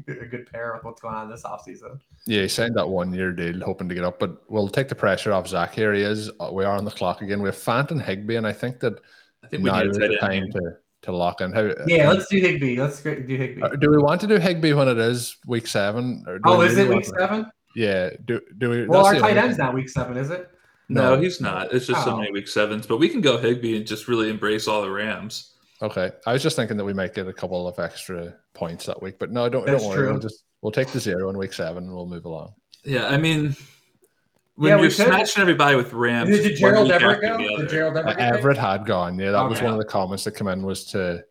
a 0.06 0.26
good 0.26 0.50
pair 0.50 0.74
with 0.74 0.84
what's 0.84 1.00
going 1.00 1.14
on 1.14 1.30
this 1.30 1.44
offseason. 1.44 1.98
Yeah, 2.26 2.42
he 2.42 2.48
signed 2.48 2.76
that 2.76 2.88
one 2.88 3.12
year 3.12 3.32
deal, 3.32 3.60
hoping 3.60 3.88
to 3.88 3.94
get 3.94 4.04
up. 4.04 4.18
But 4.18 4.42
we'll 4.50 4.68
take 4.68 4.88
the 4.88 4.94
pressure 4.94 5.32
off 5.32 5.48
Zach. 5.48 5.74
Here 5.74 5.94
he 5.94 6.02
is. 6.02 6.30
Uh, 6.40 6.50
we 6.52 6.64
are 6.64 6.76
on 6.76 6.84
the 6.84 6.90
clock 6.90 7.22
again. 7.22 7.40
We 7.40 7.48
have 7.48 7.56
Fant 7.56 7.90
and 7.90 8.02
Higbee, 8.02 8.36
and 8.36 8.46
I 8.46 8.52
think 8.52 8.80
that 8.80 9.00
I 9.42 9.48
think 9.48 9.62
now 9.62 9.82
is 9.82 9.96
the 9.96 10.16
time 10.20 10.50
to 10.52 10.76
to 11.02 11.12
lock 11.12 11.40
in. 11.40 11.52
How, 11.52 11.70
yeah, 11.86 12.10
let's 12.10 12.28
do 12.28 12.38
Higbee. 12.38 12.78
Let's 12.80 13.00
do 13.02 13.10
Higbee. 13.10 13.62
Uh, 13.62 13.68
do 13.70 13.90
we 13.90 13.98
want 13.98 14.20
to 14.22 14.26
do 14.26 14.38
Higbee 14.38 14.72
when 14.72 14.88
it 14.88 14.98
is 14.98 15.36
week 15.46 15.66
seven? 15.66 16.24
oh, 16.44 16.60
is 16.62 16.76
it 16.76 16.88
week 16.88 17.04
seven? 17.04 17.46
Yeah. 17.74 18.10
Do 18.24 18.40
do 18.58 18.70
we? 18.70 18.86
Well, 18.86 19.06
our 19.06 19.14
tight 19.14 19.36
end's 19.36 19.58
not 19.58 19.74
week 19.74 19.88
seven, 19.88 20.16
is 20.16 20.30
it? 20.30 20.50
No, 20.88 21.14
no 21.14 21.20
he's 21.20 21.40
not. 21.40 21.72
It's 21.72 21.86
just 21.86 22.00
oh. 22.02 22.10
so 22.10 22.16
many 22.16 22.32
week 22.32 22.48
sevens, 22.48 22.86
but 22.86 22.96
we 22.96 23.08
can 23.08 23.20
go 23.20 23.36
Higby 23.38 23.76
and 23.76 23.86
just 23.86 24.08
really 24.08 24.30
embrace 24.30 24.66
all 24.66 24.82
the 24.82 24.90
Rams. 24.90 25.52
Okay, 25.80 26.10
I 26.26 26.32
was 26.32 26.42
just 26.42 26.56
thinking 26.56 26.76
that 26.76 26.84
we 26.84 26.94
might 26.94 27.14
get 27.14 27.28
a 27.28 27.32
couple 27.32 27.68
of 27.68 27.78
extra 27.78 28.34
points 28.54 28.86
that 28.86 29.00
week, 29.00 29.18
but 29.18 29.30
no, 29.30 29.48
don't 29.48 29.66
That's 29.66 29.82
don't 29.82 29.90
worry. 29.90 29.98
True. 29.98 30.12
We'll 30.12 30.20
just 30.20 30.44
we'll 30.62 30.72
take 30.72 30.88
the 30.88 30.98
zero 30.98 31.28
in 31.30 31.38
week 31.38 31.52
seven 31.52 31.84
and 31.84 31.94
we'll 31.94 32.08
move 32.08 32.24
along. 32.24 32.54
Yeah, 32.84 33.06
I 33.06 33.16
mean, 33.16 33.54
when 34.58 34.70
yeah, 34.70 34.80
you're 34.80 34.90
smashing 34.90 35.40
everybody 35.40 35.76
with 35.76 35.92
Rams, 35.92 36.30
did, 36.30 36.42
did 36.42 36.56
Gerald 36.56 36.90
Everett 36.90 37.20
go? 37.20 37.38
Did 37.38 37.68
Gerald 37.68 37.96
Everett, 37.96 38.18
Everett 38.18 38.58
had 38.58 38.84
gone. 38.84 39.16
Yeah, 39.16 39.30
that 39.30 39.38
okay. 39.42 39.50
was 39.50 39.62
one 39.62 39.72
of 39.72 39.78
the 39.78 39.84
comments 39.84 40.24
that 40.24 40.34
came 40.34 40.48
in 40.48 40.64
was 40.64 40.84
to 40.86 41.24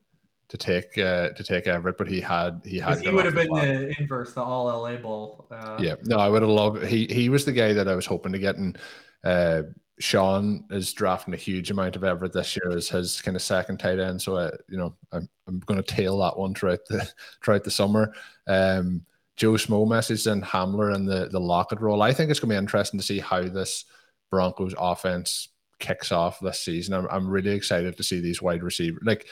to 0.47 0.57
take 0.57 0.97
uh, 0.97 1.31
to 1.31 1.43
take 1.43 1.67
Everett, 1.67 1.97
but 1.97 2.07
he 2.07 2.21
had 2.21 2.61
he 2.63 2.79
had. 2.79 3.01
He 3.01 3.09
would 3.09 3.25
have 3.25 3.35
been 3.35 3.49
the 3.49 3.93
inverse, 3.99 4.33
the 4.33 4.41
All 4.41 4.67
LA 4.67 4.95
Bowl. 4.95 5.45
Uh, 5.51 5.75
yeah, 5.77 5.95
no, 6.05 6.19
I 6.19 6.29
would 6.29 6.41
have 6.41 6.49
loved. 6.49 6.85
He 6.85 7.05
he 7.07 7.27
was 7.27 7.43
the 7.43 7.51
guy 7.51 7.73
that 7.73 7.89
I 7.89 7.95
was 7.95 8.05
hoping 8.05 8.31
to 8.31 8.39
get, 8.39 8.55
and 8.55 8.77
uh, 9.25 9.63
Sean 9.99 10.63
is 10.69 10.93
drafting 10.93 11.33
a 11.33 11.37
huge 11.37 11.69
amount 11.69 11.97
of 11.97 12.05
Everett 12.05 12.31
this 12.31 12.55
year 12.55 12.77
as 12.77 12.87
his 12.87 13.21
kind 13.21 13.35
of 13.35 13.41
second 13.41 13.79
tight 13.79 13.99
end. 13.99 14.21
So 14.21 14.37
I, 14.37 14.43
uh, 14.43 14.51
you 14.69 14.77
know, 14.77 14.95
I'm 15.11 15.27
I'm 15.47 15.59
going 15.59 15.83
to 15.83 15.95
tail 15.95 16.17
that 16.19 16.37
one 16.37 16.53
throughout 16.53 16.85
the 16.87 17.11
throughout 17.43 17.65
the 17.65 17.71
summer. 17.71 18.13
Um, 18.47 19.05
Joe 19.37 19.53
Smo 19.53 19.87
messaged 19.87 20.29
and 20.31 20.43
Hamler 20.43 20.93
and 20.93 21.07
the 21.07 21.29
the 21.31 21.39
Lockett 21.39 21.79
role. 21.79 22.01
I 22.01 22.13
think 22.13 22.29
it's 22.29 22.39
going 22.39 22.49
to 22.49 22.55
be 22.55 22.57
interesting 22.57 22.99
to 22.99 23.05
see 23.05 23.19
how 23.19 23.43
this 23.43 23.85
Broncos 24.31 24.73
offense 24.77 25.49
kicks 25.79 26.11
off 26.11 26.39
this 26.39 26.59
season. 26.59 26.93
I'm 26.95 27.07
I'm 27.09 27.29
really 27.29 27.51
excited 27.51 27.95
to 27.95 28.03
see 28.03 28.19
these 28.19 28.41
wide 28.41 28.63
receivers 28.63 29.03
like 29.05 29.27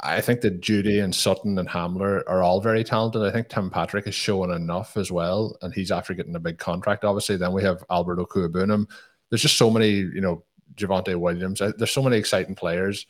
I 0.00 0.20
think 0.20 0.42
that 0.42 0.60
Jeudy 0.60 1.02
and 1.02 1.14
Sutton 1.14 1.58
and 1.58 1.68
Hamler 1.68 2.22
are 2.28 2.42
all 2.42 2.60
very 2.60 2.84
talented. 2.84 3.22
I 3.22 3.32
think 3.32 3.48
Tim 3.48 3.68
Patrick 3.68 4.06
is 4.06 4.14
showing 4.14 4.52
enough 4.52 4.96
as 4.96 5.10
well, 5.10 5.56
and 5.62 5.74
he's 5.74 5.90
after 5.90 6.14
getting 6.14 6.36
a 6.36 6.40
big 6.40 6.58
contract. 6.58 7.04
Obviously, 7.04 7.36
then 7.36 7.52
we 7.52 7.64
have 7.64 7.84
Albert 7.90 8.18
Okwuegbunam. 8.18 8.88
There's 9.28 9.42
just 9.42 9.58
so 9.58 9.70
many, 9.70 9.90
you 9.90 10.20
know, 10.20 10.44
Javonte 10.76 11.16
Williams. 11.16 11.60
Uh, 11.60 11.72
there's 11.76 11.90
so 11.90 12.02
many 12.02 12.16
exciting 12.16 12.54
players. 12.54 13.06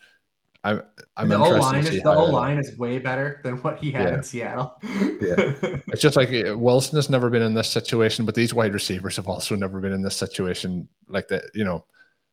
I'm, 0.65 0.83
I'm 1.17 1.29
the 1.29 1.37
O 1.37 1.51
line 1.51 1.87
is 1.87 2.03
the 2.03 2.15
O 2.15 2.25
line 2.25 2.59
is 2.59 2.77
way 2.77 2.99
better 2.99 3.41
than 3.45 3.59
what 3.59 3.79
he 3.79 3.93
had 3.93 4.09
yeah. 4.09 4.15
in 4.15 4.23
Seattle. 4.23 4.77
yeah, 4.83 5.55
it's 5.89 6.03
just 6.03 6.17
like 6.17 6.31
uh, 6.31 6.59
Wilson 6.59 6.97
has 6.97 7.09
never 7.09 7.31
been 7.31 7.43
in 7.43 7.55
this 7.55 7.71
situation, 7.71 8.27
but 8.27 8.35
these 8.35 8.53
wide 8.53 8.75
receivers 8.75 9.17
have 9.17 9.29
also 9.29 9.55
never 9.55 9.81
been 9.81 9.93
in 9.93 10.03
this 10.03 10.17
situation. 10.17 10.89
Like 11.09 11.29
that, 11.29 11.45
you 11.55 11.65
know, 11.65 11.85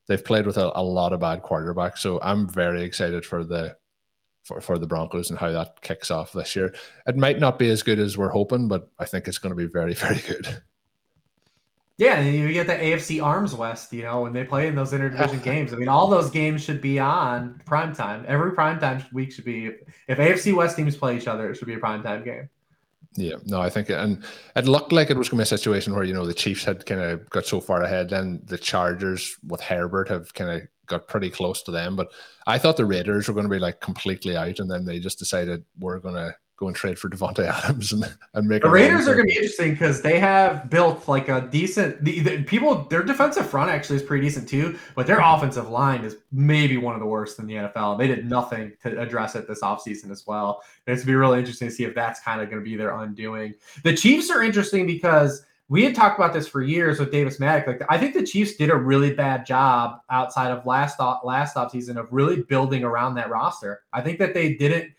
they've 0.07 0.23
played 0.23 0.47
with 0.47 0.57
a, 0.57 0.71
a 0.77 0.81
lot 0.81 1.13
of 1.13 1.19
bad 1.19 1.43
quarterbacks. 1.43 1.99
So 1.99 2.19
I'm 2.21 2.49
very 2.49 2.81
excited 2.81 3.25
for 3.25 3.43
the 3.43 3.77
for, 4.45 4.61
for 4.61 4.77
the 4.77 4.87
Broncos 4.87 5.29
and 5.29 5.39
how 5.39 5.51
that 5.51 5.81
kicks 5.81 6.11
off 6.11 6.31
this 6.31 6.55
year. 6.55 6.73
It 7.07 7.17
might 7.17 7.39
not 7.39 7.59
be 7.59 7.69
as 7.69 7.83
good 7.83 7.99
as 7.99 8.17
we're 8.17 8.29
hoping, 8.29 8.67
but 8.67 8.89
I 8.99 9.05
think 9.05 9.27
it's 9.27 9.39
going 9.39 9.55
to 9.55 9.57
be 9.57 9.71
very, 9.71 9.93
very 9.95 10.21
good. 10.21 10.61
Yeah, 11.97 12.19
and 12.19 12.35
you 12.35 12.51
get 12.51 12.67
the 12.67 12.73
AFC 12.73 13.23
Arms 13.23 13.53
West, 13.53 13.93
you 13.93 14.03
know, 14.03 14.21
when 14.21 14.33
they 14.33 14.43
play 14.43 14.67
in 14.67 14.75
those 14.75 14.91
interdivision 14.91 15.41
games. 15.43 15.73
I 15.73 15.77
mean, 15.77 15.87
all 15.87 16.07
those 16.07 16.29
games 16.29 16.61
should 16.61 16.81
be 16.81 16.99
on 16.99 17.61
prime 17.65 17.95
time. 17.95 18.25
Every 18.27 18.51
prime 18.51 18.79
time 18.79 19.03
week 19.13 19.31
should 19.31 19.45
be 19.45 19.71
if 20.07 20.17
AFC 20.17 20.53
West 20.53 20.75
teams 20.75 20.97
play 20.97 21.15
each 21.15 21.27
other, 21.27 21.49
it 21.49 21.55
should 21.55 21.67
be 21.67 21.75
a 21.75 21.79
prime 21.79 22.03
time 22.03 22.23
game. 22.23 22.49
Yeah, 23.17 23.35
no, 23.45 23.61
I 23.61 23.69
think, 23.69 23.89
and 23.89 24.21
it 24.57 24.65
looked 24.67 24.91
like 24.91 25.09
it 25.09 25.15
was 25.15 25.29
going 25.29 25.37
to 25.37 25.49
be 25.49 25.55
a 25.55 25.57
situation 25.57 25.95
where 25.95 26.03
you 26.03 26.13
know 26.13 26.25
the 26.25 26.33
Chiefs 26.33 26.65
had 26.65 26.85
kind 26.85 26.99
of 26.99 27.29
got 27.29 27.45
so 27.45 27.61
far 27.61 27.81
ahead, 27.81 28.09
then 28.09 28.41
the 28.43 28.57
Chargers 28.57 29.37
with 29.47 29.61
Herbert 29.61 30.09
have 30.09 30.33
kind 30.33 30.49
of 30.49 30.67
got 30.87 31.07
pretty 31.07 31.29
close 31.29 31.63
to 31.63 31.71
them. 31.71 31.95
But 31.95 32.11
I 32.45 32.57
thought 32.57 32.75
the 32.75 32.85
Raiders 32.85 33.29
were 33.29 33.33
going 33.33 33.45
to 33.45 33.49
be 33.49 33.59
like 33.59 33.79
completely 33.79 34.35
out, 34.35 34.59
and 34.59 34.69
then 34.69 34.83
they 34.83 34.99
just 34.99 35.17
decided 35.17 35.63
we're 35.79 35.99
going 35.99 36.15
to 36.15 36.35
go 36.57 36.67
and 36.67 36.75
trade 36.75 36.97
for 36.97 37.09
Davante 37.09 37.45
Adams 37.45 37.91
and, 37.91 38.05
and 38.33 38.47
make 38.47 38.61
the 38.61 38.69
Raiders 38.69 39.07
are 39.07 39.13
going 39.13 39.27
to 39.27 39.31
be 39.31 39.35
interesting 39.35 39.71
because 39.71 40.01
they 40.01 40.19
have 40.19 40.69
built 40.69 41.07
like 41.07 41.27
a 41.27 41.47
decent 41.51 42.03
the, 42.03 42.19
the, 42.19 42.43
people 42.43 42.83
their 42.85 43.03
defensive 43.03 43.49
front 43.49 43.69
actually 43.69 43.97
is 43.97 44.03
pretty 44.03 44.25
decent 44.25 44.47
too, 44.47 44.77
but 44.95 45.07
their 45.07 45.19
offensive 45.19 45.69
line 45.69 46.03
is 46.03 46.17
maybe 46.31 46.77
one 46.77 46.93
of 46.93 47.01
the 47.01 47.05
worst 47.05 47.39
in 47.39 47.47
the 47.47 47.55
NFL. 47.55 47.97
They 47.97 48.07
did 48.07 48.29
nothing 48.29 48.73
to 48.83 48.99
address 48.99 49.35
it 49.35 49.47
this 49.47 49.61
offseason 49.61 50.11
as 50.11 50.25
well. 50.25 50.61
And 50.87 50.93
it's 50.93 51.03
going 51.03 51.07
to 51.07 51.11
be 51.11 51.15
really 51.15 51.39
interesting 51.39 51.67
to 51.67 51.73
see 51.73 51.83
if 51.83 51.93
that's 51.93 52.21
kind 52.21 52.41
of 52.41 52.49
going 52.49 52.61
to 52.61 52.69
be 52.69 52.75
their 52.75 52.97
undoing. 52.99 53.53
The 53.83 53.95
Chiefs 53.95 54.29
are 54.29 54.41
interesting 54.41 54.87
because 54.87 55.45
we 55.67 55.83
had 55.83 55.95
talked 55.95 56.19
about 56.19 56.31
this 56.31 56.47
for 56.47 56.61
years 56.61 56.99
with 56.99 57.11
Davis 57.11 57.39
Mattek. 57.39 57.67
Like 57.67 57.81
I 57.89 57.97
think 57.97 58.13
the 58.13 58.23
Chiefs 58.25 58.55
did 58.55 58.69
a 58.69 58.75
really 58.75 59.13
bad 59.13 59.45
job 59.45 59.99
outside 60.09 60.51
of 60.51 60.65
last 60.65 60.99
last 61.23 61.57
off 61.57 61.71
season 61.71 61.97
of 61.97 62.07
really 62.13 62.43
building 62.43 62.83
around 62.83 63.15
that 63.15 63.29
roster. 63.29 63.81
I 63.91 64.01
think 64.01 64.19
that 64.19 64.33
they 64.33 64.53
didn't. 64.53 64.93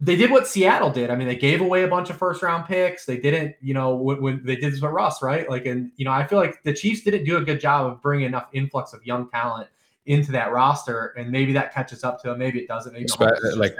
They 0.00 0.14
did 0.14 0.30
what 0.30 0.46
Seattle 0.46 0.90
did. 0.90 1.10
I 1.10 1.16
mean, 1.16 1.26
they 1.26 1.36
gave 1.36 1.60
away 1.60 1.82
a 1.82 1.88
bunch 1.88 2.08
of 2.08 2.16
first 2.16 2.42
round 2.42 2.66
picks. 2.66 3.04
They 3.04 3.18
didn't, 3.18 3.56
you 3.60 3.74
know, 3.74 3.96
when, 3.96 4.22
when 4.22 4.44
they 4.44 4.54
did 4.54 4.72
this 4.72 4.80
with 4.80 4.92
Russ, 4.92 5.22
right? 5.22 5.50
Like, 5.50 5.66
and 5.66 5.90
you 5.96 6.04
know, 6.04 6.12
I 6.12 6.24
feel 6.24 6.38
like 6.38 6.62
the 6.62 6.72
Chiefs 6.72 7.02
didn't 7.02 7.24
do 7.24 7.36
a 7.36 7.44
good 7.44 7.60
job 7.60 7.86
of 7.90 8.00
bringing 8.00 8.26
enough 8.26 8.48
influx 8.52 8.92
of 8.92 9.04
young 9.04 9.28
talent 9.30 9.68
into 10.06 10.32
that 10.32 10.52
roster, 10.52 11.14
and 11.18 11.30
maybe 11.30 11.52
that 11.52 11.74
catches 11.74 12.04
up 12.04 12.22
to 12.22 12.28
them. 12.28 12.38
Maybe 12.38 12.60
it 12.60 12.68
doesn't. 12.68 12.92
Maybe 12.92 13.06
like, 13.56 13.74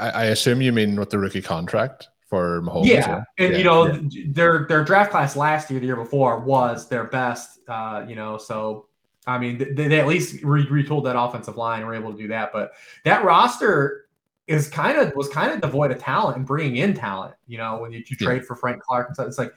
I, 0.00 0.10
I 0.10 0.24
assume 0.26 0.60
you 0.62 0.72
mean 0.72 0.98
with 0.98 1.10
the 1.10 1.18
rookie 1.18 1.42
contract 1.42 2.08
for 2.26 2.60
Mahomes. 2.62 2.86
Yeah, 2.86 3.24
and 3.38 3.52
yeah, 3.52 3.58
you 3.58 3.64
know 3.64 3.86
yeah. 4.10 4.24
their 4.28 4.66
their 4.66 4.84
draft 4.84 5.10
class 5.10 5.36
last 5.36 5.70
year, 5.70 5.80
the 5.80 5.86
year 5.86 5.96
before, 5.96 6.40
was 6.40 6.88
their 6.88 7.04
best. 7.04 7.60
Uh, 7.68 8.04
you 8.06 8.16
know, 8.16 8.36
so 8.36 8.86
I 9.26 9.38
mean 9.38 9.58
they, 9.58 9.88
they 9.88 10.00
at 10.00 10.06
least 10.06 10.42
re- 10.42 10.66
retooled 10.66 11.04
that 11.04 11.18
offensive 11.18 11.56
line 11.56 11.80
and 11.80 11.86
were 11.86 11.94
able 11.94 12.12
to 12.12 12.18
do 12.18 12.28
that. 12.28 12.50
But 12.52 12.72
that 13.04 13.24
roster 13.24 14.07
is 14.48 14.68
kind 14.68 14.98
of 14.98 15.14
was 15.14 15.28
kind 15.28 15.52
of 15.52 15.60
devoid 15.60 15.92
of 15.92 15.98
talent 15.98 16.36
and 16.36 16.46
bringing 16.46 16.76
in 16.76 16.94
talent. 16.94 17.34
You 17.46 17.58
know, 17.58 17.78
when 17.78 17.92
you, 17.92 18.02
you 18.06 18.16
trade 18.16 18.44
for 18.44 18.56
Frank 18.56 18.82
Clark 18.82 19.08
and 19.08 19.16
stuff, 19.16 19.28
it's 19.28 19.38
like. 19.38 19.54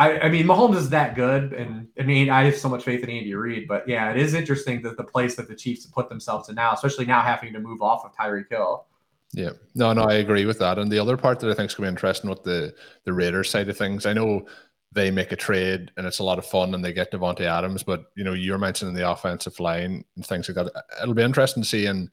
I, 0.00 0.20
I 0.20 0.28
mean, 0.28 0.46
Mahomes 0.46 0.76
is 0.76 0.90
that 0.90 1.16
good, 1.16 1.52
and 1.52 1.88
I 1.98 2.04
mean, 2.04 2.30
I 2.30 2.44
have 2.44 2.56
so 2.56 2.68
much 2.68 2.84
faith 2.84 3.02
in 3.02 3.10
Andy 3.10 3.34
Reid. 3.34 3.66
But 3.66 3.88
yeah, 3.88 4.12
it 4.12 4.16
is 4.16 4.32
interesting 4.32 4.80
that 4.82 4.96
the 4.96 5.02
place 5.02 5.34
that 5.34 5.48
the 5.48 5.56
Chiefs 5.56 5.82
have 5.86 5.92
put 5.92 6.08
themselves 6.08 6.48
in 6.48 6.54
now, 6.54 6.70
especially 6.70 7.04
now 7.04 7.20
having 7.20 7.52
to 7.52 7.58
move 7.58 7.82
off 7.82 8.04
of 8.04 8.14
Tyreek 8.14 8.48
Hill. 8.48 8.86
Yeah, 9.32 9.50
no, 9.74 9.92
no, 9.92 10.04
I 10.04 10.14
agree 10.14 10.46
with 10.46 10.60
that. 10.60 10.78
And 10.78 10.88
the 10.90 11.00
other 11.00 11.16
part 11.16 11.40
that 11.40 11.50
I 11.50 11.54
think 11.54 11.70
is 11.70 11.74
going 11.74 11.86
to 11.86 11.90
be 11.90 11.94
interesting 11.96 12.30
with 12.30 12.44
the 12.44 12.72
the 13.06 13.12
Raiders 13.12 13.50
side 13.50 13.68
of 13.68 13.76
things, 13.76 14.06
I 14.06 14.12
know 14.12 14.46
they 14.92 15.10
make 15.10 15.32
a 15.32 15.36
trade 15.36 15.90
and 15.96 16.06
it's 16.06 16.20
a 16.20 16.24
lot 16.24 16.38
of 16.38 16.46
fun 16.46 16.74
and 16.74 16.84
they 16.84 16.92
get 16.92 17.12
Davante 17.12 17.40
Adams, 17.40 17.82
but 17.82 18.04
you 18.14 18.22
know 18.22 18.32
you're 18.34 18.56
mentioning 18.56 18.94
the 18.94 19.10
offensive 19.10 19.58
line 19.58 20.04
and 20.14 20.24
things 20.24 20.48
like 20.48 20.54
that. 20.54 20.84
It'll 21.02 21.14
be 21.14 21.22
interesting 21.22 21.62
to 21.62 21.68
see 21.68 21.86
in 21.86 22.08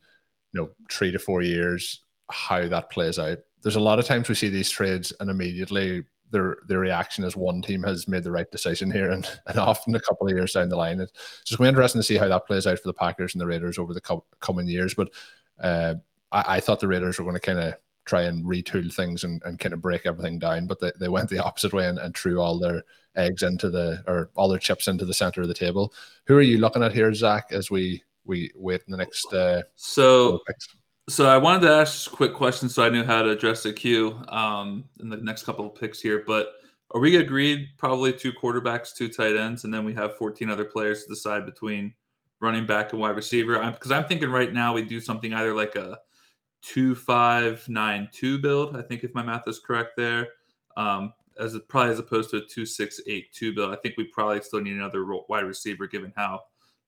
you 0.56 0.62
know 0.62 0.70
three 0.90 1.12
to 1.12 1.20
four 1.20 1.42
years 1.42 2.02
how 2.32 2.68
that 2.68 2.90
plays 2.90 3.20
out. 3.20 3.40
There's 3.62 3.76
a 3.76 3.82
lot 3.82 4.00
of 4.00 4.06
times 4.06 4.30
we 4.30 4.36
see 4.36 4.50
these 4.50 4.70
trades 4.70 5.12
and 5.20 5.30
immediately 5.30 6.06
their 6.32 6.58
their 6.68 6.80
reaction 6.80 7.24
is 7.24 7.36
one 7.36 7.62
team 7.62 7.84
has 7.84 8.08
made 8.08 8.24
the 8.24 8.32
right 8.32 8.50
decision 8.50 8.90
here, 8.90 9.12
and, 9.12 9.30
and 9.48 9.60
often 9.60 9.96
a 9.96 10.00
couple 10.00 10.28
of 10.28 10.34
years 10.34 10.54
down 10.54 10.70
the 10.70 10.76
line, 10.76 11.00
it's 11.02 11.12
just 11.44 11.58
going 11.58 11.68
to 11.68 11.72
be 11.72 11.76
interesting 11.76 12.00
to 12.00 12.04
see 12.04 12.18
how 12.18 12.28
that 12.30 12.48
plays 12.48 12.66
out 12.66 12.80
for 12.80 12.88
the 12.88 12.94
Packers 12.94 13.36
and 13.36 13.42
the 13.42 13.46
Raiders 13.46 13.78
over 13.78 13.94
the 13.94 14.02
co- 14.02 14.26
coming 14.40 14.68
years. 14.68 14.94
But 14.94 15.10
uh, 15.60 15.96
I, 16.32 16.44
I 16.56 16.60
thought 16.60 16.80
the 16.80 16.88
Raiders 16.88 17.20
were 17.20 17.26
going 17.26 17.36
to 17.36 17.42
kind 17.42 17.60
of 17.60 17.76
try 18.06 18.24
and 18.24 18.46
retool 18.46 18.94
things 18.94 19.24
and, 19.24 19.42
and 19.46 19.60
kind 19.60 19.74
of 19.74 19.82
break 19.82 20.06
everything 20.06 20.40
down, 20.40 20.68
but 20.68 20.80
they, 20.80 20.92
they 21.00 21.10
went 21.10 21.30
the 21.30 21.40
opposite 21.44 21.74
way 21.74 21.88
and, 21.88 22.00
and 22.00 22.16
threw 22.16 22.40
all 22.40 22.60
their 22.60 22.84
eggs 23.16 23.44
into 23.44 23.70
the 23.70 24.04
or 24.08 24.30
all 24.36 24.48
their 24.48 24.60
chips 24.60 24.88
into 24.88 25.06
the 25.06 25.14
center 25.14 25.42
of 25.42 25.48
the 25.48 25.54
table. 25.54 25.94
Who 26.28 26.38
are 26.38 26.42
you 26.42 26.60
looking 26.60 26.84
at 26.84 26.94
here, 26.94 27.14
Zach, 27.14 27.48
as 27.52 27.70
we 27.72 28.04
we 28.26 28.52
wait 28.56 28.82
in 28.88 28.92
the 28.92 28.98
next 28.98 29.32
uh 29.34 29.62
so 29.76 30.40
so 31.08 31.28
I 31.28 31.38
wanted 31.38 31.68
to 31.68 31.74
ask 31.74 32.12
a 32.12 32.16
quick 32.16 32.34
question 32.34 32.68
so 32.68 32.84
I 32.84 32.90
knew 32.90 33.04
how 33.04 33.22
to 33.22 33.30
address 33.30 33.64
the 33.64 33.74
queue 33.74 34.20
um 34.30 34.86
in 35.00 35.10
the 35.10 35.18
next 35.18 35.44
couple 35.44 35.66
of 35.66 35.76
picks 35.76 36.02
here, 36.02 36.24
but 36.26 36.54
are 36.92 37.00
we 37.02 37.18
agreed 37.18 37.70
probably 37.78 38.14
two 38.14 38.32
quarterbacks, 38.32 38.94
two 38.96 39.10
tight 39.10 39.36
ends, 39.36 39.64
and 39.64 39.74
then 39.74 39.84
we 39.84 39.94
have 39.96 40.18
14 40.18 40.50
other 40.50 40.66
players 40.66 41.04
to 41.04 41.10
decide 41.10 41.46
between 41.46 41.94
running 42.40 42.66
back 42.66 42.94
and 42.94 43.02
wide 43.02 43.16
receiver? 43.16 43.60
Because 43.72 43.92
I'm, 43.92 44.04
I'm 44.04 44.08
thinking 44.08 44.30
right 44.30 44.54
now 44.54 44.74
we 44.74 44.84
do 44.84 45.02
something 45.02 45.34
either 45.34 45.54
like 45.54 45.76
a 45.76 46.00
two 46.62 46.96
five 46.96 47.68
nine 47.68 48.08
two 48.14 48.40
build. 48.40 48.78
I 48.78 48.82
think 48.82 49.04
if 49.04 49.14
my 49.14 49.24
math 49.24 49.48
is 49.48 49.60
correct 49.60 49.98
there, 49.98 50.30
um, 50.78 51.14
as 51.40 51.56
a, 51.56 51.60
probably 51.60 51.92
as 51.92 52.00
opposed 52.00 52.30
to 52.32 52.38
a 52.38 52.46
two 52.46 52.66
six 52.66 53.02
eight 53.08 53.34
two 53.34 53.54
build. 53.54 53.74
I 53.74 53.78
think 53.78 53.96
we 53.98 54.06
probably 54.06 54.42
still 54.42 54.62
need 54.62 54.76
another 54.76 55.06
wide 55.28 55.44
receiver 55.44 55.88
given 55.88 56.14
how 56.16 56.42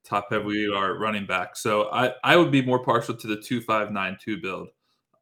top 0.08 0.28
heavy 0.30 0.46
we 0.46 0.74
are 0.74 0.98
running 0.98 1.26
back. 1.26 1.56
So 1.56 1.90
I 1.92 2.14
I 2.24 2.36
would 2.38 2.52
be 2.52 2.62
more 2.62 2.84
partial 2.84 3.16
to 3.16 3.28
the 3.28 3.38
two 3.38 3.62
five 3.62 3.92
nine 3.92 4.18
two 4.20 4.38
build. 4.42 4.70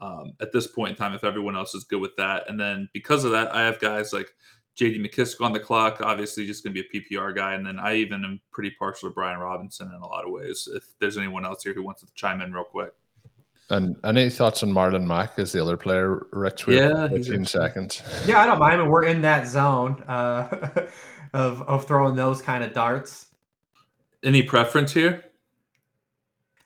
Um, 0.02 0.34
at 0.42 0.52
this 0.52 0.68
point 0.68 0.92
in 0.92 0.96
time, 0.98 1.14
if 1.14 1.24
everyone 1.24 1.56
else 1.56 1.74
is 1.74 1.86
good 1.86 2.02
with 2.02 2.16
that, 2.18 2.50
and 2.50 2.60
then 2.60 2.90
because 2.94 3.24
of 3.24 3.32
that, 3.32 3.56
I 3.56 3.62
have 3.62 3.80
guys 3.80 4.12
like 4.12 4.30
J.D. 4.76 5.00
McKissic 5.00 5.44
on 5.44 5.54
the 5.54 5.60
clock, 5.60 6.02
obviously 6.02 6.46
just 6.46 6.64
going 6.64 6.76
to 6.76 6.84
be 6.84 7.00
a 7.00 7.02
PPR 7.02 7.34
guy, 7.34 7.54
and 7.54 7.66
then 7.66 7.80
I 7.80 7.96
even 7.96 8.26
am 8.26 8.42
pretty 8.52 8.72
partial 8.72 9.10
to 9.10 9.14
Brian 9.14 9.40
Robinson 9.40 9.88
in 9.88 10.02
a 10.02 10.08
lot 10.08 10.26
of 10.26 10.32
ways. 10.32 10.68
If 10.72 10.84
there's 11.00 11.18
anyone 11.18 11.46
else 11.46 11.64
here 11.64 11.74
who 11.74 11.82
wants 11.82 12.02
to 12.02 12.08
chime 12.14 12.42
in 12.42 12.52
real 12.52 12.66
quick. 12.66 12.92
And 13.70 13.96
any 14.04 14.30
thoughts 14.30 14.62
on 14.64 14.72
Marlon 14.72 15.08
Mack 15.08 15.40
as 15.40 15.54
the 15.54 15.62
other 15.62 15.78
player, 15.78 16.28
Rich? 16.34 16.68
Yeah, 16.68 17.08
15 17.08 17.46
seconds. 17.46 18.04
Yeah, 18.28 18.42
I 18.42 18.46
don't 18.46 18.60
mind. 18.60 18.88
We're 18.92 19.06
in 19.06 19.22
that 19.22 19.48
zone 19.48 20.04
uh, 20.08 20.86
of 21.34 21.62
of 21.64 21.88
throwing 21.88 22.16
those 22.16 22.42
kind 22.42 22.64
of 22.64 22.74
darts. 22.74 23.28
Any 24.26 24.44
preference 24.44 24.92
here? 24.92 25.24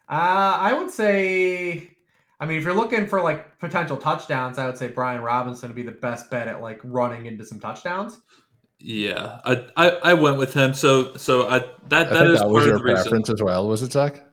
Uh, 0.09 0.57
I 0.59 0.73
would 0.73 0.89
say, 0.89 1.91
I 2.39 2.45
mean, 2.45 2.57
if 2.57 2.63
you're 2.63 2.73
looking 2.73 3.05
for 3.05 3.21
like 3.21 3.59
potential 3.59 3.97
touchdowns, 3.97 4.57
I 4.57 4.65
would 4.65 4.77
say 4.77 4.87
Brian 4.87 5.21
Robinson 5.21 5.69
would 5.69 5.75
be 5.75 5.83
the 5.83 5.91
best 5.91 6.31
bet 6.31 6.47
at 6.47 6.61
like 6.61 6.79
running 6.83 7.27
into 7.27 7.45
some 7.45 7.59
touchdowns. 7.59 8.19
Yeah, 8.79 9.39
I 9.43 9.65
I, 9.75 9.89
I 9.89 10.13
went 10.13 10.37
with 10.37 10.53
him. 10.53 10.73
So 10.73 11.15
so 11.15 11.49
I 11.49 11.59
that 11.89 12.07
I 12.07 12.13
that 12.13 12.27
is 12.27 12.39
that 12.39 12.49
was 12.49 12.65
your 12.65 12.79
preference 12.79 13.27
reason. 13.27 13.35
as 13.35 13.43
well. 13.43 13.67
Was 13.67 13.83
it 13.83 13.91
Zach? 13.91 14.23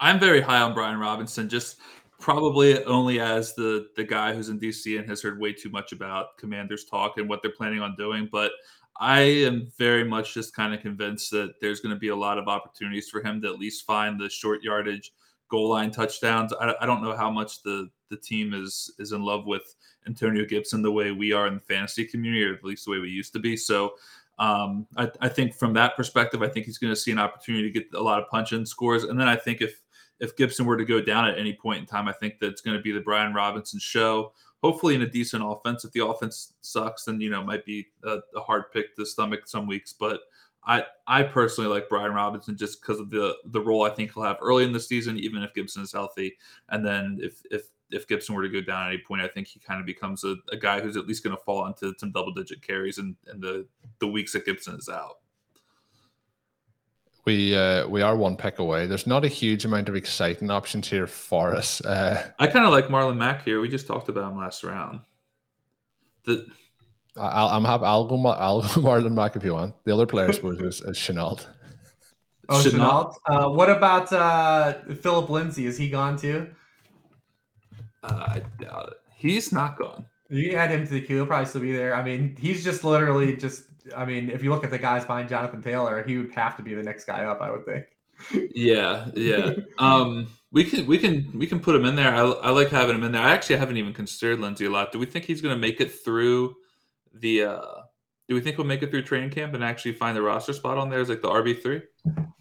I'm 0.00 0.18
very 0.18 0.40
high 0.40 0.62
on 0.62 0.72
Brian 0.72 0.98
Robinson. 0.98 1.48
Just 1.48 1.76
probably 2.18 2.82
only 2.84 3.20
as 3.20 3.54
the 3.54 3.88
the 3.96 4.04
guy 4.04 4.32
who's 4.32 4.48
in 4.48 4.58
DC 4.58 4.98
and 4.98 5.06
has 5.08 5.20
heard 5.20 5.38
way 5.38 5.52
too 5.52 5.68
much 5.68 5.92
about 5.92 6.38
Commanders 6.38 6.86
talk 6.86 7.18
and 7.18 7.28
what 7.28 7.42
they're 7.42 7.52
planning 7.52 7.82
on 7.82 7.94
doing. 7.96 8.28
But 8.32 8.52
I 9.00 9.20
am 9.20 9.72
very 9.78 10.04
much 10.04 10.34
just 10.34 10.54
kind 10.54 10.74
of 10.74 10.80
convinced 10.80 11.30
that 11.30 11.54
there's 11.60 11.80
going 11.80 11.94
to 11.94 11.98
be 11.98 12.08
a 12.08 12.16
lot 12.16 12.38
of 12.38 12.48
opportunities 12.48 13.08
for 13.08 13.22
him 13.22 13.40
to 13.42 13.48
at 13.48 13.58
least 13.58 13.86
find 13.86 14.20
the 14.20 14.28
short 14.28 14.62
yardage 14.62 15.12
goal 15.48 15.68
line 15.68 15.90
touchdowns. 15.90 16.52
I, 16.52 16.74
I 16.80 16.86
don't 16.86 17.02
know 17.02 17.16
how 17.16 17.30
much 17.30 17.62
the 17.62 17.88
the 18.10 18.16
team 18.16 18.52
is 18.52 18.92
is 18.98 19.12
in 19.12 19.22
love 19.22 19.46
with 19.46 19.74
Antonio 20.06 20.44
Gibson 20.44 20.82
the 20.82 20.92
way 20.92 21.12
we 21.12 21.32
are 21.32 21.46
in 21.46 21.54
the 21.54 21.60
fantasy 21.60 22.04
community, 22.04 22.44
or 22.44 22.54
at 22.54 22.64
least 22.64 22.84
the 22.84 22.90
way 22.90 22.98
we 22.98 23.08
used 23.08 23.32
to 23.32 23.38
be. 23.38 23.56
So 23.56 23.94
um, 24.38 24.86
I, 24.96 25.10
I, 25.20 25.28
think 25.28 25.54
from 25.54 25.72
that 25.74 25.94
perspective, 25.94 26.42
I 26.42 26.48
think 26.48 26.66
he's 26.66 26.78
going 26.78 26.92
to 26.92 26.98
see 26.98 27.12
an 27.12 27.18
opportunity 27.18 27.70
to 27.70 27.80
get 27.80 27.94
a 27.94 28.02
lot 28.02 28.20
of 28.20 28.28
punch 28.28 28.52
in 28.52 28.64
scores. 28.64 29.04
And 29.04 29.20
then 29.20 29.28
I 29.28 29.36
think 29.36 29.60
if 29.60 29.80
if 30.20 30.36
Gibson 30.36 30.66
were 30.66 30.76
to 30.76 30.84
go 30.84 31.00
down 31.00 31.26
at 31.26 31.38
any 31.38 31.52
point 31.52 31.80
in 31.80 31.86
time, 31.86 32.08
I 32.08 32.12
think 32.12 32.38
that's 32.40 32.60
going 32.60 32.76
to 32.76 32.82
be 32.82 32.92
the 32.92 33.00
Brian 33.00 33.34
Robinson 33.34 33.78
show. 33.78 34.32
Hopefully, 34.62 34.94
in 34.94 35.02
a 35.02 35.10
decent 35.10 35.42
offense. 35.44 35.84
If 35.84 35.92
the 35.92 36.06
offense 36.06 36.54
sucks, 36.60 37.04
then 37.04 37.20
you 37.20 37.30
know 37.30 37.40
it 37.40 37.46
might 37.46 37.64
be 37.64 37.88
a, 38.04 38.18
a 38.36 38.40
hard 38.40 38.70
pick 38.72 38.94
to 38.96 39.04
stomach 39.04 39.40
some 39.46 39.66
weeks. 39.66 39.92
But 39.92 40.20
I 40.64 40.84
I 41.06 41.24
personally 41.24 41.68
like 41.68 41.88
Brian 41.88 42.12
Robinson 42.12 42.56
just 42.56 42.80
because 42.80 43.00
of 43.00 43.10
the 43.10 43.36
the 43.46 43.60
role 43.60 43.82
I 43.82 43.90
think 43.90 44.14
he'll 44.14 44.22
have 44.22 44.38
early 44.40 44.64
in 44.64 44.72
the 44.72 44.80
season, 44.80 45.18
even 45.18 45.42
if 45.42 45.54
Gibson 45.54 45.82
is 45.82 45.92
healthy. 45.92 46.36
And 46.68 46.86
then 46.86 47.18
if 47.20 47.42
if 47.50 47.62
if 47.90 48.06
Gibson 48.06 48.34
were 48.34 48.42
to 48.42 48.48
go 48.48 48.60
down 48.60 48.86
at 48.86 48.92
any 48.92 48.98
point, 48.98 49.22
I 49.22 49.28
think 49.28 49.48
he 49.48 49.60
kind 49.60 49.80
of 49.80 49.86
becomes 49.86 50.24
a, 50.24 50.36
a 50.50 50.56
guy 50.56 50.80
who's 50.80 50.96
at 50.96 51.06
least 51.06 51.24
going 51.24 51.36
to 51.36 51.42
fall 51.42 51.66
into 51.66 51.92
some 51.98 52.12
double 52.12 52.32
digit 52.32 52.62
carries 52.62 52.98
in, 52.98 53.16
in 53.32 53.40
the 53.40 53.66
the 53.98 54.06
weeks 54.06 54.32
that 54.32 54.46
Gibson 54.46 54.76
is 54.76 54.88
out. 54.88 55.18
We 57.24 57.54
uh, 57.54 57.86
we 57.86 58.02
are 58.02 58.16
one 58.16 58.36
pick 58.36 58.58
away. 58.58 58.86
There's 58.86 59.06
not 59.06 59.24
a 59.24 59.28
huge 59.28 59.64
amount 59.64 59.88
of 59.88 59.94
exciting 59.94 60.50
options 60.50 60.88
here 60.88 61.06
for 61.06 61.54
us. 61.54 61.80
Uh, 61.80 62.30
I 62.38 62.48
kind 62.48 62.64
of 62.64 62.72
like 62.72 62.88
Marlon 62.88 63.16
Mack 63.16 63.44
here. 63.44 63.60
We 63.60 63.68
just 63.68 63.86
talked 63.86 64.08
about 64.08 64.32
him 64.32 64.38
last 64.38 64.64
round. 64.64 65.00
The 66.24 66.46
I'll, 67.16 67.48
I'm 67.48 67.64
happy. 67.64 67.84
I'll 67.84 68.06
go. 68.06 68.26
I'll 68.26 68.62
go 68.62 68.68
Marlon 68.80 69.12
Mack 69.12 69.36
if 69.36 69.44
you 69.44 69.54
want. 69.54 69.74
The 69.84 69.92
other 69.92 70.06
player, 70.06 70.28
I 70.28 70.32
suppose, 70.32 70.60
is, 70.60 70.80
is 70.80 70.96
Shenault. 70.96 71.46
Oh, 72.48 72.54
Shenault. 72.54 73.14
Uh, 73.26 73.50
what 73.50 73.70
about 73.70 74.12
uh, 74.12 74.74
Phillip 75.00 75.28
Lindsay? 75.28 75.66
Is 75.66 75.76
he 75.76 75.88
gone 75.88 76.16
too? 76.16 76.48
Uh, 78.02 78.24
I 78.26 78.42
doubt 78.58 78.88
it. 78.88 79.00
He's 79.14 79.52
not 79.52 79.78
gone. 79.78 80.06
You 80.28 80.56
add 80.56 80.70
him 80.70 80.86
to 80.86 80.92
the 80.92 81.00
queue, 81.00 81.16
he'll 81.16 81.26
probably 81.26 81.46
still 81.46 81.60
be 81.60 81.72
there. 81.72 81.94
I 81.94 82.02
mean, 82.02 82.36
he's 82.40 82.64
just 82.64 82.84
literally 82.84 83.36
just. 83.36 83.64
I 83.96 84.04
mean, 84.04 84.30
if 84.30 84.42
you 84.42 84.50
look 84.50 84.64
at 84.64 84.70
the 84.70 84.78
guys 84.78 85.04
behind 85.04 85.28
Jonathan 85.28 85.62
Taylor, 85.62 86.02
he 86.02 86.18
would 86.18 86.32
have 86.32 86.56
to 86.56 86.62
be 86.62 86.74
the 86.74 86.82
next 86.82 87.04
guy 87.04 87.24
up. 87.24 87.40
I 87.40 87.50
would 87.50 87.64
think. 87.64 87.86
Yeah, 88.54 89.08
yeah. 89.14 89.54
um, 89.78 90.28
we 90.52 90.64
can 90.64 90.86
we 90.86 90.98
can 90.98 91.30
we 91.36 91.46
can 91.46 91.60
put 91.60 91.74
him 91.74 91.84
in 91.84 91.96
there. 91.96 92.14
I, 92.14 92.20
I 92.20 92.50
like 92.50 92.68
having 92.68 92.96
him 92.96 93.02
in 93.02 93.12
there. 93.12 93.22
I 93.22 93.32
actually 93.32 93.56
haven't 93.56 93.76
even 93.76 93.92
considered 93.92 94.40
Lindsay 94.40 94.66
a 94.66 94.70
lot. 94.70 94.92
Do 94.92 94.98
we 94.98 95.06
think 95.06 95.24
he's 95.24 95.40
going 95.40 95.54
to 95.54 95.60
make 95.60 95.80
it 95.80 95.92
through 96.04 96.54
the? 97.14 97.44
uh 97.44 97.82
Do 98.28 98.34
we 98.34 98.40
think 98.40 98.58
we'll 98.58 98.66
make 98.66 98.82
it 98.82 98.90
through 98.90 99.02
training 99.02 99.30
camp 99.30 99.54
and 99.54 99.64
actually 99.64 99.94
find 99.94 100.16
the 100.16 100.22
roster 100.22 100.52
spot 100.52 100.78
on 100.78 100.90
there 100.90 101.00
as 101.00 101.08
like 101.08 101.22
the 101.22 101.30
RB 101.30 101.60
three? 101.60 101.82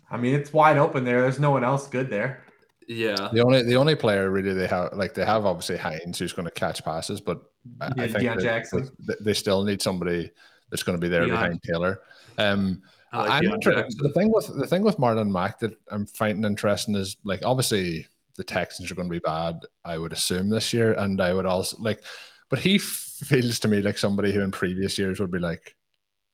I 0.09 0.17
mean, 0.17 0.35
it's 0.35 0.51
wide 0.51 0.77
open 0.77 1.05
there. 1.05 1.21
There's 1.21 1.39
no 1.39 1.51
one 1.51 1.63
else 1.63 1.87
good 1.87 2.09
there. 2.09 2.43
Yeah. 2.87 3.29
The 3.31 3.41
only 3.41 3.63
the 3.63 3.75
only 3.75 3.95
player 3.95 4.29
really 4.29 4.53
they 4.53 4.67
have 4.67 4.93
like 4.93 5.13
they 5.13 5.25
have 5.25 5.45
obviously 5.45 5.77
Hines 5.77 6.19
who's 6.19 6.33
going 6.33 6.45
to 6.45 6.51
catch 6.51 6.83
passes, 6.83 7.21
but 7.21 7.41
yeah, 7.79 8.03
I 8.03 8.07
think 8.07 8.41
Jackson. 8.41 8.89
They, 8.99 9.13
they, 9.21 9.33
still 9.33 9.63
need 9.63 9.81
somebody 9.81 10.31
that's 10.71 10.83
going 10.83 10.97
to 10.97 11.01
be 11.01 11.09
there 11.09 11.23
Deion. 11.23 11.29
behind 11.31 11.63
Taylor. 11.63 12.01
Um, 12.37 12.81
like 13.13 13.43
I'm 13.43 13.59
the 13.59 14.11
thing 14.15 14.31
with 14.31 14.47
the 14.57 14.65
thing 14.65 14.83
with 14.83 14.97
Marlon 14.97 15.29
Mack 15.29 15.59
that 15.59 15.77
I'm 15.91 16.05
finding 16.05 16.45
interesting 16.45 16.95
is 16.95 17.17
like 17.25 17.41
obviously 17.43 18.07
the 18.37 18.43
Texans 18.43 18.89
are 18.89 18.95
going 18.95 19.09
to 19.09 19.13
be 19.13 19.19
bad. 19.19 19.59
I 19.83 19.97
would 19.97 20.13
assume 20.13 20.49
this 20.49 20.73
year, 20.73 20.93
and 20.93 21.19
I 21.19 21.33
would 21.33 21.45
also 21.45 21.75
like, 21.79 22.03
but 22.49 22.59
he 22.59 22.77
feels 22.77 23.59
to 23.59 23.67
me 23.67 23.81
like 23.81 23.97
somebody 23.97 24.31
who 24.31 24.41
in 24.41 24.51
previous 24.51 24.97
years 24.97 25.19
would 25.19 25.31
be 25.31 25.39
like, 25.39 25.75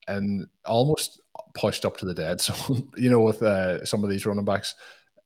and 0.06 0.46
almost 0.64 1.20
pushed 1.54 1.84
up 1.84 1.96
to 1.98 2.06
the 2.06 2.14
dead. 2.14 2.40
So 2.40 2.54
you 2.96 3.10
know, 3.10 3.20
with 3.20 3.42
uh, 3.42 3.84
some 3.84 4.04
of 4.04 4.10
these 4.10 4.24
running 4.24 4.44
backs, 4.44 4.76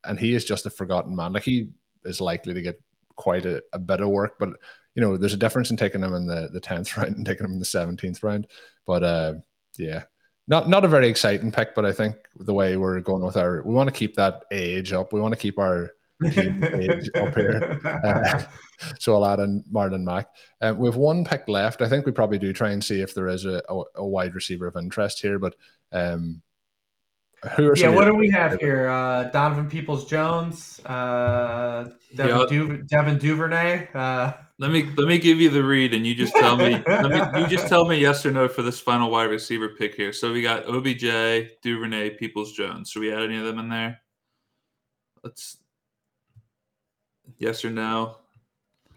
and 0.05 0.19
he 0.19 0.35
is 0.35 0.47
just 0.47 0.65
a 0.65 0.71
forgotten 0.71 1.15
man. 1.15 1.35
Like 1.35 1.45
he 1.45 1.69
is 2.05 2.21
likely 2.21 2.55
to 2.55 2.63
get 2.63 2.81
quite 3.17 3.45
a, 3.45 3.63
a 3.75 3.79
bit 3.79 4.01
of 4.01 4.09
work, 4.09 4.39
but 4.39 4.51
you 4.95 5.03
know, 5.03 5.17
there's 5.17 5.35
a 5.35 5.39
difference 5.39 5.71
in 5.71 5.77
taking 5.77 6.03
him 6.03 6.15
in 6.15 6.27
the 6.27 6.49
the 6.53 6.61
tenth 6.61 6.97
round 6.97 7.17
and 7.17 7.27
taking 7.27 7.45
him 7.45 7.53
in 7.53 7.59
the 7.59 7.65
seventeenth 7.65 8.23
round. 8.23 8.47
But 8.87 9.03
uh, 9.03 9.35
yeah, 9.79 10.05
not 10.49 10.69
not 10.69 10.85
a 10.85 10.89
very 10.89 11.09
exciting 11.09 11.53
pick. 11.53 11.75
But 11.75 11.85
I 11.85 11.93
think 11.93 12.17
the 12.37 12.55
way 12.55 12.77
we're 12.77 13.01
going 13.01 13.25
with 13.25 13.37
our, 13.37 13.63
we 13.63 13.75
want 13.75 13.89
to 13.89 13.95
keep 13.95 14.17
that 14.17 14.45
age 14.51 14.93
up. 14.93 15.13
We 15.13 15.21
want 15.21 15.33
to 15.33 15.41
keep 15.41 15.59
our 15.59 15.93
team 16.31 16.63
age 16.75 17.11
up 17.15 17.35
here. 17.35 17.81
Uh, 17.85 18.43
so 18.99 19.15
I'll 19.15 19.27
add 19.27 19.41
in 19.41 19.65
Marlon 19.73 20.05
Mack. 20.05 20.29
Uh, 20.61 20.75
we 20.77 20.89
have 20.89 20.97
one 20.97 21.25
pick 21.25 21.49
left. 21.49 21.83
I 21.83 21.89
think 21.89 22.07
we 22.07 22.13
probably 22.13 22.39
do 22.39 22.53
try 22.53 22.71
and 22.71 22.83
see 22.83 23.01
if 23.01 23.15
there 23.15 23.29
is 23.29 23.45
a, 23.45 23.63
a, 23.69 23.83
a 23.97 24.07
wide 24.07 24.35
receiver 24.35 24.67
of 24.67 24.77
interest 24.77 25.21
here, 25.21 25.39
but 25.39 25.55
um, 25.93 26.43
who 27.57 27.69
are 27.69 27.77
yeah, 27.77 27.89
what 27.89 28.05
do 28.05 28.15
we 28.15 28.31
have 28.31 28.61
here? 28.61 28.89
Uh, 28.89 29.25
Donovan 29.25 29.69
Peoples 29.69 30.05
Jones, 30.07 30.81
uh, 30.87 31.89
Devin, 32.15 32.39
yep. 32.39 32.49
du- 32.49 32.83
Devin 32.85 33.19
Duvernay. 33.19 33.89
Uh, 33.93 34.33
let 34.63 34.71
me 34.71 34.89
let 34.97 35.09
me 35.09 35.19
give 35.19 35.41
you 35.41 35.51
the 35.51 35.63
read, 35.63 35.93
and 35.93 36.07
you 36.07 36.15
just 36.15 36.33
tell 36.37 36.57
me. 36.57 36.81
let 36.87 37.11
me 37.11 37.41
you 37.41 37.49
just 37.49 37.67
tell 37.67 37.85
me 37.85 37.99
yes 37.99 38.25
or 38.25 38.31
no 38.31 38.47
for 38.47 38.63
this 38.63 38.79
final 38.79 39.11
wide 39.11 39.25
receiver 39.25 39.71
pick 39.71 39.97
here. 39.97 40.13
So 40.13 40.33
we 40.33 40.41
got 40.41 40.69
OBJ, 40.69 41.59
Duvernay, 41.63 42.11
Peoples 42.11 42.53
Jones. 42.53 42.89
Should 42.89 43.01
we 43.01 43.13
add 43.13 43.25
any 43.25 43.39
of 43.39 43.45
them 43.45 43.59
in 43.59 43.69
there? 43.69 44.01
Let's 45.25 45.57
yes 47.39 47.65
or 47.65 47.71
no. 47.71 48.19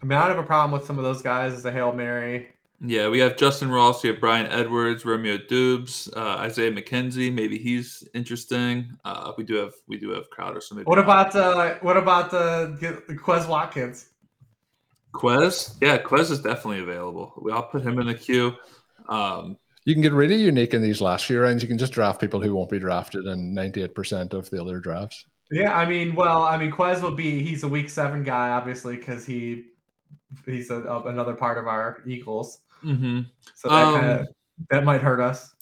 I 0.00 0.06
mean, 0.06 0.16
I 0.16 0.28
don't 0.28 0.36
have 0.36 0.44
a 0.44 0.46
problem 0.46 0.70
with 0.70 0.86
some 0.86 0.98
of 0.98 1.04
those 1.04 1.20
guys 1.20 1.52
as 1.52 1.64
a 1.64 1.72
hail 1.72 1.92
mary. 1.92 2.50
Yeah, 2.80 3.08
we 3.08 3.18
have 3.18 3.34
Justyn 3.34 3.72
Ross, 3.72 4.04
we 4.04 4.10
have 4.10 4.20
Bryan 4.20 4.46
Edwards, 4.52 5.04
Romeo 5.04 5.38
Doubs, 5.38 6.08
uh, 6.14 6.36
Isaiah 6.38 6.70
McKenzie. 6.70 7.32
Maybe 7.32 7.58
he's 7.58 8.06
interesting. 8.14 8.96
Uh, 9.04 9.32
we 9.36 9.42
do 9.42 9.54
have 9.54 9.72
we 9.88 9.96
do 9.96 10.10
have 10.10 10.30
Crowder. 10.30 10.60
So 10.60 10.76
maybe 10.76 10.84
what 10.84 11.00
about 11.00 11.34
uh, 11.34 11.74
what 11.80 11.96
about 11.96 12.32
uh, 12.32 12.68
Quez 12.78 13.48
Watkins? 13.48 14.10
Quez, 15.16 15.76
yeah, 15.80 15.98
Quez 15.98 16.30
is 16.30 16.40
definitely 16.40 16.80
available. 16.80 17.32
We 17.40 17.52
all 17.52 17.62
put 17.62 17.82
him 17.82 17.98
in 17.98 18.06
the 18.06 18.14
queue. 18.14 18.54
Um, 19.08 19.56
you 19.84 19.94
can 19.94 20.02
get 20.02 20.12
really 20.12 20.36
unique 20.36 20.74
in 20.74 20.82
these 20.82 21.00
last 21.00 21.26
few 21.26 21.40
rounds. 21.40 21.62
You 21.62 21.68
can 21.68 21.78
just 21.78 21.92
draft 21.92 22.20
people 22.20 22.40
who 22.40 22.54
won't 22.54 22.70
be 22.70 22.78
drafted 22.78 23.26
in 23.26 23.54
ninety 23.54 23.82
eight 23.82 23.94
percent 23.94 24.34
of 24.34 24.50
the 24.50 24.60
other 24.60 24.80
drafts. 24.80 25.24
Yeah, 25.50 25.76
I 25.76 25.86
mean, 25.86 26.14
well, 26.14 26.42
I 26.42 26.56
mean, 26.56 26.72
Quez 26.72 27.00
will 27.00 27.14
be 27.14 27.42
he's 27.42 27.62
a 27.62 27.68
week 27.68 27.88
seven 27.88 28.24
guy, 28.24 28.50
obviously, 28.50 28.96
because 28.96 29.24
he 29.24 29.66
he's 30.44 30.70
a, 30.70 30.82
another 31.06 31.34
part 31.34 31.56
of 31.56 31.66
our 31.68 32.02
Eagles. 32.06 32.60
Mm-hmm. 32.84 33.20
So 33.54 33.68
that 33.68 33.84
um, 33.84 34.00
kind 34.00 34.20
of 34.20 34.26
that 34.70 34.84
might 34.84 35.00
hurt 35.00 35.20
us. 35.20 35.54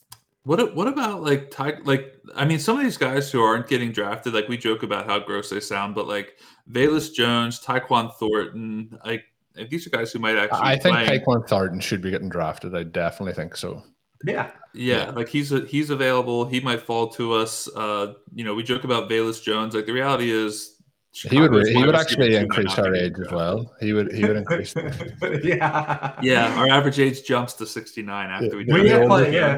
What 0.45 0.75
what 0.75 0.89
about 0.89 1.23
like 1.23 1.51
Ty, 1.51 1.79
like 1.85 2.15
I 2.35 2.45
mean 2.45 2.59
some 2.59 2.77
of 2.77 2.85
these 2.85 2.99
guys 2.99 3.31
who 3.31 3.43
aren't 3.43 3.67
getting 3.67 3.93
drafted 3.93 4.35
like 4.35 4.49
we 4.49 4.59
joke 4.59 4.83
about 4.83 5.07
how 5.07 5.19
gross 5.19 5.49
they 5.49 5.61
sound 5.61 5.95
but 5.95 6.07
like 6.07 6.37
Velus 6.71 7.13
Jones, 7.13 7.61
Tyquan 7.61 8.15
Thornton, 8.15 8.99
like 9.05 9.25
these 9.55 9.87
are 9.87 9.91
guys 9.91 10.13
who 10.13 10.19
might 10.19 10.37
actually. 10.37 10.61
I 10.61 10.77
think 10.77 10.97
Tyquan 10.97 11.49
Thornton 11.49 11.81
should 11.81 12.03
be 12.03 12.11
getting 12.11 12.29
drafted. 12.29 12.75
I 12.75 12.83
definitely 12.83 13.35
think 13.35 13.57
so. 13.57 13.83
Yeah. 14.25 14.51
Yeah, 14.77 15.11
like 15.11 15.29
he's 15.29 15.53
a, 15.53 15.61
he's 15.61 15.91
available. 15.91 16.47
He 16.47 16.59
might 16.59 16.83
fall 16.83 17.07
to 17.11 17.33
us. 17.35 17.69
Uh, 17.77 18.15
you 18.35 18.45
know, 18.45 18.55
we 18.55 18.65
joke 18.65 18.83
about 18.83 19.09
Velus 19.09 19.41
Jones. 19.41 19.73
Like 19.73 19.87
the 19.87 19.93
reality 19.93 20.33
is, 20.33 20.75
he 21.13 21.41
would 21.41 21.69
he 21.69 21.85
would 21.85 21.95
actually 21.95 22.35
increase 22.35 22.77
our 22.77 22.93
age 22.93 23.15
as 23.25 23.31
well. 23.31 23.73
He 23.81 23.93
would 23.93 24.13
he 24.13 24.25
would 24.25 24.37
increase. 24.37 24.75
yeah, 25.45 26.19
yeah. 26.21 26.53
Our 26.59 26.69
average 26.69 26.99
age 26.99 27.23
jumps 27.23 27.53
to 27.55 27.67
sixty 27.67 28.03
nine 28.03 28.31
after 28.31 28.57
we. 28.57 28.65
We 28.65 28.89
have 28.89 29.07
play, 29.07 29.33
yeah. 29.33 29.57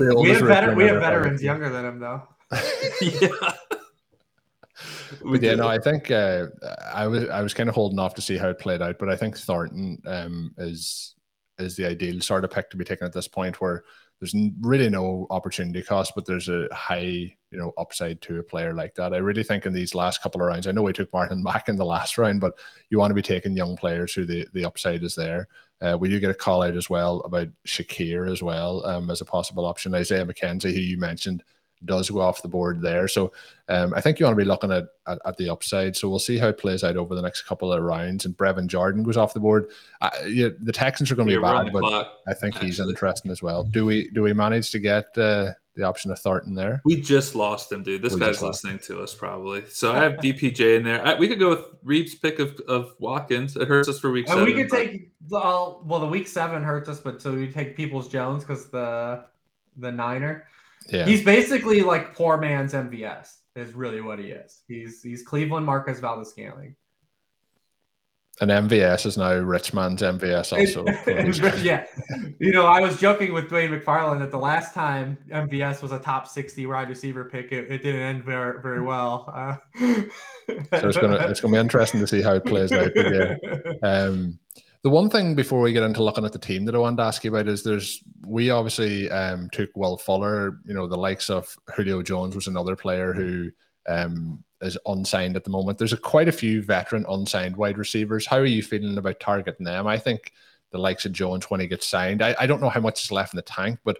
we 0.00 0.30
have 0.30 0.44
better, 0.44 0.74
we 0.74 0.84
have 0.86 1.00
veterans 1.00 1.40
younger 1.40 1.68
than 1.68 1.84
him 1.84 2.00
though. 2.00 2.22
yeah. 3.00 3.28
But 5.24 5.42
yeah, 5.42 5.54
no, 5.54 5.68
I 5.68 5.78
think 5.78 6.10
uh, 6.10 6.46
I 6.92 7.06
was 7.06 7.28
I 7.28 7.42
was 7.42 7.54
kind 7.54 7.68
of 7.68 7.74
holding 7.74 7.98
off 7.98 8.14
to 8.14 8.22
see 8.22 8.36
how 8.36 8.48
it 8.48 8.58
played 8.58 8.82
out, 8.82 8.98
but 8.98 9.08
I 9.08 9.16
think 9.16 9.36
Thornton 9.36 10.00
um, 10.06 10.54
is 10.58 11.14
is 11.58 11.76
the 11.76 11.86
ideal 11.86 12.20
sort 12.20 12.44
of 12.44 12.50
pick 12.50 12.70
to 12.70 12.76
be 12.76 12.84
taken 12.84 13.06
at 13.06 13.12
this 13.12 13.28
point, 13.28 13.60
where 13.60 13.84
there's 14.20 14.34
really 14.60 14.88
no 14.88 15.26
opportunity 15.30 15.82
cost, 15.82 16.12
but 16.14 16.24
there's 16.24 16.48
a 16.48 16.68
high, 16.72 16.98
you 17.50 17.58
know, 17.58 17.72
upside 17.76 18.20
to 18.22 18.38
a 18.38 18.42
player 18.42 18.72
like 18.72 18.94
that. 18.94 19.12
I 19.12 19.18
really 19.18 19.42
think 19.42 19.66
in 19.66 19.74
these 19.74 19.94
last 19.94 20.22
couple 20.22 20.40
of 20.40 20.46
rounds, 20.46 20.66
I 20.66 20.72
know 20.72 20.82
we 20.82 20.92
took 20.92 21.12
Martin 21.12 21.42
back 21.44 21.68
in 21.68 21.76
the 21.76 21.84
last 21.84 22.16
round, 22.16 22.40
but 22.40 22.54
you 22.88 22.98
want 22.98 23.10
to 23.10 23.14
be 23.14 23.22
taking 23.22 23.56
young 23.56 23.76
players 23.76 24.14
who 24.14 24.24
the, 24.24 24.46
the 24.54 24.64
upside 24.64 25.02
is 25.02 25.14
there. 25.14 25.48
Uh, 25.82 25.96
we 26.00 26.08
do 26.08 26.18
get 26.18 26.30
a 26.30 26.34
call 26.34 26.62
out 26.62 26.76
as 26.76 26.88
well 26.88 27.20
about 27.20 27.48
Shakir 27.66 28.30
as 28.30 28.42
well 28.42 28.84
um, 28.86 29.10
as 29.10 29.20
a 29.20 29.26
possible 29.26 29.66
option. 29.66 29.94
Isaiah 29.94 30.24
McKenzie, 30.24 30.72
who 30.72 30.80
you 30.80 30.96
mentioned, 30.96 31.42
does 31.84 32.10
go 32.10 32.20
off 32.20 32.42
the 32.42 32.48
board 32.48 32.80
there. 32.80 33.08
So 33.08 33.32
um, 33.68 33.92
I 33.94 34.00
think 34.00 34.18
you 34.18 34.26
want 34.26 34.36
to 34.38 34.42
be 34.42 34.48
looking 34.48 34.72
at, 34.72 34.88
at, 35.06 35.18
at 35.24 35.36
the 35.36 35.50
upside. 35.50 35.96
So 35.96 36.08
we'll 36.08 36.18
see 36.18 36.38
how 36.38 36.48
it 36.48 36.58
plays 36.58 36.82
out 36.84 36.96
over 36.96 37.14
the 37.14 37.22
next 37.22 37.42
couple 37.42 37.72
of 37.72 37.82
rounds. 37.82 38.24
And 38.24 38.36
Brevin 38.36 38.66
Jordan 38.66 39.02
goes 39.02 39.16
off 39.16 39.34
the 39.34 39.40
board. 39.40 39.70
Uh, 40.00 40.10
yeah, 40.26 40.48
the 40.60 40.72
Texans 40.72 41.10
are 41.10 41.16
going 41.16 41.28
to 41.28 41.36
be 41.36 41.40
bad, 41.40 41.72
but 41.72 41.80
clock, 41.80 42.12
I 42.26 42.34
think 42.34 42.54
actually. 42.54 42.68
he's 42.68 42.80
interesting 42.80 43.30
as 43.30 43.42
well. 43.42 43.64
Do 43.64 43.84
we 43.84 44.10
do 44.10 44.22
we 44.22 44.32
manage 44.32 44.70
to 44.70 44.78
get 44.78 45.06
uh, 45.18 45.52
the 45.74 45.82
option 45.82 46.10
of 46.10 46.18
Thornton 46.18 46.54
there? 46.54 46.80
We 46.84 47.00
just 47.00 47.34
lost 47.34 47.70
him, 47.70 47.82
dude. 47.82 48.02
This 48.02 48.14
we 48.14 48.20
guy's 48.20 48.42
listening 48.42 48.78
to 48.80 49.00
us 49.00 49.14
probably. 49.14 49.64
So 49.68 49.92
I 49.92 49.98
have 49.98 50.14
DPJ 50.14 50.78
in 50.78 50.82
there. 50.84 51.06
I, 51.06 51.14
we 51.14 51.28
could 51.28 51.38
go 51.38 51.50
with 51.50 51.84
Reebs' 51.84 52.20
pick 52.20 52.38
of, 52.38 52.58
of 52.68 52.94
Watkins. 52.98 53.56
It 53.56 53.68
hurts 53.68 53.88
us 53.88 53.98
for 53.98 54.10
week 54.10 54.26
and 54.28 54.38
seven. 54.38 54.44
We 54.44 54.54
could 54.54 54.70
take 54.70 55.12
well, 55.28 55.82
well, 55.84 56.00
the 56.00 56.06
week 56.06 56.28
seven 56.28 56.62
hurts 56.62 56.88
us, 56.88 57.00
but 57.00 57.20
so 57.20 57.34
we 57.34 57.50
take 57.50 57.76
Peoples 57.76 58.08
Jones 58.08 58.44
because 58.44 58.68
the 58.68 59.24
the 59.76 59.92
Niner. 59.92 60.46
Yeah. 60.88 61.06
He's 61.06 61.24
basically 61.24 61.82
like 61.82 62.14
poor 62.14 62.36
man's 62.36 62.72
MVS. 62.72 63.28
Is 63.54 63.72
really 63.72 64.02
what 64.02 64.18
he 64.18 64.26
is. 64.26 64.62
He's 64.68 65.02
he's 65.02 65.22
Cleveland 65.22 65.64
Marquez 65.64 65.98
Valdes-Scantling. 65.98 66.76
And 68.38 68.50
MVS 68.50 69.06
is 69.06 69.16
now 69.16 69.32
rich 69.32 69.72
man's 69.72 70.02
MVS 70.02 70.52
also. 70.52 70.84
yeah. 71.62 71.86
You 72.38 72.52
know, 72.52 72.66
I 72.66 72.80
was 72.80 73.00
joking 73.00 73.32
with 73.32 73.48
Dwain 73.48 73.70
McFarland 73.70 74.18
that 74.18 74.30
the 74.30 74.38
last 74.38 74.74
time 74.74 75.16
MVS 75.30 75.80
was 75.80 75.92
a 75.92 75.98
top 75.98 76.28
60 76.28 76.66
wide 76.66 76.90
receiver 76.90 77.24
pick, 77.24 77.50
it, 77.50 77.70
it 77.72 77.82
didn't 77.82 78.02
end 78.02 78.24
very 78.24 78.60
very 78.60 78.82
well. 78.82 79.32
Uh, 79.34 79.56
so 79.78 80.88
it's 80.88 80.98
gonna 80.98 81.16
it's 81.28 81.40
gonna 81.40 81.54
be 81.54 81.58
interesting 81.58 81.98
to 82.00 82.06
see 82.06 82.20
how 82.20 82.34
it 82.34 82.44
plays 82.44 82.72
out 82.72 82.94
again. 82.94 83.38
Um, 83.82 84.38
the 84.86 84.90
one 84.90 85.10
thing 85.10 85.34
before 85.34 85.60
we 85.60 85.72
get 85.72 85.82
into 85.82 86.00
looking 86.00 86.24
at 86.24 86.32
the 86.32 86.38
team 86.38 86.64
that 86.64 86.76
I 86.76 86.78
wanted 86.78 86.98
to 86.98 87.02
ask 87.02 87.24
you 87.24 87.34
about 87.34 87.48
is 87.48 87.64
there's 87.64 88.04
we 88.24 88.50
obviously 88.50 89.10
um, 89.10 89.50
took 89.50 89.68
Will 89.74 89.96
Fuller, 89.96 90.60
you 90.64 90.74
know, 90.74 90.86
the 90.86 90.96
likes 90.96 91.28
of 91.28 91.52
Julio 91.74 92.02
Jones 92.02 92.36
was 92.36 92.46
another 92.46 92.76
player 92.76 93.12
who 93.12 93.50
um, 93.88 94.44
is 94.60 94.78
unsigned 94.86 95.34
at 95.34 95.42
the 95.42 95.50
moment. 95.50 95.76
There's 95.76 95.92
a, 95.92 95.96
quite 95.96 96.28
a 96.28 96.32
few 96.32 96.62
veteran 96.62 97.04
unsigned 97.08 97.56
wide 97.56 97.78
receivers. 97.78 98.28
How 98.28 98.36
are 98.36 98.44
you 98.44 98.62
feeling 98.62 98.96
about 98.96 99.18
targeting 99.18 99.66
them? 99.66 99.88
I 99.88 99.98
think 99.98 100.32
the 100.70 100.78
likes 100.78 101.04
of 101.04 101.10
Jones 101.10 101.50
when 101.50 101.58
he 101.58 101.66
gets 101.66 101.88
signed. 101.88 102.22
I, 102.22 102.36
I 102.38 102.46
don't 102.46 102.60
know 102.60 102.68
how 102.68 102.78
much 102.78 103.02
is 103.02 103.10
left 103.10 103.34
in 103.34 103.38
the 103.38 103.42
tank, 103.42 103.80
but 103.82 103.98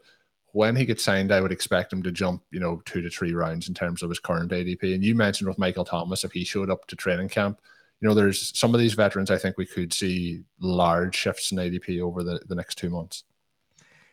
when 0.53 0.77
he 0.77 0.87
gets 0.87 1.03
signed, 1.03 1.33
I 1.33 1.41
would 1.41 1.51
expect 1.51 1.93
him 1.93 2.05
to 2.05 2.13
jump, 2.13 2.45
you 2.53 2.61
know, 2.61 2.81
two 2.85 3.03
to 3.03 3.11
three 3.11 3.33
rounds 3.33 3.67
in 3.67 3.75
terms 3.75 4.05
of 4.05 4.09
his 4.09 4.21
current 4.21 4.53
ADP. 4.53 4.95
And 4.95 5.03
you 5.03 5.17
mentioned 5.17 5.49
with 5.49 5.59
Michael 5.59 5.85
Thomas, 5.85 6.23
if 6.23 6.31
he 6.31 6.45
showed 6.45 6.71
up 6.71 6.87
to 6.87 6.95
training 6.95 7.31
camp, 7.31 7.61
you 8.01 8.09
know, 8.09 8.15
there's 8.15 8.57
some 8.59 8.75
of 8.75 8.81
these 8.81 8.95
veterans. 8.95 9.31
I 9.31 9.39
think 9.39 9.57
we 9.57 9.67
could 9.67 9.93
see 9.93 10.43
large 10.61 11.15
shifts 11.15 11.53
in 11.53 11.59
ADP 11.59 12.01
over 12.01 12.23
the, 12.23 12.41
the 12.47 12.55
next 12.55 12.77
two 12.77 12.91
months. 12.91 13.25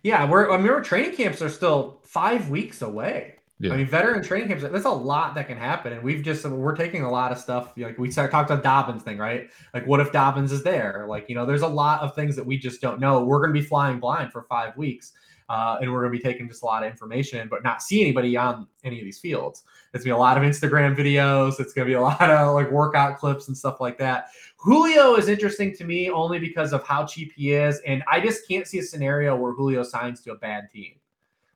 Yeah, 0.04 0.30
we're 0.30 0.52
I 0.52 0.58
mean, 0.58 0.70
our 0.70 0.82
training 0.82 1.16
camps 1.16 1.42
are 1.42 1.50
still 1.50 2.02
five 2.04 2.50
weeks 2.50 2.82
away. 2.82 3.36
Yeah. 3.60 3.74
I 3.74 3.78
mean, 3.78 3.88
veteran 3.88 4.22
training 4.22 4.50
camps, 4.50 4.64
there's 4.64 4.84
a 4.84 4.90
lot 4.90 5.36
that 5.36 5.48
can 5.48 5.58
happen. 5.58 5.94
And 5.94 6.04
we've 6.04 6.22
just, 6.22 6.44
we're 6.46 6.76
taking 6.76 7.04
a 7.04 7.10
lot 7.10 7.32
of 7.32 7.38
stuff. 7.38 7.72
Like 7.78 7.98
we 7.98 8.10
talked 8.10 8.34
about 8.34 8.62
Dobbins 8.62 9.04
thing, 9.04 9.18
right? 9.18 9.50
Like, 9.74 9.88
what 9.88 10.02
if 10.02 10.12
Dobbins 10.12 10.52
is 10.52 10.64
there? 10.64 11.06
Like, 11.08 11.30
you 11.30 11.36
know, 11.36 11.46
there's 11.46 11.62
a 11.62 11.68
lot 11.68 12.02
of 12.02 12.14
things 12.14 12.36
that 12.36 12.46
we 12.46 12.58
just 12.58 12.82
don't 12.82 13.00
know. 13.00 13.24
We're 13.24 13.40
going 13.40 13.54
to 13.54 13.60
be 13.60 13.66
flying 13.66 14.00
blind 14.00 14.34
for 14.34 14.44
five 14.50 14.76
weeks. 14.76 15.14
Uh, 15.50 15.78
and 15.82 15.92
we're 15.92 16.02
going 16.02 16.12
to 16.12 16.18
be 16.18 16.24
taking 16.24 16.48
just 16.48 16.64
a 16.64 16.66
lot 16.66 16.84
of 16.84 16.92
information, 16.92 17.48
but 17.50 17.64
not 17.64 17.82
see 17.82 18.02
anybody 18.02 18.36
on 18.38 18.68
any 18.84 19.00
of 19.00 19.06
these 19.06 19.20
fields. 19.20 19.64
It's 19.94 20.04
going 20.04 20.14
to 20.14 20.16
be 20.16 20.18
a 20.18 20.18
lot 20.18 20.38
of 20.38 20.44
Instagram 20.44 20.96
videos. 20.96 21.60
It's 21.60 21.74
going 21.74 21.88
to 21.88 21.92
be 21.92 21.94
a 21.94 22.02
lot 22.02 22.30
of 22.30 22.56
like 22.56 22.72
workout 22.72 23.18
clips 23.18 23.48
and 23.48 23.58
stuff 23.58 23.80
like 23.80 23.98
that. 24.00 24.28
Julio 24.58 25.16
is 25.16 25.28
interesting 25.28 25.76
to 25.76 25.84
me 25.84 26.10
only 26.10 26.40
because 26.40 26.74
of 26.74 26.86
how 26.88 27.06
cheap 27.06 27.34
he 27.36 27.54
is. 27.54 27.80
And 27.86 28.04
I 28.12 28.20
just 28.20 28.48
can't 28.48 28.68
see 28.68 28.80
a 28.80 28.84
scenario 28.84 29.36
where 29.36 29.54
Julio 29.54 29.84
signs 29.84 30.22
to 30.22 30.32
a 30.32 30.36
bad 30.36 30.70
team. 30.72 30.94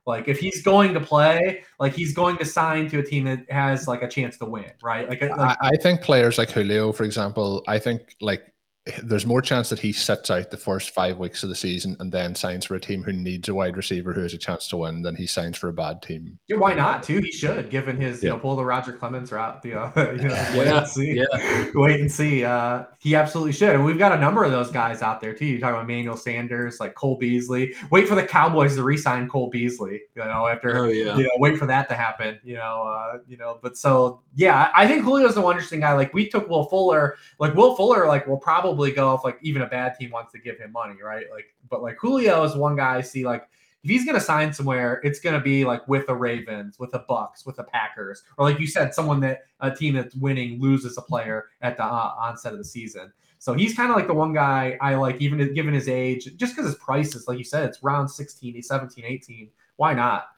Like 0.08 0.26
if 0.26 0.40
he's 0.40 0.62
going 0.62 0.94
to 0.94 1.00
play, 1.00 1.64
like 1.78 1.92
he's 1.92 2.14
going 2.14 2.38
to 2.38 2.44
sign 2.44 2.88
to 2.90 2.98
a 3.00 3.02
team 3.02 3.24
that 3.24 3.50
has 3.50 3.86
like 3.86 4.02
a 4.02 4.08
chance 4.08 4.38
to 4.38 4.46
win, 4.46 4.72
right? 4.82 5.06
Like, 5.06 5.20
like 5.20 5.32
I, 5.32 5.56
I 5.60 5.76
think 5.76 6.00
players 6.00 6.38
like 6.38 6.50
Julio, 6.50 6.92
for 6.92 7.04
example, 7.04 7.62
I 7.68 7.78
think 7.78 8.16
like 8.22 8.54
there's 9.02 9.26
more 9.26 9.42
chance 9.42 9.68
that 9.68 9.78
he 9.78 9.92
sits 9.92 10.30
out 10.30 10.50
the 10.50 10.56
first 10.56 10.90
five 10.90 11.18
weeks 11.18 11.42
of 11.42 11.48
the 11.48 11.54
season 11.54 11.96
and 12.00 12.12
then 12.12 12.34
signs 12.34 12.64
for 12.64 12.74
a 12.74 12.80
team 12.80 13.02
who 13.02 13.12
needs 13.12 13.48
a 13.48 13.54
wide 13.54 13.76
receiver 13.76 14.12
who 14.12 14.22
has 14.22 14.34
a 14.34 14.38
chance 14.38 14.68
to 14.68 14.76
win 14.76 15.02
than 15.02 15.16
he 15.16 15.26
signs 15.26 15.58
for 15.58 15.68
a 15.68 15.72
bad 15.72 16.00
team. 16.02 16.38
Yeah, 16.48 16.56
why 16.56 16.74
not? 16.74 17.02
Too, 17.02 17.18
he 17.18 17.32
should, 17.32 17.70
given 17.70 17.96
his 17.96 18.22
yeah. 18.22 18.28
you 18.28 18.34
know 18.34 18.40
pull 18.40 18.56
the 18.56 18.64
Roger 18.64 18.92
Clemens 18.92 19.32
route. 19.32 19.64
You 19.64 19.74
know, 19.74 19.92
you 19.96 20.28
know 20.28 20.34
yeah, 20.34 20.56
wait 20.56 20.68
and 20.68 20.88
see. 20.88 21.12
Yeah. 21.14 21.70
wait 21.74 22.00
and 22.00 22.10
see. 22.10 22.44
Uh, 22.44 22.84
he 22.98 23.14
absolutely 23.14 23.52
should, 23.52 23.74
and 23.74 23.84
we've 23.84 23.98
got 23.98 24.12
a 24.12 24.18
number 24.20 24.44
of 24.44 24.50
those 24.50 24.70
guys 24.70 25.02
out 25.02 25.20
there 25.20 25.34
too. 25.34 25.46
You 25.46 25.60
talk 25.60 25.72
about 25.72 25.86
Manuel 25.86 26.16
Sanders, 26.16 26.80
like 26.80 26.94
Cole 26.94 27.18
Beasley. 27.18 27.74
Wait 27.90 28.08
for 28.08 28.14
the 28.14 28.24
Cowboys 28.24 28.76
to 28.76 28.82
re-sign 28.82 29.28
Cole 29.28 29.50
Beasley. 29.50 30.02
You 30.14 30.24
know, 30.24 30.46
after 30.46 30.84
oh, 30.84 30.88
yeah. 30.88 31.16
you 31.16 31.24
know, 31.24 31.30
wait 31.36 31.58
for 31.58 31.66
that 31.66 31.88
to 31.88 31.94
happen. 31.94 32.38
You 32.44 32.56
know, 32.56 32.82
uh, 32.82 33.18
you 33.26 33.36
know, 33.36 33.58
but 33.62 33.76
so 33.76 34.22
yeah, 34.34 34.70
I 34.74 34.86
think 34.86 35.04
Julio's 35.04 35.34
the 35.34 35.40
one 35.40 35.56
interesting 35.56 35.80
guy. 35.80 35.92
Like 35.92 36.14
we 36.14 36.28
took 36.28 36.48
Will 36.48 36.64
Fuller. 36.64 37.16
Like 37.38 37.54
Will 37.54 37.74
Fuller, 37.76 38.06
like 38.06 38.26
will 38.26 38.38
probably 38.38 38.77
go 38.92 39.14
if 39.14 39.24
like 39.24 39.38
even 39.42 39.62
a 39.62 39.66
bad 39.66 39.96
team 39.98 40.10
wants 40.10 40.32
to 40.32 40.38
give 40.38 40.58
him 40.58 40.72
money, 40.72 40.96
right? 41.02 41.26
Like, 41.30 41.54
but 41.68 41.82
like 41.82 41.96
Julio 41.98 42.42
is 42.44 42.54
one 42.54 42.76
guy 42.76 42.96
I 42.96 43.00
see 43.00 43.24
like 43.24 43.48
if 43.84 43.90
he's 43.90 44.04
gonna 44.04 44.20
sign 44.20 44.52
somewhere, 44.52 45.00
it's 45.04 45.20
gonna 45.20 45.40
be 45.40 45.64
like 45.64 45.86
with 45.88 46.06
the 46.06 46.14
Ravens, 46.14 46.78
with 46.78 46.90
the 46.90 47.04
Bucks, 47.08 47.46
with 47.46 47.56
the 47.56 47.64
Packers, 47.64 48.22
or 48.36 48.48
like 48.48 48.58
you 48.58 48.66
said, 48.66 48.94
someone 48.94 49.20
that 49.20 49.42
a 49.60 49.70
team 49.70 49.94
that's 49.94 50.14
winning 50.14 50.60
loses 50.60 50.96
a 50.98 51.02
player 51.02 51.46
at 51.60 51.76
the 51.76 51.84
uh, 51.84 52.14
onset 52.18 52.52
of 52.52 52.58
the 52.58 52.64
season. 52.64 53.12
So 53.38 53.54
he's 53.54 53.74
kind 53.74 53.90
of 53.90 53.96
like 53.96 54.08
the 54.08 54.14
one 54.14 54.32
guy 54.32 54.76
I 54.80 54.96
like, 54.96 55.20
even 55.20 55.54
given 55.54 55.72
his 55.72 55.88
age, 55.88 56.36
just 56.36 56.54
because 56.56 56.70
his 56.70 56.78
price 56.80 57.14
is 57.14 57.28
like 57.28 57.38
you 57.38 57.44
said, 57.44 57.64
it's 57.64 57.82
round 57.82 58.10
16, 58.10 58.60
17, 58.62 59.04
18. 59.04 59.50
Why 59.76 59.94
not? 59.94 60.28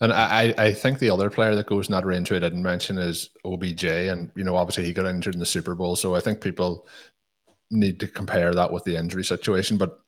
And 0.00 0.12
I, 0.12 0.54
I 0.58 0.72
think 0.72 0.98
the 0.98 1.08
other 1.08 1.30
player 1.30 1.54
that 1.54 1.66
goes 1.66 1.88
in 1.88 1.92
that 1.92 2.04
range 2.04 2.30
I 2.30 2.38
didn't 2.38 2.62
mention 2.62 2.98
is 2.98 3.30
OBJ. 3.46 3.84
And, 3.84 4.30
you 4.34 4.44
know, 4.44 4.56
obviously 4.56 4.84
he 4.84 4.92
got 4.92 5.06
injured 5.06 5.34
in 5.34 5.40
the 5.40 5.46
Super 5.46 5.74
Bowl. 5.74 5.96
So 5.96 6.14
I 6.14 6.20
think 6.20 6.42
people 6.42 6.86
need 7.70 8.00
to 8.00 8.06
compare 8.06 8.54
that 8.54 8.72
with 8.72 8.84
the 8.84 8.96
injury 8.96 9.24
situation. 9.24 9.76
But 9.76 9.98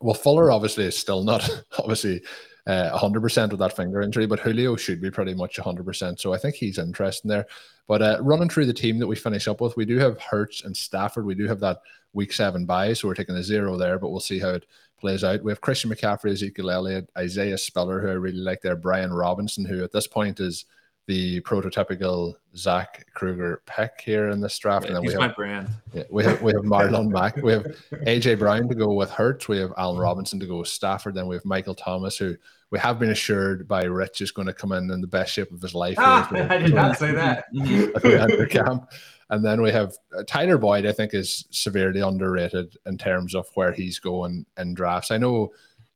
well, 0.00 0.14
Fuller 0.14 0.50
obviously 0.50 0.84
is 0.84 0.96
still 0.96 1.24
not 1.24 1.48
obviously 1.78 2.22
uh, 2.66 2.96
100% 2.98 3.50
with 3.50 3.58
that 3.58 3.76
finger 3.76 4.02
injury, 4.02 4.26
but 4.26 4.40
Julio 4.40 4.76
should 4.76 5.00
be 5.00 5.10
pretty 5.10 5.34
much 5.34 5.56
100%. 5.56 6.20
So 6.20 6.32
I 6.32 6.38
think 6.38 6.54
he's 6.54 6.78
interesting 6.78 7.28
there. 7.28 7.46
But 7.88 8.02
uh, 8.02 8.18
running 8.20 8.48
through 8.48 8.66
the 8.66 8.72
team 8.72 8.98
that 8.98 9.06
we 9.06 9.16
finish 9.16 9.48
up 9.48 9.60
with, 9.60 9.76
we 9.76 9.84
do 9.84 9.98
have 9.98 10.20
Hurts 10.20 10.62
and 10.62 10.76
Stafford. 10.76 11.26
We 11.26 11.34
do 11.34 11.48
have 11.48 11.60
that 11.60 11.80
week 12.12 12.32
seven 12.32 12.64
bye, 12.64 12.92
so 12.92 13.08
we're 13.08 13.14
taking 13.14 13.34
a 13.34 13.42
zero 13.42 13.76
there, 13.76 13.98
but 13.98 14.10
we'll 14.10 14.20
see 14.20 14.38
how 14.38 14.50
it 14.50 14.66
plays 15.00 15.24
out. 15.24 15.42
We 15.42 15.50
have 15.50 15.60
Christian 15.60 15.90
McCaffrey, 15.90 16.30
Ezekiel 16.30 16.70
Elliott, 16.70 17.10
Isaiah 17.18 17.58
Spiller, 17.58 18.00
who 18.00 18.08
I 18.08 18.12
really 18.12 18.38
like 18.38 18.62
there, 18.62 18.76
Brian 18.76 19.12
Robinson, 19.12 19.64
who 19.64 19.82
at 19.82 19.92
this 19.92 20.06
point 20.06 20.38
is– 20.40 20.64
the 21.06 21.40
prototypical 21.42 22.34
Zach 22.56 23.06
Krueger 23.14 23.62
pick 23.66 24.00
here 24.04 24.28
in 24.28 24.40
this 24.40 24.58
draft. 24.58 24.84
Yeah, 24.84 24.88
and 24.88 24.96
then 24.96 25.04
we 25.04 25.12
have, 25.12 25.20
my 25.20 25.28
brand. 25.28 25.68
Yeah, 25.92 26.04
we 26.10 26.24
have 26.24 26.40
we 26.42 26.52
have 26.52 26.62
Marlon 26.62 27.08
Mack. 27.12 27.36
We 27.36 27.52
have 27.52 27.64
AJ 27.92 28.38
Brown 28.38 28.68
to 28.68 28.74
go 28.74 28.92
with 28.92 29.10
Hurts. 29.10 29.48
We 29.48 29.58
have 29.58 29.72
Allen 29.76 29.98
Robinson 29.98 30.38
to 30.40 30.46
go 30.46 30.58
with 30.58 30.68
Stafford. 30.68 31.14
Then 31.14 31.26
we 31.26 31.34
have 31.34 31.44
Michael 31.44 31.74
Thomas, 31.74 32.16
who 32.16 32.36
we 32.70 32.78
have 32.78 32.98
been 32.98 33.10
assured 33.10 33.66
by 33.66 33.84
Rich 33.84 34.20
is 34.20 34.30
going 34.30 34.46
to 34.46 34.54
come 34.54 34.72
in 34.72 34.90
in 34.90 35.00
the 35.00 35.06
best 35.06 35.32
shape 35.32 35.50
of 35.52 35.60
his 35.60 35.74
life. 35.74 35.96
Ah, 35.98 36.28
I 36.32 36.58
did 36.58 36.74
not 36.74 36.98
say 36.98 37.12
that. 37.12 37.44
camp. 38.50 38.90
And 39.30 39.44
then 39.44 39.62
we 39.62 39.70
have 39.70 39.94
uh, 40.16 40.22
Tyler 40.26 40.58
Boyd. 40.58 40.86
I 40.86 40.92
think 40.92 41.14
is 41.14 41.46
severely 41.50 42.00
underrated 42.00 42.76
in 42.86 42.98
terms 42.98 43.34
of 43.34 43.46
where 43.54 43.72
he's 43.72 43.98
going 43.98 44.46
in 44.58 44.74
drafts. 44.74 45.10
I 45.10 45.16
know 45.16 45.52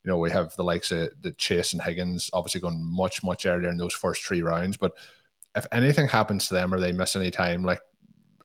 you 0.07 0.13
know, 0.13 0.19
we 0.19 0.31
have 0.31 0.55
the 0.55 0.63
likes 0.63 0.93
of 0.93 1.11
the 1.21 1.33
Chase 1.33 1.73
and 1.73 1.83
Higgins 1.83 2.31
obviously 2.33 2.61
going 2.61 2.81
much, 2.81 3.25
much 3.25 3.45
earlier 3.45 3.69
in 3.69 3.77
those 3.77 3.93
first 3.93 4.25
three 4.25 4.41
rounds. 4.41 4.77
But 4.77 4.93
if 5.57 5.67
anything 5.73 6.07
happens 6.07 6.47
to 6.47 6.55
them 6.55 6.73
or 6.73 6.79
they 6.79 6.93
miss 6.93 7.17
any 7.17 7.33
time, 7.33 7.65
like 7.65 7.81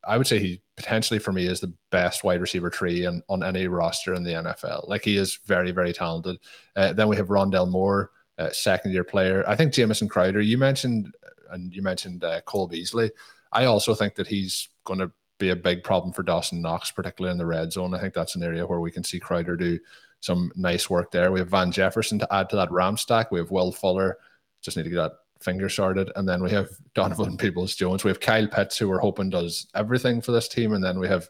I 0.03 0.17
would 0.17 0.25
say 0.25 0.39
he 0.39 0.63
potentially 0.75 1.19
for 1.19 1.31
me 1.31 1.45
is 1.45 1.59
the 1.59 1.71
best 1.91 2.23
wide 2.23 2.41
receiver 2.41 2.71
tree 2.71 3.05
on, 3.05 3.21
on 3.29 3.43
any 3.43 3.67
roster 3.67 4.15
in 4.15 4.23
the 4.23 4.31
NFL. 4.31 4.89
Like 4.89 5.05
he 5.05 5.17
is 5.17 5.39
very, 5.45 5.69
very 5.69 5.93
talented. 5.93 6.39
Uh, 6.75 6.93
then 6.93 7.07
we 7.07 7.15
have 7.15 7.27
Rondale 7.27 7.69
Moore, 7.69 8.09
uh, 8.39 8.49
second 8.49 8.91
year 8.91 9.03
player. 9.03 9.43
I 9.47 9.55
think 9.55 9.71
Jamison 9.71 10.09
Crowder, 10.09 10.41
you 10.41 10.57
mentioned, 10.57 11.13
and 11.51 11.71
you 11.71 11.83
mentioned 11.83 12.23
uh, 12.23 12.41
Cole 12.41 12.67
Beasley. 12.67 13.11
I 13.51 13.65
also 13.65 13.93
think 13.93 14.15
that 14.15 14.25
he's 14.25 14.67
going 14.83 14.99
to 14.99 15.11
be 15.37 15.49
a 15.49 15.55
big 15.55 15.83
problem 15.83 16.11
for 16.11 16.23
Dawson 16.23 16.59
Knox, 16.59 16.89
particularly 16.89 17.33
in 17.33 17.37
the 17.37 17.45
red 17.45 17.71
zone. 17.71 17.93
I 17.93 17.99
think 17.99 18.15
that's 18.15 18.35
an 18.35 18.41
area 18.41 18.65
where 18.65 18.79
we 18.79 18.89
can 18.89 19.03
see 19.03 19.19
Crowder 19.19 19.55
do 19.55 19.77
some 20.21 20.51
nice 20.55 20.89
work 20.89 21.11
there. 21.11 21.31
We 21.31 21.39
have 21.39 21.49
Van 21.49 21.71
Jefferson 21.71 22.19
to 22.19 22.33
add 22.33 22.49
to 22.49 22.55
that 22.55 22.71
Ram 22.71 22.95
stack. 22.95 23.31
We 23.31 23.39
have 23.39 23.51
Will 23.51 23.71
Fuller. 23.71 24.17
Just 24.61 24.77
need 24.77 24.83
to 24.83 24.89
get 24.89 24.97
that 24.97 25.13
finger 25.41 25.67
sorted. 25.67 26.11
And 26.15 26.29
then 26.29 26.41
we 26.41 26.51
have 26.51 26.69
Donovan 26.93 27.37
Peoples 27.37 27.75
Jones. 27.75 28.03
We 28.03 28.11
have 28.11 28.19
Kyle 28.19 28.47
Pitts, 28.47 28.77
who 28.77 28.87
we're 28.87 28.99
hoping 28.99 29.29
does 29.29 29.67
everything 29.75 30.21
for 30.21 30.31
this 30.31 30.47
team. 30.47 30.73
And 30.73 30.83
then 30.83 30.99
we 30.99 31.07
have 31.07 31.27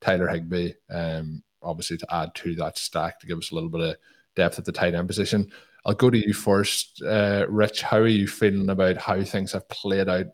Tyler 0.00 0.26
Higbee, 0.26 0.72
um, 0.90 1.42
obviously, 1.62 1.98
to 1.98 2.14
add 2.14 2.34
to 2.36 2.54
that 2.56 2.78
stack 2.78 3.20
to 3.20 3.26
give 3.26 3.38
us 3.38 3.52
a 3.52 3.54
little 3.54 3.70
bit 3.70 3.82
of 3.82 3.96
depth 4.34 4.58
at 4.58 4.64
the 4.64 4.72
tight 4.72 4.94
end 4.94 5.06
position. 5.06 5.52
I'll 5.84 5.94
go 5.94 6.10
to 6.10 6.18
you 6.18 6.32
first, 6.32 7.02
uh, 7.02 7.46
Rich. 7.48 7.82
How 7.82 7.98
are 7.98 8.06
you 8.06 8.26
feeling 8.26 8.70
about 8.70 8.96
how 8.96 9.22
things 9.22 9.52
have 9.52 9.68
played 9.68 10.08
out? 10.08 10.26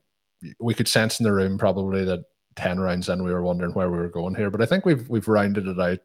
We 0.60 0.74
could 0.74 0.88
sense 0.88 1.18
in 1.18 1.24
the 1.24 1.32
room 1.32 1.58
probably 1.58 2.04
that 2.04 2.24
10 2.56 2.80
rounds 2.80 3.08
in 3.08 3.22
we 3.22 3.32
were 3.32 3.42
wondering 3.42 3.72
where 3.72 3.90
we 3.90 3.98
were 3.98 4.08
going 4.08 4.34
here, 4.34 4.50
but 4.50 4.62
I 4.62 4.66
think 4.66 4.84
we've 4.84 5.08
we've 5.08 5.28
rounded 5.28 5.68
it 5.68 5.78
out 5.78 5.98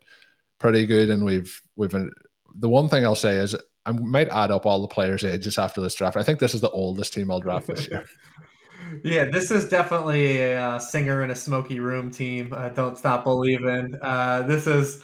pretty 0.62 0.86
good. 0.86 1.10
And 1.10 1.26
we've 1.26 1.62
we've 1.76 1.90
been, 1.90 2.12
the 2.56 2.70
one 2.70 2.88
thing 2.88 3.04
I'll 3.04 3.16
say 3.16 3.36
is 3.36 3.56
I 3.86 3.92
might 3.92 4.30
add 4.30 4.52
up 4.52 4.66
all 4.66 4.82
the 4.82 4.88
players' 4.88 5.26
ages 5.26 5.58
after 5.58 5.82
this 5.82 5.96
draft. 5.96 6.16
I 6.16 6.24
think 6.24 6.40
this 6.40 6.54
is 6.54 6.62
the 6.62 6.70
oldest 6.70 7.14
team 7.14 7.32
I'll 7.32 7.40
draft 7.40 7.68
this 7.68 7.90
year. 7.90 8.06
yeah, 9.04 9.26
this 9.26 9.52
is 9.52 9.68
definitely 9.68 10.42
a, 10.42 10.80
singer 10.80 11.24
in 11.24 11.32
a 11.32 11.36
smoky 11.36 11.80
room 11.80 12.12
team. 12.12 12.54
Uh, 12.56 12.70
don't 12.70 12.98
stop 12.98 13.24
believing. 13.24 13.98
Uh, 14.02 14.44
this 14.44 14.68
is. 14.68 15.04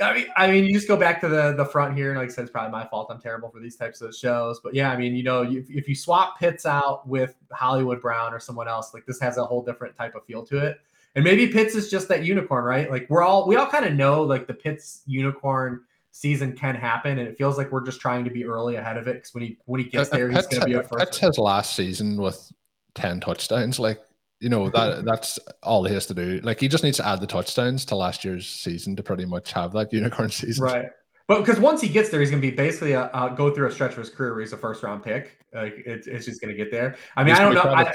I 0.00 0.14
mean, 0.14 0.26
I 0.34 0.50
mean, 0.50 0.64
you 0.64 0.72
just 0.72 0.88
go 0.88 0.96
back 0.96 1.20
to 1.20 1.28
the 1.28 1.52
the 1.52 1.64
front 1.64 1.94
here, 1.94 2.10
and 2.10 2.18
like 2.18 2.30
I 2.30 2.32
said, 2.32 2.42
it's 2.42 2.50
probably 2.50 2.72
my 2.72 2.86
fault. 2.86 3.08
I'm 3.10 3.20
terrible 3.20 3.50
for 3.50 3.60
these 3.60 3.76
types 3.76 4.00
of 4.00 4.14
shows, 4.14 4.60
but 4.64 4.74
yeah, 4.74 4.90
I 4.90 4.96
mean, 4.96 5.14
you 5.14 5.22
know, 5.22 5.42
you, 5.42 5.62
if 5.68 5.86
you 5.86 5.94
swap 5.94 6.38
Pitts 6.38 6.64
out 6.64 7.06
with 7.06 7.34
Hollywood 7.52 8.00
Brown 8.00 8.32
or 8.32 8.40
someone 8.40 8.66
else, 8.66 8.94
like 8.94 9.04
this 9.04 9.20
has 9.20 9.36
a 9.36 9.44
whole 9.44 9.62
different 9.62 9.94
type 9.94 10.14
of 10.14 10.24
feel 10.24 10.42
to 10.46 10.56
it. 10.56 10.80
And 11.14 11.24
maybe 11.24 11.48
Pitts 11.48 11.74
is 11.74 11.90
just 11.90 12.08
that 12.08 12.24
unicorn, 12.24 12.64
right? 12.64 12.90
Like 12.90 13.06
we're 13.08 13.22
all 13.22 13.46
we 13.46 13.56
all 13.56 13.66
kind 13.66 13.84
of 13.84 13.94
know 13.94 14.22
like 14.22 14.46
the 14.46 14.54
Pitts 14.54 15.02
unicorn 15.06 15.82
season 16.12 16.54
can 16.54 16.74
happen, 16.74 17.18
and 17.18 17.28
it 17.28 17.36
feels 17.36 17.56
like 17.56 17.72
we're 17.72 17.84
just 17.84 18.00
trying 18.00 18.24
to 18.24 18.30
be 18.30 18.44
early 18.44 18.76
ahead 18.76 18.96
of 18.96 19.08
it 19.08 19.14
because 19.14 19.34
when 19.34 19.42
he 19.42 19.58
when 19.66 19.80
he 19.80 19.88
gets 19.88 20.10
there, 20.10 20.30
he's 20.30 20.46
going 20.46 20.60
to 20.60 20.66
be 20.66 20.74
a 20.74 20.82
first. 20.82 20.98
That's 20.98 21.18
his 21.18 21.38
last 21.38 21.74
season 21.74 22.16
with 22.16 22.52
ten 22.94 23.20
touchdowns. 23.20 23.78
Like 23.78 24.00
you 24.40 24.48
know 24.48 24.70
that 24.70 25.04
that's 25.06 25.38
all 25.62 25.84
he 25.84 25.94
has 25.94 26.06
to 26.06 26.14
do. 26.14 26.40
Like 26.42 26.60
he 26.60 26.68
just 26.68 26.84
needs 26.84 26.98
to 26.98 27.06
add 27.06 27.20
the 27.20 27.26
touchdowns 27.26 27.84
to 27.86 27.96
last 27.96 28.24
year's 28.24 28.46
season 28.46 28.96
to 28.96 29.02
pretty 29.02 29.24
much 29.24 29.52
have 29.52 29.72
that 29.72 29.92
unicorn 29.92 30.30
season. 30.30 30.64
Right. 30.64 30.90
But 31.26 31.40
because 31.40 31.60
once 31.60 31.82
he 31.82 31.88
gets 31.88 32.08
there, 32.08 32.20
he's 32.20 32.30
going 32.30 32.40
to 32.40 32.50
be 32.50 32.56
basically 32.56 32.92
a, 32.92 33.10
a, 33.12 33.34
go 33.36 33.54
through 33.54 33.68
a 33.68 33.70
stretch 33.70 33.92
of 33.92 33.98
his 33.98 34.08
career 34.08 34.32
where 34.32 34.40
he's 34.40 34.54
a 34.54 34.56
first 34.56 34.82
round 34.82 35.02
pick. 35.02 35.44
Like 35.52 35.82
it's, 35.84 36.06
it's 36.06 36.24
just 36.24 36.40
going 36.40 36.48
to 36.48 36.56
get 36.56 36.70
there. 36.70 36.96
I 37.16 37.22
mean, 37.22 37.34
he's 37.34 37.40
I 37.40 37.42
don't 37.42 37.54
know. 37.54 37.70
I, 37.70 37.92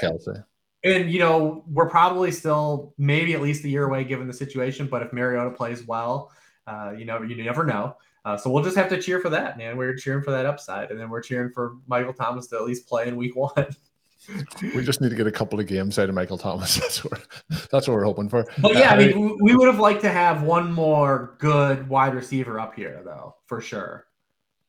and 0.84 1.10
you 1.10 1.18
know, 1.18 1.64
we're 1.66 1.88
probably 1.88 2.30
still 2.30 2.94
maybe 2.98 3.32
at 3.34 3.40
least 3.40 3.64
a 3.64 3.68
year 3.68 3.84
away 3.84 4.04
given 4.04 4.26
the 4.26 4.34
situation. 4.34 4.86
But 4.86 5.02
if 5.02 5.12
Mariota 5.12 5.50
plays 5.50 5.86
well, 5.86 6.30
uh, 6.66 6.92
you 6.96 7.04
know, 7.04 7.22
you 7.22 7.42
never 7.42 7.64
know. 7.64 7.96
Uh, 8.24 8.36
so 8.36 8.50
we'll 8.50 8.64
just 8.64 8.76
have 8.76 8.88
to 8.88 9.00
cheer 9.00 9.20
for 9.20 9.28
that, 9.30 9.58
man. 9.58 9.76
We're 9.76 9.96
cheering 9.96 10.22
for 10.22 10.30
that 10.30 10.46
upside, 10.46 10.90
and 10.90 10.98
then 10.98 11.10
we're 11.10 11.20
cheering 11.20 11.52
for 11.52 11.76
Michael 11.86 12.14
Thomas 12.14 12.46
to 12.48 12.56
at 12.56 12.64
least 12.64 12.86
play 12.88 13.08
in 13.08 13.16
Week 13.16 13.36
One. 13.36 13.66
we 14.62 14.82
just 14.82 15.00
need 15.00 15.10
to 15.10 15.16
get 15.16 15.26
a 15.26 15.32
couple 15.32 15.60
of 15.60 15.66
games 15.66 15.98
out 15.98 16.08
of 16.08 16.14
Michael 16.14 16.38
Thomas. 16.38 16.76
That's 16.80 17.04
what 17.04 17.26
that's 17.70 17.86
what 17.86 17.94
we're 17.94 18.04
hoping 18.04 18.28
for. 18.28 18.46
But 18.58 18.74
yeah, 18.74 18.92
uh, 18.92 18.94
I 18.94 18.98
mean, 18.98 19.38
we 19.40 19.54
would 19.54 19.66
have 19.66 19.78
liked 19.78 20.00
to 20.02 20.10
have 20.10 20.42
one 20.42 20.72
more 20.72 21.36
good 21.38 21.88
wide 21.88 22.14
receiver 22.14 22.58
up 22.58 22.74
here, 22.74 23.02
though, 23.04 23.36
for 23.46 23.60
sure. 23.60 24.06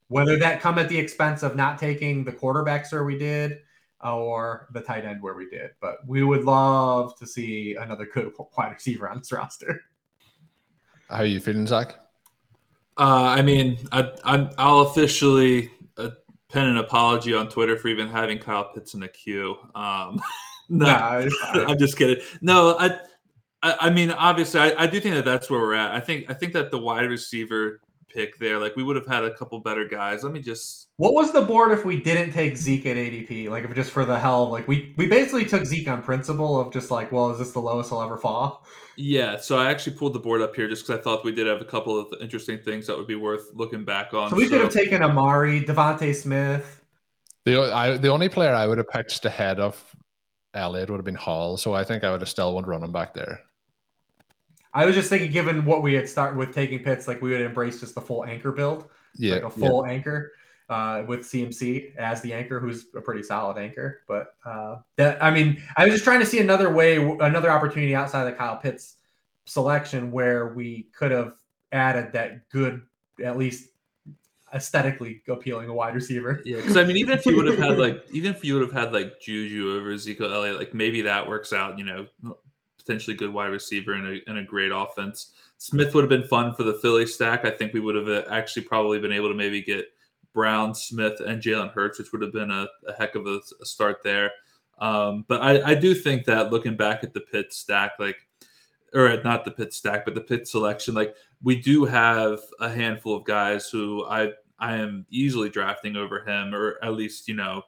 Whether 0.07 0.37
that 0.37 0.61
come 0.61 0.77
at 0.77 0.89
the 0.89 0.97
expense 0.97 1.41
of 1.41 1.55
not 1.55 1.79
taking 1.79 2.25
the 2.25 2.31
quarterbacks 2.31 2.91
where 2.91 3.05
we 3.05 3.17
did, 3.17 3.59
or 4.13 4.67
the 4.71 4.81
tight 4.81 5.05
end 5.05 5.21
where 5.21 5.33
we 5.33 5.49
did, 5.49 5.71
but 5.81 5.97
we 6.07 6.23
would 6.23 6.43
love 6.43 7.17
to 7.17 7.25
see 7.25 7.75
another 7.79 8.05
good 8.05 8.31
wide 8.57 8.73
receiver 8.73 9.09
on 9.09 9.19
this 9.19 9.31
roster. 9.31 9.81
How 11.09 11.17
are 11.17 11.25
you 11.25 11.39
feeling, 11.39 11.67
Zach? 11.67 11.95
Uh, 12.97 13.35
I 13.37 13.41
mean, 13.41 13.77
I, 13.91 14.11
I, 14.23 14.71
will 14.71 14.81
officially 14.89 15.69
pen 16.55 16.67
an 16.67 16.77
apology 16.77 17.33
on 17.33 17.49
Twitter 17.49 17.77
for 17.77 17.89
even 17.89 18.07
having 18.07 18.39
Kyle 18.39 18.71
Pitts 18.73 18.93
in 18.93 19.01
the 19.01 19.09
queue. 19.09 19.57
Um, 19.75 20.21
no, 20.69 20.85
nah, 20.85 21.27
I'm 21.67 21.77
just 21.77 21.97
kidding. 21.97 22.23
No, 22.41 22.77
I, 22.79 22.97
I, 23.61 23.75
I 23.81 23.89
mean, 23.89 24.11
obviously, 24.11 24.61
I, 24.61 24.83
I, 24.83 24.87
do 24.87 25.01
think 25.01 25.15
that 25.15 25.25
that's 25.25 25.49
where 25.49 25.59
we're 25.59 25.73
at. 25.73 25.91
I 25.91 25.99
think, 25.99 26.29
I 26.29 26.33
think 26.33 26.53
that 26.53 26.71
the 26.71 26.79
wide 26.79 27.09
receiver 27.09 27.81
pick 28.15 28.39
there, 28.39 28.57
like 28.57 28.75
we 28.75 28.83
would 28.83 28.95
have 28.95 29.05
had 29.05 29.23
a 29.23 29.35
couple 29.35 29.59
better 29.59 29.87
guys. 29.87 30.23
Let 30.23 30.33
me 30.33 30.39
just. 30.39 30.87
What 30.97 31.13
was 31.13 31.33
the 31.33 31.41
board 31.41 31.71
if 31.71 31.83
we 31.83 31.99
didn't 32.01 32.31
take 32.31 32.55
Zeke 32.55 32.85
at 32.85 32.95
ADP? 32.95 33.49
Like, 33.49 33.65
if 33.65 33.75
just 33.75 33.91
for 33.91 34.05
the 34.05 34.17
hell, 34.17 34.49
like 34.49 34.67
we 34.67 34.93
we 34.97 35.07
basically 35.07 35.45
took 35.45 35.65
Zeke 35.65 35.87
on 35.89 36.01
principle 36.01 36.59
of 36.59 36.71
just 36.71 36.89
like, 36.89 37.11
well, 37.11 37.29
is 37.31 37.39
this 37.39 37.51
the 37.51 37.59
lowest 37.59 37.91
I'll 37.91 38.01
ever 38.01 38.17
fall? 38.17 38.65
Yeah, 38.97 39.37
so 39.37 39.57
I 39.57 39.69
actually 39.69 39.97
pulled 39.97 40.13
the 40.13 40.19
board 40.19 40.41
up 40.41 40.55
here 40.55 40.69
just 40.69 40.87
because 40.87 40.99
I 40.99 41.03
thought 41.03 41.25
we 41.25 41.33
did 41.33 41.47
have 41.47 41.61
a 41.61 41.65
couple 41.65 41.99
of 41.99 42.13
interesting 42.21 42.59
things 42.59 42.87
that 42.87 42.97
would 42.97 43.07
be 43.07 43.15
worth 43.15 43.49
looking 43.53 43.83
back 43.83 44.13
on. 44.13 44.29
So 44.29 44.37
we 44.37 44.45
so. 44.45 44.51
could 44.51 44.61
have 44.61 44.73
taken 44.73 45.03
Amari, 45.03 45.61
DeVonta 45.61 46.15
Smith. 46.15 46.81
The 47.43 47.61
I, 47.73 47.97
the 47.97 48.09
only 48.09 48.29
player 48.29 48.53
I 48.53 48.65
would 48.65 48.77
have 48.77 48.89
pitched 48.89 49.25
ahead 49.25 49.59
of 49.59 49.83
Elliott 50.53 50.89
would 50.89 50.97
have 50.97 51.05
been 51.05 51.15
Hall, 51.15 51.57
so 51.57 51.73
I 51.73 51.83
think 51.83 52.03
I 52.03 52.11
would 52.11 52.21
have 52.21 52.29
still 52.29 52.55
went 52.55 52.67
running 52.67 52.91
back 52.91 53.13
there. 53.13 53.41
I 54.75 54.85
was 54.85 54.93
just 54.93 55.09
thinking, 55.09 55.31
given 55.31 55.63
what 55.63 55.81
we 55.81 55.93
had 55.93 56.07
started 56.07 56.37
with 56.37 56.53
taking 56.53 56.79
Pitts, 56.79 57.07
like 57.07 57.21
we 57.21 57.31
would 57.31 57.41
embrace 57.41 57.79
just 57.79 57.95
the 57.95 58.01
full 58.01 58.25
anchor 58.25 58.51
build, 58.51 58.89
yeah, 59.15 59.35
like 59.35 59.43
a 59.43 59.49
full 59.49 59.87
yeah. 59.87 59.93
anchor 59.93 60.33
uh, 60.69 61.03
with 61.07 61.21
CMC 61.21 61.95
as 61.95 62.21
the 62.21 62.33
anchor, 62.33 62.59
who's 62.59 62.87
a 62.93 62.99
pretty 63.01 63.23
solid 63.23 63.57
anchor. 63.57 64.01
But 64.05 64.35
uh, 64.45 64.77
that, 64.97 65.23
I 65.23 65.31
mean, 65.31 65.63
I 65.77 65.85
was 65.85 65.93
just 65.93 66.03
trying 66.03 66.19
to 66.19 66.25
see 66.25 66.39
another 66.39 66.71
way, 66.71 66.97
another 66.97 67.49
opportunity 67.49 67.95
outside 67.95 68.21
of 68.21 68.27
the 68.27 68.33
Kyle 68.33 68.57
Pitts 68.57 68.97
selection 69.45 70.11
where 70.11 70.53
we 70.53 70.87
could 70.93 71.11
have 71.11 71.35
added 71.71 72.11
that 72.11 72.49
good, 72.49 72.81
at 73.23 73.37
least 73.37 73.69
aesthetically 74.53 75.21
appealing 75.27 75.69
a 75.69 75.73
wide 75.73 75.95
receiver. 75.95 76.41
Yeah, 76.45 76.57
because 76.57 76.75
I 76.75 76.83
mean, 76.83 76.97
even 76.97 77.17
if 77.17 77.25
you 77.25 77.35
would 77.37 77.47
have 77.47 77.59
had 77.59 77.77
like, 77.77 78.03
even 78.11 78.35
if 78.35 78.43
you 78.43 78.55
would 78.55 78.63
have 78.63 78.73
had 78.73 78.91
like 78.91 79.21
Juju 79.21 79.77
over 79.77 79.91
Ezekiel 79.91 80.33
Elliott, 80.33 80.57
like 80.57 80.73
maybe 80.73 81.03
that 81.03 81.27
works 81.27 81.53
out. 81.53 81.77
You 81.77 81.85
know, 81.85 82.07
potentially 82.85 83.15
good 83.15 83.33
wide 83.33 83.47
receiver 83.47 83.93
and 83.93 84.07
a, 84.07 84.29
and 84.29 84.37
a 84.37 84.43
great 84.43 84.71
offense. 84.73 85.31
Smith 85.57 85.93
would 85.93 86.03
have 86.03 86.09
been 86.09 86.27
fun 86.27 86.53
for 86.53 86.63
the 86.63 86.75
Philly 86.75 87.05
stack. 87.05 87.45
I 87.45 87.51
think 87.51 87.73
we 87.73 87.79
would 87.79 87.95
have 87.95 88.07
uh, 88.07 88.23
actually 88.29 88.63
probably 88.63 88.99
been 88.99 89.11
able 89.11 89.29
to 89.29 89.35
maybe 89.35 89.61
get 89.61 89.87
Brown, 90.33 90.75
Smith, 90.75 91.19
and 91.25 91.41
Jalen 91.41 91.71
Hurts, 91.71 91.97
which 91.97 92.11
would 92.11 92.21
have 92.21 92.33
been 92.33 92.51
a, 92.51 92.67
a 92.87 92.93
heck 92.93 93.15
of 93.15 93.25
a, 93.25 93.39
a 93.61 93.65
start 93.65 94.03
there. 94.03 94.31
Um, 94.79 95.25
but 95.27 95.41
I, 95.41 95.71
I, 95.71 95.75
do 95.75 95.95
think 95.95 96.25
that 96.25 96.51
looking 96.51 96.75
back 96.75 97.05
at 97.05 97.13
the 97.13 97.21
Pitts 97.21 97.57
stack, 97.57 97.93
like, 97.97 98.17
or 98.93 99.21
not 99.23 99.45
the 99.45 99.51
Pitts 99.51 99.77
stack, 99.77 100.03
but 100.03 100.15
the 100.15 100.21
Pitts 100.21 100.51
selection, 100.51 100.93
like 100.93 101.15
we 101.41 101.61
do 101.61 101.85
have 101.85 102.39
a 102.59 102.69
handful 102.69 103.15
of 103.15 103.23
guys 103.23 103.69
who 103.69 104.05
I 104.05 104.31
I 104.59 104.75
am 104.75 105.05
easily 105.09 105.49
drafting 105.49 105.95
over 105.95 106.25
him, 106.25 106.53
or 106.53 106.77
at 106.83 106.93
least 106.93 107.29
you 107.29 107.35
know 107.35 107.63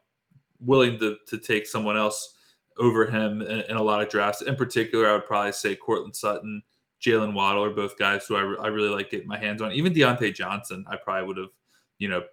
willing 0.60 1.00
to 1.00 1.16
to 1.28 1.38
take 1.38 1.66
someone 1.66 1.96
else 1.96 2.36
over 2.80 3.06
him 3.06 3.42
in, 3.42 3.62
in 3.62 3.76
a 3.76 3.82
lot 3.82 4.02
of 4.02 4.10
drafts. 4.10 4.42
In 4.42 4.56
particular, 4.56 5.10
I 5.10 5.14
would 5.14 5.26
probably 5.26 5.52
say 5.52 5.76
Courtland 5.76 6.16
Sutton, 6.16 6.62
Jaylen 7.02 7.34
Waddle 7.34 7.64
are 7.64 7.70
both 7.70 7.98
guys 7.98 8.26
who 8.26 8.36
I, 8.36 8.64
I 8.64 8.68
really 8.68 8.90
like 8.90 9.12
getting 9.12 9.28
my 9.28 9.38
hands 9.38 9.62
on. 9.62 9.72
Even 9.72 9.94
Diontae 9.94 10.34
Johnson, 10.34 10.86
I 10.90 10.96
probably 10.96 11.28
would 11.28 11.38
have 11.38 11.50
you 12.00 12.10
know 12.10 12.24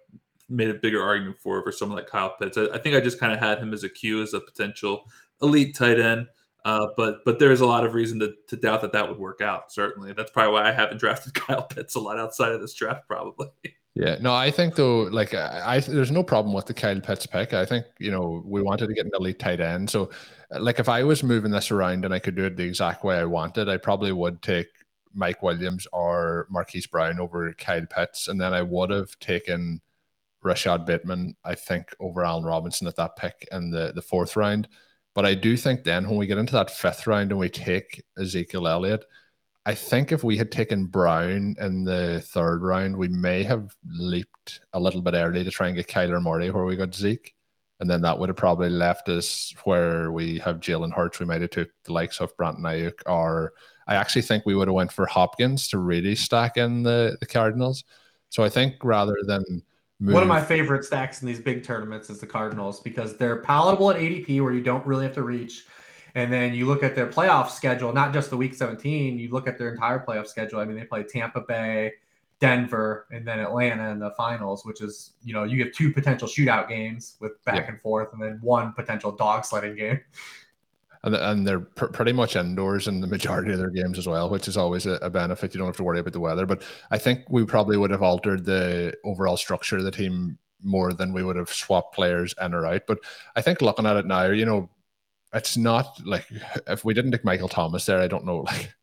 made 0.49 0.69
a 0.69 0.75
bigger 0.75 1.01
argument 1.01 1.37
for 1.39 1.63
for 1.63 1.71
someone 1.71 1.97
like 1.97 2.07
Kyle 2.07 2.35
Pitts. 2.39 2.57
I, 2.57 2.65
I 2.73 2.77
think 2.77 2.95
I 2.95 3.01
just 3.01 3.19
kind 3.19 3.33
of 3.33 3.39
had 3.39 3.59
him 3.59 3.73
as 3.73 3.83
a 3.83 3.89
cue 3.89 4.21
as 4.21 4.33
a 4.33 4.39
potential 4.39 5.05
elite 5.41 5.75
tight 5.75 5.99
end. 5.99 6.27
Uh, 6.63 6.87
but 6.97 7.23
but 7.25 7.37
there's 7.37 7.61
a 7.61 7.65
lot 7.65 7.85
of 7.85 7.93
reason 7.93 8.19
to, 8.19 8.33
to 8.47 8.57
doubt 8.57 8.81
that 8.81 8.91
that 8.91 9.07
would 9.07 9.19
work 9.19 9.41
out. 9.41 9.71
Certainly, 9.71 10.13
that's 10.13 10.31
probably 10.31 10.53
why 10.53 10.67
I 10.67 10.71
haven't 10.71 10.97
drafted 10.99 11.33
Kyle 11.35 11.63
Pitts 11.63 11.95
a 11.95 11.99
lot 11.99 12.19
outside 12.19 12.51
of 12.51 12.61
this 12.61 12.73
draft. 12.73 13.07
Probably. 13.07 13.47
Yeah, 13.95 14.17
no, 14.19 14.33
I 14.33 14.51
think 14.51 14.75
though, 14.75 15.03
like 15.03 15.33
I, 15.33 15.75
I, 15.75 15.79
there's 15.79 16.11
no 16.11 16.21
problem 16.21 16.53
with 16.53 16.65
the 16.65 16.73
Kyle 16.73 16.99
Pitts 16.99 17.25
pick. 17.25 17.53
I 17.53 17.65
think 17.65 17.85
you 17.97 18.11
know 18.11 18.43
we 18.45 18.61
wanted 18.61 18.87
to 18.87 18.93
get 18.93 19.05
an 19.05 19.11
elite 19.17 19.39
tight 19.39 19.61
end, 19.61 19.89
so 19.89 20.11
uh, 20.53 20.59
like 20.59 20.79
if 20.79 20.89
I 20.89 21.03
was 21.03 21.23
moving 21.23 21.51
this 21.51 21.71
around 21.71 22.03
and 22.03 22.13
I 22.13 22.19
could 22.19 22.35
do 22.35 22.43
it 22.43 22.57
the 22.57 22.63
exact 22.63 23.05
way 23.05 23.17
I 23.17 23.23
wanted, 23.23 23.69
I 23.69 23.77
probably 23.77 24.11
would 24.11 24.41
take 24.41 24.67
Mike 25.13 25.41
Williams 25.41 25.87
or 25.93 26.45
Marquise 26.49 26.87
Brown 26.87 27.21
over 27.21 27.53
Kyle 27.53 27.85
Pitts, 27.89 28.27
and 28.27 28.39
then 28.39 28.53
I 28.53 28.61
would 28.63 28.89
have 28.89 29.17
taken 29.19 29.81
Rashod 30.43 30.85
Bateman, 30.85 31.35
I 31.45 31.55
think, 31.55 31.95
over 32.01 32.25
Allen 32.25 32.43
Robinson 32.43 32.87
at 32.87 32.97
that 32.97 33.15
pick 33.15 33.47
in 33.51 33.71
the, 33.71 33.93
the 33.95 34.01
fourth 34.01 34.35
round. 34.35 34.67
But 35.13 35.25
I 35.25 35.33
do 35.33 35.55
think 35.55 35.85
then 35.85 36.07
when 36.07 36.17
we 36.17 36.27
get 36.27 36.37
into 36.37 36.53
that 36.53 36.69
fifth 36.69 37.07
round 37.07 37.31
and 37.31 37.39
we 37.39 37.49
take 37.49 38.03
Ezekiel 38.19 38.67
Elliott, 38.67 39.05
I 39.65 39.73
think 39.73 40.11
if 40.11 40.23
we 40.23 40.37
had 40.37 40.51
taken 40.51 40.85
Brown 40.85 41.55
in 41.59 41.83
the 41.83 42.21
third 42.27 42.61
round, 42.61 42.95
we 42.95 43.07
may 43.07 43.43
have 43.43 43.75
leaped 43.87 44.59
a 44.73 44.79
little 44.79 45.01
bit 45.01 45.15
early 45.15 45.43
to 45.43 45.49
try 45.49 45.67
and 45.67 45.75
get 45.75 45.87
Kyler 45.87 46.21
Murray 46.21 46.51
where 46.51 46.65
we 46.65 46.75
got 46.75 46.93
Zeke. 46.93 47.33
And 47.79 47.89
then 47.89 48.01
that 48.01 48.17
would 48.17 48.29
have 48.29 48.37
probably 48.37 48.69
left 48.69 49.09
us 49.09 49.53
where 49.63 50.11
we 50.11 50.39
have 50.39 50.59
Jalen 50.59 50.93
Hurts. 50.93 51.19
We 51.19 51.25
might 51.25 51.41
have 51.41 51.49
took 51.49 51.69
the 51.83 51.93
likes 51.93 52.21
of 52.21 52.35
Brandon 52.37 52.63
Aiyuk, 52.63 53.01
or 53.05 53.53
I 53.87 53.95
actually 53.95 54.21
think 54.21 54.45
we 54.45 54.55
would 54.55 54.67
have 54.67 54.75
went 54.75 54.93
for 54.93 55.05
Hopkins 55.07 55.67
to 55.69 55.79
really 55.79 56.15
stack 56.15 56.57
in 56.57 56.83
the, 56.83 57.17
the 57.19 57.25
Cardinals. 57.25 57.83
So 58.29 58.43
I 58.43 58.49
think 58.49 58.75
rather 58.83 59.17
than 59.25 59.63
Move. 59.99 60.13
One 60.13 60.23
of 60.23 60.29
my 60.29 60.41
favorite 60.41 60.83
stacks 60.83 61.21
in 61.21 61.27
these 61.27 61.39
big 61.39 61.63
tournaments 61.63 62.09
is 62.09 62.19
the 62.19 62.27
Cardinals 62.27 62.81
because 62.81 63.15
they're 63.15 63.37
palatable 63.37 63.91
at 63.91 63.97
ADP 63.97 64.41
where 64.41 64.51
you 64.51 64.61
don't 64.61 64.85
really 64.85 65.05
have 65.05 65.13
to 65.13 65.23
reach. 65.23 65.65
And 66.15 66.31
then 66.31 66.53
you 66.53 66.65
look 66.65 66.81
at 66.81 66.95
their 66.95 67.07
playoff 67.07 67.49
schedule, 67.49 67.93
not 67.93 68.13
just 68.13 68.29
the 68.29 68.37
week 68.37 68.53
17, 68.55 69.19
you 69.19 69.29
look 69.29 69.47
at 69.47 69.57
their 69.57 69.71
entire 69.71 69.99
playoff 69.99 70.27
schedule. 70.27 70.59
I 70.59 70.65
mean, 70.65 70.77
they 70.77 70.85
play 70.85 71.03
Tampa 71.03 71.41
Bay, 71.41 71.91
Denver, 72.39 73.05
and 73.11 73.27
then 73.27 73.39
Atlanta 73.39 73.91
in 73.91 73.99
the 73.99 74.11
finals, 74.11 74.65
which 74.65 74.81
is, 74.81 75.11
you 75.23 75.33
know, 75.33 75.43
you 75.43 75.63
have 75.63 75.73
two 75.73 75.91
potential 75.91 76.27
shootout 76.27 76.69
games 76.69 77.17
with 77.19 77.43
back 77.43 77.65
yeah. 77.65 77.67
and 77.67 77.81
forth 77.81 78.13
and 78.13 78.21
then 78.21 78.39
one 78.41 78.71
potential 78.73 79.11
dog 79.11 79.45
sledding 79.45 79.75
game 79.75 79.99
and, 81.05 81.15
and 81.15 81.47
they're 81.47 81.61
pr- 81.61 81.85
pretty 81.85 82.11
much 82.11 82.35
indoors 82.35 82.87
in 82.87 82.99
the 82.99 83.07
majority 83.07 83.53
of 83.53 83.59
their 83.59 83.69
games 83.69 83.97
as 83.97 84.07
well, 84.07 84.29
which 84.29 84.47
is 84.47 84.57
always 84.57 84.85
a, 84.85 84.93
a, 85.01 85.09
benefit. 85.09 85.53
You 85.53 85.59
don't 85.59 85.67
have 85.67 85.77
to 85.77 85.83
worry 85.83 85.99
about 85.99 86.13
the 86.13 86.19
weather. 86.19 86.45
But 86.45 86.63
I 86.91 86.97
think 86.97 87.21
we 87.29 87.45
probably 87.45 87.77
would 87.77 87.91
have 87.91 88.01
altered 88.01 88.43
the 88.43 88.93
overall 89.03 89.37
structure 89.37 89.77
of 89.77 89.83
the 89.83 89.91
team 89.91 90.37
more 90.63 90.93
than 90.93 91.13
we 91.13 91.23
would 91.23 91.35
have 91.35 91.53
swapped 91.53 91.93
players 91.93 92.33
in 92.41 92.53
or 92.53 92.65
out. 92.65 92.81
But 92.87 92.99
I 93.35 93.41
think 93.41 93.61
looking 93.61 93.85
at 93.85 93.97
it 93.97 94.07
now, 94.07 94.25
you 94.25 94.45
know, 94.45 94.69
it's 95.35 95.57
not 95.57 95.99
like 96.05 96.25
if 96.67 96.85
we 96.85 96.93
didn't 96.93 97.11
take 97.11 97.25
Michael 97.25 97.49
Thomas 97.49 97.85
there, 97.85 97.99
I 97.99 98.07
don't 98.07 98.25
know, 98.25 98.39
like 98.39 98.73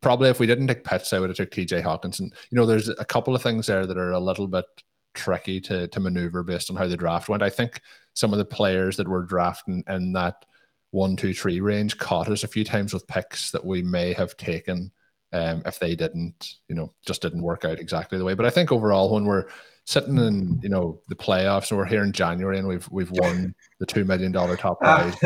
probably 0.00 0.30
if 0.30 0.38
we 0.40 0.46
didn't 0.46 0.68
take 0.68 0.84
Pitts, 0.84 1.12
I 1.12 1.18
would 1.18 1.30
have 1.30 1.36
took 1.36 1.50
TJ 1.50 1.82
Hockenson. 1.82 2.32
You 2.50 2.56
know, 2.56 2.66
there's 2.66 2.88
a 2.88 3.04
couple 3.04 3.34
of 3.34 3.42
things 3.42 3.66
there 3.66 3.86
that 3.86 3.98
are 3.98 4.12
a 4.12 4.20
little 4.20 4.46
bit 4.46 4.64
tricky 5.12 5.60
to 5.60 5.88
to 5.88 6.00
maneuver 6.00 6.42
based 6.44 6.70
on 6.70 6.76
how 6.76 6.86
the 6.86 6.96
draft 6.96 7.28
went. 7.28 7.42
I 7.42 7.50
think 7.50 7.80
some 8.14 8.32
of 8.32 8.38
the 8.38 8.44
players 8.44 8.96
that 8.96 9.08
were 9.08 9.24
drafting 9.24 9.82
in 9.88 10.12
that 10.12 10.44
one, 10.92 11.16
two, 11.16 11.34
three 11.34 11.60
range 11.60 11.98
caught 11.98 12.28
us 12.28 12.44
a 12.44 12.48
few 12.48 12.64
times 12.64 12.94
with 12.94 13.06
picks 13.06 13.50
that 13.50 13.64
we 13.64 13.82
may 13.82 14.12
have 14.12 14.36
taken 14.36 14.90
um, 15.32 15.62
if 15.64 15.78
they 15.78 15.94
didn't, 15.94 16.54
you 16.68 16.74
know, 16.74 16.92
just 17.06 17.22
didn't 17.22 17.42
work 17.42 17.64
out 17.64 17.78
exactly 17.78 18.18
the 18.18 18.24
way. 18.24 18.34
But 18.34 18.46
I 18.46 18.50
think 18.50 18.72
overall, 18.72 19.12
when 19.12 19.24
we're 19.24 19.46
sitting 19.84 20.18
in, 20.18 20.60
you 20.62 20.68
know, 20.68 21.00
the 21.08 21.14
playoffs 21.14 21.70
and 21.70 21.78
we're 21.78 21.84
here 21.84 22.02
in 22.02 22.12
January 22.12 22.58
and 22.58 22.66
we've 22.66 22.88
we've 22.90 23.10
won 23.10 23.54
the 23.80 23.86
two 23.86 24.04
million 24.04 24.30
dollar 24.30 24.56
top 24.56 24.78
prize, 24.80 25.16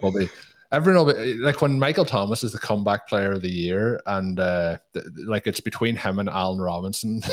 we'll 0.00 0.12
be. 0.12 0.30
everyone 0.70 1.06
will 1.06 1.14
be, 1.14 1.34
like 1.34 1.60
when 1.60 1.78
Michael 1.78 2.06
Thomas 2.06 2.42
is 2.42 2.52
the 2.52 2.58
comeback 2.58 3.06
player 3.06 3.32
of 3.32 3.42
the 3.42 3.50
year, 3.50 4.00
and 4.06 4.40
uh, 4.40 4.78
th- 4.94 5.04
like 5.26 5.46
it's 5.46 5.60
between 5.60 5.96
him 5.96 6.18
and 6.18 6.30
Allen 6.30 6.60
Robinson. 6.60 7.22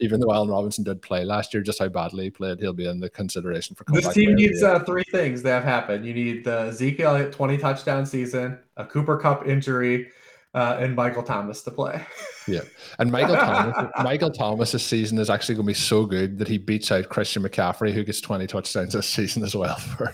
Even 0.00 0.18
though 0.18 0.32
Allen 0.32 0.48
Robinson 0.48 0.82
did 0.82 1.00
play 1.00 1.24
last 1.24 1.54
year, 1.54 1.62
just 1.62 1.78
how 1.78 1.86
badly 1.86 2.24
he 2.24 2.30
played, 2.30 2.58
he'll 2.58 2.72
be 2.72 2.88
in 2.88 2.98
the 2.98 3.08
consideration 3.08 3.76
for. 3.76 3.84
This 3.92 4.12
team 4.12 4.34
needs 4.34 4.60
uh, 4.60 4.80
three 4.80 5.04
things 5.12 5.40
that 5.42 5.52
have 5.52 5.62
happened. 5.62 6.04
You 6.04 6.12
need 6.14 6.42
the 6.42 6.62
Ezekiel 6.62 7.30
20 7.30 7.58
touchdown 7.58 8.04
season, 8.04 8.58
a 8.76 8.84
Cooper 8.84 9.18
Kupp 9.18 9.46
injury, 9.46 10.08
uh, 10.54 10.76
and 10.80 10.96
Michael 10.96 11.22
Thomas 11.22 11.62
to 11.62 11.70
play. 11.70 12.04
yeah, 12.46 12.62
and 12.98 13.12
Michael 13.12 13.36
Thomas, 13.36 13.90
Michael 14.02 14.30
Thomas's 14.30 14.84
season 14.84 15.18
is 15.18 15.30
actually 15.30 15.56
going 15.56 15.66
to 15.66 15.70
be 15.70 15.74
so 15.74 16.06
good 16.06 16.38
that 16.38 16.48
he 16.48 16.58
beats 16.58 16.90
out 16.90 17.08
Christian 17.08 17.42
McCaffrey, 17.42 17.92
who 17.92 18.04
gets 18.04 18.20
twenty 18.20 18.46
touchdowns 18.46 18.94
this 18.94 19.08
season 19.08 19.42
as 19.42 19.54
well 19.54 19.76
for 19.76 20.12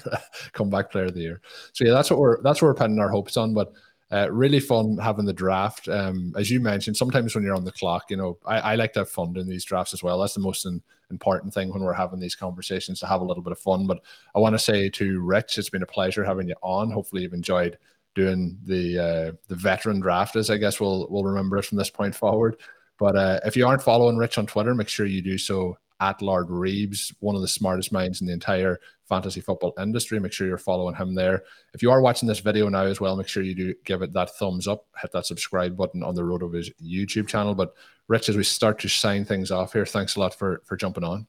comeback 0.53 0.91
player 0.91 1.05
of 1.05 1.15
the 1.15 1.21
year. 1.21 1.41
So 1.73 1.85
yeah, 1.85 1.93
that's 1.93 2.11
what 2.11 2.19
we're 2.19 2.43
that's 2.43 2.61
what 2.61 2.69
we're 2.69 2.75
pinning 2.75 2.99
our 2.99 3.11
hopes 3.11 3.37
on. 3.37 3.55
But 3.55 3.73
uh, 4.13 4.31
really 4.31 4.61
fun 4.61 4.97
having 4.99 5.25
the 5.25 5.33
draft. 5.33 5.89
Um, 5.89 6.33
as 6.37 6.51
you 6.51 6.61
mentioned, 6.61 6.97
sometimes 6.97 7.35
when 7.35 7.43
you're 7.43 7.55
on 7.57 7.65
the 7.65 7.73
clock, 7.73 8.11
you 8.11 8.17
know, 8.17 8.39
I, 8.47 8.61
I 8.61 8.75
like 8.77 8.93
to 8.93 9.01
have 9.01 9.09
fun 9.09 9.33
doing 9.33 9.49
these 9.49 9.65
drafts 9.65 9.95
as 9.95 10.03
well. 10.03 10.21
That's 10.21 10.35
the 10.35 10.41
most 10.41 10.67
in, 10.67 10.83
important 11.11 11.55
thing 11.55 11.73
when 11.73 11.83
we're 11.83 11.95
having 11.95 12.21
these 12.21 12.37
conversations 12.37 13.01
to 13.01 13.07
have 13.07 13.23
a 13.23 13.25
little 13.25 13.43
bit 13.43 13.53
of 13.53 13.59
fun. 13.59 13.87
But 13.87 14.01
I 14.35 14.39
want 14.39 14.55
to 14.55 14.59
say 14.59 14.89
to 14.91 15.21
Rich, 15.21 15.59
it's 15.59 15.71
been 15.71 15.83
a 15.83 15.87
pleasure 15.87 16.23
having 16.23 16.49
you 16.49 16.55
on. 16.63 16.91
Hopefully, 16.91 17.23
you've 17.23 17.33
enjoyed 17.33 17.79
doing 18.15 18.59
the 18.65 18.99
uh, 18.99 19.33
the 19.49 19.57
veteran 19.57 20.01
draft 20.01 20.37
as 20.37 20.51
I 20.51 20.57
guess 20.57 20.81
we'll 20.81 21.07
we'll 21.11 21.25
remember 21.25 21.57
it 21.59 21.65
from 21.65 21.79
this 21.79 21.91
point 21.91 22.15
forward. 22.15 22.57
But 22.99 23.17
uh, 23.17 23.41
if 23.45 23.57
you 23.57 23.67
aren't 23.67 23.83
following 23.83 24.17
Rich 24.17 24.39
on 24.39 24.47
Twitter, 24.47 24.75
make 24.75 24.89
sure 24.89 25.07
you 25.07 25.23
do 25.23 25.37
so 25.37 25.77
at 26.01 26.23
Lord 26.23 26.49
Reebs, 26.49 27.15
one 27.21 27.35
of 27.35 27.41
the 27.41 27.49
smartest 27.49 27.93
minds 27.93 28.21
in 28.21 28.27
the 28.27 28.33
entire 28.33 28.79
fantasy 29.09 29.41
football 29.41 29.75
industry. 29.81 30.19
Make 30.19 30.33
sure 30.33 30.47
you're 30.47 30.59
following 30.59 30.95
him 30.95 31.15
there. 31.15 31.45
If 31.73 31.83
you 31.83 31.91
are 31.91 32.01
watching 32.01 32.29
this 32.29 32.41
video 32.41 32.69
now 32.69 32.85
as 32.85 33.01
well, 33.01 33.17
make 33.17 33.29
sure 33.29 33.43
you 33.43 33.55
do 33.55 33.75
give 33.85 34.03
it 34.03 34.13
that 34.13 34.37
thumbs 34.37 34.69
up, 34.69 34.87
hit 35.01 35.13
that 35.13 35.27
subscribe 35.27 35.77
button 35.77 36.03
on 36.03 36.15
the 36.15 36.23
RotoViz 36.23 36.71
YouTube 36.83 37.29
channel. 37.29 37.55
But 37.55 37.75
Rich, 38.09 38.29
as 38.29 38.37
we 38.37 38.45
start 38.45 38.79
to 38.81 38.89
sign 38.89 39.25
things 39.25 39.51
off 39.51 39.73
here, 39.73 39.87
thanks 39.87 40.17
a 40.17 40.21
lot 40.21 40.35
for 40.35 40.63
for 40.65 40.77
jumping 40.77 41.05
on. 41.05 41.27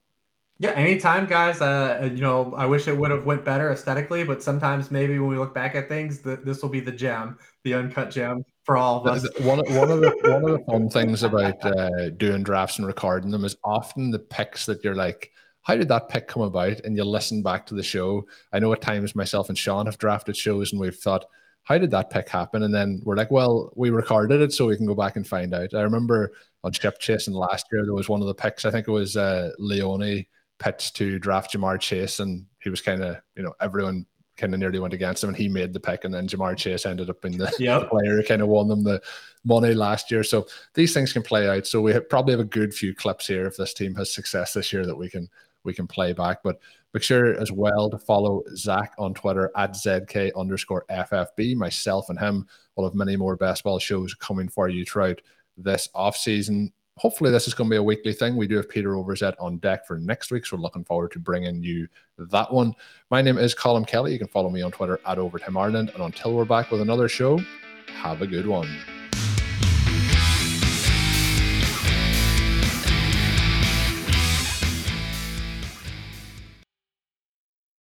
Yeah, 0.58 0.72
anytime, 0.72 1.26
guys. 1.26 1.60
Uh, 1.60 2.10
you 2.14 2.22
know, 2.22 2.54
I 2.56 2.66
wish 2.66 2.88
it 2.88 2.96
would 2.98 3.12
have 3.12 3.26
went 3.26 3.44
better 3.44 3.72
aesthetically, 3.72 4.24
but 4.24 4.42
sometimes 4.42 4.90
maybe 4.90 5.20
when 5.20 5.30
we 5.30 5.38
look 5.38 5.54
back 5.54 5.76
at 5.76 5.90
things, 5.90 6.20
this 6.22 6.62
will 6.62 6.70
be 6.70 6.80
the 6.80 6.94
gem, 6.94 7.38
the 7.64 7.74
uncut 7.74 8.10
gem 8.10 8.46
for 8.64 8.78
all 8.78 9.06
of 9.06 9.08
us. 9.08 9.28
One, 9.42 9.60
one 9.76 9.92
of 9.92 10.00
the 10.00 10.16
one 10.24 10.44
of 10.46 10.52
the 10.52 10.64
fun 10.70 10.90
things 10.90 11.24
about 11.24 11.64
uh, 11.66 12.10
doing 12.12 12.44
drafts 12.44 12.78
and 12.78 12.88
recording 12.88 13.32
them 13.32 13.44
is 13.44 13.58
often 13.66 14.12
the 14.12 14.20
picks 14.20 14.66
that 14.68 14.82
you're 14.82 14.96
like, 14.96 15.30
how 15.64 15.76
did 15.76 15.90
that 15.90 16.08
pick 16.08 16.28
come 16.28 16.44
about? 16.44 16.80
And 16.82 16.96
you 16.96 17.04
listen 17.04 17.44
back 17.44 17.66
to 17.66 17.76
the 17.76 17.84
show. 17.84 18.26
I 18.54 18.60
know 18.60 18.72
at 18.72 18.82
times 18.82 19.14
myself 19.14 19.50
and 19.50 19.58
Sean 19.58 19.88
have 19.88 19.98
drafted 19.98 20.38
shows 20.38 20.72
and 20.72 20.80
we've 20.80 20.96
thought, 20.96 21.26
how 21.64 21.78
did 21.78 21.92
that 21.92 22.12
pick 22.12 22.30
happen? 22.30 22.64
And 22.64 22.74
then 22.74 23.02
we're 23.04 23.18
like, 23.18 23.32
well, 23.32 23.74
we 23.76 23.90
recorded 23.90 24.40
it 24.40 24.54
so 24.54 24.68
we 24.68 24.78
can 24.78 24.86
go 24.86 24.96
back 24.96 25.18
and 25.18 25.28
find 25.28 25.54
out. 25.54 25.74
I 25.74 25.82
remember 25.82 26.32
on 26.64 26.72
Chip 26.72 27.00
Chasing 27.00 27.34
last 27.34 27.66
year, 27.72 27.84
there 27.84 27.94
was 27.94 28.08
one 28.08 28.22
of 28.22 28.28
the 28.28 28.36
picks, 28.36 28.64
I 28.64 28.72
think 28.72 28.88
it 28.88 28.92
was 28.92 29.18
uh, 29.18 29.52
Leone 29.58 30.26
pitched 30.60 30.96
to 30.98 31.20
draft 31.20 31.54
Ja'Marr 31.54 31.80
Chase, 31.80 32.20
and 32.20 32.46
he 32.62 32.70
was 32.70 32.82
kind 32.82 33.04
of, 33.04 33.18
you 33.36 33.44
know, 33.44 33.54
everyone 33.62 34.06
kind 34.38 34.54
of 34.54 34.60
nearly 34.60 34.80
went 34.80 34.94
against 34.94 35.24
him, 35.24 35.30
and 35.30 35.38
he 35.38 35.48
made 35.48 35.74
the 35.74 35.80
pick, 35.80 36.04
and 36.04 36.14
then 36.14 36.28
Ja'Marr 36.28 36.58
Chase 36.58 36.86
ended 36.86 37.10
up 37.10 37.22
being 37.22 37.38
the, 37.38 37.54
yep. 37.60 37.82
the 37.82 37.88
player 37.88 38.16
who 38.16 38.24
kind 38.24 38.42
of 38.42 38.48
won 38.48 38.68
them 38.68 38.84
the 38.84 39.02
money 39.44 39.74
last 39.74 40.12
year. 40.12 40.24
So 40.24 40.48
these 40.74 40.94
things 40.94 41.14
can 41.14 41.24
play 41.24 41.48
out. 41.48 41.68
So 41.68 41.82
we 41.82 41.94
have, 41.94 42.10
probably 42.10 42.34
have 42.34 42.42
a 42.42 42.46
good 42.46 42.74
few 42.74 42.94
clips 42.94 43.28
here 43.28 43.46
if 43.46 43.58
this 43.58 43.74
team 43.74 43.96
has 43.96 44.14
success 44.14 44.54
this 44.54 44.74
year 44.74 44.86
that 44.86 44.96
we 44.96 45.10
can 45.10 45.30
we 45.64 45.74
can 45.74 45.88
play 45.88 46.14
back. 46.14 46.44
But 46.44 46.60
make 46.94 47.04
sure 47.04 47.40
as 47.42 47.52
well 47.52 47.90
to 47.90 47.98
follow 47.98 48.44
Zach 48.56 48.94
on 49.00 49.14
Twitter 49.14 49.52
at 49.56 49.72
ZK 49.74 50.32
underscore 50.36 50.86
FFB. 50.90 51.56
Myself 51.56 52.10
and 52.10 52.20
him 52.20 52.48
will 52.76 52.86
have 52.86 52.94
many 52.94 53.16
more 53.16 53.36
best 53.36 53.64
ball 53.64 53.80
shows 53.80 54.14
coming 54.14 54.48
for 54.48 54.70
you 54.70 54.86
throughout 54.86 55.22
this 55.58 55.90
off 55.96 56.16
season 56.16 56.72
hopefully 56.98 57.30
this 57.30 57.48
is 57.48 57.54
going 57.54 57.70
to 57.70 57.74
be 57.74 57.78
a 57.78 57.84
weekly 57.84 58.14
thing. 58.14 58.36
We 58.36 58.48
do 58.48 58.56
have 58.56 58.70
Peter 58.70 58.92
Overzet 58.94 59.36
on 59.40 59.58
deck 59.58 59.86
for 59.86 59.98
next 59.98 60.32
week, 60.32 60.46
so 60.46 60.56
we're 60.56 60.62
looking 60.62 60.86
forward 60.86 61.12
to 61.12 61.20
bringing 61.20 61.62
you 61.62 61.88
that 62.18 62.52
one. 62.52 62.74
My 63.12 63.22
name 63.22 63.38
is 63.38 63.54
Colm 63.54 63.86
Kelly. 63.86 64.14
You 64.14 64.20
can 64.20 64.28
follow 64.28 64.50
me 64.50 64.62
on 64.62 64.72
Twitter 64.72 65.00
at 65.06 65.18
Overtime 65.18 65.58
Ireland, 65.58 65.92
and 65.94 66.04
until 66.04 66.34
we're 66.34 66.46
back 66.46 66.72
with 66.72 66.82
another 66.82 67.10
show, 67.10 67.40
have 67.88 68.22
a 68.22 68.28
good 68.28 68.48
one. 68.48 68.70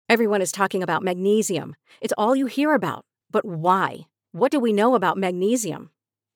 Everyone 0.08 0.42
is 0.42 0.52
talking 0.52 0.84
about 0.84 1.04
magnesium. 1.04 1.76
It's 2.02 2.14
all 2.18 2.36
you 2.36 2.46
hear 2.46 2.74
about. 2.74 3.06
But 3.30 3.46
why? 3.46 4.08
What 4.34 4.52
do 4.52 4.60
we 4.60 4.74
know 4.74 4.94
about 4.96 5.18
magnesium? 5.18 5.90